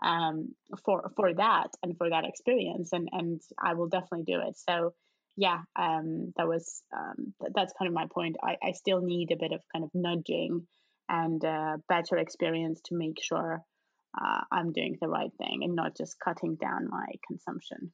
um, 0.04 0.54
for 0.84 1.12
for 1.16 1.34
that 1.34 1.70
and 1.84 1.98
for 1.98 2.10
that 2.10 2.26
experience 2.26 2.89
and 2.91 3.10
and 3.12 3.41
i 3.64 3.74
will 3.74 3.88
definitely 3.88 4.24
do 4.24 4.41
it. 4.41 4.58
So 4.58 4.93
yeah, 5.38 5.60
um, 5.76 6.34
that 6.38 6.48
was 6.48 6.82
um, 6.96 7.34
th- 7.42 7.54
that's 7.56 7.74
kind 7.78 7.88
of 7.88 7.94
my 7.94 8.06
point. 8.14 8.38
I, 8.44 8.56
I 8.64 8.72
still 8.72 9.02
need 9.02 9.32
a 9.32 9.38
bit 9.38 9.52
of 9.52 9.62
kind 9.74 9.84
of 9.84 9.92
nudging 9.94 10.68
and 11.10 11.44
uh, 11.44 11.78
better 11.90 12.18
experience 12.18 12.82
to 12.86 12.96
make 12.96 13.22
sure 13.22 13.62
uh, 14.20 14.42
I'm 14.52 14.72
doing 14.72 14.98
the 15.02 15.08
right 15.08 15.32
thing 15.38 15.62
and 15.64 15.76
not 15.76 15.98
just 15.98 16.20
cutting 16.24 16.56
down 16.56 16.88
my 16.90 17.06
consumption. 17.28 17.92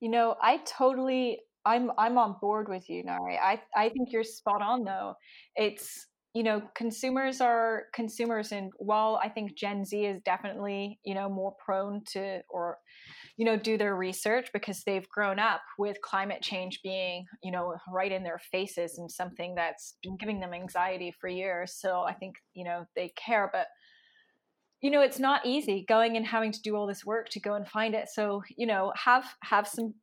You 0.00 0.10
know, 0.10 0.36
I 0.42 0.58
totally 0.58 1.38
I'm 1.64 1.90
I'm 1.96 2.18
on 2.18 2.36
board 2.40 2.68
with 2.68 2.88
you, 2.88 3.04
Nari. 3.04 3.38
I 3.38 3.60
I 3.74 3.88
think 3.88 4.12
you're 4.12 4.24
spot 4.24 4.62
on 4.62 4.84
though. 4.84 5.14
It's 5.56 6.06
you 6.34 6.42
know, 6.42 6.62
consumers 6.74 7.40
are 7.40 7.84
consumers 7.94 8.52
and 8.52 8.72
while 8.78 9.20
I 9.22 9.28
think 9.28 9.54
Gen 9.56 9.84
Z 9.84 10.02
is 10.02 10.20
definitely, 10.24 10.98
you 11.04 11.14
know, 11.14 11.28
more 11.28 11.54
prone 11.64 12.02
to 12.12 12.40
or 12.48 12.78
you 13.36 13.44
know, 13.44 13.56
do 13.56 13.78
their 13.78 13.96
research 13.96 14.48
because 14.52 14.82
they've 14.84 15.08
grown 15.08 15.38
up 15.38 15.62
with 15.78 16.00
climate 16.02 16.42
change 16.42 16.80
being, 16.82 17.24
you 17.42 17.50
know, 17.50 17.74
right 17.92 18.12
in 18.12 18.22
their 18.22 18.40
faces 18.50 18.98
and 18.98 19.10
something 19.10 19.54
that's 19.54 19.96
been 20.02 20.16
giving 20.16 20.40
them 20.40 20.54
anxiety 20.54 21.14
for 21.20 21.28
years. 21.28 21.74
So 21.78 22.02
I 22.02 22.12
think, 22.12 22.34
you 22.54 22.64
know, 22.64 22.84
they 22.94 23.12
care, 23.16 23.48
but 23.52 23.66
you 24.82 24.90
know 24.90 25.00
it's 25.00 25.20
not 25.20 25.46
easy 25.46 25.84
going 25.88 26.16
and 26.16 26.26
having 26.26 26.52
to 26.52 26.60
do 26.60 26.76
all 26.76 26.86
this 26.86 27.06
work 27.06 27.28
to 27.30 27.40
go 27.40 27.54
and 27.54 27.66
find 27.66 27.94
it 27.94 28.08
so 28.08 28.42
you 28.56 28.66
know 28.66 28.92
have 28.96 29.24
have 29.42 29.66
some 29.66 29.94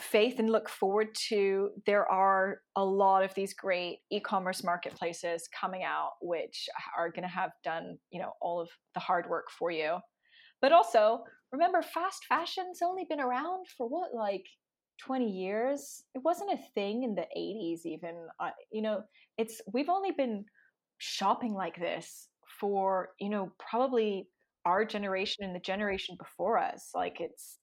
faith 0.00 0.38
and 0.38 0.50
look 0.50 0.70
forward 0.70 1.08
to 1.14 1.68
there 1.84 2.10
are 2.10 2.60
a 2.76 2.84
lot 2.84 3.22
of 3.22 3.34
these 3.34 3.52
great 3.52 3.98
e-commerce 4.10 4.64
marketplaces 4.64 5.46
coming 5.58 5.82
out 5.82 6.12
which 6.22 6.66
are 6.96 7.10
going 7.10 7.22
to 7.22 7.28
have 7.28 7.50
done 7.62 7.98
you 8.10 8.18
know 8.18 8.32
all 8.40 8.58
of 8.58 8.70
the 8.94 9.00
hard 9.00 9.28
work 9.28 9.50
for 9.50 9.70
you 9.70 9.98
but 10.62 10.72
also 10.72 11.22
remember 11.52 11.82
fast 11.82 12.24
fashion's 12.28 12.80
only 12.82 13.04
been 13.08 13.20
around 13.20 13.66
for 13.76 13.88
what 13.88 14.14
like 14.14 14.46
20 15.00 15.30
years? 15.30 16.02
It 16.14 16.22
wasn't 16.24 16.52
a 16.52 16.62
thing 16.74 17.02
in 17.02 17.14
the 17.14 17.26
80s 17.36 17.84
even 17.86 18.26
uh, 18.40 18.50
you 18.70 18.82
know 18.82 19.02
it's 19.38 19.60
we've 19.72 19.88
only 19.88 20.12
been 20.12 20.44
shopping 20.98 21.52
like 21.54 21.76
this 21.76 22.28
for 22.60 23.10
you 23.20 23.28
know 23.28 23.50
probably 23.58 24.28
our 24.64 24.84
generation 24.84 25.44
and 25.44 25.54
the 25.54 25.60
generation 25.60 26.16
before 26.18 26.58
us. 26.58 26.90
Like 26.94 27.20
it's 27.20 27.58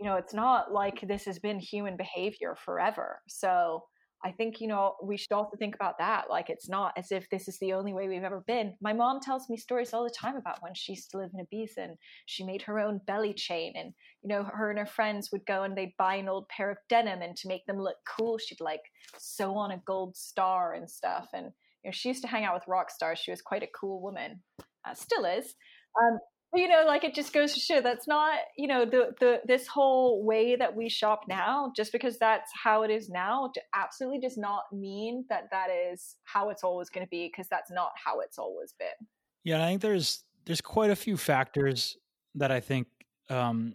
you 0.00 0.06
know 0.06 0.16
it's 0.16 0.34
not 0.34 0.72
like 0.72 1.00
this 1.06 1.24
has 1.24 1.38
been 1.38 1.58
human 1.58 1.96
behavior 1.96 2.56
forever. 2.64 3.20
So 3.28 3.84
i 4.24 4.30
think 4.30 4.60
you 4.60 4.68
know 4.68 4.94
we 5.02 5.16
should 5.16 5.32
also 5.32 5.56
think 5.56 5.74
about 5.74 5.98
that 5.98 6.28
like 6.28 6.50
it's 6.50 6.68
not 6.68 6.92
as 6.96 7.12
if 7.12 7.28
this 7.30 7.48
is 7.48 7.58
the 7.58 7.72
only 7.72 7.92
way 7.92 8.08
we've 8.08 8.22
ever 8.22 8.42
been. 8.46 8.74
My 8.80 8.92
mom 8.92 9.20
tells 9.20 9.48
me 9.48 9.56
stories 9.56 9.92
all 9.92 10.04
the 10.04 10.10
time 10.10 10.36
about 10.36 10.62
when 10.62 10.74
she 10.74 10.92
used 10.92 11.10
to 11.10 11.18
live 11.18 11.30
in 11.34 11.44
ibiza 11.46 11.78
and 11.78 11.96
she 12.26 12.44
made 12.44 12.62
her 12.62 12.78
own 12.78 13.00
belly 13.06 13.32
chain 13.32 13.72
and 13.76 13.92
you 14.22 14.28
know 14.28 14.44
her 14.44 14.70
and 14.70 14.78
her 14.78 14.86
friends 14.86 15.30
would 15.32 15.46
go 15.46 15.62
and 15.62 15.76
they'd 15.76 15.96
buy 15.98 16.16
an 16.16 16.28
old 16.28 16.48
pair 16.48 16.70
of 16.70 16.78
denim 16.88 17.22
and 17.22 17.36
to 17.36 17.48
make 17.48 17.64
them 17.66 17.78
look 17.78 17.96
cool 18.06 18.38
she'd 18.38 18.60
like 18.60 18.82
sew 19.16 19.56
on 19.56 19.70
a 19.70 19.82
gold 19.86 20.16
star 20.16 20.74
and 20.74 20.90
stuff. 20.90 21.28
And 21.32 21.46
you 21.82 21.88
know 21.88 21.92
she 21.92 22.08
used 22.08 22.22
to 22.22 22.28
hang 22.28 22.44
out 22.44 22.54
with 22.54 22.68
rock 22.68 22.90
stars. 22.90 23.18
She 23.18 23.30
was 23.30 23.42
quite 23.42 23.62
a 23.62 23.68
cool 23.78 24.00
woman 24.00 24.42
uh, 24.86 24.94
still 24.94 25.24
is. 25.24 25.54
Um, 26.00 26.18
you 26.54 26.68
know 26.68 26.84
like 26.86 27.04
it 27.04 27.14
just 27.14 27.32
goes 27.32 27.52
to 27.54 27.60
show 27.60 27.80
that's 27.80 28.08
not 28.08 28.38
you 28.56 28.66
know 28.66 28.84
the 28.84 29.14
the 29.20 29.40
this 29.46 29.66
whole 29.66 30.24
way 30.24 30.56
that 30.56 30.74
we 30.74 30.88
shop 30.88 31.24
now 31.28 31.70
just 31.76 31.92
because 31.92 32.18
that's 32.18 32.50
how 32.54 32.82
it 32.82 32.90
is 32.90 33.08
now 33.10 33.50
absolutely 33.74 34.18
does 34.18 34.38
not 34.38 34.62
mean 34.72 35.24
that 35.28 35.48
that 35.50 35.68
is 35.70 36.16
how 36.24 36.48
it's 36.48 36.64
always 36.64 36.88
going 36.88 37.04
to 37.04 37.10
be 37.10 37.28
because 37.28 37.48
that's 37.48 37.70
not 37.70 37.90
how 38.02 38.20
it's 38.20 38.38
always 38.38 38.72
been. 38.78 39.06
Yeah 39.44 39.62
i 39.62 39.66
think 39.66 39.82
there's 39.82 40.24
there's 40.46 40.60
quite 40.60 40.90
a 40.90 40.96
few 40.96 41.16
factors 41.16 41.96
that 42.34 42.50
i 42.50 42.60
think 42.60 42.86
um 43.28 43.74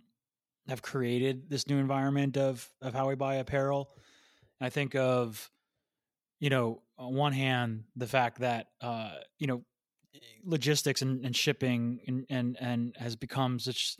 have 0.68 0.82
created 0.82 1.50
this 1.50 1.68
new 1.68 1.78
environment 1.78 2.38
of 2.38 2.68
of 2.82 2.94
how 2.94 3.08
we 3.08 3.16
buy 3.16 3.36
apparel. 3.36 3.90
I 4.62 4.70
think 4.70 4.96
of 4.96 5.50
you 6.40 6.50
know 6.50 6.82
on 6.98 7.16
one 7.16 7.34
hand 7.34 7.84
the 7.96 8.08
fact 8.08 8.40
that 8.40 8.68
uh 8.82 9.12
you 9.38 9.48
know 9.48 9.64
logistics 10.44 11.02
and, 11.02 11.26
and 11.26 11.36
shipping 11.36 12.00
and, 12.08 12.26
and 12.30 12.58
and 12.60 12.96
has 13.00 13.16
become 13.16 13.60
such 13.60 13.98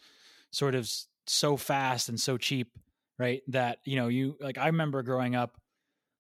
sort 0.52 0.76
of 0.76 0.90
so 1.26 1.58
fast 1.58 2.10
and 2.10 2.20
so 2.20 2.38
cheap 2.38 2.78
right 3.18 3.42
that 3.48 3.80
you 3.86 3.96
know 3.96 4.08
you 4.08 4.36
like 4.40 4.58
i 4.58 4.68
remember 4.68 5.02
growing 5.04 5.36
up 5.36 5.60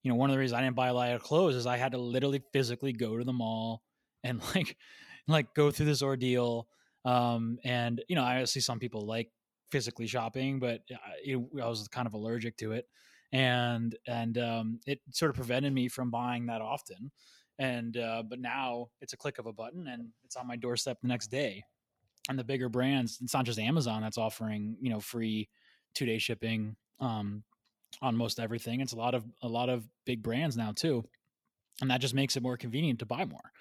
you 0.02 0.10
know 0.10 0.16
one 0.16 0.30
of 0.30 0.34
the 0.34 0.40
reasons 0.40 0.58
i 0.58 0.62
didn't 0.62 0.76
buy 0.76 0.88
a 0.88 0.94
lot 0.94 1.12
of 1.12 1.22
clothes 1.22 1.56
is 1.56 1.68
i 1.68 1.78
had 1.78 1.92
to 1.92 1.98
literally 1.98 2.42
physically 2.54 2.94
go 2.94 3.18
to 3.18 3.24
the 3.24 3.34
mall 3.34 3.84
and 4.24 4.42
like 4.56 4.78
like 5.28 5.54
go 5.54 5.72
through 5.72 5.86
this 5.86 6.02
ordeal 6.02 6.68
um 7.06 7.58
and 7.64 8.04
you 8.08 8.16
know 8.16 8.24
i 8.24 8.44
see 8.46 8.60
some 8.60 8.80
people 8.80 9.06
like 9.06 9.30
physically 9.72 10.08
shopping 10.08 10.60
but 10.60 10.82
I, 10.92 11.34
I 11.34 11.68
was 11.68 11.88
kind 11.88 12.06
of 12.08 12.14
allergic 12.14 12.58
to 12.58 12.74
it 12.74 12.88
and 13.32 13.96
and 14.08 14.38
um 14.38 14.80
it 14.86 15.00
sort 15.12 15.32
of 15.32 15.36
prevented 15.36 15.74
me 15.74 15.88
from 15.88 16.12
buying 16.12 16.46
that 16.46 16.62
often 16.62 17.12
and 17.60 17.98
uh, 17.98 18.24
but 18.28 18.40
now 18.40 18.88
it's 19.02 19.14
a 19.14 19.18
click 19.18 19.40
of 19.40 19.46
a 19.46 19.54
button 19.54 19.88
and 19.88 20.10
it's 20.24 20.36
on 20.36 20.48
my 20.48 20.56
doorstep 20.56 20.98
the 21.02 21.08
next 21.08 21.28
day. 21.28 21.64
And 22.30 22.40
the 22.40 22.44
bigger 22.44 22.70
brands 22.70 23.20
it's 23.22 23.34
not 23.34 23.46
just 23.46 23.60
amazon 23.60 24.02
that's 24.02 24.18
offering 24.18 24.78
you 24.80 24.90
know 24.90 25.02
free 25.02 25.50
two 25.94 26.06
day 26.06 26.18
shipping 26.18 26.76
um, 27.00 27.44
on 28.02 28.16
most 28.16 28.40
everything. 28.40 28.82
It's 28.82 28.94
a 28.94 28.98
lot 28.98 29.14
of 29.14 29.26
a 29.42 29.48
lot 29.48 29.70
of 29.70 29.88
big 30.06 30.24
brands 30.24 30.56
now 30.56 30.72
too 30.74 31.04
and 31.82 31.90
that 31.90 32.02
just 32.02 32.14
makes 32.14 32.36
it 32.38 32.44
more 32.44 32.58
convenient 32.58 33.00
to 33.00 33.06
buy 33.06 33.26
more. 33.26 33.52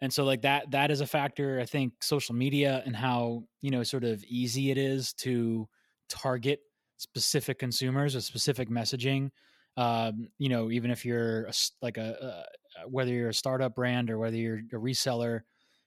And 0.00 0.12
so 0.12 0.24
like 0.24 0.42
that 0.42 0.70
that 0.70 0.92
is 0.92 1.00
a 1.00 1.06
factor 1.06 1.58
i 1.60 1.64
think 1.64 1.92
social 2.04 2.34
media 2.34 2.82
and 2.86 2.94
how 2.94 3.42
you 3.60 3.70
know 3.70 3.82
sort 3.82 4.04
of 4.04 4.22
easy 4.24 4.70
it 4.70 4.78
is 4.78 5.12
to 5.14 5.68
target 6.08 6.60
specific 6.98 7.58
consumers 7.58 8.14
with 8.14 8.24
specific 8.24 8.70
messaging. 8.70 9.30
Um, 9.76 10.28
you 10.38 10.48
know 10.48 10.70
even 10.70 10.90
if 10.90 11.04
you're 11.04 11.46
a, 11.46 11.52
like 11.82 11.96
a, 11.96 12.44
whether 12.86 13.10
you're 13.10 13.30
a 13.30 13.34
startup 13.34 13.74
brand 13.74 14.10
or 14.10 14.18
whether 14.18 14.36
you're 14.36 14.60
a 14.72 14.76
reseller. 14.76 15.40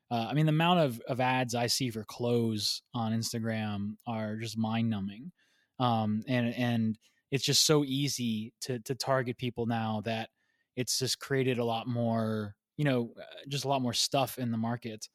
Uh, 0.09 0.27
I 0.29 0.33
mean, 0.33 0.45
the 0.45 0.51
amount 0.51 0.81
of, 0.81 1.01
of 1.07 1.21
ads 1.21 1.55
I 1.55 1.67
see 1.67 1.89
for 1.89 2.03
clothes 2.03 2.81
on 2.93 3.13
Instagram 3.13 3.95
are 4.05 4.35
just 4.35 4.57
mind 4.57 4.89
numbing. 4.89 5.31
Um, 5.79 6.23
and, 6.27 6.53
and 6.55 6.99
it's 7.31 7.45
just 7.45 7.65
so 7.65 7.85
easy 7.85 8.53
to, 8.61 8.79
to 8.79 8.93
target 8.93 9.37
people 9.37 9.65
now 9.65 10.01
that 10.05 10.29
it's 10.75 10.99
just 10.99 11.19
created 11.19 11.59
a 11.59 11.65
lot 11.65 11.87
more, 11.87 12.55
you 12.77 12.85
know, 12.85 13.13
uh, 13.17 13.23
just 13.47 13.63
a 13.63 13.67
lot 13.67 13.81
more 13.81 13.93
stuff 13.93 14.37
in 14.37 14.51
the 14.51 14.57
market. 14.57 15.07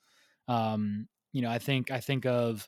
Um, 0.48 1.08
you 1.32 1.42
know, 1.42 1.50
I 1.50 1.58
think, 1.58 1.90
I 1.90 2.00
think 2.00 2.24
of 2.24 2.66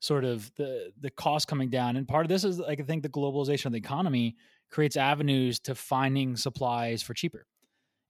sort 0.00 0.24
of 0.24 0.52
the, 0.56 0.92
the 1.00 1.10
cost 1.10 1.48
coming 1.48 1.70
down. 1.70 1.96
And 1.96 2.06
part 2.06 2.26
of 2.26 2.28
this 2.28 2.44
is 2.44 2.58
like, 2.58 2.78
I 2.78 2.82
think 2.82 3.02
the 3.02 3.08
globalization 3.08 3.66
of 3.66 3.72
the 3.72 3.78
economy 3.78 4.36
creates 4.70 4.98
avenues 4.98 5.60
to 5.60 5.74
finding 5.74 6.36
supplies 6.36 7.02
for 7.02 7.14
cheaper 7.14 7.46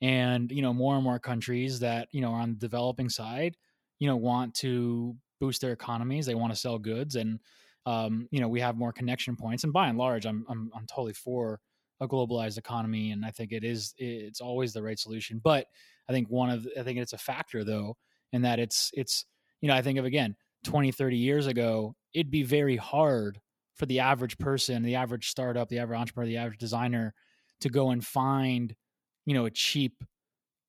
and 0.04 0.52
you 0.52 0.60
know 0.60 0.74
more 0.74 0.94
and 0.94 1.02
more 1.02 1.18
countries 1.18 1.80
that 1.80 2.08
you 2.12 2.20
know 2.20 2.32
are 2.32 2.40
on 2.42 2.50
the 2.50 2.58
developing 2.58 3.08
side 3.08 3.56
you 3.98 4.06
know 4.06 4.16
want 4.16 4.54
to 4.54 5.16
boost 5.40 5.62
their 5.62 5.72
economies 5.72 6.26
they 6.26 6.34
want 6.34 6.52
to 6.52 6.58
sell 6.58 6.78
goods 6.78 7.16
and 7.16 7.40
um, 7.86 8.28
you 8.30 8.40
know 8.40 8.48
we 8.48 8.60
have 8.60 8.76
more 8.76 8.92
connection 8.92 9.34
points 9.34 9.64
and 9.64 9.72
by 9.72 9.88
and 9.88 9.98
large 9.98 10.26
I'm, 10.26 10.44
I'm 10.48 10.70
i'm 10.76 10.86
totally 10.86 11.14
for 11.14 11.58
a 12.00 12.08
globalized 12.08 12.58
economy 12.58 13.12
and 13.12 13.24
i 13.24 13.30
think 13.30 13.52
it 13.52 13.64
is 13.64 13.94
it's 13.96 14.40
always 14.40 14.72
the 14.72 14.82
right 14.82 14.98
solution 14.98 15.40
but 15.42 15.66
i 16.08 16.12
think 16.12 16.28
one 16.28 16.50
of 16.50 16.68
i 16.78 16.82
think 16.82 16.98
it's 16.98 17.12
a 17.14 17.18
factor 17.18 17.64
though 17.64 17.96
in 18.32 18.42
that 18.42 18.58
it's 18.58 18.90
it's 18.92 19.24
you 19.62 19.68
know 19.68 19.74
i 19.74 19.82
think 19.82 19.98
of 19.98 20.04
again 20.04 20.36
20 20.64 20.92
30 20.92 21.16
years 21.16 21.46
ago 21.46 21.94
it'd 22.12 22.30
be 22.30 22.42
very 22.42 22.76
hard 22.76 23.40
for 23.74 23.86
the 23.86 24.00
average 24.00 24.36
person 24.38 24.82
the 24.82 24.96
average 24.96 25.28
startup 25.28 25.68
the 25.68 25.78
average 25.78 25.98
entrepreneur 25.98 26.26
the 26.26 26.36
average 26.36 26.58
designer 26.58 27.14
to 27.60 27.68
go 27.70 27.90
and 27.90 28.04
find 28.04 28.74
you 29.26 29.34
know 29.34 29.46
a 29.46 29.50
cheap 29.50 30.04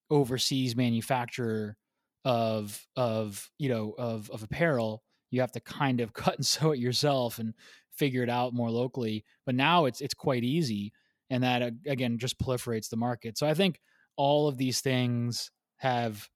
overseas 0.09 0.75
manufacturer 0.75 1.77
of 2.23 2.85
of 2.95 3.49
you 3.57 3.69
know 3.69 3.93
of 3.97 4.29
of 4.31 4.43
apparel 4.43 5.03
you 5.31 5.41
have 5.41 5.51
to 5.51 5.59
kind 5.59 5.99
of 5.99 6.13
cut 6.13 6.35
and 6.35 6.45
sew 6.45 6.71
it 6.71 6.79
yourself 6.79 7.39
and 7.39 7.53
figure 7.91 8.23
it 8.23 8.29
out 8.29 8.53
more 8.53 8.69
locally. 8.69 9.23
But 9.45 9.55
now 9.55 9.85
it's 9.85 10.01
it's 10.01 10.13
quite 10.13 10.43
easy 10.43 10.93
and 11.29 11.43
that 11.43 11.73
again 11.87 12.17
just 12.17 12.39
proliferates 12.39 12.89
the 12.89 12.97
market. 12.97 13.37
So 13.37 13.47
i 13.47 13.53
think 13.53 13.79
all 14.17 14.47
of 14.47 14.57
these 14.57 14.81
things 14.81 15.51
have 15.77 16.29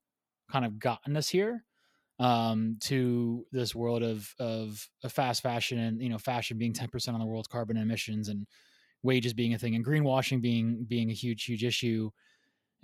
kind 0.51 0.65
of 0.65 0.79
gotten 0.79 1.15
us 1.15 1.29
here 1.29 1.63
um, 2.19 2.75
to 2.81 3.45
this 3.53 3.73
world 3.73 4.03
of, 4.03 4.33
of 4.39 4.89
of 5.03 5.11
fast 5.13 5.41
fashion 5.41 5.79
and 5.79 6.01
you 6.01 6.09
know 6.09 6.17
fashion 6.17 6.57
being 6.57 6.73
10% 6.73 7.13
on 7.13 7.19
the 7.19 7.25
world's 7.25 7.47
carbon 7.47 7.77
emissions 7.77 8.27
and 8.27 8.45
wages 9.03 9.33
being 9.33 9.53
a 9.53 9.57
thing 9.57 9.75
and 9.75 9.85
greenwashing 9.85 10.41
being 10.41 10.85
being 10.87 11.09
a 11.09 11.13
huge 11.13 11.43
huge 11.45 11.63
issue. 11.63 12.09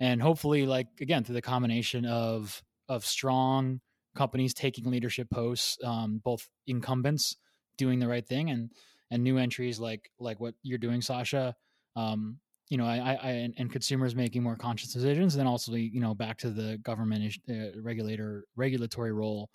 And 0.00 0.20
hopefully 0.20 0.66
like 0.66 0.88
again 1.00 1.24
through 1.24 1.34
the 1.34 1.42
combination 1.42 2.04
of 2.04 2.62
of 2.88 3.04
strong 3.04 3.80
companies 4.14 4.54
taking 4.54 4.90
leadership 4.90 5.28
posts 5.30 5.78
um, 5.84 6.20
both 6.24 6.48
incumbents 6.66 7.36
doing 7.76 7.98
the 7.98 8.08
right 8.08 8.26
thing 8.26 8.50
and 8.50 8.72
and 9.10 9.22
new 9.22 9.38
entries 9.38 9.78
like 9.78 10.10
like 10.18 10.40
what 10.40 10.54
you're 10.62 10.78
doing 10.78 11.02
sasha 11.02 11.54
um, 11.96 12.38
you 12.70 12.78
know 12.78 12.86
i 12.86 13.18
i 13.22 13.30
and, 13.30 13.54
and, 13.58 13.70
consumers 13.70 14.16
making 14.16 14.42
more 14.42 14.56
conscious 14.56 14.92
decisions 14.92 15.34
and 15.34 15.40
then 15.40 15.46
also 15.46 15.74
you 15.74 16.00
know 16.00 16.14
back 16.14 16.38
to 16.38 16.50
the 16.50 16.78
government 16.78 17.36
uh, 17.50 17.78
regulator 17.82 18.44
regulatory 18.56 19.12
role 19.12 19.50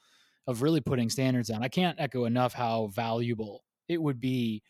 of 0.48 0.62
really 0.62 0.82
putting 0.82 1.10
standards 1.10 1.50
down. 1.50 1.64
I 1.64 1.68
can't 1.68 2.00
echo 2.00 2.26
enough 2.26 2.54
how 2.54 2.88
valuable 2.88 3.64
it 3.88 4.02
would 4.02 4.20
be 4.20 4.62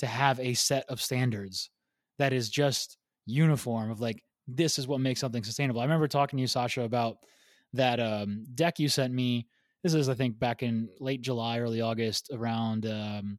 to 0.00 0.06
have 0.06 0.38
a 0.40 0.54
set 0.54 0.84
of 0.88 1.00
standards 1.00 1.70
that 2.18 2.32
is 2.32 2.50
just 2.50 2.98
uniform 3.26 3.90
of 3.90 4.00
like 4.00 4.22
this 4.48 4.78
is 4.78 4.88
what 4.88 5.00
makes 5.00 5.20
something 5.20 5.44
sustainable. 5.44 5.80
I 5.80 5.84
remember 5.84 6.08
talking 6.08 6.36
to 6.36 6.40
you, 6.40 6.46
Sasha, 6.46 6.82
about 6.82 7.18
that 7.72 8.00
um, 8.00 8.44
deck 8.54 8.78
you 8.80 8.88
sent 8.88 9.14
me 9.14 9.46
this 9.82 9.94
is 9.94 10.08
I 10.08 10.14
think 10.14 10.38
back 10.38 10.62
in 10.62 10.88
late 10.98 11.22
July, 11.22 11.58
early 11.58 11.80
August, 11.80 12.30
around 12.32 12.86
um, 12.86 13.38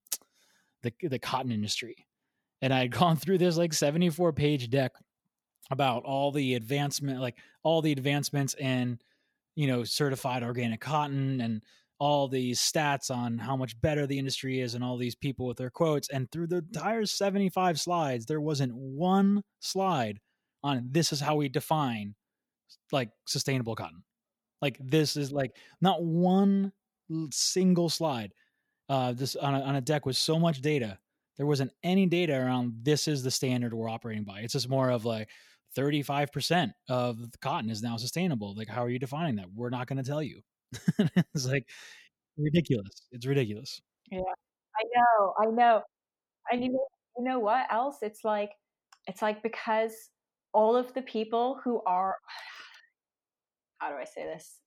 the 0.81 0.91
the 1.01 1.19
cotton 1.19 1.51
industry, 1.51 1.95
and 2.61 2.73
I 2.73 2.79
had 2.79 2.91
gone 2.99 3.15
through 3.15 3.37
this 3.37 3.57
like 3.57 3.73
seventy 3.73 4.09
four 4.09 4.33
page 4.33 4.69
deck 4.69 4.93
about 5.69 6.03
all 6.03 6.31
the 6.31 6.55
advancement, 6.55 7.21
like 7.21 7.37
all 7.63 7.81
the 7.81 7.91
advancements 7.91 8.55
in 8.55 8.99
you 9.55 9.67
know 9.67 9.83
certified 9.83 10.43
organic 10.43 10.81
cotton 10.81 11.41
and 11.41 11.61
all 12.01 12.27
these 12.27 12.59
stats 12.59 13.15
on 13.15 13.37
how 13.37 13.55
much 13.55 13.79
better 13.79 14.07
the 14.07 14.17
industry 14.17 14.59
is 14.59 14.73
and 14.73 14.83
all 14.83 14.97
these 14.97 15.13
people 15.13 15.45
with 15.45 15.57
their 15.57 15.69
quotes. 15.69 16.09
And 16.09 16.29
through 16.31 16.47
the 16.47 16.57
entire 16.57 17.05
75 17.05 17.79
slides 17.79 18.25
there 18.25 18.41
wasn't 18.41 18.73
one 18.73 19.43
slide 19.59 20.17
on 20.63 20.87
this 20.89 21.13
is 21.13 21.19
how 21.19 21.35
we 21.35 21.47
define 21.47 22.15
like 22.91 23.11
sustainable 23.27 23.75
cotton. 23.75 24.01
Like 24.63 24.79
this 24.79 25.15
is 25.15 25.31
like 25.31 25.55
not 25.79 26.03
one 26.03 26.73
single 27.31 27.89
slide 27.89 28.33
uh 28.89 29.11
this 29.11 29.35
on 29.35 29.53
a, 29.53 29.61
on 29.61 29.75
a 29.75 29.81
deck 29.81 30.07
with 30.07 30.17
so 30.17 30.39
much 30.39 30.59
data. 30.59 30.97
There 31.37 31.45
wasn't 31.45 31.71
any 31.83 32.07
data 32.07 32.33
around 32.33 32.73
this 32.81 33.07
is 33.07 33.21
the 33.21 33.29
standard 33.29 33.75
we're 33.75 33.89
operating 33.89 34.23
by. 34.23 34.39
It's 34.39 34.53
just 34.53 34.69
more 34.69 34.89
of 34.89 35.05
like 35.05 35.29
35% 35.77 36.71
of 36.89 37.19
cotton 37.43 37.69
is 37.69 37.83
now 37.83 37.97
sustainable. 37.97 38.55
Like 38.57 38.69
how 38.69 38.83
are 38.83 38.89
you 38.89 38.97
defining 38.97 39.35
that? 39.35 39.53
We're 39.53 39.69
not 39.69 39.85
going 39.85 40.03
to 40.03 40.09
tell 40.09 40.23
you 40.23 40.41
it's 41.33 41.45
like 41.45 41.67
ridiculous. 42.37 43.07
It's 43.11 43.25
ridiculous. 43.25 43.81
Yeah. 44.11 44.19
I 44.19 44.83
know 44.95 45.33
i 45.39 45.45
know. 45.45 45.81
And 46.51 46.63
you 46.63 46.71
know, 46.71 46.87
you 47.17 47.23
know 47.23 47.39
what 47.39 47.65
else? 47.71 47.97
It's 48.01 48.21
like 48.23 48.51
it's 49.07 49.21
like 49.21 49.43
because 49.43 49.93
all 50.53 50.75
of 50.75 50.93
the 50.93 51.01
people 51.01 51.59
who 51.63 51.81
are 51.85 52.15
how 53.79 53.89
do 53.89 53.95
I 53.95 54.05
say 54.05 54.23
this? 54.23 54.59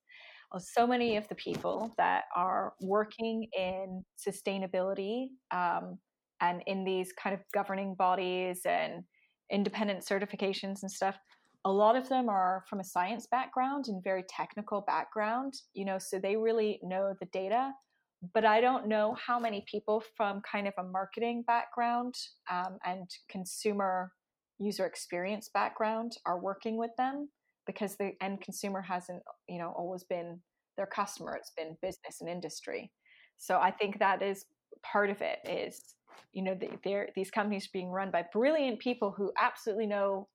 Well, 0.52 0.60
so 0.60 0.86
many 0.86 1.16
of 1.16 1.26
the 1.28 1.34
people 1.34 1.92
that 1.98 2.24
are 2.36 2.74
working 2.80 3.48
in 3.56 4.04
sustainability 4.16 5.28
um, 5.50 5.98
and 6.40 6.62
in 6.66 6.84
these 6.84 7.12
kind 7.12 7.34
of 7.34 7.40
governing 7.52 7.94
bodies 7.96 8.60
and 8.64 9.02
independent 9.50 10.04
certifications 10.04 10.82
and 10.82 10.90
stuff, 10.90 11.16
a 11.64 11.72
lot 11.72 11.96
of 11.96 12.08
them 12.08 12.28
are 12.28 12.64
from 12.68 12.80
a 12.80 12.84
science 12.84 13.26
background 13.30 13.86
and 13.88 14.04
very 14.04 14.24
technical 14.28 14.82
background, 14.82 15.54
you 15.72 15.84
know, 15.84 15.98
so 15.98 16.18
they 16.18 16.36
really 16.36 16.78
know 16.82 17.14
the 17.20 17.26
data. 17.26 17.72
But 18.32 18.44
I 18.44 18.60
don't 18.60 18.86
know 18.86 19.16
how 19.26 19.38
many 19.38 19.64
people 19.70 20.02
from 20.16 20.42
kind 20.50 20.66
of 20.66 20.74
a 20.78 20.82
marketing 20.82 21.44
background 21.46 22.14
um, 22.50 22.78
and 22.84 23.08
consumer 23.30 24.12
user 24.58 24.86
experience 24.86 25.50
background 25.52 26.12
are 26.26 26.38
working 26.38 26.78
with 26.78 26.90
them 26.96 27.28
because 27.66 27.96
the 27.96 28.12
end 28.20 28.40
consumer 28.40 28.82
hasn't 28.82 29.22
you 29.48 29.58
know 29.58 29.72
always 29.76 30.04
been 30.04 30.38
their 30.76 30.86
customer 30.86 31.34
it's 31.34 31.52
been 31.56 31.76
business 31.82 32.20
and 32.20 32.30
industry 32.30 32.90
so 33.36 33.58
i 33.58 33.70
think 33.70 33.98
that 33.98 34.22
is 34.22 34.46
part 34.82 35.10
of 35.10 35.20
it 35.20 35.38
is 35.48 35.80
you 36.32 36.42
know 36.42 36.54
the, 36.54 37.06
these 37.14 37.30
companies 37.30 37.68
being 37.72 37.88
run 37.88 38.10
by 38.10 38.24
brilliant 38.32 38.78
people 38.78 39.12
who 39.16 39.32
absolutely 39.40 39.86
know 39.86 40.28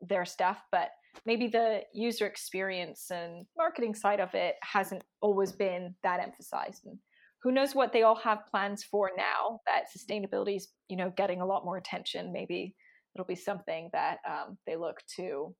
their 0.00 0.24
stuff 0.24 0.58
but 0.70 0.90
maybe 1.26 1.48
the 1.48 1.80
user 1.92 2.26
experience 2.26 3.10
and 3.10 3.46
marketing 3.56 3.94
side 3.94 4.20
of 4.20 4.34
it 4.34 4.54
hasn't 4.62 5.02
always 5.20 5.52
been 5.52 5.94
that 6.02 6.20
emphasized 6.20 6.86
and 6.86 6.98
who 7.42 7.52
knows 7.52 7.74
what 7.74 7.92
they 7.92 8.02
all 8.02 8.16
have 8.16 8.46
plans 8.50 8.84
for 8.84 9.10
now 9.16 9.60
that 9.66 9.84
sustainability 9.96 10.56
is 10.56 10.68
you 10.88 10.96
know 10.96 11.12
getting 11.16 11.40
a 11.40 11.46
lot 11.46 11.64
more 11.64 11.76
attention 11.76 12.32
maybe 12.32 12.74
it'll 13.14 13.26
be 13.26 13.34
something 13.34 13.90
that 13.92 14.18
um, 14.28 14.56
they 14.66 14.76
look 14.76 14.98
to 15.16 15.54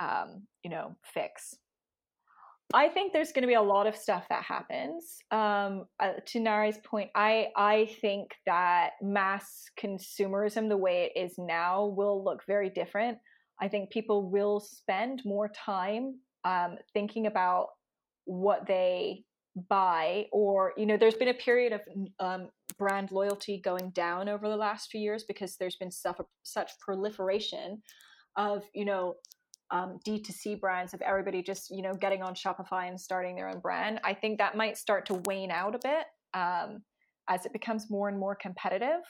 um, 0.00 0.46
you 0.62 0.70
know, 0.70 0.96
fix. 1.02 1.54
I 2.74 2.88
think 2.88 3.12
there's 3.12 3.32
going 3.32 3.42
to 3.42 3.48
be 3.48 3.54
a 3.54 3.62
lot 3.62 3.86
of 3.86 3.96
stuff 3.96 4.26
that 4.28 4.42
happens. 4.42 5.16
Um, 5.30 5.86
uh, 6.00 6.12
to 6.26 6.40
Nari's 6.40 6.76
point, 6.84 7.10
I 7.14 7.48
I 7.56 7.88
think 8.02 8.32
that 8.44 8.90
mass 9.00 9.64
consumerism, 9.82 10.68
the 10.68 10.76
way 10.76 11.10
it 11.14 11.18
is 11.18 11.34
now, 11.38 11.86
will 11.86 12.22
look 12.22 12.42
very 12.46 12.68
different. 12.68 13.18
I 13.60 13.68
think 13.68 13.90
people 13.90 14.30
will 14.30 14.60
spend 14.60 15.22
more 15.24 15.48
time 15.48 16.20
um, 16.44 16.76
thinking 16.92 17.26
about 17.26 17.68
what 18.24 18.66
they 18.66 19.24
buy, 19.68 20.26
or 20.32 20.72
you 20.76 20.86
know, 20.86 20.96
there's 20.96 21.14
been 21.14 21.28
a 21.28 21.34
period 21.34 21.72
of 21.72 21.80
um, 22.20 22.48
brand 22.78 23.10
loyalty 23.10 23.60
going 23.62 23.90
down 23.90 24.28
over 24.28 24.48
the 24.48 24.56
last 24.56 24.90
few 24.90 25.00
years 25.00 25.24
because 25.24 25.56
there's 25.56 25.76
been 25.76 25.90
such 25.90 26.70
proliferation 26.80 27.82
of 28.36 28.62
you 28.74 28.84
know 28.84 29.14
um, 29.70 29.98
D2C 30.06 30.60
brands 30.60 30.94
of 30.94 31.02
everybody 31.02 31.42
just, 31.42 31.70
you 31.70 31.82
know, 31.82 31.94
getting 31.94 32.22
on 32.22 32.34
Shopify 32.34 32.88
and 32.88 33.00
starting 33.00 33.36
their 33.36 33.48
own 33.48 33.60
brand. 33.60 34.00
I 34.04 34.14
think 34.14 34.38
that 34.38 34.56
might 34.56 34.78
start 34.78 35.06
to 35.06 35.20
wane 35.26 35.50
out 35.50 35.74
a 35.74 35.78
bit 35.82 36.06
um, 36.34 36.82
as 37.28 37.44
it 37.44 37.52
becomes 37.52 37.90
more 37.90 38.08
and 38.08 38.18
more 38.18 38.34
competitive 38.34 39.02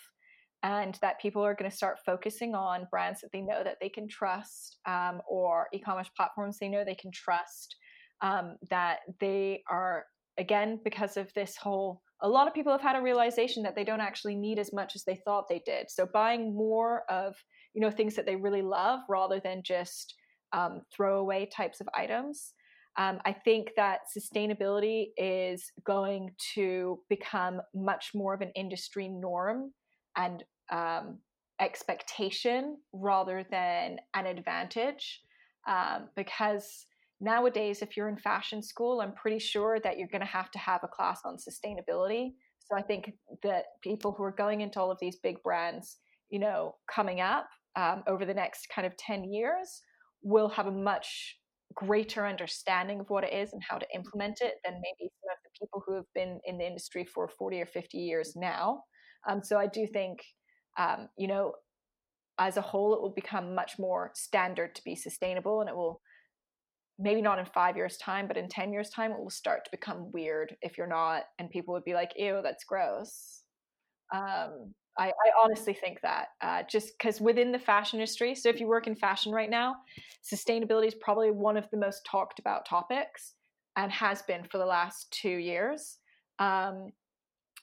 and 0.63 0.99
that 1.03 1.21
people 1.21 1.43
are 1.43 1.55
going 1.55 1.71
to 1.71 1.77
start 1.77 1.99
focusing 2.05 2.55
on 2.55 2.87
brands 2.91 3.21
that 3.21 3.31
they 3.33 3.41
know 3.41 3.63
that 3.63 3.77
they 3.81 3.89
can 3.89 4.09
trust 4.09 4.79
um, 4.87 5.21
or 5.29 5.69
e-commerce 5.73 6.11
platforms 6.17 6.59
they 6.59 6.69
know 6.69 6.85
they 6.85 6.95
can 6.95 7.13
trust 7.13 7.77
um, 8.21 8.57
that 8.71 8.99
they 9.21 9.63
are 9.71 10.05
again 10.39 10.81
because 10.85 11.17
of 11.17 11.33
this 11.35 11.57
whole 11.57 12.03
a 12.23 12.29
lot 12.29 12.49
of 12.49 12.55
people 12.55 12.73
have 12.73 12.81
had 12.81 12.97
a 12.97 13.03
realization 13.03 13.63
that 13.63 13.77
they 13.77 13.85
don't 13.85 14.01
actually 14.01 14.35
need 14.35 14.59
as 14.59 14.73
much 14.73 14.97
as 14.97 15.05
they 15.05 15.21
thought 15.25 15.49
they 15.49 15.63
did 15.65 15.89
so 15.89 16.07
buying 16.13 16.55
more 16.55 17.03
of 17.09 17.35
you 17.75 17.81
know 17.81 17.91
things 17.91 18.17
that 18.17 18.27
they 18.27 18.37
really 18.37 18.63
love 18.63 19.01
rather 19.09 19.41
than 19.41 19.63
just 19.65 20.15
um, 20.53 20.83
throwaway 20.95 21.49
types 21.55 21.81
of 21.81 21.89
items. 21.95 22.55
Um, 22.97 23.21
I 23.25 23.33
think 23.33 23.71
that 23.77 24.01
sustainability 24.17 25.09
is 25.17 25.71
going 25.85 26.31
to 26.55 26.99
become 27.09 27.61
much 27.75 28.11
more 28.15 28.35
of 28.35 28.41
an 28.41 28.51
industry 28.57 29.09
norm 29.09 29.73
and 30.19 30.45
um, 30.71 31.19
expectation 31.61 32.77
rather 32.93 33.47
than 33.51 33.99
an 34.15 34.27
advantage. 34.27 35.23
Um, 35.67 36.09
because 36.17 36.87
nowadays, 37.21 37.83
if 37.83 37.97
you're 37.97 38.09
in 38.09 38.19
fashion 38.19 38.63
school, 38.63 39.01
I'm 39.01 39.13
pretty 39.15 39.39
sure 39.39 39.81
that 39.81 39.99
you're 39.99 40.09
going 40.09 40.21
to 40.21 40.27
have 40.27 40.51
to 40.53 40.59
have 40.59 40.81
a 40.83 40.89
class 40.89 41.21
on 41.25 41.37
sustainability. 41.37 42.33
So 42.59 42.77
I 42.77 42.83
think 42.83 43.13
that 43.43 43.65
people 43.83 44.13
who 44.13 44.25
are 44.25 44.33
going 44.33 44.61
into 44.61 44.79
all 44.79 44.91
of 44.91 44.99
these 45.01 45.17
big 45.23 45.43
brands, 45.43 45.97
you 46.29 46.39
know, 46.39 46.75
coming 46.93 47.21
up 47.21 47.49
um, 47.77 48.03
over 48.07 48.27
the 48.27 48.35
next 48.35 48.69
kind 48.75 48.87
of 48.87 48.97
10 48.97 49.25
years 49.25 49.81
will 50.23 50.49
have 50.49 50.67
a 50.67 50.73
much 50.73 51.37
greater 51.75 52.27
understanding 52.27 53.01
of 53.01 53.09
what 53.09 53.25
it 53.25 53.33
is 53.33 53.53
and 53.53 53.63
how 53.63 53.79
to 53.79 53.87
implement 53.95 54.41
it 54.41 54.55
than 54.65 54.75
maybe 54.75 55.11
some 55.21 55.31
of 55.31 55.39
the 55.45 55.51
people 55.59 55.83
who 55.87 55.95
have 55.95 56.13
been 56.15 56.41
in 56.45 56.59
the 56.59 56.67
industry 56.67 57.05
for 57.05 57.29
40 57.29 57.61
or 57.61 57.67
50 57.67 57.99
years 57.99 58.35
now. 58.37 58.83
Um, 59.29 59.43
so 59.43 59.59
I 59.59 59.67
do 59.67 59.87
think, 59.87 60.25
um, 60.79 61.09
you 61.17 61.29
know, 61.29 61.53
as 62.39 62.57
a 62.57 62.63
whole, 62.63 62.95
it 62.95 63.03
will 63.03 63.15
become 63.15 63.55
much 63.55 63.79
more 63.79 64.11
standard 64.15 64.75
to 64.77 64.85
be 64.85 64.95
sustainable 64.95 65.61
and 65.61 65.69
it 65.69 65.77
will 65.77 66.01
maybe 66.99 67.23
not 67.23 67.39
in 67.39 67.47
five 67.47 67.77
years 67.77 67.97
time 67.99 68.27
but 68.27 68.37
in 68.37 68.49
10 68.49 68.73
years 68.73 68.91
time 68.91 69.13
it 69.13 69.19
will 69.19 69.31
start 69.31 69.65
to 69.65 69.71
become 69.71 70.11
weird 70.11 70.57
if 70.63 70.77
you're 70.77 70.87
not 70.89 71.23
and 71.39 71.49
people 71.49 71.73
would 71.73 71.85
be 71.85 71.95
like 71.95 72.11
ew 72.17 72.41
that's 72.43 72.65
gross 72.65 73.43
um, 74.13 74.75
I, 74.99 75.09
I 75.09 75.31
honestly 75.43 75.75
think 75.75 76.01
that 76.03 76.29
uh, 76.41 76.63
just 76.69 76.99
because 76.99 77.21
within 77.21 77.53
the 77.53 77.59
fashion 77.59 78.01
industry, 78.01 78.35
so 78.35 78.49
if 78.49 78.59
you 78.59 78.67
work 78.67 78.89
in 78.89 78.97
fashion 78.97 79.33
right 79.33 79.49
now, 79.49 79.77
sustainability 80.25 80.89
is 80.89 80.95
probably 80.95 81.31
one 81.31 81.57
of 81.57 81.69
the 81.71 81.77
most 81.77 82.05
talked 82.05 82.41
about 82.41 82.67
topics 82.67 83.35
and 83.77 83.93
has 83.93 84.23
been 84.23 84.45
for 84.51 84.59
the 84.59 84.67
last 84.67 85.09
two 85.13 85.29
years. 85.29 85.99
Um, 86.41 86.89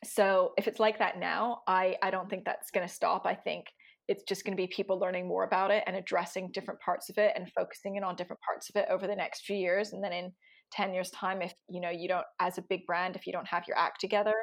so 0.03 0.53
if 0.57 0.67
it's 0.67 0.80
like 0.80 0.99
that 0.99 1.19
now, 1.19 1.61
I, 1.67 1.95
I 2.01 2.11
don't 2.11 2.30
think 2.30 2.45
that's 2.45 2.72
going 2.72 2.88
to 2.88 2.93
stop. 2.93 3.26
I 3.26 3.34
think 3.34 3.65
it's 4.07 4.23
just 4.23 4.45
going 4.45 4.55
to 4.55 4.61
be 4.61 4.67
people 4.67 4.99
learning 4.99 5.27
more 5.27 5.45
about 5.45 5.72
it 5.72 5.84
and 5.88 5.95
addressing 5.95 6.51
different 6.53 6.80
parts 6.80 7.09
of 7.09 7.17
it 7.17 7.34
and 7.35 7.51
focusing 7.53 7.95
in 7.95 8.03
on 8.03 8.15
different 8.15 8.41
parts 8.41 8.69
of 8.69 8.76
it 8.76 8.88
over 8.89 9.07
the 9.07 9.15
next 9.15 9.45
few 9.45 9.55
years. 9.55 9.93
And 9.93 10.03
then 10.03 10.13
in 10.13 10.31
10 10.73 10.93
years 10.93 11.09
time, 11.11 11.41
if 11.41 11.53
you 11.69 11.81
know, 11.81 11.89
you 11.89 12.07
don't, 12.07 12.26
as 12.39 12.57
a 12.57 12.63
big 12.69 12.85
brand, 12.85 13.15
if 13.15 13.26
you 13.26 13.34
don't 13.34 13.47
have 13.47 13.63
your 13.67 13.77
act 13.77 13.99
together, 14.01 14.35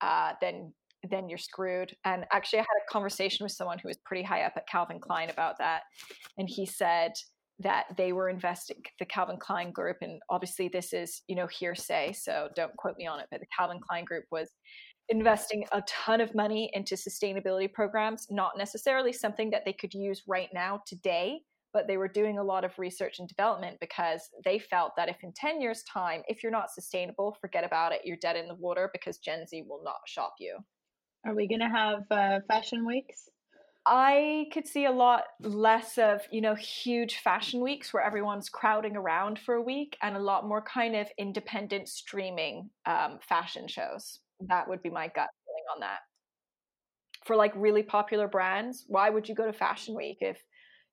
uh, 0.00 0.32
then 0.40 0.72
then 1.10 1.28
you're 1.28 1.38
screwed. 1.38 1.94
And 2.04 2.24
actually, 2.32 2.58
I 2.58 2.62
had 2.62 2.82
a 2.88 2.92
conversation 2.92 3.44
with 3.44 3.52
someone 3.52 3.78
who 3.78 3.88
was 3.88 3.98
pretty 4.04 4.24
high 4.24 4.42
up 4.42 4.54
at 4.56 4.66
Calvin 4.66 4.98
Klein 4.98 5.30
about 5.30 5.58
that. 5.58 5.82
And 6.36 6.48
he 6.50 6.66
said 6.66 7.12
that 7.60 7.86
they 7.96 8.12
were 8.12 8.28
investing 8.28 8.82
the 8.98 9.06
Calvin 9.06 9.38
Klein 9.38 9.70
group. 9.70 9.98
And 10.02 10.20
obviously, 10.28 10.68
this 10.68 10.92
is, 10.92 11.22
you 11.26 11.36
know, 11.36 11.46
hearsay. 11.46 12.12
So 12.12 12.48
don't 12.54 12.76
quote 12.76 12.96
me 12.98 13.06
on 13.06 13.20
it. 13.20 13.26
But 13.30 13.40
the 13.40 13.46
Calvin 13.56 13.80
Klein 13.80 14.04
group 14.04 14.24
was 14.30 14.50
investing 15.08 15.64
a 15.72 15.82
ton 15.88 16.20
of 16.20 16.34
money 16.34 16.70
into 16.74 16.96
sustainability 16.96 17.72
programs, 17.72 18.26
not 18.30 18.58
necessarily 18.58 19.12
something 19.12 19.50
that 19.50 19.64
they 19.64 19.72
could 19.72 19.94
use 19.94 20.22
right 20.26 20.48
now 20.52 20.82
today. 20.86 21.40
But 21.72 21.86
they 21.86 21.98
were 21.98 22.08
doing 22.08 22.38
a 22.38 22.44
lot 22.44 22.64
of 22.64 22.78
research 22.78 23.18
and 23.18 23.28
development 23.28 23.78
because 23.80 24.30
they 24.44 24.58
felt 24.58 24.92
that 24.96 25.10
if 25.10 25.16
in 25.22 25.32
10 25.32 25.60
years' 25.60 25.82
time, 25.82 26.22
if 26.26 26.42
you're 26.42 26.52
not 26.52 26.70
sustainable, 26.70 27.36
forget 27.40 27.64
about 27.64 27.92
it, 27.92 28.00
you're 28.04 28.16
dead 28.16 28.36
in 28.36 28.48
the 28.48 28.54
water 28.54 28.88
because 28.92 29.18
Gen 29.18 29.46
Z 29.46 29.62
will 29.68 29.82
not 29.84 29.96
shop 30.06 30.34
you. 30.40 30.58
Are 31.26 31.34
we 31.34 31.48
going 31.48 31.60
to 31.60 31.68
have 31.68 32.04
uh, 32.10 32.40
fashion 32.48 32.86
weeks? 32.86 33.28
I 33.88 34.46
could 34.52 34.66
see 34.66 34.84
a 34.84 34.90
lot 34.90 35.24
less 35.40 35.96
of, 35.96 36.22
you 36.32 36.40
know, 36.40 36.56
huge 36.56 37.18
fashion 37.18 37.60
weeks 37.60 37.92
where 37.92 38.02
everyone's 38.02 38.48
crowding 38.48 38.96
around 38.96 39.38
for 39.38 39.54
a 39.54 39.62
week 39.62 39.96
and 40.02 40.16
a 40.16 40.20
lot 40.20 40.46
more 40.46 40.60
kind 40.60 40.96
of 40.96 41.08
independent 41.18 41.88
streaming 41.88 42.70
um, 42.84 43.20
fashion 43.20 43.68
shows. 43.68 44.18
That 44.40 44.68
would 44.68 44.82
be 44.82 44.90
my 44.90 45.06
gut 45.06 45.28
feeling 45.44 45.64
on 45.72 45.80
that. 45.80 46.00
For 47.24 47.36
like 47.36 47.52
really 47.56 47.82
popular 47.82 48.28
brands, 48.28 48.84
why 48.88 49.10
would 49.10 49.28
you 49.28 49.34
go 49.34 49.46
to 49.46 49.52
Fashion 49.52 49.94
Week 49.96 50.18
if 50.20 50.40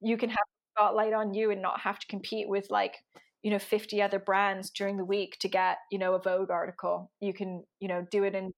you 0.01 0.17
can 0.17 0.29
have 0.29 0.45
spotlight 0.75 1.13
on 1.13 1.33
you 1.33 1.51
and 1.51 1.61
not 1.61 1.79
have 1.81 1.99
to 1.99 2.07
compete 2.07 2.47
with 2.49 2.67
like, 2.71 2.95
you 3.43 3.51
know, 3.51 3.59
50 3.59 4.01
other 4.01 4.19
brands 4.19 4.69
during 4.71 4.97
the 4.97 5.05
week 5.05 5.37
to 5.39 5.47
get, 5.49 5.77
you 5.91 5.99
know, 5.99 6.15
a 6.15 6.21
Vogue 6.21 6.49
article? 6.49 7.11
You 7.19 7.33
can, 7.33 7.63
you 7.79 7.87
know, 7.87 8.05
do 8.09 8.23
it 8.23 8.33
in 8.35 8.51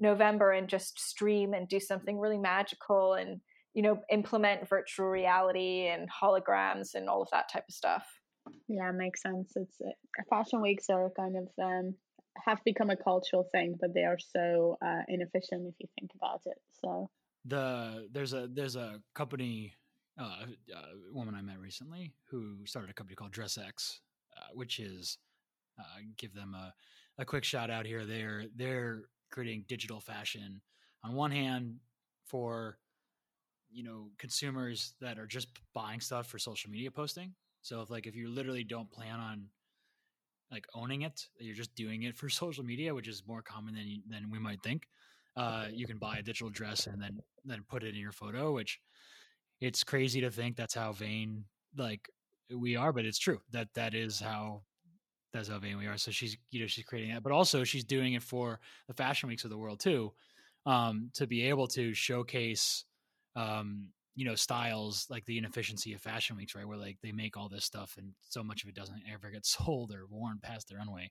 November 0.00 0.52
and 0.52 0.68
just 0.68 0.98
stream 1.00 1.54
and 1.54 1.68
do 1.68 1.80
something 1.80 2.18
really 2.18 2.38
magical 2.38 3.14
and 3.14 3.40
you 3.74 3.82
know 3.82 3.98
implement 4.10 4.68
virtual 4.68 5.06
reality 5.06 5.88
and 5.88 6.08
holograms 6.10 6.94
and 6.94 7.08
all 7.08 7.22
of 7.22 7.28
that 7.32 7.50
type 7.52 7.64
of 7.68 7.74
stuff. 7.74 8.06
Yeah, 8.68 8.90
makes 8.92 9.22
sense. 9.22 9.52
It's 9.56 9.80
uh, 9.80 9.90
fashion 10.30 10.62
weeks 10.62 10.88
are 10.88 11.10
kind 11.16 11.36
of 11.36 11.48
um, 11.62 11.94
have 12.44 12.58
become 12.64 12.90
a 12.90 12.96
cultural 12.96 13.48
thing, 13.52 13.76
but 13.80 13.94
they 13.94 14.04
are 14.04 14.18
so 14.18 14.76
uh, 14.84 15.02
inefficient 15.08 15.66
if 15.66 15.74
you 15.78 15.88
think 15.98 16.10
about 16.14 16.42
it. 16.46 16.58
So 16.82 17.10
the 17.44 18.08
there's 18.12 18.32
a 18.32 18.48
there's 18.52 18.76
a 18.76 19.00
company 19.14 19.74
uh, 20.18 20.46
a 20.74 21.14
woman 21.14 21.34
I 21.34 21.42
met 21.42 21.58
recently 21.58 22.14
who 22.30 22.64
started 22.64 22.90
a 22.90 22.94
company 22.94 23.16
called 23.16 23.32
DressX, 23.32 24.00
uh, 24.36 24.48
which 24.54 24.78
is 24.78 25.18
uh, 25.78 26.00
give 26.16 26.34
them 26.34 26.54
a, 26.54 26.72
a 27.18 27.24
quick 27.24 27.44
shout 27.44 27.70
out 27.70 27.86
here. 27.86 28.04
They're 28.04 28.44
they're 28.54 29.02
creating 29.30 29.64
digital 29.68 30.00
fashion 30.00 30.60
on 31.04 31.14
one 31.14 31.30
hand 31.30 31.76
for 32.24 32.78
you 33.70 33.82
know 33.82 34.10
consumers 34.18 34.94
that 35.00 35.18
are 35.18 35.26
just 35.26 35.48
buying 35.74 36.00
stuff 36.00 36.26
for 36.26 36.38
social 36.38 36.70
media 36.70 36.90
posting. 36.90 37.34
So 37.62 37.80
if 37.82 37.90
like 37.90 38.06
if 38.06 38.14
you 38.14 38.28
literally 38.28 38.64
don't 38.64 38.90
plan 38.90 39.18
on 39.18 39.46
like 40.50 40.64
owning 40.74 41.02
it 41.02 41.26
you're 41.40 41.56
just 41.56 41.74
doing 41.74 42.04
it 42.04 42.16
for 42.16 42.28
social 42.42 42.64
media 42.64 42.94
which 42.94 43.08
is 43.08 43.24
more 43.26 43.42
common 43.42 43.74
than 43.74 43.86
you, 43.86 44.00
than 44.08 44.30
we 44.30 44.38
might 44.38 44.62
think 44.62 44.86
uh, 45.36 45.66
you 45.70 45.86
can 45.86 45.98
buy 45.98 46.18
a 46.18 46.22
digital 46.22 46.48
dress 46.48 46.86
and 46.86 47.02
then 47.02 47.18
then 47.44 47.64
put 47.68 47.82
it 47.82 47.94
in 47.94 48.00
your 48.00 48.12
photo 48.12 48.52
which 48.52 48.80
it's 49.60 49.82
crazy 49.82 50.20
to 50.20 50.30
think 50.30 50.56
that's 50.56 50.74
how 50.74 50.92
vain 50.92 51.44
like 51.76 52.08
we 52.54 52.76
are 52.76 52.92
but 52.92 53.04
it's 53.04 53.18
true. 53.18 53.40
That 53.50 53.68
that 53.74 53.94
is 53.94 54.20
how 54.20 54.62
that's 55.36 55.48
how 55.48 55.58
vain 55.58 55.78
we 55.78 55.86
are. 55.86 55.96
So 55.96 56.10
she's 56.10 56.36
you 56.50 56.60
know 56.60 56.66
she's 56.66 56.84
creating 56.84 57.12
that, 57.12 57.22
but 57.22 57.32
also 57.32 57.64
she's 57.64 57.84
doing 57.84 58.14
it 58.14 58.22
for 58.22 58.60
the 58.88 58.94
fashion 58.94 59.28
weeks 59.28 59.44
of 59.44 59.50
the 59.50 59.58
world 59.58 59.80
too, 59.80 60.12
um, 60.64 61.10
to 61.14 61.26
be 61.26 61.42
able 61.48 61.68
to 61.68 61.94
showcase 61.94 62.84
um, 63.34 63.88
you 64.14 64.24
know 64.24 64.34
styles 64.34 65.06
like 65.10 65.24
the 65.26 65.38
inefficiency 65.38 65.92
of 65.92 66.00
fashion 66.00 66.36
weeks, 66.36 66.54
right? 66.54 66.66
Where 66.66 66.78
like 66.78 66.98
they 67.02 67.12
make 67.12 67.36
all 67.36 67.48
this 67.48 67.64
stuff 67.64 67.94
and 67.98 68.12
so 68.28 68.42
much 68.42 68.62
of 68.62 68.68
it 68.68 68.74
doesn't 68.74 69.02
ever 69.12 69.30
get 69.30 69.46
sold 69.46 69.92
or 69.92 70.06
worn 70.08 70.38
past 70.42 70.68
the 70.68 70.76
runway, 70.76 71.10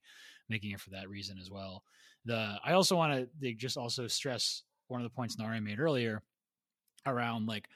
making 0.49 0.71
it 0.71 0.79
for 0.79 0.91
that 0.91 1.09
reason 1.09 1.37
as 1.39 1.49
well. 1.49 1.83
The 2.25 2.57
I 2.63 2.73
also 2.73 2.95
want 2.95 3.27
to 3.41 3.53
just 3.53 3.77
also 3.77 4.07
stress 4.07 4.63
one 4.87 5.01
of 5.01 5.05
the 5.05 5.15
points 5.15 5.37
Nari 5.37 5.59
made 5.59 5.79
earlier 5.79 6.21
around 7.05 7.47
like 7.47 7.67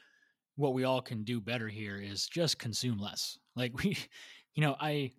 what 0.55 0.73
we 0.73 0.83
all 0.83 1.01
can 1.01 1.23
do 1.23 1.39
better 1.39 1.69
here 1.69 1.97
is 1.97 2.27
just 2.27 2.59
consume 2.59 2.99
less. 2.99 3.37
Like 3.55 3.77
we, 3.83 3.97
you 4.55 4.61
know, 4.61 4.75
I 4.79 5.11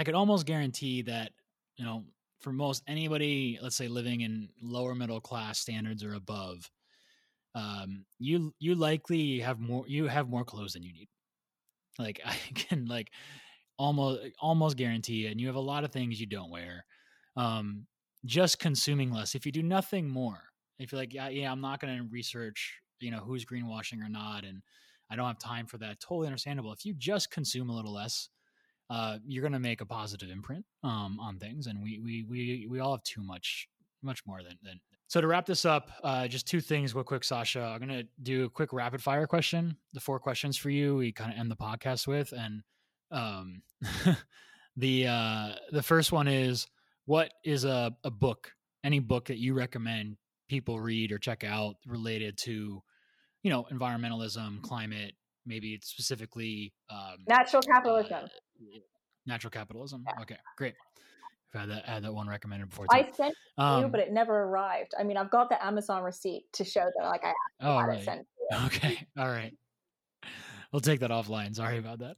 I 0.00 0.04
could 0.04 0.14
almost 0.14 0.46
guarantee 0.46 1.02
that, 1.02 1.32
you 1.76 1.84
know, 1.84 2.04
for 2.40 2.54
most 2.54 2.82
anybody, 2.88 3.58
let's 3.60 3.76
say 3.76 3.86
living 3.86 4.22
in 4.22 4.48
lower 4.62 4.94
middle 4.94 5.20
class 5.20 5.58
standards 5.58 6.02
or 6.02 6.14
above, 6.14 6.70
um, 7.54 8.06
you 8.18 8.54
you 8.58 8.74
likely 8.76 9.40
have 9.40 9.60
more 9.60 9.86
you 9.86 10.06
have 10.06 10.30
more 10.30 10.42
clothes 10.42 10.72
than 10.72 10.82
you 10.82 10.94
need. 10.94 11.10
Like 11.98 12.22
I 12.26 12.36
can 12.54 12.86
like 12.86 13.12
almost 13.78 14.22
almost 14.40 14.78
guarantee, 14.78 15.26
and 15.26 15.38
you 15.38 15.48
have 15.48 15.56
a 15.56 15.60
lot 15.60 15.84
of 15.84 15.92
things 15.92 16.18
you 16.18 16.26
don't 16.26 16.50
wear. 16.50 16.86
Um, 17.36 17.86
just 18.24 18.58
consuming 18.58 19.12
less. 19.12 19.34
If 19.34 19.44
you 19.44 19.52
do 19.52 19.62
nothing 19.62 20.08
more, 20.08 20.44
if 20.78 20.92
you're 20.92 21.00
like, 21.00 21.12
yeah, 21.12 21.28
yeah, 21.28 21.52
I'm 21.52 21.60
not 21.60 21.78
going 21.78 21.98
to 21.98 22.08
research, 22.10 22.80
you 23.00 23.10
know, 23.10 23.20
who's 23.20 23.44
greenwashing 23.44 24.02
or 24.02 24.08
not, 24.08 24.44
and 24.46 24.62
I 25.10 25.16
don't 25.16 25.26
have 25.26 25.38
time 25.38 25.66
for 25.66 25.76
that. 25.76 26.00
Totally 26.00 26.28
understandable. 26.28 26.72
If 26.72 26.86
you 26.86 26.94
just 26.94 27.30
consume 27.30 27.68
a 27.68 27.76
little 27.76 27.92
less, 27.92 28.30
uh, 28.90 29.18
you're 29.24 29.42
going 29.42 29.52
to 29.52 29.60
make 29.60 29.80
a 29.80 29.86
positive 29.86 30.30
imprint 30.30 30.64
um, 30.82 31.18
on 31.20 31.38
things, 31.38 31.68
and 31.68 31.80
we 31.80 32.00
we 32.00 32.24
we 32.28 32.66
we 32.68 32.80
all 32.80 32.92
have 32.92 33.04
too 33.04 33.22
much 33.22 33.68
much 34.02 34.26
more 34.26 34.42
than 34.42 34.58
than. 34.62 34.80
So 35.06 35.20
to 35.20 35.26
wrap 35.26 35.46
this 35.46 35.64
up, 35.64 35.90
uh, 36.04 36.28
just 36.28 36.46
two 36.46 36.60
things 36.60 36.94
real 36.94 37.04
quick, 37.04 37.24
Sasha. 37.24 37.62
I'm 37.62 37.78
going 37.78 38.00
to 38.00 38.08
do 38.22 38.44
a 38.44 38.50
quick 38.50 38.72
rapid 38.72 39.02
fire 39.02 39.26
question. 39.26 39.76
The 39.92 40.00
four 40.00 40.20
questions 40.20 40.56
for 40.56 40.70
you, 40.70 40.96
we 40.96 41.10
kind 41.10 41.32
of 41.32 41.38
end 41.38 41.50
the 41.50 41.56
podcast 41.56 42.06
with, 42.06 42.32
and 42.32 42.62
um, 43.10 43.62
the 44.76 45.06
uh, 45.06 45.52
the 45.70 45.82
first 45.82 46.10
one 46.10 46.26
is, 46.26 46.66
what 47.06 47.32
is 47.44 47.64
a 47.64 47.92
a 48.02 48.10
book, 48.10 48.52
any 48.82 48.98
book 48.98 49.26
that 49.26 49.38
you 49.38 49.54
recommend 49.54 50.16
people 50.48 50.80
read 50.80 51.12
or 51.12 51.18
check 51.18 51.44
out 51.44 51.76
related 51.86 52.36
to, 52.36 52.82
you 53.44 53.50
know, 53.50 53.66
environmentalism, 53.72 54.60
climate, 54.62 55.14
maybe 55.46 55.74
it's 55.74 55.88
specifically 55.88 56.72
um, 56.90 57.18
natural 57.28 57.62
capitalism. 57.62 58.24
Uh, 58.24 58.28
natural 59.26 59.50
capitalism. 59.50 60.04
Yeah. 60.06 60.22
Okay, 60.22 60.36
great. 60.56 60.74
I've 61.54 61.60
had 61.60 61.70
that 61.70 61.84
had 61.86 62.04
that 62.04 62.14
one 62.14 62.28
recommended 62.28 62.70
before. 62.70 62.86
Too. 62.86 62.96
I 62.96 63.10
sent 63.12 63.34
um, 63.58 63.82
you, 63.82 63.88
but 63.88 64.00
it 64.00 64.12
never 64.12 64.44
arrived. 64.44 64.94
I 64.98 65.02
mean, 65.02 65.16
I've 65.16 65.30
got 65.30 65.48
the 65.48 65.64
Amazon 65.64 66.02
receipt 66.02 66.44
to 66.52 66.64
show 66.64 66.88
that 66.96 67.04
like 67.04 67.24
I 67.24 67.32
oh, 67.60 67.78
had 67.78 67.86
right. 67.86 67.98
it 67.98 68.04
sent. 68.04 68.26
Okay, 68.66 69.06
all 69.16 69.28
right. 69.28 69.52
We'll 70.72 70.80
take 70.80 71.00
that 71.00 71.10
offline. 71.10 71.54
Sorry 71.54 71.78
about 71.78 72.00
that. 72.00 72.16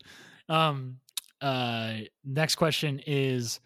Um, 0.49 0.99
uh, 1.41 1.95
next 2.25 2.57
question 2.57 3.01
is, 3.07 3.61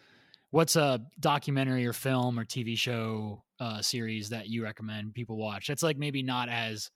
what's 0.51 0.75
a 0.75 1.01
documentary 1.19 1.85
or 1.85 1.93
film 1.93 2.39
or 2.39 2.45
TV 2.45 2.77
show 2.77 3.43
uh, 3.59 3.81
series 3.81 4.29
that 4.29 4.47
you 4.47 4.63
recommend 4.63 5.13
people 5.13 5.37
watch? 5.37 5.67
That's 5.67 5.83
like 5.83 5.97
maybe 5.97 6.23
not 6.23 6.49
as 6.49 6.89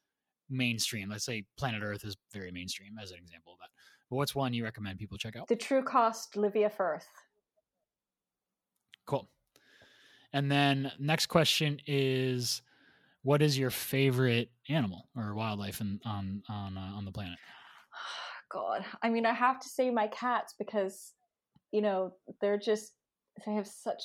mainstream. 0.49 1.09
Let's 1.09 1.25
say 1.25 1.45
Planet 1.57 1.81
Earth 1.83 2.03
is 2.03 2.15
very 2.33 2.51
mainstream 2.51 2.97
as 3.01 3.11
an 3.11 3.17
example 3.17 3.53
of 3.53 3.59
that. 3.59 3.69
But 4.11 4.17
what's 4.17 4.35
one 4.35 4.53
you 4.53 4.65
recommend 4.65 4.99
people 4.99 5.17
check 5.17 5.37
out? 5.37 5.47
The 5.47 5.55
True 5.55 5.81
Cost 5.81 6.35
Livia 6.35 6.69
Firth. 6.69 7.07
Cool. 9.05 9.29
And 10.33 10.51
then 10.51 10.91
next 10.99 11.27
question 11.27 11.79
is 11.87 12.61
what 13.23 13.41
is 13.41 13.57
your 13.57 13.69
favorite 13.69 14.51
animal 14.67 15.07
or 15.15 15.33
wildlife 15.33 15.79
in, 15.79 16.01
on 16.03 16.43
on 16.49 16.77
uh, 16.77 16.91
on 16.93 17.05
the 17.05 17.11
planet? 17.11 17.39
God, 18.51 18.83
I 19.01 19.09
mean, 19.09 19.25
I 19.25 19.31
have 19.31 19.61
to 19.61 19.69
say 19.69 19.89
my 19.89 20.07
cats 20.07 20.55
because 20.59 21.13
you 21.71 21.81
know 21.81 22.13
they're 22.41 22.59
just 22.59 22.91
they 23.45 23.53
have 23.53 23.67
such 23.67 24.03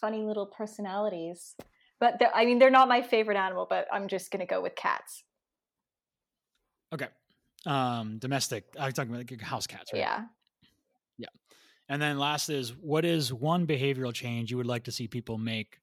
funny 0.00 0.24
little 0.24 0.46
personalities. 0.46 1.54
But 2.00 2.18
I 2.34 2.46
mean, 2.46 2.58
they're 2.58 2.70
not 2.70 2.88
my 2.88 3.02
favorite 3.02 3.36
animal, 3.36 3.66
but 3.68 3.88
I'm 3.92 4.08
just 4.08 4.30
gonna 4.30 4.46
go 4.46 4.62
with 4.62 4.74
cats. 4.74 5.22
Okay. 6.94 7.08
Um, 7.66 8.18
domestic. 8.18 8.64
I'm 8.78 8.92
talking 8.92 9.10
about 9.14 9.30
like 9.30 9.40
house 9.40 9.66
cats, 9.66 9.92
right? 9.92 10.00
Yeah. 10.00 10.24
Yeah. 11.18 11.28
And 11.88 12.00
then 12.00 12.18
last 12.18 12.48
is 12.48 12.70
what 12.70 13.04
is 13.04 13.32
one 13.32 13.66
behavioral 13.66 14.12
change 14.12 14.50
you 14.50 14.56
would 14.56 14.66
like 14.66 14.84
to 14.84 14.92
see 14.92 15.08
people 15.08 15.38
make 15.38 15.78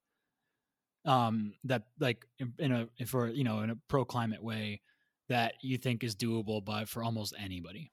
um 1.05 1.53
that 1.63 1.83
like 1.99 2.25
in 2.59 2.71
a 2.71 3.05
for 3.05 3.27
you 3.27 3.43
know 3.43 3.61
in 3.61 3.71
a 3.71 3.75
pro 3.87 4.05
climate 4.05 4.43
way 4.43 4.81
that 5.29 5.53
you 5.61 5.77
think 5.77 6.03
is 6.03 6.15
doable 6.15 6.63
by 6.63 6.85
for 6.85 7.03
almost 7.03 7.33
anybody 7.39 7.91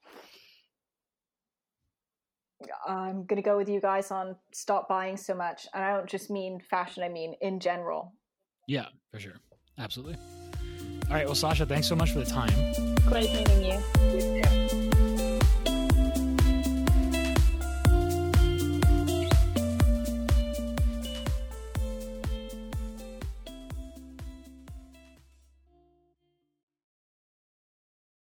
i'm 2.87 3.25
going 3.25 3.41
to 3.41 3.45
go 3.45 3.57
with 3.57 3.69
you 3.69 3.81
guys 3.81 4.11
on 4.11 4.35
stop 4.51 4.87
buying 4.87 5.17
so 5.17 5.33
much 5.33 5.67
and 5.73 5.83
i 5.83 5.95
don't 5.95 6.07
just 6.07 6.29
mean 6.29 6.59
fashion 6.69 7.03
i 7.03 7.09
mean 7.09 7.33
in 7.41 7.59
general 7.59 8.13
yeah 8.67 8.85
for 9.11 9.19
sure 9.19 9.39
absolutely 9.79 10.17
all 11.09 11.15
right. 11.15 11.25
Well, 11.25 11.35
Sasha, 11.35 11.65
thanks 11.65 11.87
so 11.87 11.95
much 11.95 12.11
for 12.11 12.19
the 12.19 12.25
time. 12.25 12.53
Great 13.07 13.31
meeting 13.33 13.63
you. 13.63 14.58